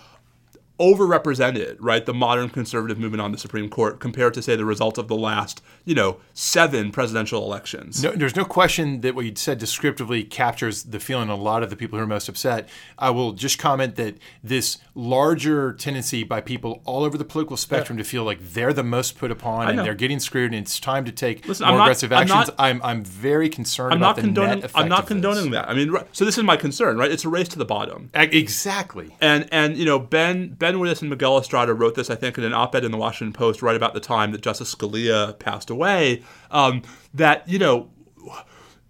overrepresented, 0.80 1.78
right, 1.80 2.06
the 2.06 2.14
modern 2.14 2.50
conservative 2.50 2.98
movement 3.00 3.22
on 3.22 3.32
the 3.32 3.38
Supreme 3.38 3.70
Court 3.70 4.00
compared 4.00 4.34
to, 4.34 4.42
say, 4.42 4.56
the 4.56 4.66
results 4.66 4.98
of 4.98 5.08
the 5.08 5.16
last, 5.16 5.62
you 5.86 5.96
know, 5.96 6.18
seven 6.34 6.92
presidential 6.92 7.44
elections. 7.44 8.04
No, 8.04 8.12
there's 8.12 8.36
no 8.36 8.46
question 8.46 9.02
that 9.02 9.16
what 9.16 9.26
you 9.26 9.34
said 9.36 9.58
descriptively 9.58 10.24
captures 10.24 10.84
the 10.84 11.00
feeling 11.00 11.30
of 11.30 11.40
a 11.40 11.42
lot 11.42 11.64
of 11.64 11.70
the 11.70 11.76
people 11.76 11.98
who 11.98 12.04
are 12.04 12.08
most 12.08 12.28
upset. 12.28 12.68
I 12.98 13.10
will 13.12 13.32
just 13.34 13.58
comment 13.60 13.96
that 13.96 14.18
this 14.44 14.78
larger 14.96 15.74
tendency 15.74 16.24
by 16.24 16.42
people 16.42 16.82
all 16.86 17.04
over 17.04 17.18
the 17.18 17.26
political 17.26 17.58
spectrum 17.58 17.98
to 17.98 18.04
feel 18.04 18.24
like 18.24 18.40
they're 18.42 18.74
the 18.74 18.84
most 18.84 19.18
put 19.18 19.32
upon 19.32 19.70
and 19.70 19.80
they're 19.80 19.94
getting 19.94 20.20
screwed 20.20 20.52
and 20.54 20.62
it's 20.62 20.80
time 20.80 21.06
to 21.06 21.12
take 21.12 21.48
Listen, 21.48 21.66
more 21.66 21.74
I'm 21.74 21.78
not- 21.80 21.84
aggressive 21.86 22.12
I'm 22.12 22.22
actions. 22.24 22.48
not- 22.48 22.56
I'm, 22.58 22.82
I'm 22.84 23.04
very 23.04 23.50
concerned 23.50 23.94
I'm 23.94 24.00
about 24.00 24.08
not 24.08 24.16
the 24.18 24.22
condoning. 24.24 24.50
net 24.56 24.58
effect 24.66 24.78
I'm 24.78 24.90
not 24.90 25.08
condoning 25.08 25.52
that. 25.52 25.70
I 25.70 25.74
mean, 25.74 25.96
so 26.12 26.26
this 26.26 26.38
is 26.38 26.44
my 26.44 26.58
concern, 26.58 26.98
right? 26.98 27.12
It's 27.12 27.26
a 27.26 27.30
race 27.30 27.48
to 27.50 27.58
the 27.60 27.66
bottom. 27.66 28.10
Exactly. 28.14 29.16
And 29.22 29.48
and 29.52 29.78
you 29.78 29.86
know 29.86 30.00
Ben 30.00 30.50
Ben 30.50 30.65
Wittes 30.74 31.02
and 31.02 31.10
Miguel 31.10 31.38
Estrada 31.38 31.74
wrote 31.74 31.96
this 31.96 32.10
I 32.10 32.16
think 32.16 32.38
in 32.38 32.44
an 32.44 32.54
op-ed 32.54 32.84
in 32.84 32.92
the 32.92 32.98
Washington 32.98 33.34
Post 33.34 33.62
right 33.62 33.76
about 33.76 33.94
the 33.94 34.00
time 34.00 34.32
that 34.32 34.42
Justice 34.42 34.74
Scalia 34.74 35.38
passed 35.38 35.70
away. 35.70 36.24
Um, 36.52 36.82
that 37.14 37.48
you 37.48 37.60
know, 37.60 37.90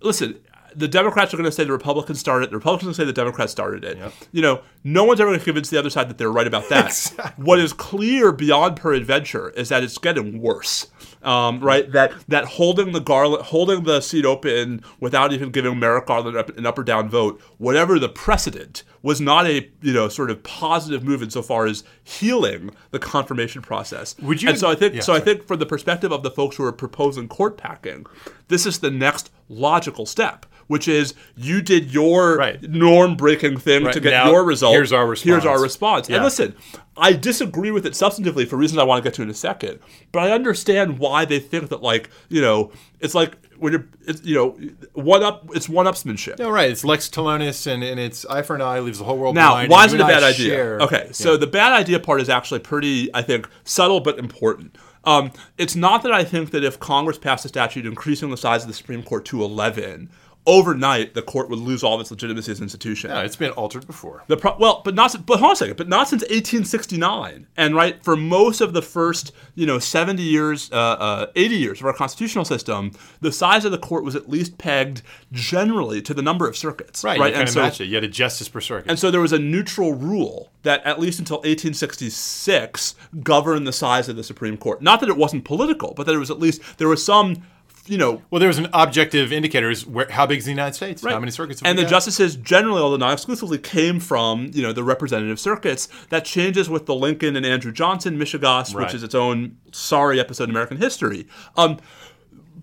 listen, 0.01 0.39
the 0.75 0.87
Democrats 0.87 1.33
are 1.33 1.37
going 1.37 1.45
to 1.45 1.51
say 1.51 1.63
the 1.63 1.71
Republicans 1.71 2.19
started 2.19 2.45
it. 2.47 2.49
The 2.51 2.57
Republicans 2.57 2.83
are 2.83 2.87
going 2.87 2.93
to 2.93 3.01
say 3.01 3.05
the 3.05 3.13
Democrats 3.13 3.51
started 3.51 3.83
it. 3.83 3.97
You 4.31 4.41
know, 4.41 4.61
no 4.83 5.03
one's 5.05 5.19
ever 5.19 5.29
going 5.29 5.39
to 5.39 5.45
convince 5.45 5.69
the 5.69 5.79
other 5.79 5.89
side 5.89 6.09
that 6.09 6.17
they're 6.17 6.31
right 6.31 6.47
about 6.47 6.69
that. 6.69 7.33
What 7.37 7.59
is 7.59 7.73
clear 7.73 8.31
beyond 8.31 8.77
peradventure 8.77 9.49
is 9.51 9.69
that 9.69 9.83
it's 9.83 9.97
getting 9.97 10.41
worse. 10.41 10.87
Um, 11.25 11.59
right, 11.59 11.91
that 11.91 12.13
that 12.27 12.45
holding 12.45 12.91
the 12.91 12.99
Garland, 12.99 13.45
holding 13.45 13.83
the 13.83 13.99
seat 14.01 14.25
open 14.25 14.83
without 14.99 15.33
even 15.33 15.49
giving 15.49 15.79
Merrick 15.79 16.05
Garland 16.05 16.37
an 16.55 16.65
up 16.67 16.77
or 16.77 16.83
down 16.83 17.09
vote, 17.09 17.41
whatever 17.57 17.97
the 17.97 18.09
precedent, 18.09 18.83
was 19.01 19.19
not 19.19 19.47
a 19.47 19.69
you 19.81 19.91
know 19.93 20.07
sort 20.07 20.29
of 20.29 20.43
positive 20.43 21.03
move 21.03 21.23
insofar 21.23 21.65
as 21.65 21.83
healing 22.03 22.69
the 22.91 22.99
confirmation 22.99 23.61
process. 23.63 24.15
Would 24.21 24.43
you- 24.43 24.49
And 24.49 24.57
so 24.59 24.69
I 24.69 24.75
think 24.75 24.93
Yeah, 24.95 25.01
so. 25.01 25.13
I 25.13 25.19
think 25.19 25.47
from 25.47 25.57
the 25.59 25.65
perspective 25.65 26.11
of 26.11 26.21
the 26.21 26.29
folks 26.31 26.57
who 26.57 26.63
are 26.63 26.71
proposing 26.71 27.27
court 27.27 27.57
packing, 27.57 28.05
this 28.47 28.65
is 28.67 28.79
the 28.79 28.91
next 28.91 29.31
logical 29.49 30.05
step, 30.05 30.45
which 30.67 30.87
is 30.87 31.15
you 31.35 31.61
did 31.61 31.91
your 31.91 32.37
Right. 32.37 32.61
norm 32.61 33.15
breaking 33.15 33.57
thing 33.57 33.85
Right, 33.85 33.93
to 33.93 33.99
get 33.99 34.11
now 34.11 34.29
your 34.31 34.43
result. 34.43 34.73
here's 34.73 34.91
our 34.93 35.07
response. 35.07 35.23
Here's 35.31 35.45
our 35.45 35.59
response. 35.61 36.07
response. 36.07 36.09
Yeah. 36.09 36.15
And 36.17 36.25
listen, 36.25 36.55
I 36.97 37.13
disagree 37.13 37.71
with 37.71 37.85
it 37.85 37.93
substantively 37.93 38.47
for 38.47 38.55
reasons 38.55 38.79
I 38.79 38.83
want 38.83 39.03
to 39.03 39.07
get 39.09 39.13
to 39.15 39.21
in 39.21 39.29
a 39.29 39.33
second, 39.33 39.79
but 40.11 40.19
I 40.23 40.31
understand 40.31 40.97
why 40.99 41.25
they 41.25 41.39
think 41.39 41.69
that 41.69 41.81
like 41.81 42.09
you 42.29 42.41
know 42.41 42.71
it's 42.99 43.13
like 43.13 43.37
when 43.57 43.73
you're 43.73 43.87
it's, 44.07 44.23
you 44.23 44.35
know 44.35 44.51
one 44.93 45.21
up 45.23 45.49
it's 45.53 45.67
one 45.67 45.85
upsmanship. 45.85 46.39
No, 46.39 46.49
right. 46.49 46.69
It's 46.71 46.85
Lex 46.85 47.09
Talionis 47.09 47.67
and, 47.71 47.83
and 47.83 47.99
it's 47.99 48.25
eye 48.27 48.41
for 48.41 48.55
an 48.55 48.61
eye 48.61 48.79
leaves 48.79 48.99
the 48.99 49.05
whole 49.05 49.17
world 49.17 49.35
Now, 49.35 49.51
blind. 49.51 49.69
why 49.71 49.85
is 49.85 49.93
it 49.93 49.99
a 49.99 50.05
bad 50.05 50.23
idea? 50.23 50.47
share- 50.49 50.79
Okay, 50.81 51.09
so 51.11 51.35
the 51.37 51.47
bad 51.47 51.73
idea 51.73 51.99
part 51.99 52.21
is 52.21 52.29
actually 52.29 52.59
pretty, 52.61 53.13
I 53.13 53.21
think, 53.21 53.49
subtle 53.63 53.99
but 53.99 54.17
important. 54.17 54.77
Um, 55.03 55.31
it's 55.57 55.75
not 55.75 56.01
that 56.03 56.11
I 56.11 56.23
think 56.23 56.49
that 56.51 56.63
if 56.63 56.79
Congress 56.79 57.19
passed 57.19 57.45
a 57.45 57.47
statute 57.47 57.85
increasing 57.85 58.31
the 58.31 58.37
size 58.37 58.63
of 58.63 58.67
the 58.67 58.73
Supreme 58.73 59.03
Court 59.03 59.23
to 59.25 59.43
11, 59.43 60.09
overnight 60.47 61.13
the 61.13 61.21
court 61.21 61.49
would 61.49 61.59
lose 61.59 61.83
all 61.83 61.95
of 61.95 62.01
its 62.01 62.11
legitimacy 62.11 62.51
as 62.51 62.59
an 62.59 62.63
institution. 62.63 63.09
No, 63.09 63.21
it's 63.21 63.35
been 63.35 63.51
altered 63.51 63.87
before. 63.87 64.23
The 64.27 64.37
pro- 64.37 64.57
well, 64.57 64.81
but 64.85 64.93
not. 64.95 65.15
But 65.25 65.39
hold 65.39 65.49
on 65.49 65.53
a 65.53 65.55
second. 65.55 65.77
But 65.77 65.89
not 65.89 66.07
since 66.07 66.21
1869. 66.23 67.47
And 67.57 67.75
right 67.75 68.03
for 68.03 68.15
most 68.15 68.61
of 68.61 68.73
the 68.73 68.81
first, 68.81 69.31
you 69.55 69.65
know, 69.65 69.79
70 69.79 70.21
years, 70.21 70.69
uh, 70.71 70.75
uh, 70.75 71.27
80 71.35 71.55
years 71.55 71.79
of 71.79 71.85
our 71.85 71.93
constitutional 71.93 72.45
system, 72.45 72.91
the 73.21 73.31
size 73.31 73.65
of 73.65 73.71
the 73.71 73.77
court 73.77 74.03
was 74.03 74.15
at 74.15 74.29
least 74.29 74.57
pegged 74.57 75.01
generally 75.31 76.01
to 76.01 76.13
the 76.13 76.21
number 76.21 76.47
of 76.47 76.55
circuits. 76.57 77.03
Right, 77.03 77.19
Right. 77.19 77.33
you 77.33 77.39
and 77.39 77.49
so, 77.49 77.61
match 77.61 77.81
it. 77.81 77.85
You 77.85 77.95
had 77.95 78.03
a 78.03 78.07
justice 78.07 78.47
per 78.49 78.61
circuit. 78.61 78.89
and 78.89 78.99
so 78.99 79.09
there 79.11 79.21
was 79.21 79.33
a 79.33 79.39
neutral 79.39 79.93
rule 79.93 80.51
that 80.63 80.83
at 80.85 80.99
least 80.99 81.19
until 81.19 81.37
1866 81.37 82.95
governed 83.23 83.67
the 83.67 83.73
size 83.73 84.09
of 84.09 84.15
the 84.15 84.23
Supreme 84.23 84.57
Court. 84.57 84.81
Not 84.81 84.99
that 84.99 85.09
it 85.09 85.17
wasn't 85.17 85.45
political, 85.45 85.93
but 85.95 86.05
that 86.05 86.13
it 86.15 86.17
was 86.19 86.31
at 86.31 86.39
least 86.39 86.61
there 86.77 86.87
was 86.87 87.03
some, 87.03 87.43
you 87.87 87.97
know, 87.97 88.21
well, 88.29 88.39
there 88.39 88.47
was 88.47 88.57
an 88.57 88.67
objective 88.73 89.31
indicator: 89.31 89.69
is 89.69 89.85
where 89.85 90.09
how 90.09 90.25
big 90.25 90.39
is 90.39 90.45
the 90.45 90.51
United 90.51 90.73
States? 90.73 91.03
How 91.03 91.19
many 91.19 91.31
circuits? 91.31 91.61
And 91.63 91.77
the 91.77 91.83
got? 91.83 91.89
justices 91.89 92.35
generally, 92.35 92.81
although 92.81 92.97
not 92.97 93.13
exclusively, 93.13 93.57
came 93.57 93.99
from 93.99 94.49
you 94.53 94.61
know 94.63 94.73
the 94.73 94.83
representative 94.83 95.39
circuits. 95.39 95.87
That 96.09 96.25
changes 96.25 96.69
with 96.69 96.85
the 96.87 96.95
Lincoln 96.95 97.35
and 97.35 97.45
Andrew 97.45 97.71
Johnson 97.71 98.17
mishegas, 98.17 98.73
Right. 98.73 98.85
which 98.85 98.93
is 98.95 99.03
its 99.03 99.13
own 99.15 99.57
sorry 99.71 100.19
episode 100.19 100.45
in 100.45 100.49
American 100.51 100.77
history. 100.77 101.27
Um, 101.55 101.77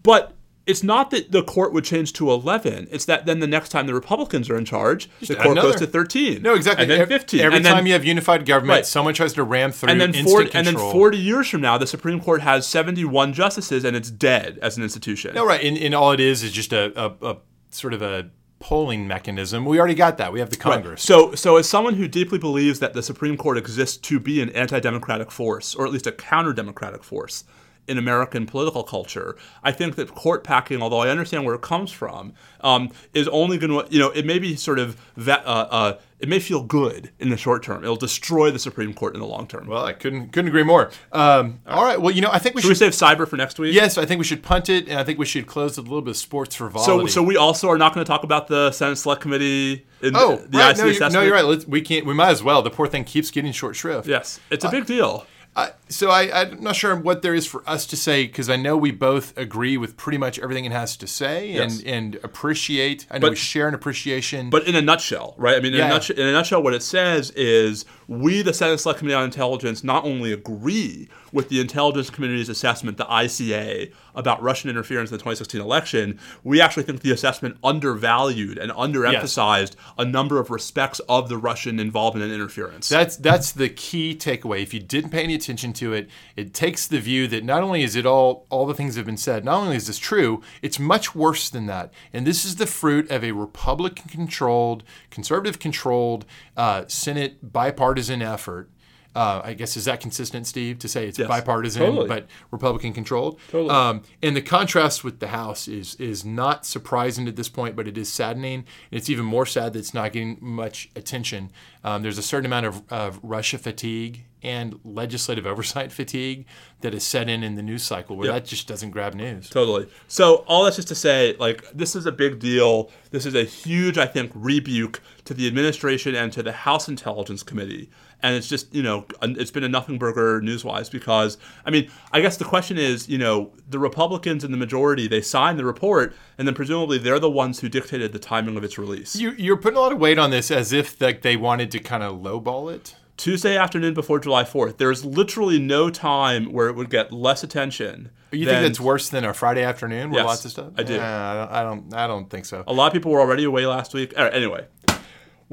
but 0.03 0.35
it's 0.67 0.83
not 0.83 1.11
that 1.11 1.33
the 1.33 1.43
court 1.43 1.73
would 1.73 1.85
change 1.85 2.13
to 2.15 2.31
11. 2.31 2.89
It's 2.91 3.05
that 3.07 3.27
then 3.27 3.41
the 3.41 3.47
next 3.47 3.71
time 3.71 3.87
the 3.87 3.95
Republicans 3.95 4.49
are 4.49 4.57
in 4.57 4.65
charge, 4.65 5.09
the 5.21 5.35
court 5.35 5.59
another. 5.59 5.73
goes 5.73 5.81
to 5.81 5.87
13. 5.87 6.41
No, 6.43 6.55
exactly. 6.55 6.85
And 6.85 6.91
then 6.91 7.07
15. 7.09 7.41
Every 7.41 7.57
and 7.57 7.65
then, 7.67 7.75
time 7.75 7.87
you 7.87 7.93
have 7.95 8.05
unified 8.05 8.47
government, 8.47 8.77
Right. 8.77 8.87
someone 8.87 9.15
tries 9.15 9.33
to 9.35 9.43
ram 9.43 9.73
through 9.73 9.91
and 9.91 10.01
then 10.01 10.11
instant 10.15 10.29
40, 10.29 10.51
and 10.55 10.67
then 10.67 10.77
40 10.77 11.19
years 11.19 11.49
from 11.49 11.61
now, 11.63 11.79
the 11.79 11.87
Supreme 11.87 12.21
Court 12.21 12.43
has 12.43 12.67
71 12.67 13.33
justices 13.33 13.85
and 13.85 13.97
it's 13.97 14.11
dead 14.11 14.59
as 14.63 14.77
an 14.77 14.83
institution. 14.85 15.35
No, 15.35 15.45
right. 15.45 15.63
And, 15.65 15.77
and 15.77 15.95
all 15.95 16.13
it 16.13 16.21
is 16.21 16.43
is 16.45 16.53
just 16.53 16.73
a, 16.73 16.93
a, 17.01 17.31
a 17.33 17.37
sort 17.71 17.93
of 17.95 18.03
a 18.03 18.31
polling 18.61 19.09
mechanism. 19.09 19.65
We 19.65 19.81
already 19.81 19.97
got 19.97 20.19
that. 20.19 20.33
We 20.33 20.39
have 20.39 20.51
the 20.51 20.57
Right. 20.65 20.75
Congress. 20.75 21.03
So, 21.03 21.35
so 21.35 21.57
as 21.57 21.69
someone 21.69 21.95
who 21.95 22.07
deeply 22.07 22.39
believes 22.39 22.79
that 22.79 22.93
the 22.95 23.03
Supreme 23.03 23.37
Court 23.37 23.59
exists 23.59 23.97
to 23.97 24.21
be 24.21 24.41
an 24.41 24.51
anti-democratic 24.51 25.33
force, 25.33 25.75
or 25.75 25.85
at 25.85 25.91
least 25.91 26.07
a 26.07 26.13
counter-democratic 26.13 27.03
force 27.03 27.43
in 27.89 27.99
American 27.99 28.47
political 28.47 28.83
culture, 28.85 29.37
I 29.63 29.73
think 29.73 29.97
that 29.97 30.15
court 30.15 30.45
packing, 30.45 30.81
although 30.83 31.01
I 31.01 31.09
understand 31.09 31.45
where 31.45 31.55
it 31.55 31.63
comes 31.63 31.91
from, 31.91 32.33
um, 32.61 32.91
is 33.13 33.27
only 33.29 33.59
going 33.59 33.71
to, 33.71 33.93
you 33.93 33.99
know, 33.99 34.11
it 34.11 34.25
may 34.25 34.39
be 34.39 34.55
sort 34.57 34.79
of 34.79 35.01
that, 35.17 35.45
uh, 35.45 35.67
uh, 35.71 35.99
it 36.21 36.29
may 36.29 36.39
feel 36.39 36.63
good 36.63 37.11
in 37.19 37.31
the 37.31 37.37
short 37.37 37.65
term. 37.65 37.83
It'll 37.83 37.97
destroy 37.97 38.53
the 38.53 38.59
Supreme 38.61 38.95
Court 38.95 39.15
in 39.15 39.21
the 39.21 39.27
long 39.27 39.49
term. 39.49 39.67
Well, 39.67 39.85
I 39.85 39.93
couldn't 39.93 40.29
couldn't 40.29 40.49
agree 40.49 40.63
more. 40.63 40.93
Um, 41.11 41.59
all 41.67 41.85
right. 41.85 42.01
Well, 42.01 42.15
you 42.15 42.21
know, 42.21 42.31
I 42.31 42.39
think 42.39 42.55
we 42.55 42.63
Should 42.63 42.69
we 42.69 42.75
save 42.77 42.93
cyber 42.93 43.27
for 43.27 43.37
next 43.37 43.59
week? 43.59 43.75
yes, 43.75 43.99
I 43.99 44.07
think 44.07 44.21
we 44.21 44.25
should 44.25 44.45
punt 44.45 44.69
it, 44.69 44.89
and 44.89 45.01
I 45.01 45.05
think 45.05 45.19
we 45.19 45.27
should 45.27 45.49
close 45.49 45.77
with 45.77 45.87
a 45.87 45.89
little 45.91 46.03
bit 46.03 46.13
of 46.13 46.17
sports 46.17 46.57
So, 46.57 46.59
frivolity. 46.71 47.11
so 47.11 47.25
we 47.25 47.37
also 47.37 47.69
are 47.69 47.79
not 47.79 47.93
going 47.93 48.07
to 48.07 48.09
talk 48.09 48.23
about 48.23 48.47
the 48.47 48.71
Senate 48.71 48.97
Select 48.97 49.21
Committee. 49.21 49.85
In 50.01 50.15
oh, 50.17 50.37
the 50.49 50.59
right. 50.59 50.71
IC 50.71 50.79
No, 50.79 50.87
you're, 50.87 51.11
no, 51.11 51.23
you're 51.23 51.35
right. 51.35 51.45
Let's, 51.45 51.67
we 51.67 51.81
can't. 51.81 52.07
We 52.07 52.15
might 52.15 52.31
as 52.31 52.43
well. 52.43 52.63
The 52.63 52.71
poor 52.71 52.87
thing 52.87 53.03
keeps 53.03 53.33
getting 53.33 53.51
short 53.51 53.75
shrift. 53.75 54.07
Yes, 54.07 54.39
it's 54.51 54.65
a 54.65 54.71
big 54.71 54.87
deal. 54.87 55.27
I, 55.55 55.73
so 55.93 56.11
I, 56.11 56.43
I'm 56.43 56.63
not 56.63 56.77
sure 56.77 56.95
what 56.97 57.23
there 57.23 57.35
is 57.35 57.47
for 57.47 57.63
us 57.69 57.87
to 57.87 57.97
say 57.97 58.27
because 58.27 58.49
I 58.51 58.57
know 58.57 58.77
we 58.77 58.91
both 58.91 59.37
agree 59.37 59.77
with 59.77 59.97
pretty 59.97 60.19
much 60.19 60.39
everything 60.39 60.65
it 60.65 60.73
has 60.73 60.97
to 60.99 61.07
say 61.07 61.53
Yes. 61.53 61.79
and, 61.81 61.87
and 61.89 62.15
appreciate. 62.25 63.07
I 63.11 63.19
know 63.19 63.23
But- 63.27 63.31
we 63.31 63.37
share 63.37 63.69
an 63.69 63.75
appreciation. 63.75 64.51
But 64.51 64.67
in 64.67 64.75
a 64.75 64.83
nutshell, 64.83 65.35
right? 65.37 65.57
I 65.57 65.61
mean, 65.61 65.73
in, 65.73 65.79
Yeah. 65.79 65.87
a 65.87 65.91
nutshell, 65.91 66.17
in 66.19 66.27
a 66.27 66.33
nutshell, 66.33 66.63
what 66.63 66.75
it 66.75 66.83
says 66.83 67.31
is 67.33 67.85
we, 68.09 68.43
the 68.43 68.53
Senate 68.55 68.79
Select 68.81 68.99
Committee 68.99 69.15
on 69.15 69.25
Intelligence, 69.25 69.83
not 69.85 70.05
only 70.05 70.33
agree 70.33 71.09
with 71.33 71.49
the 71.49 71.61
intelligence 71.61 72.11
community's 72.11 72.51
assessment, 72.51 72.99
the 72.99 73.07
ICA, 73.07 73.91
about 74.15 74.43
Russian 74.43 74.69
interference 74.69 75.11
in 75.11 75.15
the 75.15 75.19
2016 75.19 75.61
election, 75.61 76.19
we 76.45 76.61
actually 76.61 76.83
think 76.83 77.01
the 77.01 77.11
assessment 77.11 77.57
undervalued 77.65 78.59
and 78.59 78.71
underemphasized 78.73 79.75
a 79.97 80.05
number 80.05 80.39
of 80.39 80.51
respects 80.51 81.01
of 81.09 81.31
the 81.31 81.39
Russian 81.39 81.81
involvement 81.81 82.25
and 82.25 82.35
interference. 82.35 82.89
That's 82.91 83.17
that's 83.17 83.53
the 83.53 83.71
key 83.71 84.15
takeaway. 84.15 84.63
If 84.63 84.75
you 84.75 84.81
didn't 84.81 85.11
pay 85.11 85.23
any 85.23 85.35
attention 85.35 85.73
to 85.75 85.82
it, 85.91 86.11
it 86.37 86.53
takes 86.53 86.87
the 86.87 87.01
view 87.01 87.27
that 87.29 87.45
not 87.45 87.63
only 87.63 87.83
is 87.83 87.97
it 87.97 88.05
all 88.05 88.47
all 88.51 88.67
the 88.67 88.75
things 88.75 88.97
have 88.97 89.07
been 89.07 89.17
said, 89.17 89.45
not 89.45 89.63
only 89.63 89.77
is 89.77 89.87
this 89.87 89.99
true, 89.99 90.43
it's 90.61 90.79
much 90.79 91.15
worse 91.15 91.49
than 91.49 91.67
that. 91.67 91.93
And 92.13 92.27
this 92.27 92.45
is 92.45 92.57
the 92.57 92.67
fruit 92.67 93.11
of 93.11 93.25
a 93.25 93.33
Republican-controlled, 93.33 94.85
conservative-controlled 95.11 96.27
uh, 96.57 96.85
Senate 96.89 97.53
bipartisan 97.53 98.21
effort. 98.21 98.69
Uh, 99.15 99.43
I 99.45 99.53
guess 99.55 99.77
is 99.77 99.85
that 99.85 100.01
consistent, 100.01 100.47
Steve, 100.47 100.79
to 100.79 100.89
say 100.89 101.07
it's 101.07 101.19
Yes. 101.19 101.29
bipartisan 101.29 101.83
Totally. 101.83 102.09
but 102.09 102.27
Republican 102.51 102.93
controlled. 102.95 103.39
Totally. 103.51 103.69
Um, 103.71 104.03
and 104.23 104.35
the 104.35 104.41
contrast 104.41 105.05
with 105.05 105.21
the 105.21 105.29
House 105.29 105.69
is 105.69 105.95
is 105.97 106.25
not 106.25 106.65
surprising 106.65 107.29
at 107.29 107.37
this 107.37 107.49
point, 107.51 107.77
but 107.77 107.87
it 107.87 107.99
is 107.99 108.11
saddening. 108.11 108.55
And 108.91 108.99
it's 109.01 109.11
even 109.11 109.25
more 109.27 109.45
sad 109.45 109.75
that 109.75 109.79
it's 109.81 109.93
not 109.93 110.13
getting 110.13 110.39
much 110.41 110.89
attention. 110.97 111.51
Um, 111.85 112.03
there's 112.03 112.17
a 112.19 112.23
certain 112.23 112.47
amount 112.47 112.67
of, 112.67 112.83
of 112.91 113.21
Russia 113.23 113.59
fatigue 113.59 114.25
and 114.43 114.79
legislative 114.85 115.47
oversight 115.53 115.93
fatigue 115.93 116.47
that 116.81 116.95
is 116.95 117.05
set 117.07 117.29
in 117.29 117.45
in 117.45 117.55
the 117.55 117.63
news 117.63 117.83
cycle 117.83 118.17
where 118.17 118.27
Yep. 118.29 118.35
that 118.35 118.49
just 118.49 118.67
doesn't 118.67 118.91
grab 118.93 119.15
news. 119.15 119.49
Totally. 119.51 119.89
So 120.09 120.37
all 120.49 120.65
that's 120.65 120.77
just 120.77 120.89
to 120.89 120.95
say, 120.95 121.37
like, 121.39 121.65
this 121.73 121.95
is 121.95 122.07
a 122.07 122.13
big 122.13 122.39
deal. 122.39 122.91
This 123.11 123.27
is 123.27 123.35
a 123.35 123.45
huge, 123.45 123.99
I 123.99 124.07
think, 124.07 124.33
rebuke 124.35 125.01
to 125.27 125.35
the 125.35 125.47
administration 125.47 126.15
and 126.15 126.33
to 126.33 126.43
the 126.43 126.53
House 126.53 126.89
Intelligence 126.89 127.43
Committee. 127.43 127.91
And 128.23 128.37
it's 128.37 128.49
just, 128.49 128.73
you 128.75 128.83
know, 128.83 129.07
it's 129.23 129.51
been 129.51 129.65
a 129.65 129.69
nothing 129.69 129.99
burger 129.99 130.41
news-wise 130.41 130.89
because, 130.89 131.39
I 131.67 131.71
mean, 131.71 131.91
I 132.13 132.21
guess 132.21 132.37
the 132.37 132.45
question 132.45 132.79
is, 132.79 133.09
you 133.09 133.19
know, 133.19 133.53
the 133.69 133.79
Republicans 133.79 134.45
in 134.45 134.53
the 134.53 134.57
majority, 134.57 135.09
they 135.09 135.21
signed 135.21 135.59
the 135.59 135.65
report, 135.65 136.15
and 136.39 136.47
then 136.47 136.55
presumably 136.55 136.99
they're 136.99 137.19
the 137.19 137.31
ones 137.31 137.61
who 137.61 137.69
dictated 137.69 138.13
the 138.13 138.19
timing 138.19 138.57
of 138.57 138.65
its 138.65 138.79
release. 138.79 139.17
You, 139.17 139.33
you're 139.33 139.57
putting 139.57 139.77
a 139.77 139.81
lot 139.81 139.93
of 139.93 139.99
weight 139.99 140.19
on 140.19 140.31
this 140.31 140.51
as 140.51 140.73
if 140.73 141.01
like 141.01 141.23
they 141.23 141.37
wanted 141.37 141.71
to 141.73 141.81
kind 141.81 142.03
of 142.03 142.21
lowball 142.21 142.73
it. 142.73 142.95
Tuesday 143.17 143.57
afternoon 143.57 143.95
before 143.95 144.19
July 144.19 144.43
4th, 144.43 144.79
there's 144.79 145.05
literally 145.05 145.59
no 145.59 145.91
time 145.91 146.53
where 146.53 146.69
it 146.69 146.75
would 146.77 146.91
get 146.91 147.13
less 147.13 147.45
attention. 147.45 148.11
You 148.33 148.47
than- 148.47 148.55
think 148.55 148.67
that's 148.69 148.81
worse 148.81 149.11
than 149.11 149.25
a 149.25 149.35
Friday 149.35 149.63
afternoon 149.63 150.11
with 150.11 150.19
Yes, 150.19 150.27
lots 150.27 150.45
of 150.47 150.51
stuff? 150.51 150.73
I 150.79 150.83
do. 150.83 150.95
I, 150.95 151.35
don't, 151.35 151.51
I 151.53 151.63
don't. 151.63 151.95
I 151.95 152.07
don't 152.07 152.31
think 152.31 152.47
so. 152.47 152.65
a 152.67 152.73
lot 152.73 152.87
of 152.87 152.93
people 152.95 153.13
were 153.13 153.21
already 153.21 153.45
away 153.45 153.67
last 153.67 153.93
week. 153.93 154.15
Right, 154.17 154.33
anyway, 154.33 154.67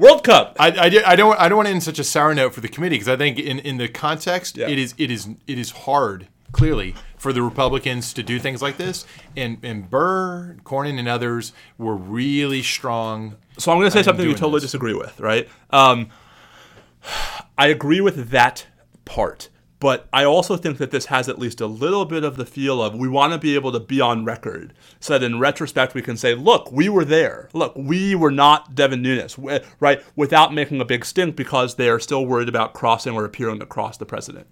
World 0.00 0.24
Cup. 0.24 0.56
I, 0.58 0.70
I, 0.70 1.02
I 1.12 1.16
don't 1.16 1.38
I 1.38 1.48
don't 1.48 1.56
want 1.56 1.66
to 1.68 1.72
end 1.72 1.82
such 1.82 1.98
a 1.98 2.04
sour 2.04 2.34
note 2.34 2.54
for 2.54 2.60
the 2.60 2.68
committee 2.68 2.96
because 2.96 3.08
I 3.08 3.16
think 3.16 3.38
in, 3.38 3.58
in 3.60 3.76
the 3.76 3.88
context 3.88 4.56
Yeah. 4.56 4.68
it 4.68 4.78
is 4.78 4.94
it 4.98 5.10
is 5.10 5.28
it 5.46 5.58
is 5.58 5.70
hard 5.70 6.26
clearly 6.52 6.94
for 7.16 7.32
the 7.32 7.42
Republicans 7.42 8.12
to 8.14 8.22
do 8.22 8.38
things 8.40 8.60
like 8.62 8.76
this 8.76 9.06
and 9.36 9.58
and 9.62 9.88
Burr, 9.90 10.56
Cornyn, 10.64 10.98
and 10.98 11.06
others 11.06 11.52
were 11.78 11.94
really 11.96 12.62
strong. 12.62 13.36
So 13.58 13.70
I'm 13.70 13.78
going 13.78 13.90
to 13.90 13.96
say 13.96 14.02
something 14.02 14.26
you 14.26 14.32
totally 14.34 14.54
this. 14.54 14.62
disagree 14.70 14.94
with, 14.94 15.20
right? 15.20 15.46
Um, 15.70 16.08
I 17.58 17.66
agree 17.68 18.00
with 18.00 18.30
that 18.30 18.66
part, 19.04 19.48
but 19.80 20.06
I 20.12 20.24
also 20.24 20.56
think 20.58 20.76
that 20.78 20.90
this 20.90 21.06
has 21.06 21.28
at 21.28 21.38
least 21.38 21.60
a 21.60 21.66
little 21.66 22.04
bit 22.04 22.22
of 22.22 22.36
the 22.36 22.44
feel 22.44 22.82
of 22.82 22.94
we 22.94 23.08
want 23.08 23.32
to 23.32 23.38
be 23.38 23.54
able 23.54 23.72
to 23.72 23.80
be 23.80 24.00
on 24.00 24.26
record 24.26 24.74
so 25.00 25.18
that 25.18 25.24
in 25.24 25.40
retrospect 25.40 25.94
we 25.94 26.02
can 26.02 26.18
say, 26.18 26.34
look, 26.34 26.70
we 26.70 26.90
were 26.90 27.04
there. 27.04 27.48
Look, 27.54 27.72
we 27.74 28.14
were 28.14 28.30
not 28.30 28.74
Devin 28.74 29.00
Nunes, 29.00 29.38
right? 29.80 30.02
Without 30.14 30.52
making 30.52 30.82
a 30.82 30.84
big 30.84 31.06
stink 31.06 31.34
because 31.34 31.76
they 31.76 31.88
are 31.88 31.98
still 31.98 32.26
worried 32.26 32.48
about 32.48 32.74
crossing 32.74 33.14
or 33.14 33.24
appearing 33.24 33.58
to 33.60 33.66
cross 33.66 33.96
the 33.96 34.06
president. 34.06 34.46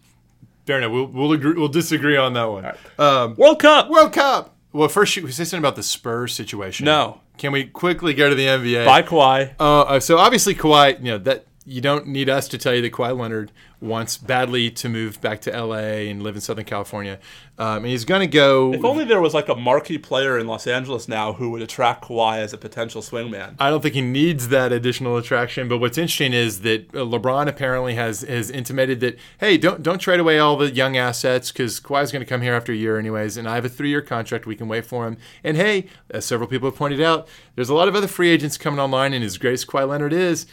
Fair 0.67 0.79
enough. 0.79 0.93
We'll 0.93 1.07
we'll, 1.07 1.33
agree, 1.33 1.55
we'll 1.55 1.69
disagree 1.69 2.17
on 2.17 2.33
that 2.33 2.45
one. 2.45 2.73
Um, 2.99 3.37
World 3.37 3.61
Cup. 3.61 3.91
World 3.91 4.13
Cup. 4.13 4.57
Well, 4.73 4.89
first 4.89 5.15
you 5.17 5.27
say 5.31 5.45
something 5.45 5.61
about 5.61 5.77
the 5.77 5.83
Spurs 5.83 6.35
situation. 6.35 6.85
No. 6.85 7.21
Can 7.39 7.53
we 7.53 7.65
quickly 7.65 8.15
go 8.15 8.29
to 8.29 8.35
the 8.35 8.47
NBA? 8.47 8.85
Bye, 8.85 9.03
Kawhi. 9.03 9.55
Uh, 9.61 9.83
uh, 9.83 10.01
so 10.01 10.19
obviously 10.19 10.55
Kawhi, 10.55 10.99
you 10.99 11.13
know 11.13 11.19
that 11.19 11.47
you 11.65 11.81
don't 11.81 12.07
need 12.07 12.29
us 12.29 12.49
to 12.49 12.59
tell 12.59 12.75
you 12.75 12.83
that 12.83 12.93
Kawhi 12.93 13.19
Leonard 13.19 13.53
wants 13.81 14.17
badly 14.17 14.71
to 14.71 14.89
move 14.89 15.21
back 15.21 15.41
to 15.43 15.51
LA 15.51 16.09
and 16.09 16.23
live 16.23 16.35
in 16.35 16.41
Southern 16.41 16.65
California, 16.65 17.19
um, 17.59 17.79
and 17.79 17.87
he's 17.87 18.05
going 18.05 18.21
to 18.21 18.27
go. 18.27 18.73
If 18.73 18.85
only 18.85 19.05
there 19.05 19.21
was 19.21 19.35
like 19.35 19.49
a 19.49 19.55
marquee 19.55 19.99
player 19.99 20.39
in 20.39 20.47
Los 20.47 20.67
Angeles 20.67 21.09
now 21.09 21.33
who 21.33 21.51
would 21.51 21.63
attract 21.63 22.05
Kawhi 22.05 22.39
as 22.39 22.53
a 22.53 22.59
potential 22.59 23.03
swingman. 23.03 23.55
I 23.59 23.71
don't 23.71 23.81
think 23.81 23.95
he 23.95 24.01
needs 24.01 24.49
that 24.49 24.73
additional 24.73 25.17
attraction. 25.17 25.69
But 25.69 25.79
what's 25.79 25.99
interesting 25.99 26.33
is 26.33 26.61
that 26.63 26.89
uh, 26.95 26.99
LeBron 26.99 27.49
apparently 27.49 27.95
has 27.95 28.23
has 28.23 28.51
intimated 28.51 29.01
that 29.01 29.19
hey, 29.39 29.57
don't 29.57 29.83
don't 29.83 29.99
trade 29.99 30.21
away 30.21 30.39
all 30.39 30.57
the 30.57 30.73
young 30.73 30.97
assets 30.97 31.53
because 31.53 31.81
Kawhi's 31.81 32.13
going 32.13 32.25
to 32.25 32.29
come 32.29 32.43
here 32.43 32.55
after 32.55 32.73
a 32.73 32.77
year 32.77 32.99
anyways, 32.99 33.37
and 33.37 33.49
I 33.49 33.55
have 33.55 33.65
a 33.65 33.69
three 33.69 33.91
year 33.91 34.03
contract. 34.03 34.47
We 34.47 34.57
can 34.57 34.69
wait 34.69 34.87
for 34.87 35.07
him. 35.07 35.17
And 35.45 35.57
hey, 35.57 35.87
as 36.11 36.25
several 36.25 36.49
people 36.49 36.69
have 36.69 36.79
pointed 36.79 37.01
out, 37.01 37.29
there's 37.55 37.69
a 37.69 37.75
lot 37.75 37.89
of 37.89 37.95
other 37.95 38.09
free 38.09 38.31
agents 38.31 38.59
coming 38.59 38.81
online, 38.81 39.13
and 39.13 39.25
as 39.25 39.39
great 39.39 39.55
as 39.55 39.65
Kawhi 39.65 39.89
Leonard 39.89 40.13
is. 40.13 40.47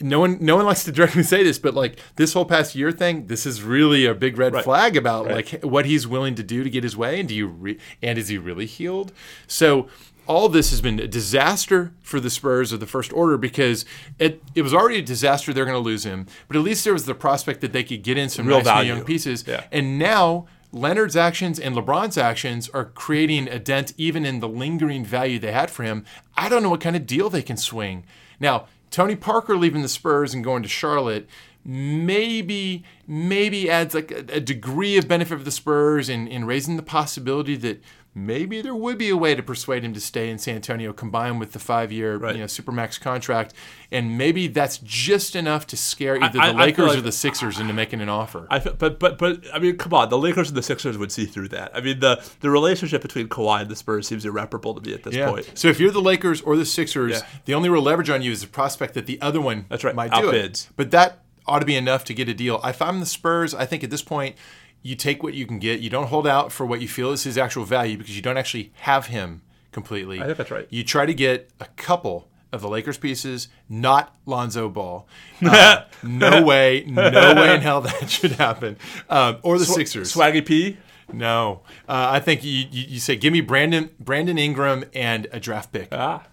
No 0.00 0.20
one, 0.20 0.38
no 0.40 0.54
one 0.56 0.64
likes 0.64 0.84
to 0.84 0.92
directly 0.92 1.22
say 1.24 1.42
this, 1.42 1.58
but 1.58 1.74
like 1.74 1.98
this 2.16 2.32
whole 2.32 2.44
past 2.44 2.74
year 2.74 2.92
thing, 2.92 3.26
this 3.26 3.44
is 3.46 3.62
really 3.62 4.06
a 4.06 4.14
big 4.14 4.38
red 4.38 4.52
Right. 4.54 4.62
flag 4.64 4.96
about 4.96 5.26
Right. 5.26 5.34
like 5.52 5.64
what 5.64 5.86
he's 5.86 6.06
willing 6.06 6.34
to 6.36 6.42
do 6.42 6.62
to 6.62 6.70
get 6.70 6.84
his 6.84 6.96
way, 6.96 7.18
and 7.18 7.28
do 7.28 7.34
you 7.34 7.46
re- 7.48 7.78
and 8.02 8.18
is 8.18 8.28
he 8.28 8.38
really 8.38 8.66
healed? 8.66 9.12
So 9.48 9.88
all 10.28 10.48
this 10.48 10.70
has 10.70 10.80
been 10.80 11.00
a 11.00 11.06
disaster 11.08 11.92
for 12.02 12.20
the 12.20 12.28
Spurs 12.30 12.70
of 12.70 12.80
the 12.80 12.86
first 12.86 13.12
order 13.12 13.36
because 13.38 13.84
it 14.18 14.42
it 14.54 14.62
was 14.62 14.72
already 14.74 14.98
a 14.98 15.02
disaster. 15.02 15.52
They're 15.52 15.64
going 15.64 15.74
to 15.74 15.80
lose 15.90 16.04
him, 16.04 16.26
but 16.46 16.56
at 16.56 16.62
least 16.62 16.84
there 16.84 16.92
was 16.92 17.06
the 17.06 17.14
prospect 17.14 17.60
that 17.62 17.72
they 17.72 17.82
could 17.82 18.02
get 18.02 18.16
in 18.18 18.28
some 18.28 18.46
Real 18.46 18.58
nice 18.58 18.66
value. 18.66 18.94
young 18.94 19.04
pieces. 19.04 19.44
Yeah. 19.48 19.64
And 19.72 19.98
now 19.98 20.46
Leonard's 20.70 21.16
actions 21.16 21.58
and 21.58 21.74
LeBron's 21.74 22.18
actions 22.18 22.68
are 22.74 22.84
creating 22.84 23.48
a 23.48 23.58
dent 23.58 23.94
even 23.96 24.26
in 24.26 24.40
the 24.40 24.48
lingering 24.48 25.02
value 25.04 25.38
they 25.38 25.50
had 25.52 25.70
for 25.70 25.82
him. 25.82 26.04
I 26.36 26.48
don't 26.50 26.62
know 26.62 26.68
what 26.70 26.82
kind 26.82 26.94
of 26.94 27.06
deal 27.06 27.30
they 27.30 27.42
can 27.42 27.56
swing. 27.56 28.04
Now, 28.38 28.66
Tony 28.90 29.16
Parker 29.16 29.56
leaving 29.56 29.82
the 29.82 29.88
Spurs 29.88 30.34
and 30.34 30.44
going 30.44 30.62
to 30.62 30.68
Charlotte 30.68 31.28
maybe 31.64 32.82
maybe 33.06 33.70
adds 33.70 33.94
like 33.94 34.10
a, 34.10 34.24
a 34.36 34.40
degree 34.40 34.96
of 34.96 35.06
benefit 35.06 35.38
for 35.38 35.44
the 35.44 35.50
Spurs 35.50 36.08
in, 36.08 36.26
in 36.26 36.44
raising 36.46 36.76
the 36.76 36.82
possibility 36.82 37.56
that 37.56 37.82
maybe 38.14 38.60
there 38.62 38.74
would 38.74 38.98
be 38.98 39.08
a 39.10 39.16
way 39.16 39.34
to 39.34 39.42
persuade 39.42 39.84
him 39.84 39.94
to 39.94 40.00
stay 40.00 40.28
in 40.30 40.38
San 40.38 40.56
Antonio 40.56 40.92
combined 40.92 41.38
with 41.38 41.52
the 41.52 41.58
five 41.58 41.92
year 41.92 42.16
Right. 42.16 42.34
you 42.34 42.40
know 42.40 42.46
supermax 42.46 43.00
contract 43.00 43.54
and 43.92 44.18
maybe 44.18 44.48
that's 44.48 44.78
just 44.78 45.36
enough 45.36 45.66
to 45.68 45.76
scare 45.76 46.16
either 46.22 46.40
I- 46.40 46.52
the 46.52 46.58
I 46.58 46.64
Lakers 46.66 46.88
like- 46.88 46.98
or 46.98 47.00
the 47.00 47.12
Sixers 47.12 47.60
into 47.60 47.72
making 47.72 48.00
an 48.00 48.08
offer. 48.08 48.46
I 48.50 48.58
but 48.58 48.98
but 48.98 49.18
but 49.18 49.44
I 49.54 49.58
mean, 49.58 49.76
come 49.76 49.94
on, 49.94 50.08
the 50.08 50.18
Lakers 50.18 50.48
and 50.48 50.56
the 50.56 50.62
Sixers 50.62 50.98
would 50.98 51.12
see 51.12 51.26
through 51.26 51.48
that. 51.48 51.70
I 51.74 51.80
mean, 51.80 52.00
the 52.00 52.22
the 52.40 52.50
relationship 52.50 53.02
between 53.02 53.28
Kawhi 53.28 53.60
and 53.62 53.70
the 53.70 53.76
Spurs 53.76 54.08
seems 54.08 54.24
irreparable 54.24 54.74
to 54.74 54.80
me 54.80 54.94
at 54.94 55.04
this 55.04 55.14
Yeah. 55.14 55.30
point. 55.30 55.50
So 55.54 55.68
if 55.68 55.78
you're 55.78 55.90
the 55.92 56.02
Lakers 56.02 56.40
or 56.40 56.56
the 56.56 56.66
Sixers, 56.66 57.12
Yeah. 57.12 57.20
the 57.44 57.54
only 57.54 57.68
real 57.68 57.82
leverage 57.82 58.10
on 58.10 58.22
you 58.22 58.32
is 58.32 58.40
the 58.40 58.46
prospect 58.48 58.94
that 58.94 59.06
the 59.06 59.20
other 59.20 59.40
one 59.40 59.66
That's 59.68 59.84
right, 59.84 59.94
might 59.94 60.10
do 60.10 60.16
outbids. 60.32 60.64
it. 60.64 60.68
But 60.76 60.90
that 60.90 61.22
ought 61.46 61.60
to 61.60 61.66
be 61.66 61.76
enough 61.76 62.04
to 62.04 62.12
get 62.14 62.28
a 62.28 62.34
deal. 62.34 62.60
If 62.64 62.82
I'm 62.82 63.00
the 63.00 63.06
Spurs, 63.06 63.54
I 63.54 63.64
think 63.64 63.82
at 63.84 63.90
this 63.90 64.02
point 64.02 64.36
you 64.82 64.94
take 64.94 65.22
what 65.22 65.34
you 65.34 65.46
can 65.46 65.58
get. 65.58 65.80
You 65.80 65.90
don't 65.90 66.06
hold 66.06 66.26
out 66.26 66.52
for 66.52 66.64
what 66.64 66.80
you 66.80 66.88
feel 66.88 67.12
is 67.12 67.24
his 67.24 67.36
actual 67.38 67.64
value 67.64 67.96
because 67.96 68.16
you 68.16 68.22
don't 68.22 68.36
actually 68.36 68.72
have 68.80 69.06
him 69.06 69.42
completely. 69.72 70.20
I 70.20 70.24
think 70.24 70.38
that's 70.38 70.50
right. 70.50 70.66
You 70.70 70.84
try 70.84 71.06
to 71.06 71.14
get 71.14 71.50
a 71.60 71.66
couple 71.76 72.28
of 72.52 72.62
the 72.62 72.68
Lakers 72.68 72.96
pieces, 72.96 73.48
not 73.68 74.14
Lonzo 74.26 74.68
Ball. 74.68 75.06
Uh, 75.40 75.84
no 76.02 76.42
way, 76.42 76.84
no 76.86 77.34
way 77.36 77.54
in 77.54 77.60
hell 77.60 77.80
that 77.80 78.10
should 78.10 78.32
happen. 78.32 78.76
Um, 79.08 79.38
or 79.42 79.56
the 79.56 79.64
Sixers. 79.64 80.12
Swaggy 80.12 80.44
P. 80.44 80.76
No, 81.12 81.62
uh, 81.88 82.08
I 82.10 82.20
think 82.20 82.42
you, 82.42 82.66
you, 82.70 82.84
you 82.88 82.98
say 82.98 83.14
give 83.14 83.32
me 83.32 83.40
Brandon 83.40 83.90
Brandon 84.00 84.36
Ingram 84.36 84.84
and 84.94 85.28
a 85.32 85.38
draft 85.40 85.72
pick. 85.72 85.88
Ah. 85.92 86.26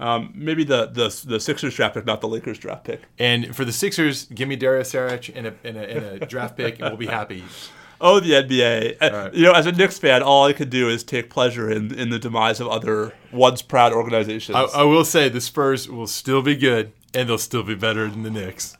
Um, 0.00 0.32
maybe 0.34 0.64
the, 0.64 0.86
the 0.86 1.24
the 1.26 1.38
Sixers 1.38 1.74
draft 1.74 1.94
pick, 1.94 2.04
not 2.04 2.20
the 2.20 2.28
Lakers 2.28 2.58
draft 2.58 2.84
pick. 2.84 3.02
And 3.18 3.54
for 3.54 3.64
the 3.64 3.72
Sixers, 3.72 4.26
give 4.26 4.48
me 4.48 4.56
Darius 4.56 4.92
Saric 4.92 5.30
in 5.30 5.46
a, 5.46 5.54
and 5.62 5.76
a, 5.76 5.90
and 5.90 6.22
a 6.22 6.26
draft 6.26 6.56
pick, 6.56 6.80
and 6.80 6.88
we'll 6.88 6.96
be 6.96 7.06
happy. 7.06 7.44
Oh, 8.00 8.20
the 8.20 8.32
NBA. 8.32 8.96
Uh, 9.00 9.10
right. 9.12 9.34
You 9.34 9.44
know, 9.44 9.52
as 9.52 9.66
a 9.66 9.72
Knicks 9.72 9.98
fan, 9.98 10.22
all 10.22 10.44
I 10.44 10.52
could 10.52 10.68
do 10.68 10.88
is 10.90 11.04
take 11.04 11.30
pleasure 11.30 11.70
in, 11.70 11.94
in 11.94 12.10
the 12.10 12.18
demise 12.18 12.60
of 12.60 12.68
other 12.68 13.14
once 13.32 13.62
proud 13.62 13.92
organizations. 13.92 14.56
I, 14.56 14.80
I 14.80 14.82
will 14.82 15.04
say 15.04 15.28
the 15.28 15.40
Spurs 15.40 15.88
will 15.88 16.06
still 16.06 16.42
be 16.42 16.56
good, 16.56 16.92
and 17.14 17.28
they'll 17.28 17.38
still 17.38 17.62
be 17.62 17.74
better 17.74 18.08
than 18.10 18.22
the 18.22 18.30
Knicks. 18.30 18.76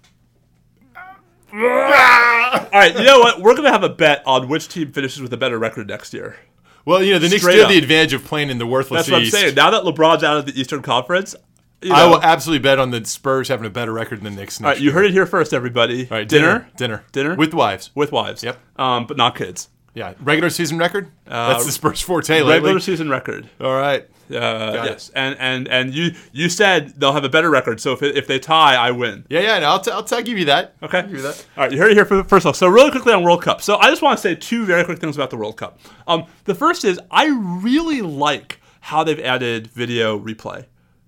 all 1.54 1.60
right, 1.60 2.92
you 2.94 3.04
know 3.04 3.20
what? 3.20 3.40
We're 3.40 3.54
gonna 3.54 3.70
have 3.70 3.84
a 3.84 3.88
bet 3.88 4.22
on 4.26 4.48
which 4.48 4.68
team 4.68 4.90
finishes 4.90 5.22
with 5.22 5.32
a 5.32 5.36
better 5.36 5.58
record 5.58 5.88
next 5.88 6.12
year. 6.12 6.36
Well, 6.84 7.02
you 7.02 7.12
know 7.12 7.18
the 7.18 7.28
Knicks 7.28 7.42
Straight 7.42 7.54
do 7.54 7.60
have 7.60 7.70
the 7.70 7.78
advantage 7.78 8.12
of 8.12 8.24
playing 8.24 8.50
in 8.50 8.58
the 8.58 8.66
worthless 8.66 9.06
That's 9.06 9.10
what 9.10 9.22
I'm 9.22 9.26
saying. 9.26 9.54
Now 9.54 9.70
that 9.70 9.82
LeBron's 9.82 10.22
out 10.22 10.36
of 10.36 10.46
the 10.46 10.58
Eastern 10.60 10.82
Conference, 10.82 11.34
you 11.80 11.90
know, 11.90 11.94
I 11.94 12.06
will 12.06 12.22
absolutely 12.22 12.62
bet 12.62 12.78
on 12.78 12.90
the 12.90 13.04
Spurs 13.04 13.48
having 13.48 13.66
a 13.66 13.70
better 13.70 13.92
record 13.92 14.22
than 14.22 14.34
the 14.34 14.40
Knicks. 14.40 14.60
all 14.60 14.68
right, 14.68 14.80
you 14.80 14.92
heard 14.92 15.06
it 15.06 15.12
here 15.12 15.26
first, 15.26 15.52
everybody. 15.52 16.02
All 16.10 16.18
right, 16.18 16.28
dinner, 16.28 16.68
dinner, 16.76 17.04
Dinner? 17.12 17.34
with 17.36 17.54
wives. 17.54 17.90
with 17.94 18.12
wives. 18.12 18.42
Yep. 18.42 18.58
Um, 18.76 19.06
but 19.06 19.16
not 19.16 19.34
kids. 19.34 19.68
Yeah, 19.94 20.14
regular 20.20 20.50
season 20.50 20.76
record. 20.78 21.10
That's 21.24 21.64
the 21.64 21.72
Spurs 21.72 22.00
forte 22.00 22.34
lately. 22.34 22.52
Uh, 22.52 22.56
Regular 22.56 22.80
season 22.80 23.08
record. 23.08 23.48
All 23.60 23.74
right. 23.74 24.08
Uh, 24.30 24.34
it. 24.34 24.84
yes, 24.86 25.10
and 25.14 25.36
and 25.38 25.68
and 25.68 25.94
you 25.94 26.12
you 26.32 26.48
said 26.48 26.98
they'll 26.98 27.12
have 27.12 27.24
a 27.24 27.28
better 27.28 27.50
record. 27.50 27.78
So 27.80 27.92
if 27.92 28.02
if 28.02 28.26
they 28.26 28.38
tie, 28.38 28.74
I 28.74 28.90
win. 28.90 29.24
Yeah, 29.28 29.40
yeah. 29.40 29.58
No, 29.58 29.66
I'll, 29.66 29.80
t- 29.80 29.90
I'll, 29.90 30.02
t- 30.02 30.16
I'll 30.16 30.22
give 30.22 30.38
you 30.38 30.46
that. 30.46 30.74
Okay. 30.82 30.98
I'll 30.98 31.06
give 31.06 31.16
you 31.16 31.22
that. 31.22 31.46
All 31.56 31.64
right, 31.64 31.72
you 31.72 31.78
heard 31.78 31.90
it 31.90 31.94
here 31.94 32.24
first 32.24 32.46
off. 32.46 32.56
So 32.56 32.66
really 32.66 32.90
quickly 32.90 33.12
on 33.12 33.22
World 33.22 33.42
Cup. 33.42 33.60
So 33.60 33.76
I 33.76 33.90
just 33.90 34.00
want 34.02 34.18
to 34.18 34.22
say 34.22 34.34
two 34.34 34.64
very 34.64 34.82
quick 34.84 34.98
things 34.98 35.14
about 35.16 35.30
the 35.30 35.36
World 35.36 35.56
Cup. 35.58 35.78
Um, 36.08 36.24
the 36.44 36.54
first 36.54 36.84
is 36.84 36.98
I 37.10 37.26
really 37.62 38.00
like 38.00 38.60
how 38.80 39.04
they've 39.04 39.20
added 39.20 39.66
video 39.68 40.18
replay. 40.18 40.64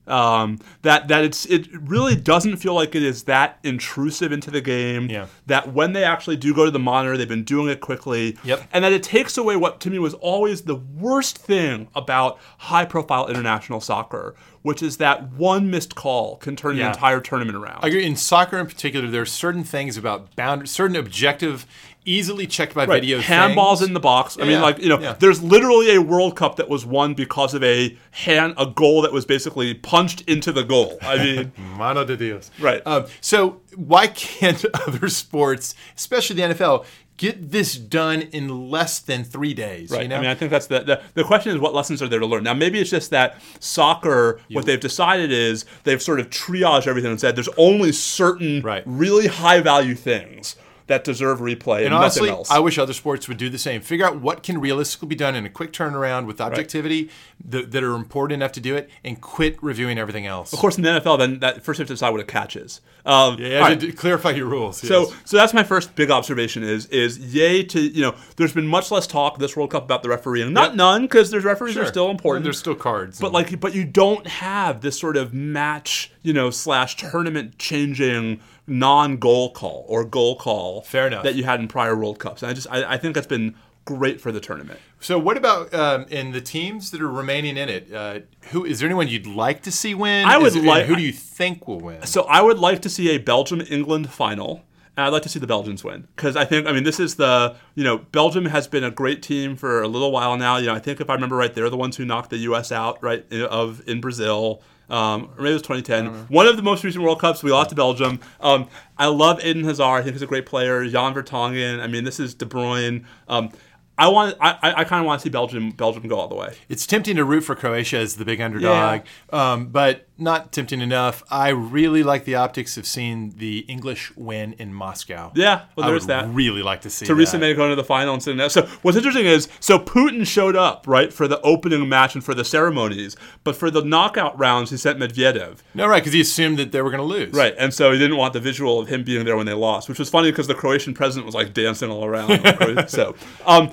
Um, 0.06 0.60
that 0.82 1.08
that 1.08 1.24
it's 1.24 1.46
it 1.46 1.68
really 1.72 2.14
doesn't 2.14 2.58
feel 2.58 2.74
like 2.74 2.94
it 2.94 3.02
is 3.02 3.24
that 3.24 3.58
intrusive 3.64 4.30
into 4.32 4.50
the 4.50 4.60
game. 4.60 5.08
Yeah. 5.10 5.26
That 5.46 5.72
when 5.72 5.92
they 5.92 6.04
actually 6.04 6.36
do 6.36 6.54
go 6.54 6.64
to 6.64 6.70
the 6.70 6.78
monitor, 6.78 7.16
they've 7.16 7.28
been 7.28 7.44
doing 7.44 7.68
it 7.68 7.80
quickly. 7.80 8.36
Yep. 8.44 8.68
And 8.72 8.84
that 8.84 8.92
it 8.92 9.02
takes 9.02 9.36
away 9.36 9.56
what 9.56 9.80
to 9.80 9.90
me 9.90 9.98
was 9.98 10.14
always 10.14 10.62
the 10.62 10.76
worst 10.76 11.38
thing 11.38 11.88
about 11.94 12.38
high-profile 12.58 13.28
international 13.28 13.80
soccer, 13.80 14.34
which 14.62 14.82
is 14.82 14.98
that 14.98 15.32
one 15.32 15.70
missed 15.70 15.94
call 15.96 16.36
can 16.36 16.54
turn 16.56 16.76
Yeah. 16.76 16.84
the 16.84 16.88
entire 16.94 17.20
tournament 17.20 17.56
around. 17.56 17.80
I 17.82 17.88
agree. 17.88 18.04
In 18.04 18.16
soccer, 18.16 18.58
in 18.58 18.66
particular, 18.66 19.08
there 19.08 19.22
are 19.22 19.26
certain 19.26 19.64
things 19.64 19.96
about 19.96 20.34
bound, 20.36 20.68
certain 20.68 20.96
objective, 20.96 21.66
easily 22.06 22.46
checked 22.46 22.74
by 22.74 22.86
Right. 22.86 23.00
video. 23.02 23.18
handballs 23.20 23.78
things. 23.78 23.88
in 23.88 23.94
the 23.94 24.00
box. 24.00 24.38
I 24.40 24.44
mean, 24.46 24.60
like 24.62 24.78
you 24.78 24.88
know, 24.88 24.98
yeah. 25.00 25.14
there's 25.18 25.42
literally 25.42 25.94
a 25.94 26.00
World 26.00 26.36
Cup 26.36 26.56
that 26.56 26.68
was 26.68 26.86
won 26.86 27.12
because 27.14 27.52
of 27.52 27.62
a 27.62 27.96
hand, 28.12 28.54
a 28.56 28.66
goal 28.66 29.02
that 29.02 29.12
was 29.12 29.24
basically 29.26 29.74
punched 29.74 30.22
into 30.22 30.52
the 30.52 30.62
goal. 30.64 30.96
I 31.02 31.16
mean, 31.24 31.52
Mano 31.76 32.04
de 32.04 32.16
Dios. 32.16 32.50
Right. 32.58 32.80
Um, 32.86 33.06
so 33.20 33.60
why 33.74 34.06
can't 34.06 34.64
other 34.86 35.08
sports, 35.08 35.74
especially 35.96 36.36
the 36.36 36.54
NFL, 36.54 36.86
get 37.18 37.50
this 37.50 37.76
done 37.76 38.20
in 38.20 38.70
less 38.70 38.98
than 38.98 39.24
three 39.24 39.54
days? 39.54 39.90
right. 39.90 40.02
You 40.02 40.08
know? 40.08 40.16
I 40.16 40.20
mean, 40.20 40.30
I 40.30 40.34
think 40.34 40.50
that's 40.50 40.66
the, 40.66 40.80
the 40.80 41.02
the 41.14 41.24
question 41.24 41.52
is 41.52 41.58
what 41.58 41.74
lessons 41.74 42.02
are 42.02 42.08
there 42.08 42.20
to 42.20 42.26
learn. 42.26 42.44
Now, 42.44 42.54
maybe 42.54 42.78
it's 42.78 42.90
just 42.90 43.10
that 43.10 43.40
soccer. 43.58 44.40
What 44.50 44.64
they've 44.66 44.80
decided 44.80 45.30
is 45.32 45.64
they've 45.84 46.00
sort 46.02 46.20
of 46.20 46.30
triaged 46.30 46.86
everything 46.86 47.10
and 47.10 47.20
said 47.20 47.34
there's 47.36 47.48
only 47.56 47.92
certain 47.92 48.62
Right. 48.62 48.82
really 48.86 49.26
high 49.26 49.60
value 49.60 49.94
things 49.94 50.56
that 50.86 51.04
deserve 51.04 51.40
replay 51.40 51.78
and, 51.78 51.86
And 51.86 51.94
honestly, 51.94 52.28
nothing 52.28 52.38
else. 52.38 52.50
I 52.50 52.58
wish 52.58 52.78
other 52.78 52.92
sports 52.92 53.28
would 53.28 53.38
do 53.38 53.48
the 53.48 53.58
same. 53.58 53.80
Figure 53.80 54.06
out 54.06 54.20
what 54.20 54.42
can 54.42 54.60
realistically 54.60 55.08
be 55.08 55.14
done 55.14 55.34
in 55.34 55.44
a 55.44 55.50
quick 55.50 55.72
turnaround 55.72 56.26
with 56.26 56.40
objectivity 56.40 57.10
that, 57.44 57.72
that 57.72 57.82
are 57.82 57.94
important 57.94 58.40
enough 58.40 58.52
to 58.52 58.60
do 58.60 58.76
it, 58.76 58.88
and 59.04 59.20
quit 59.20 59.60
reviewing 59.62 59.98
everything 59.98 60.26
else. 60.26 60.52
of 60.52 60.58
course, 60.58 60.76
in 60.76 60.82
the 60.82 60.90
NFL, 60.90 61.18
then 61.18 61.40
that 61.40 61.64
first 61.64 61.78
you 61.78 61.82
have 61.82 61.88
to 61.88 61.94
decide 61.94 62.10
what 62.10 62.20
a 62.20 62.24
catch 62.24 62.56
is. 62.56 62.80
Um, 63.04 63.36
yeah, 63.38 63.60
all 63.60 63.68
right. 63.68 63.96
clarify 63.96 64.30
your 64.30 64.46
rules. 64.46 64.78
So, 64.78 65.02
yes. 65.02 65.14
so 65.24 65.36
that's 65.36 65.54
my 65.54 65.62
first 65.62 65.94
big 65.94 66.10
observation. 66.10 66.62
Is 66.62 66.86
is 66.86 67.18
yay 67.18 67.62
to 67.64 67.80
you 67.80 68.02
know? 68.02 68.14
There's 68.36 68.52
been 68.52 68.66
much 68.66 68.90
less 68.90 69.06
talk 69.06 69.38
this 69.38 69.56
World 69.56 69.70
Cup 69.70 69.84
about 69.84 70.02
the 70.02 70.08
refereeing. 70.08 70.52
Not 70.52 70.70
Yep. 70.70 70.74
none, 70.76 71.02
because 71.02 71.30
there's 71.30 71.44
referees 71.44 71.76
are 71.76 71.86
still 71.86 72.10
important. 72.10 72.42
There's 72.44 72.58
still 72.58 72.74
cards. 72.74 73.20
but 73.20 73.32
like, 73.32 73.60
but 73.60 73.74
you 73.74 73.84
don't 73.84 74.26
have 74.26 74.80
this 74.80 74.98
sort 74.98 75.16
of 75.16 75.32
match, 75.32 76.12
you 76.22 76.32
know, 76.32 76.50
slash 76.50 76.96
tournament 76.96 77.58
changing 77.58 78.40
non-goal 78.66 79.50
call 79.52 79.84
or 79.88 80.04
goal 80.04 80.36
call. 80.36 80.82
Fair 80.82 81.06
enough. 81.06 81.24
That 81.24 81.34
you 81.34 81.44
had 81.44 81.60
in 81.60 81.68
prior 81.68 81.96
World 81.96 82.18
Cups. 82.18 82.42
And 82.42 82.50
I 82.50 82.54
just 82.54 82.66
I, 82.70 82.94
I 82.94 82.96
think 82.98 83.14
that's 83.14 83.26
been 83.26 83.54
great 83.84 84.20
for 84.20 84.32
the 84.32 84.40
tournament. 84.40 84.80
So 84.98 85.18
what 85.18 85.36
about 85.36 85.72
um, 85.72 86.06
in 86.08 86.32
the 86.32 86.40
teams 86.40 86.90
that 86.90 87.00
are 87.00 87.08
remaining 87.10 87.56
in 87.56 87.68
it? 87.68 87.92
Uh, 87.92 88.20
who 88.50 88.64
is 88.64 88.80
there 88.80 88.86
anyone 88.88 89.08
you'd 89.08 89.26
like 89.26 89.62
to 89.62 89.70
see 89.70 89.94
win? 89.94 90.26
I 90.26 90.38
would 90.38 90.54
like- 90.56 90.86
Who 90.86 90.96
do 90.96 91.02
you 91.02 91.12
think 91.12 91.68
will 91.68 91.80
win? 91.80 92.04
So 92.06 92.22
I 92.22 92.42
would 92.42 92.58
like 92.58 92.82
to 92.82 92.88
see 92.88 93.10
a 93.10 93.18
Belgium 93.18 93.62
England 93.70 94.10
final. 94.10 94.62
And 94.98 95.04
I'd 95.04 95.12
like 95.12 95.24
to 95.24 95.28
see 95.28 95.38
the 95.38 95.46
Belgians 95.46 95.84
win 95.84 96.08
because 96.16 96.36
I 96.36 96.46
think 96.46 96.66
I 96.66 96.72
mean 96.72 96.84
this 96.84 96.98
is 96.98 97.16
the 97.16 97.54
you 97.74 97.84
know 97.84 97.98
Belgium 97.98 98.46
has 98.46 98.66
been 98.66 98.82
a 98.82 98.90
great 98.90 99.22
team 99.22 99.54
for 99.54 99.82
a 99.82 99.88
little 99.88 100.10
while 100.10 100.38
now. 100.38 100.56
You 100.56 100.68
know 100.68 100.74
I 100.74 100.78
think 100.78 101.02
if 101.02 101.10
I 101.10 101.14
remember 101.14 101.36
right, 101.36 101.52
they're 101.52 101.68
the 101.68 101.76
ones 101.76 101.98
who 101.98 102.06
knocked 102.06 102.30
the 102.30 102.38
U.S. 102.38 102.72
out 102.72 103.02
right 103.02 103.30
of 103.34 103.86
in 103.86 104.00
Brazil. 104.00 104.62
Um, 104.88 105.30
or 105.36 105.42
maybe 105.42 105.50
it 105.50 105.54
was 105.54 105.62
2010. 105.62 106.26
One 106.28 106.46
of 106.46 106.56
the 106.56 106.62
most 106.62 106.84
recent 106.84 107.02
World 107.02 107.20
Cups, 107.20 107.42
we 107.42 107.50
lost 107.50 107.70
to 107.70 107.76
Belgium. 107.76 108.20
Um, 108.40 108.68
I 108.96 109.06
love 109.06 109.44
Eden 109.44 109.64
Hazard. 109.64 109.84
I 109.84 110.02
think 110.02 110.14
he's 110.14 110.22
a 110.22 110.26
great 110.26 110.46
player. 110.46 110.86
Jan 110.86 111.14
Vertonghen. 111.14 111.80
I 111.80 111.86
mean, 111.86 112.04
this 112.04 112.20
is 112.20 112.34
De 112.34 112.46
Bruyne. 112.46 113.04
Um, 113.28 113.50
I 113.98 114.08
want. 114.08 114.36
I, 114.40 114.50
I, 114.62 114.80
I 114.80 114.84
kind 114.84 115.00
of 115.00 115.06
want 115.06 115.20
to 115.20 115.24
see 115.24 115.30
Belgium. 115.30 115.70
Belgium 115.70 116.06
go 116.06 116.18
all 116.18 116.28
the 116.28 116.34
way. 116.34 116.54
It's 116.68 116.86
tempting 116.86 117.16
to 117.16 117.24
root 117.24 117.42
for 117.42 117.54
Croatia 117.54 117.98
as 117.98 118.16
the 118.16 118.24
big 118.24 118.40
underdog, 118.40 119.00
um, 119.30 119.66
but 119.68 120.05
not 120.18 120.52
tempting 120.52 120.80
enough. 120.80 121.22
I 121.30 121.48
really 121.48 122.02
like 122.02 122.24
the 122.24 122.36
optics 122.36 122.76
of 122.76 122.86
seeing 122.86 123.34
the 123.36 123.60
English 123.60 124.14
win 124.16 124.54
in 124.54 124.72
Moscow. 124.72 125.32
Yeah, 125.34 125.64
well, 125.76 125.86
I 125.86 125.90
there's 125.90 126.02
would 126.02 126.08
that. 126.08 126.28
really 126.28 126.62
like 126.62 126.80
to 126.82 126.90
see 126.90 127.06
Theresa 127.06 127.32
that. 127.32 127.40
May 127.40 127.54
going 127.54 127.70
to 127.70 127.76
the 127.76 127.84
final 127.84 128.14
and 128.14 128.22
sitting 128.22 128.38
there. 128.38 128.48
So 128.48 128.66
what's 128.82 128.96
interesting 128.96 129.26
is 129.26 129.48
so 129.60 129.78
Putin 129.78 130.26
showed 130.26 130.56
up 130.56 130.84
right 130.86 131.12
for 131.12 131.28
the 131.28 131.40
opening 131.42 131.88
match 131.88 132.14
and 132.14 132.24
for 132.24 132.34
the 132.34 132.44
ceremonies, 132.44 133.16
but 133.44 133.56
for 133.56 133.70
the 133.70 133.82
knockout 133.82 134.38
rounds 134.38 134.70
he 134.70 134.76
sent 134.76 134.98
Medvedev. 134.98 135.58
No, 135.74 135.86
right, 135.86 136.00
because 136.00 136.14
he 136.14 136.20
assumed 136.20 136.58
that 136.58 136.72
they 136.72 136.80
were 136.80 136.90
going 136.90 137.02
to 137.02 137.04
lose. 137.04 137.34
Right, 137.34 137.54
and 137.58 137.72
so 137.74 137.92
he 137.92 137.98
didn't 137.98 138.16
want 138.16 138.32
the 138.32 138.40
visual 138.40 138.80
of 138.80 138.88
him 138.88 139.04
being 139.04 139.24
there 139.24 139.36
when 139.36 139.46
they 139.46 139.54
lost, 139.54 139.88
which 139.88 139.98
was 139.98 140.08
funny 140.08 140.30
because 140.30 140.46
the 140.46 140.54
Croatian 140.54 140.94
president 140.94 141.26
was 141.26 141.34
like 141.34 141.52
dancing 141.52 141.90
all 141.90 142.04
around. 142.04 142.88
so, 142.88 143.14
um, 143.44 143.70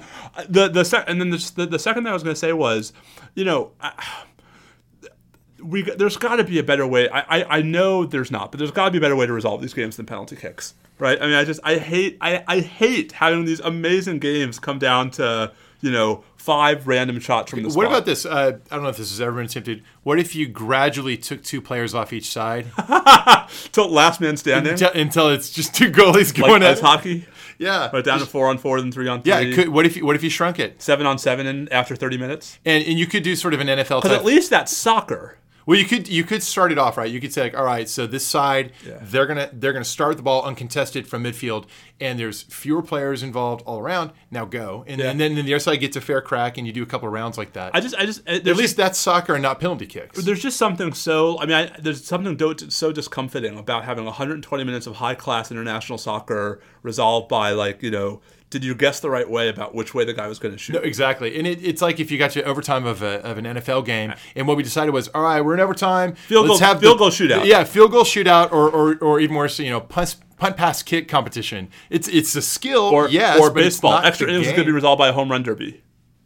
the 0.49 0.67
the 0.67 0.83
sec- 0.83 1.05
and 1.07 1.21
then 1.21 1.29
the, 1.29 1.51
the 1.55 1.65
the 1.65 1.79
second 1.79 2.03
thing 2.03 2.11
I 2.11 2.13
was 2.13 2.23
going 2.23 2.35
to 2.35 2.39
say 2.39 2.53
was, 2.53 2.91
you 3.35 3.45
know. 3.45 3.71
I, 3.79 3.93
we, 5.63 5.81
there's 5.83 6.17
got 6.17 6.37
to 6.37 6.43
be 6.43 6.59
a 6.59 6.63
better 6.63 6.85
way. 6.85 7.09
I, 7.09 7.39
I, 7.39 7.57
I 7.57 7.61
know 7.61 8.05
there's 8.05 8.31
not, 8.31 8.51
but 8.51 8.57
there's 8.59 8.71
got 8.71 8.85
to 8.85 8.91
be 8.91 8.97
a 8.97 9.01
better 9.01 9.15
way 9.15 9.25
to 9.25 9.33
resolve 9.33 9.61
these 9.61 9.73
games 9.73 9.97
than 9.97 10.05
penalty 10.05 10.35
kicks, 10.35 10.73
right? 10.99 11.21
I 11.21 11.25
mean, 11.25 11.35
I 11.35 11.43
just 11.43 11.59
I 11.63 11.77
hate 11.77 12.17
I, 12.21 12.43
I 12.47 12.59
hate 12.59 13.13
having 13.13 13.45
these 13.45 13.59
amazing 13.59 14.19
games 14.19 14.59
come 14.59 14.79
down 14.79 15.11
to 15.11 15.51
you 15.81 15.91
know 15.91 16.23
five 16.37 16.87
random 16.87 17.19
shots 17.19 17.49
from 17.51 17.63
the 17.63 17.69
spot. 17.71 17.77
What 17.77 17.87
about 17.87 18.05
this? 18.05 18.25
Uh, 18.25 18.59
I 18.69 18.75
don't 18.75 18.83
know 18.83 18.89
if 18.89 18.97
this 18.97 19.09
has 19.11 19.21
ever 19.21 19.33
been 19.37 19.45
attempted. 19.45 19.81
What 20.03 20.19
if 20.19 20.35
you 20.35 20.47
gradually 20.47 21.15
took 21.17 21.41
two 21.43 21.61
players 21.61 21.93
off 21.93 22.11
each 22.11 22.29
side 22.29 22.67
Till 23.71 23.89
last 23.89 24.19
man 24.19 24.35
standing, 24.37 24.73
until, 24.73 24.91
until 24.91 25.29
it's 25.29 25.49
just 25.49 25.73
two 25.73 25.89
goalies 25.91 26.37
going 26.37 26.63
ice 26.63 26.77
at 26.77 26.83
hockey, 26.83 27.25
Yeah, 27.59 27.89
right 27.93 28.03
down 28.03 28.19
to 28.19 28.25
four 28.25 28.47
on 28.49 28.57
four, 28.57 28.81
then 28.81 28.91
three 28.91 29.07
on 29.07 29.21
three. 29.21 29.31
yeah. 29.31 29.39
It 29.39 29.55
could, 29.55 29.69
what 29.69 29.85
if 29.85 29.95
you, 29.95 30.05
what 30.05 30.15
if 30.15 30.23
you 30.23 30.29
shrunk 30.29 30.59
it 30.59 30.81
seven 30.81 31.05
on 31.05 31.17
seven 31.17 31.47
and 31.47 31.71
after 31.71 31.95
30 31.95 32.17
minutes. 32.17 32.59
and 32.65 32.83
and 32.85 32.99
you 32.99 33.05
could 33.05 33.23
do 33.23 33.35
sort 33.35 33.53
of 33.53 33.59
an 33.61 33.67
NFL 33.67 34.01
Because 34.01 34.17
at 34.17 34.25
least 34.25 34.49
that's 34.49 34.75
soccer. 34.75 35.37
Well, 35.65 35.77
you 35.79 35.85
could 35.85 36.07
you 36.07 36.23
could 36.23 36.43
start 36.43 36.71
it 36.71 36.77
off 36.77 36.97
right. 36.97 37.09
You 37.09 37.21
could 37.21 37.31
say 37.33 37.43
like, 37.43 37.57
all 37.57 37.63
right, 37.63 37.87
so 37.87 38.05
this 38.05 38.25
side 38.25 38.71
Yeah. 38.85 38.99
they're 39.01 39.25
gonna 39.25 39.49
they're 39.53 39.73
gonna 39.73 39.85
start 39.85 40.17
the 40.17 40.23
ball 40.23 40.43
uncontested 40.43 41.07
from 41.07 41.23
midfield, 41.23 41.65
and 42.01 42.19
there's 42.19 42.41
fewer 42.43 42.81
players 42.81 43.23
involved 43.23 43.63
all 43.65 43.79
around. 43.79 44.11
Now 44.29 44.45
go, 44.45 44.83
and, 44.87 44.99
Yeah. 44.99 45.09
and 45.11 45.19
then, 45.19 45.35
then 45.35 45.45
the 45.45 45.53
other 45.53 45.59
side 45.59 45.77
gets 45.77 45.95
a 45.95 46.01
fair 46.01 46.21
crack, 46.21 46.57
and 46.57 46.67
you 46.67 46.73
do 46.73 46.83
a 46.83 46.85
couple 46.85 47.07
of 47.07 47.13
rounds 47.13 47.37
like 47.37 47.53
that. 47.53 47.71
I 47.73 47.79
just, 47.79 47.95
I 47.95 48.05
just, 48.05 48.21
uh, 48.27 48.33
At 48.33 48.45
least 48.57 48.75
that's 48.77 48.99
soccer 48.99 49.33
and 49.35 49.41
not 49.43 49.59
penalty 49.59 49.85
kicks. 49.85 50.23
there's 50.23 50.41
just 50.41 50.57
something 50.57 50.91
so. 50.93 51.39
I 51.39 51.45
mean, 51.45 51.55
I, 51.55 51.71
there's 51.79 52.03
something 52.03 52.35
do, 52.35 52.53
so 52.69 52.91
discomforting 52.91 53.57
about 53.57 53.85
having 53.85 54.05
120 54.05 54.63
minutes 54.63 54.85
of 54.87 54.95
high 54.97 55.15
class 55.15 55.49
international 55.51 55.97
soccer 55.97 56.59
resolved 56.81 57.29
by 57.29 57.51
like, 57.51 57.81
you 57.81 57.91
know, 57.91 58.21
did 58.53 58.63
you 58.63 58.75
guess 58.75 58.99
the 59.01 59.09
right 59.09 59.29
way 59.29 59.49
about 59.49 59.73
which 59.75 59.93
way 59.93 60.05
the 60.05 60.13
guy 60.13 60.27
was 60.27 60.39
going 60.39 60.53
to 60.53 60.57
shoot? 60.57 60.73
No, 60.73 60.79
exactly, 60.79 61.37
and 61.37 61.45
it, 61.45 61.61
it's 61.65 61.81
like 61.81 61.99
if 61.99 62.11
you 62.11 62.17
got 62.17 62.35
your 62.35 62.47
overtime 62.47 62.85
of, 62.85 63.01
a, 63.01 63.19
of 63.25 63.37
an 63.37 63.45
NFL 63.45 63.83
game, 63.85 64.13
and 64.35 64.47
what 64.47 64.55
we 64.55 64.63
decided 64.63 64.91
was, 64.93 65.07
all 65.09 65.23
right, 65.23 65.41
we're 65.41 65.55
in 65.55 65.59
overtime. 65.59 66.13
Field 66.15 66.47
let's 66.47 66.59
goal- 66.61 66.67
have 66.69 66.79
field 66.79 66.95
the- 66.97 66.99
goal 66.99 67.09
shootout. 67.09 67.45
Yeah, 67.45 67.63
field 67.65 67.91
goal 67.91 68.03
shootout, 68.03 68.51
or 68.51 68.69
or, 68.69 68.95
or 68.97 69.19
even 69.19 69.35
worse, 69.35 69.59
you 69.59 69.69
know, 69.71 69.81
punt 69.81 70.15
punt 70.37 70.55
pass 70.55 70.83
kick 70.83 71.07
competition. 71.07 71.69
It's 71.89 72.07
it's 72.07 72.35
a 72.35 72.41
skill, 72.41 72.83
or 72.83 73.09
yes, 73.09 73.39
or 73.39 73.49
baseball. 73.51 73.97
Extra 73.97 74.29
innings 74.29 74.45
is 74.47 74.53
going 74.53 74.63
to 74.65 74.71
be 74.71 74.71
resolved 74.71 74.99
by 74.99 75.09
a 75.09 75.13
home 75.13 75.29
run 75.31 75.43
derby. 75.43 75.81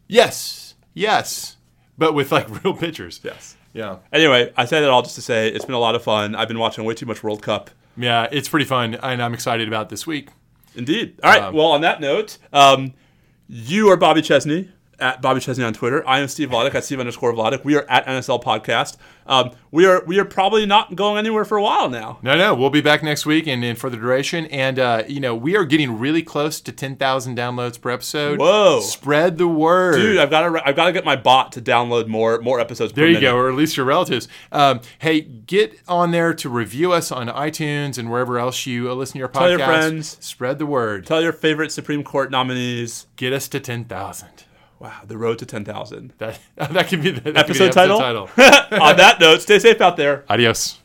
Yes, 0.06 0.74
yes, 0.94 1.56
but 1.96 2.14
with 2.14 2.30
like 2.30 2.48
real 2.64 2.74
pitchers. 2.74 3.20
Yes. 3.24 3.56
Yeah. 3.74 3.98
Anyway, 4.12 4.52
I 4.56 4.64
say 4.64 4.80
that 4.80 4.88
all 4.90 5.02
just 5.02 5.14
to 5.16 5.22
say 5.22 5.48
it's 5.48 5.64
been 5.64 5.74
a 5.74 5.78
lot 5.78 5.94
of 5.94 6.02
fun. 6.02 6.34
I've 6.34 6.48
been 6.48 6.58
watching 6.58 6.84
way 6.84 6.94
too 6.94 7.06
much 7.06 7.22
World 7.22 7.42
Cup. 7.42 7.70
Yeah, 7.96 8.26
it's 8.32 8.48
pretty 8.48 8.64
fun, 8.64 8.94
and 8.94 9.22
I'm 9.22 9.34
excited 9.34 9.68
about 9.68 9.88
this 9.88 10.06
week. 10.06 10.30
Indeed. 10.78 11.18
All 11.22 11.30
right. 11.30 11.42
Um, 11.42 11.54
well, 11.54 11.66
on 11.66 11.80
that 11.82 12.00
note, 12.00 12.38
um, 12.52 12.94
you 13.48 13.90
are 13.90 13.96
Bobby 13.96 14.22
Chesney 14.22 14.70
at 14.98 15.22
Bobby 15.22 15.40
Chesney 15.40 15.64
on 15.64 15.72
Twitter. 15.72 16.06
I 16.08 16.20
am 16.20 16.28
Steve 16.28 16.50
Vladeck 16.50 16.74
at 16.74 16.84
Steve 16.84 17.00
underscore 17.00 17.32
Vladeck. 17.32 17.64
We 17.64 17.76
are 17.76 17.86
at 17.88 18.06
NSL 18.06 18.42
Podcast. 18.42 18.96
Um, 19.26 19.50
we 19.70 19.84
are 19.84 20.02
we 20.06 20.18
are 20.18 20.24
probably 20.24 20.64
not 20.64 20.94
going 20.94 21.18
anywhere 21.18 21.44
for 21.44 21.58
a 21.58 21.62
while 21.62 21.90
now. 21.90 22.18
No, 22.22 22.36
no, 22.36 22.54
we'll 22.54 22.70
be 22.70 22.80
back 22.80 23.02
next 23.02 23.26
week 23.26 23.46
and, 23.46 23.62
and 23.62 23.78
for 23.78 23.90
the 23.90 23.96
duration. 23.96 24.46
And 24.46 24.78
uh, 24.78 25.02
you 25.06 25.20
know, 25.20 25.34
we 25.34 25.56
are 25.56 25.64
getting 25.64 25.98
really 25.98 26.22
close 26.22 26.60
to 26.62 26.72
10,000 26.72 27.36
downloads 27.36 27.80
per 27.80 27.90
episode. 27.90 28.38
Whoa. 28.38 28.80
Spread 28.80 29.36
the 29.36 29.46
word, 29.46 29.96
Dude, 29.96 30.18
I've 30.18 30.30
got 30.30 30.48
to 30.48 30.66
I've 30.66 30.76
got 30.76 30.86
to 30.86 30.92
get 30.92 31.04
my 31.04 31.16
bot 31.16 31.52
to 31.52 31.60
download 31.60 32.06
more 32.08 32.40
more 32.40 32.58
episodes. 32.58 32.92
There 32.92 33.04
per 33.04 33.08
you 33.08 33.14
minute. 33.14 33.26
go, 33.26 33.36
or 33.36 33.50
at 33.50 33.54
least 33.54 33.76
your 33.76 33.86
relatives. 33.86 34.28
Um, 34.50 34.80
hey, 34.98 35.20
get 35.20 35.78
on 35.86 36.10
there 36.10 36.32
to 36.34 36.48
review 36.48 36.92
us 36.92 37.12
on 37.12 37.28
iTunes 37.28 37.98
and 37.98 38.10
wherever 38.10 38.38
else 38.38 38.66
you 38.66 38.90
uh, 38.90 38.94
listen 38.94 39.14
to 39.14 39.18
your 39.18 39.28
podcast. 39.28 39.32
Tell 39.38 39.50
your 39.50 39.58
friends. 39.58 40.16
Spread 40.20 40.58
the 40.58 40.66
word. 40.66 41.06
Tell 41.06 41.22
your 41.22 41.32
favorite 41.32 41.70
Supreme 41.70 42.02
Court 42.02 42.30
nominees. 42.30 43.06
Get 43.16 43.32
us 43.32 43.48
to 43.48 43.60
10,000. 43.60 44.37
Wow, 44.80 45.00
the 45.06 45.18
road 45.18 45.38
to 45.40 45.46
ten 45.46 45.64
thousand. 45.64 46.12
That, 46.18 46.38
that 46.56 46.88
could 46.88 47.02
be 47.02 47.10
the 47.10 47.32
that 47.32 47.46
could 47.46 47.56
be 47.56 47.64
Episode 47.64 47.72
title? 47.72 47.98
title. 47.98 48.22
on 48.80 48.96
that 48.96 49.18
note, 49.20 49.42
stay 49.42 49.58
safe 49.58 49.80
out 49.80 49.96
there. 49.96 50.24
Adios. 50.28 50.78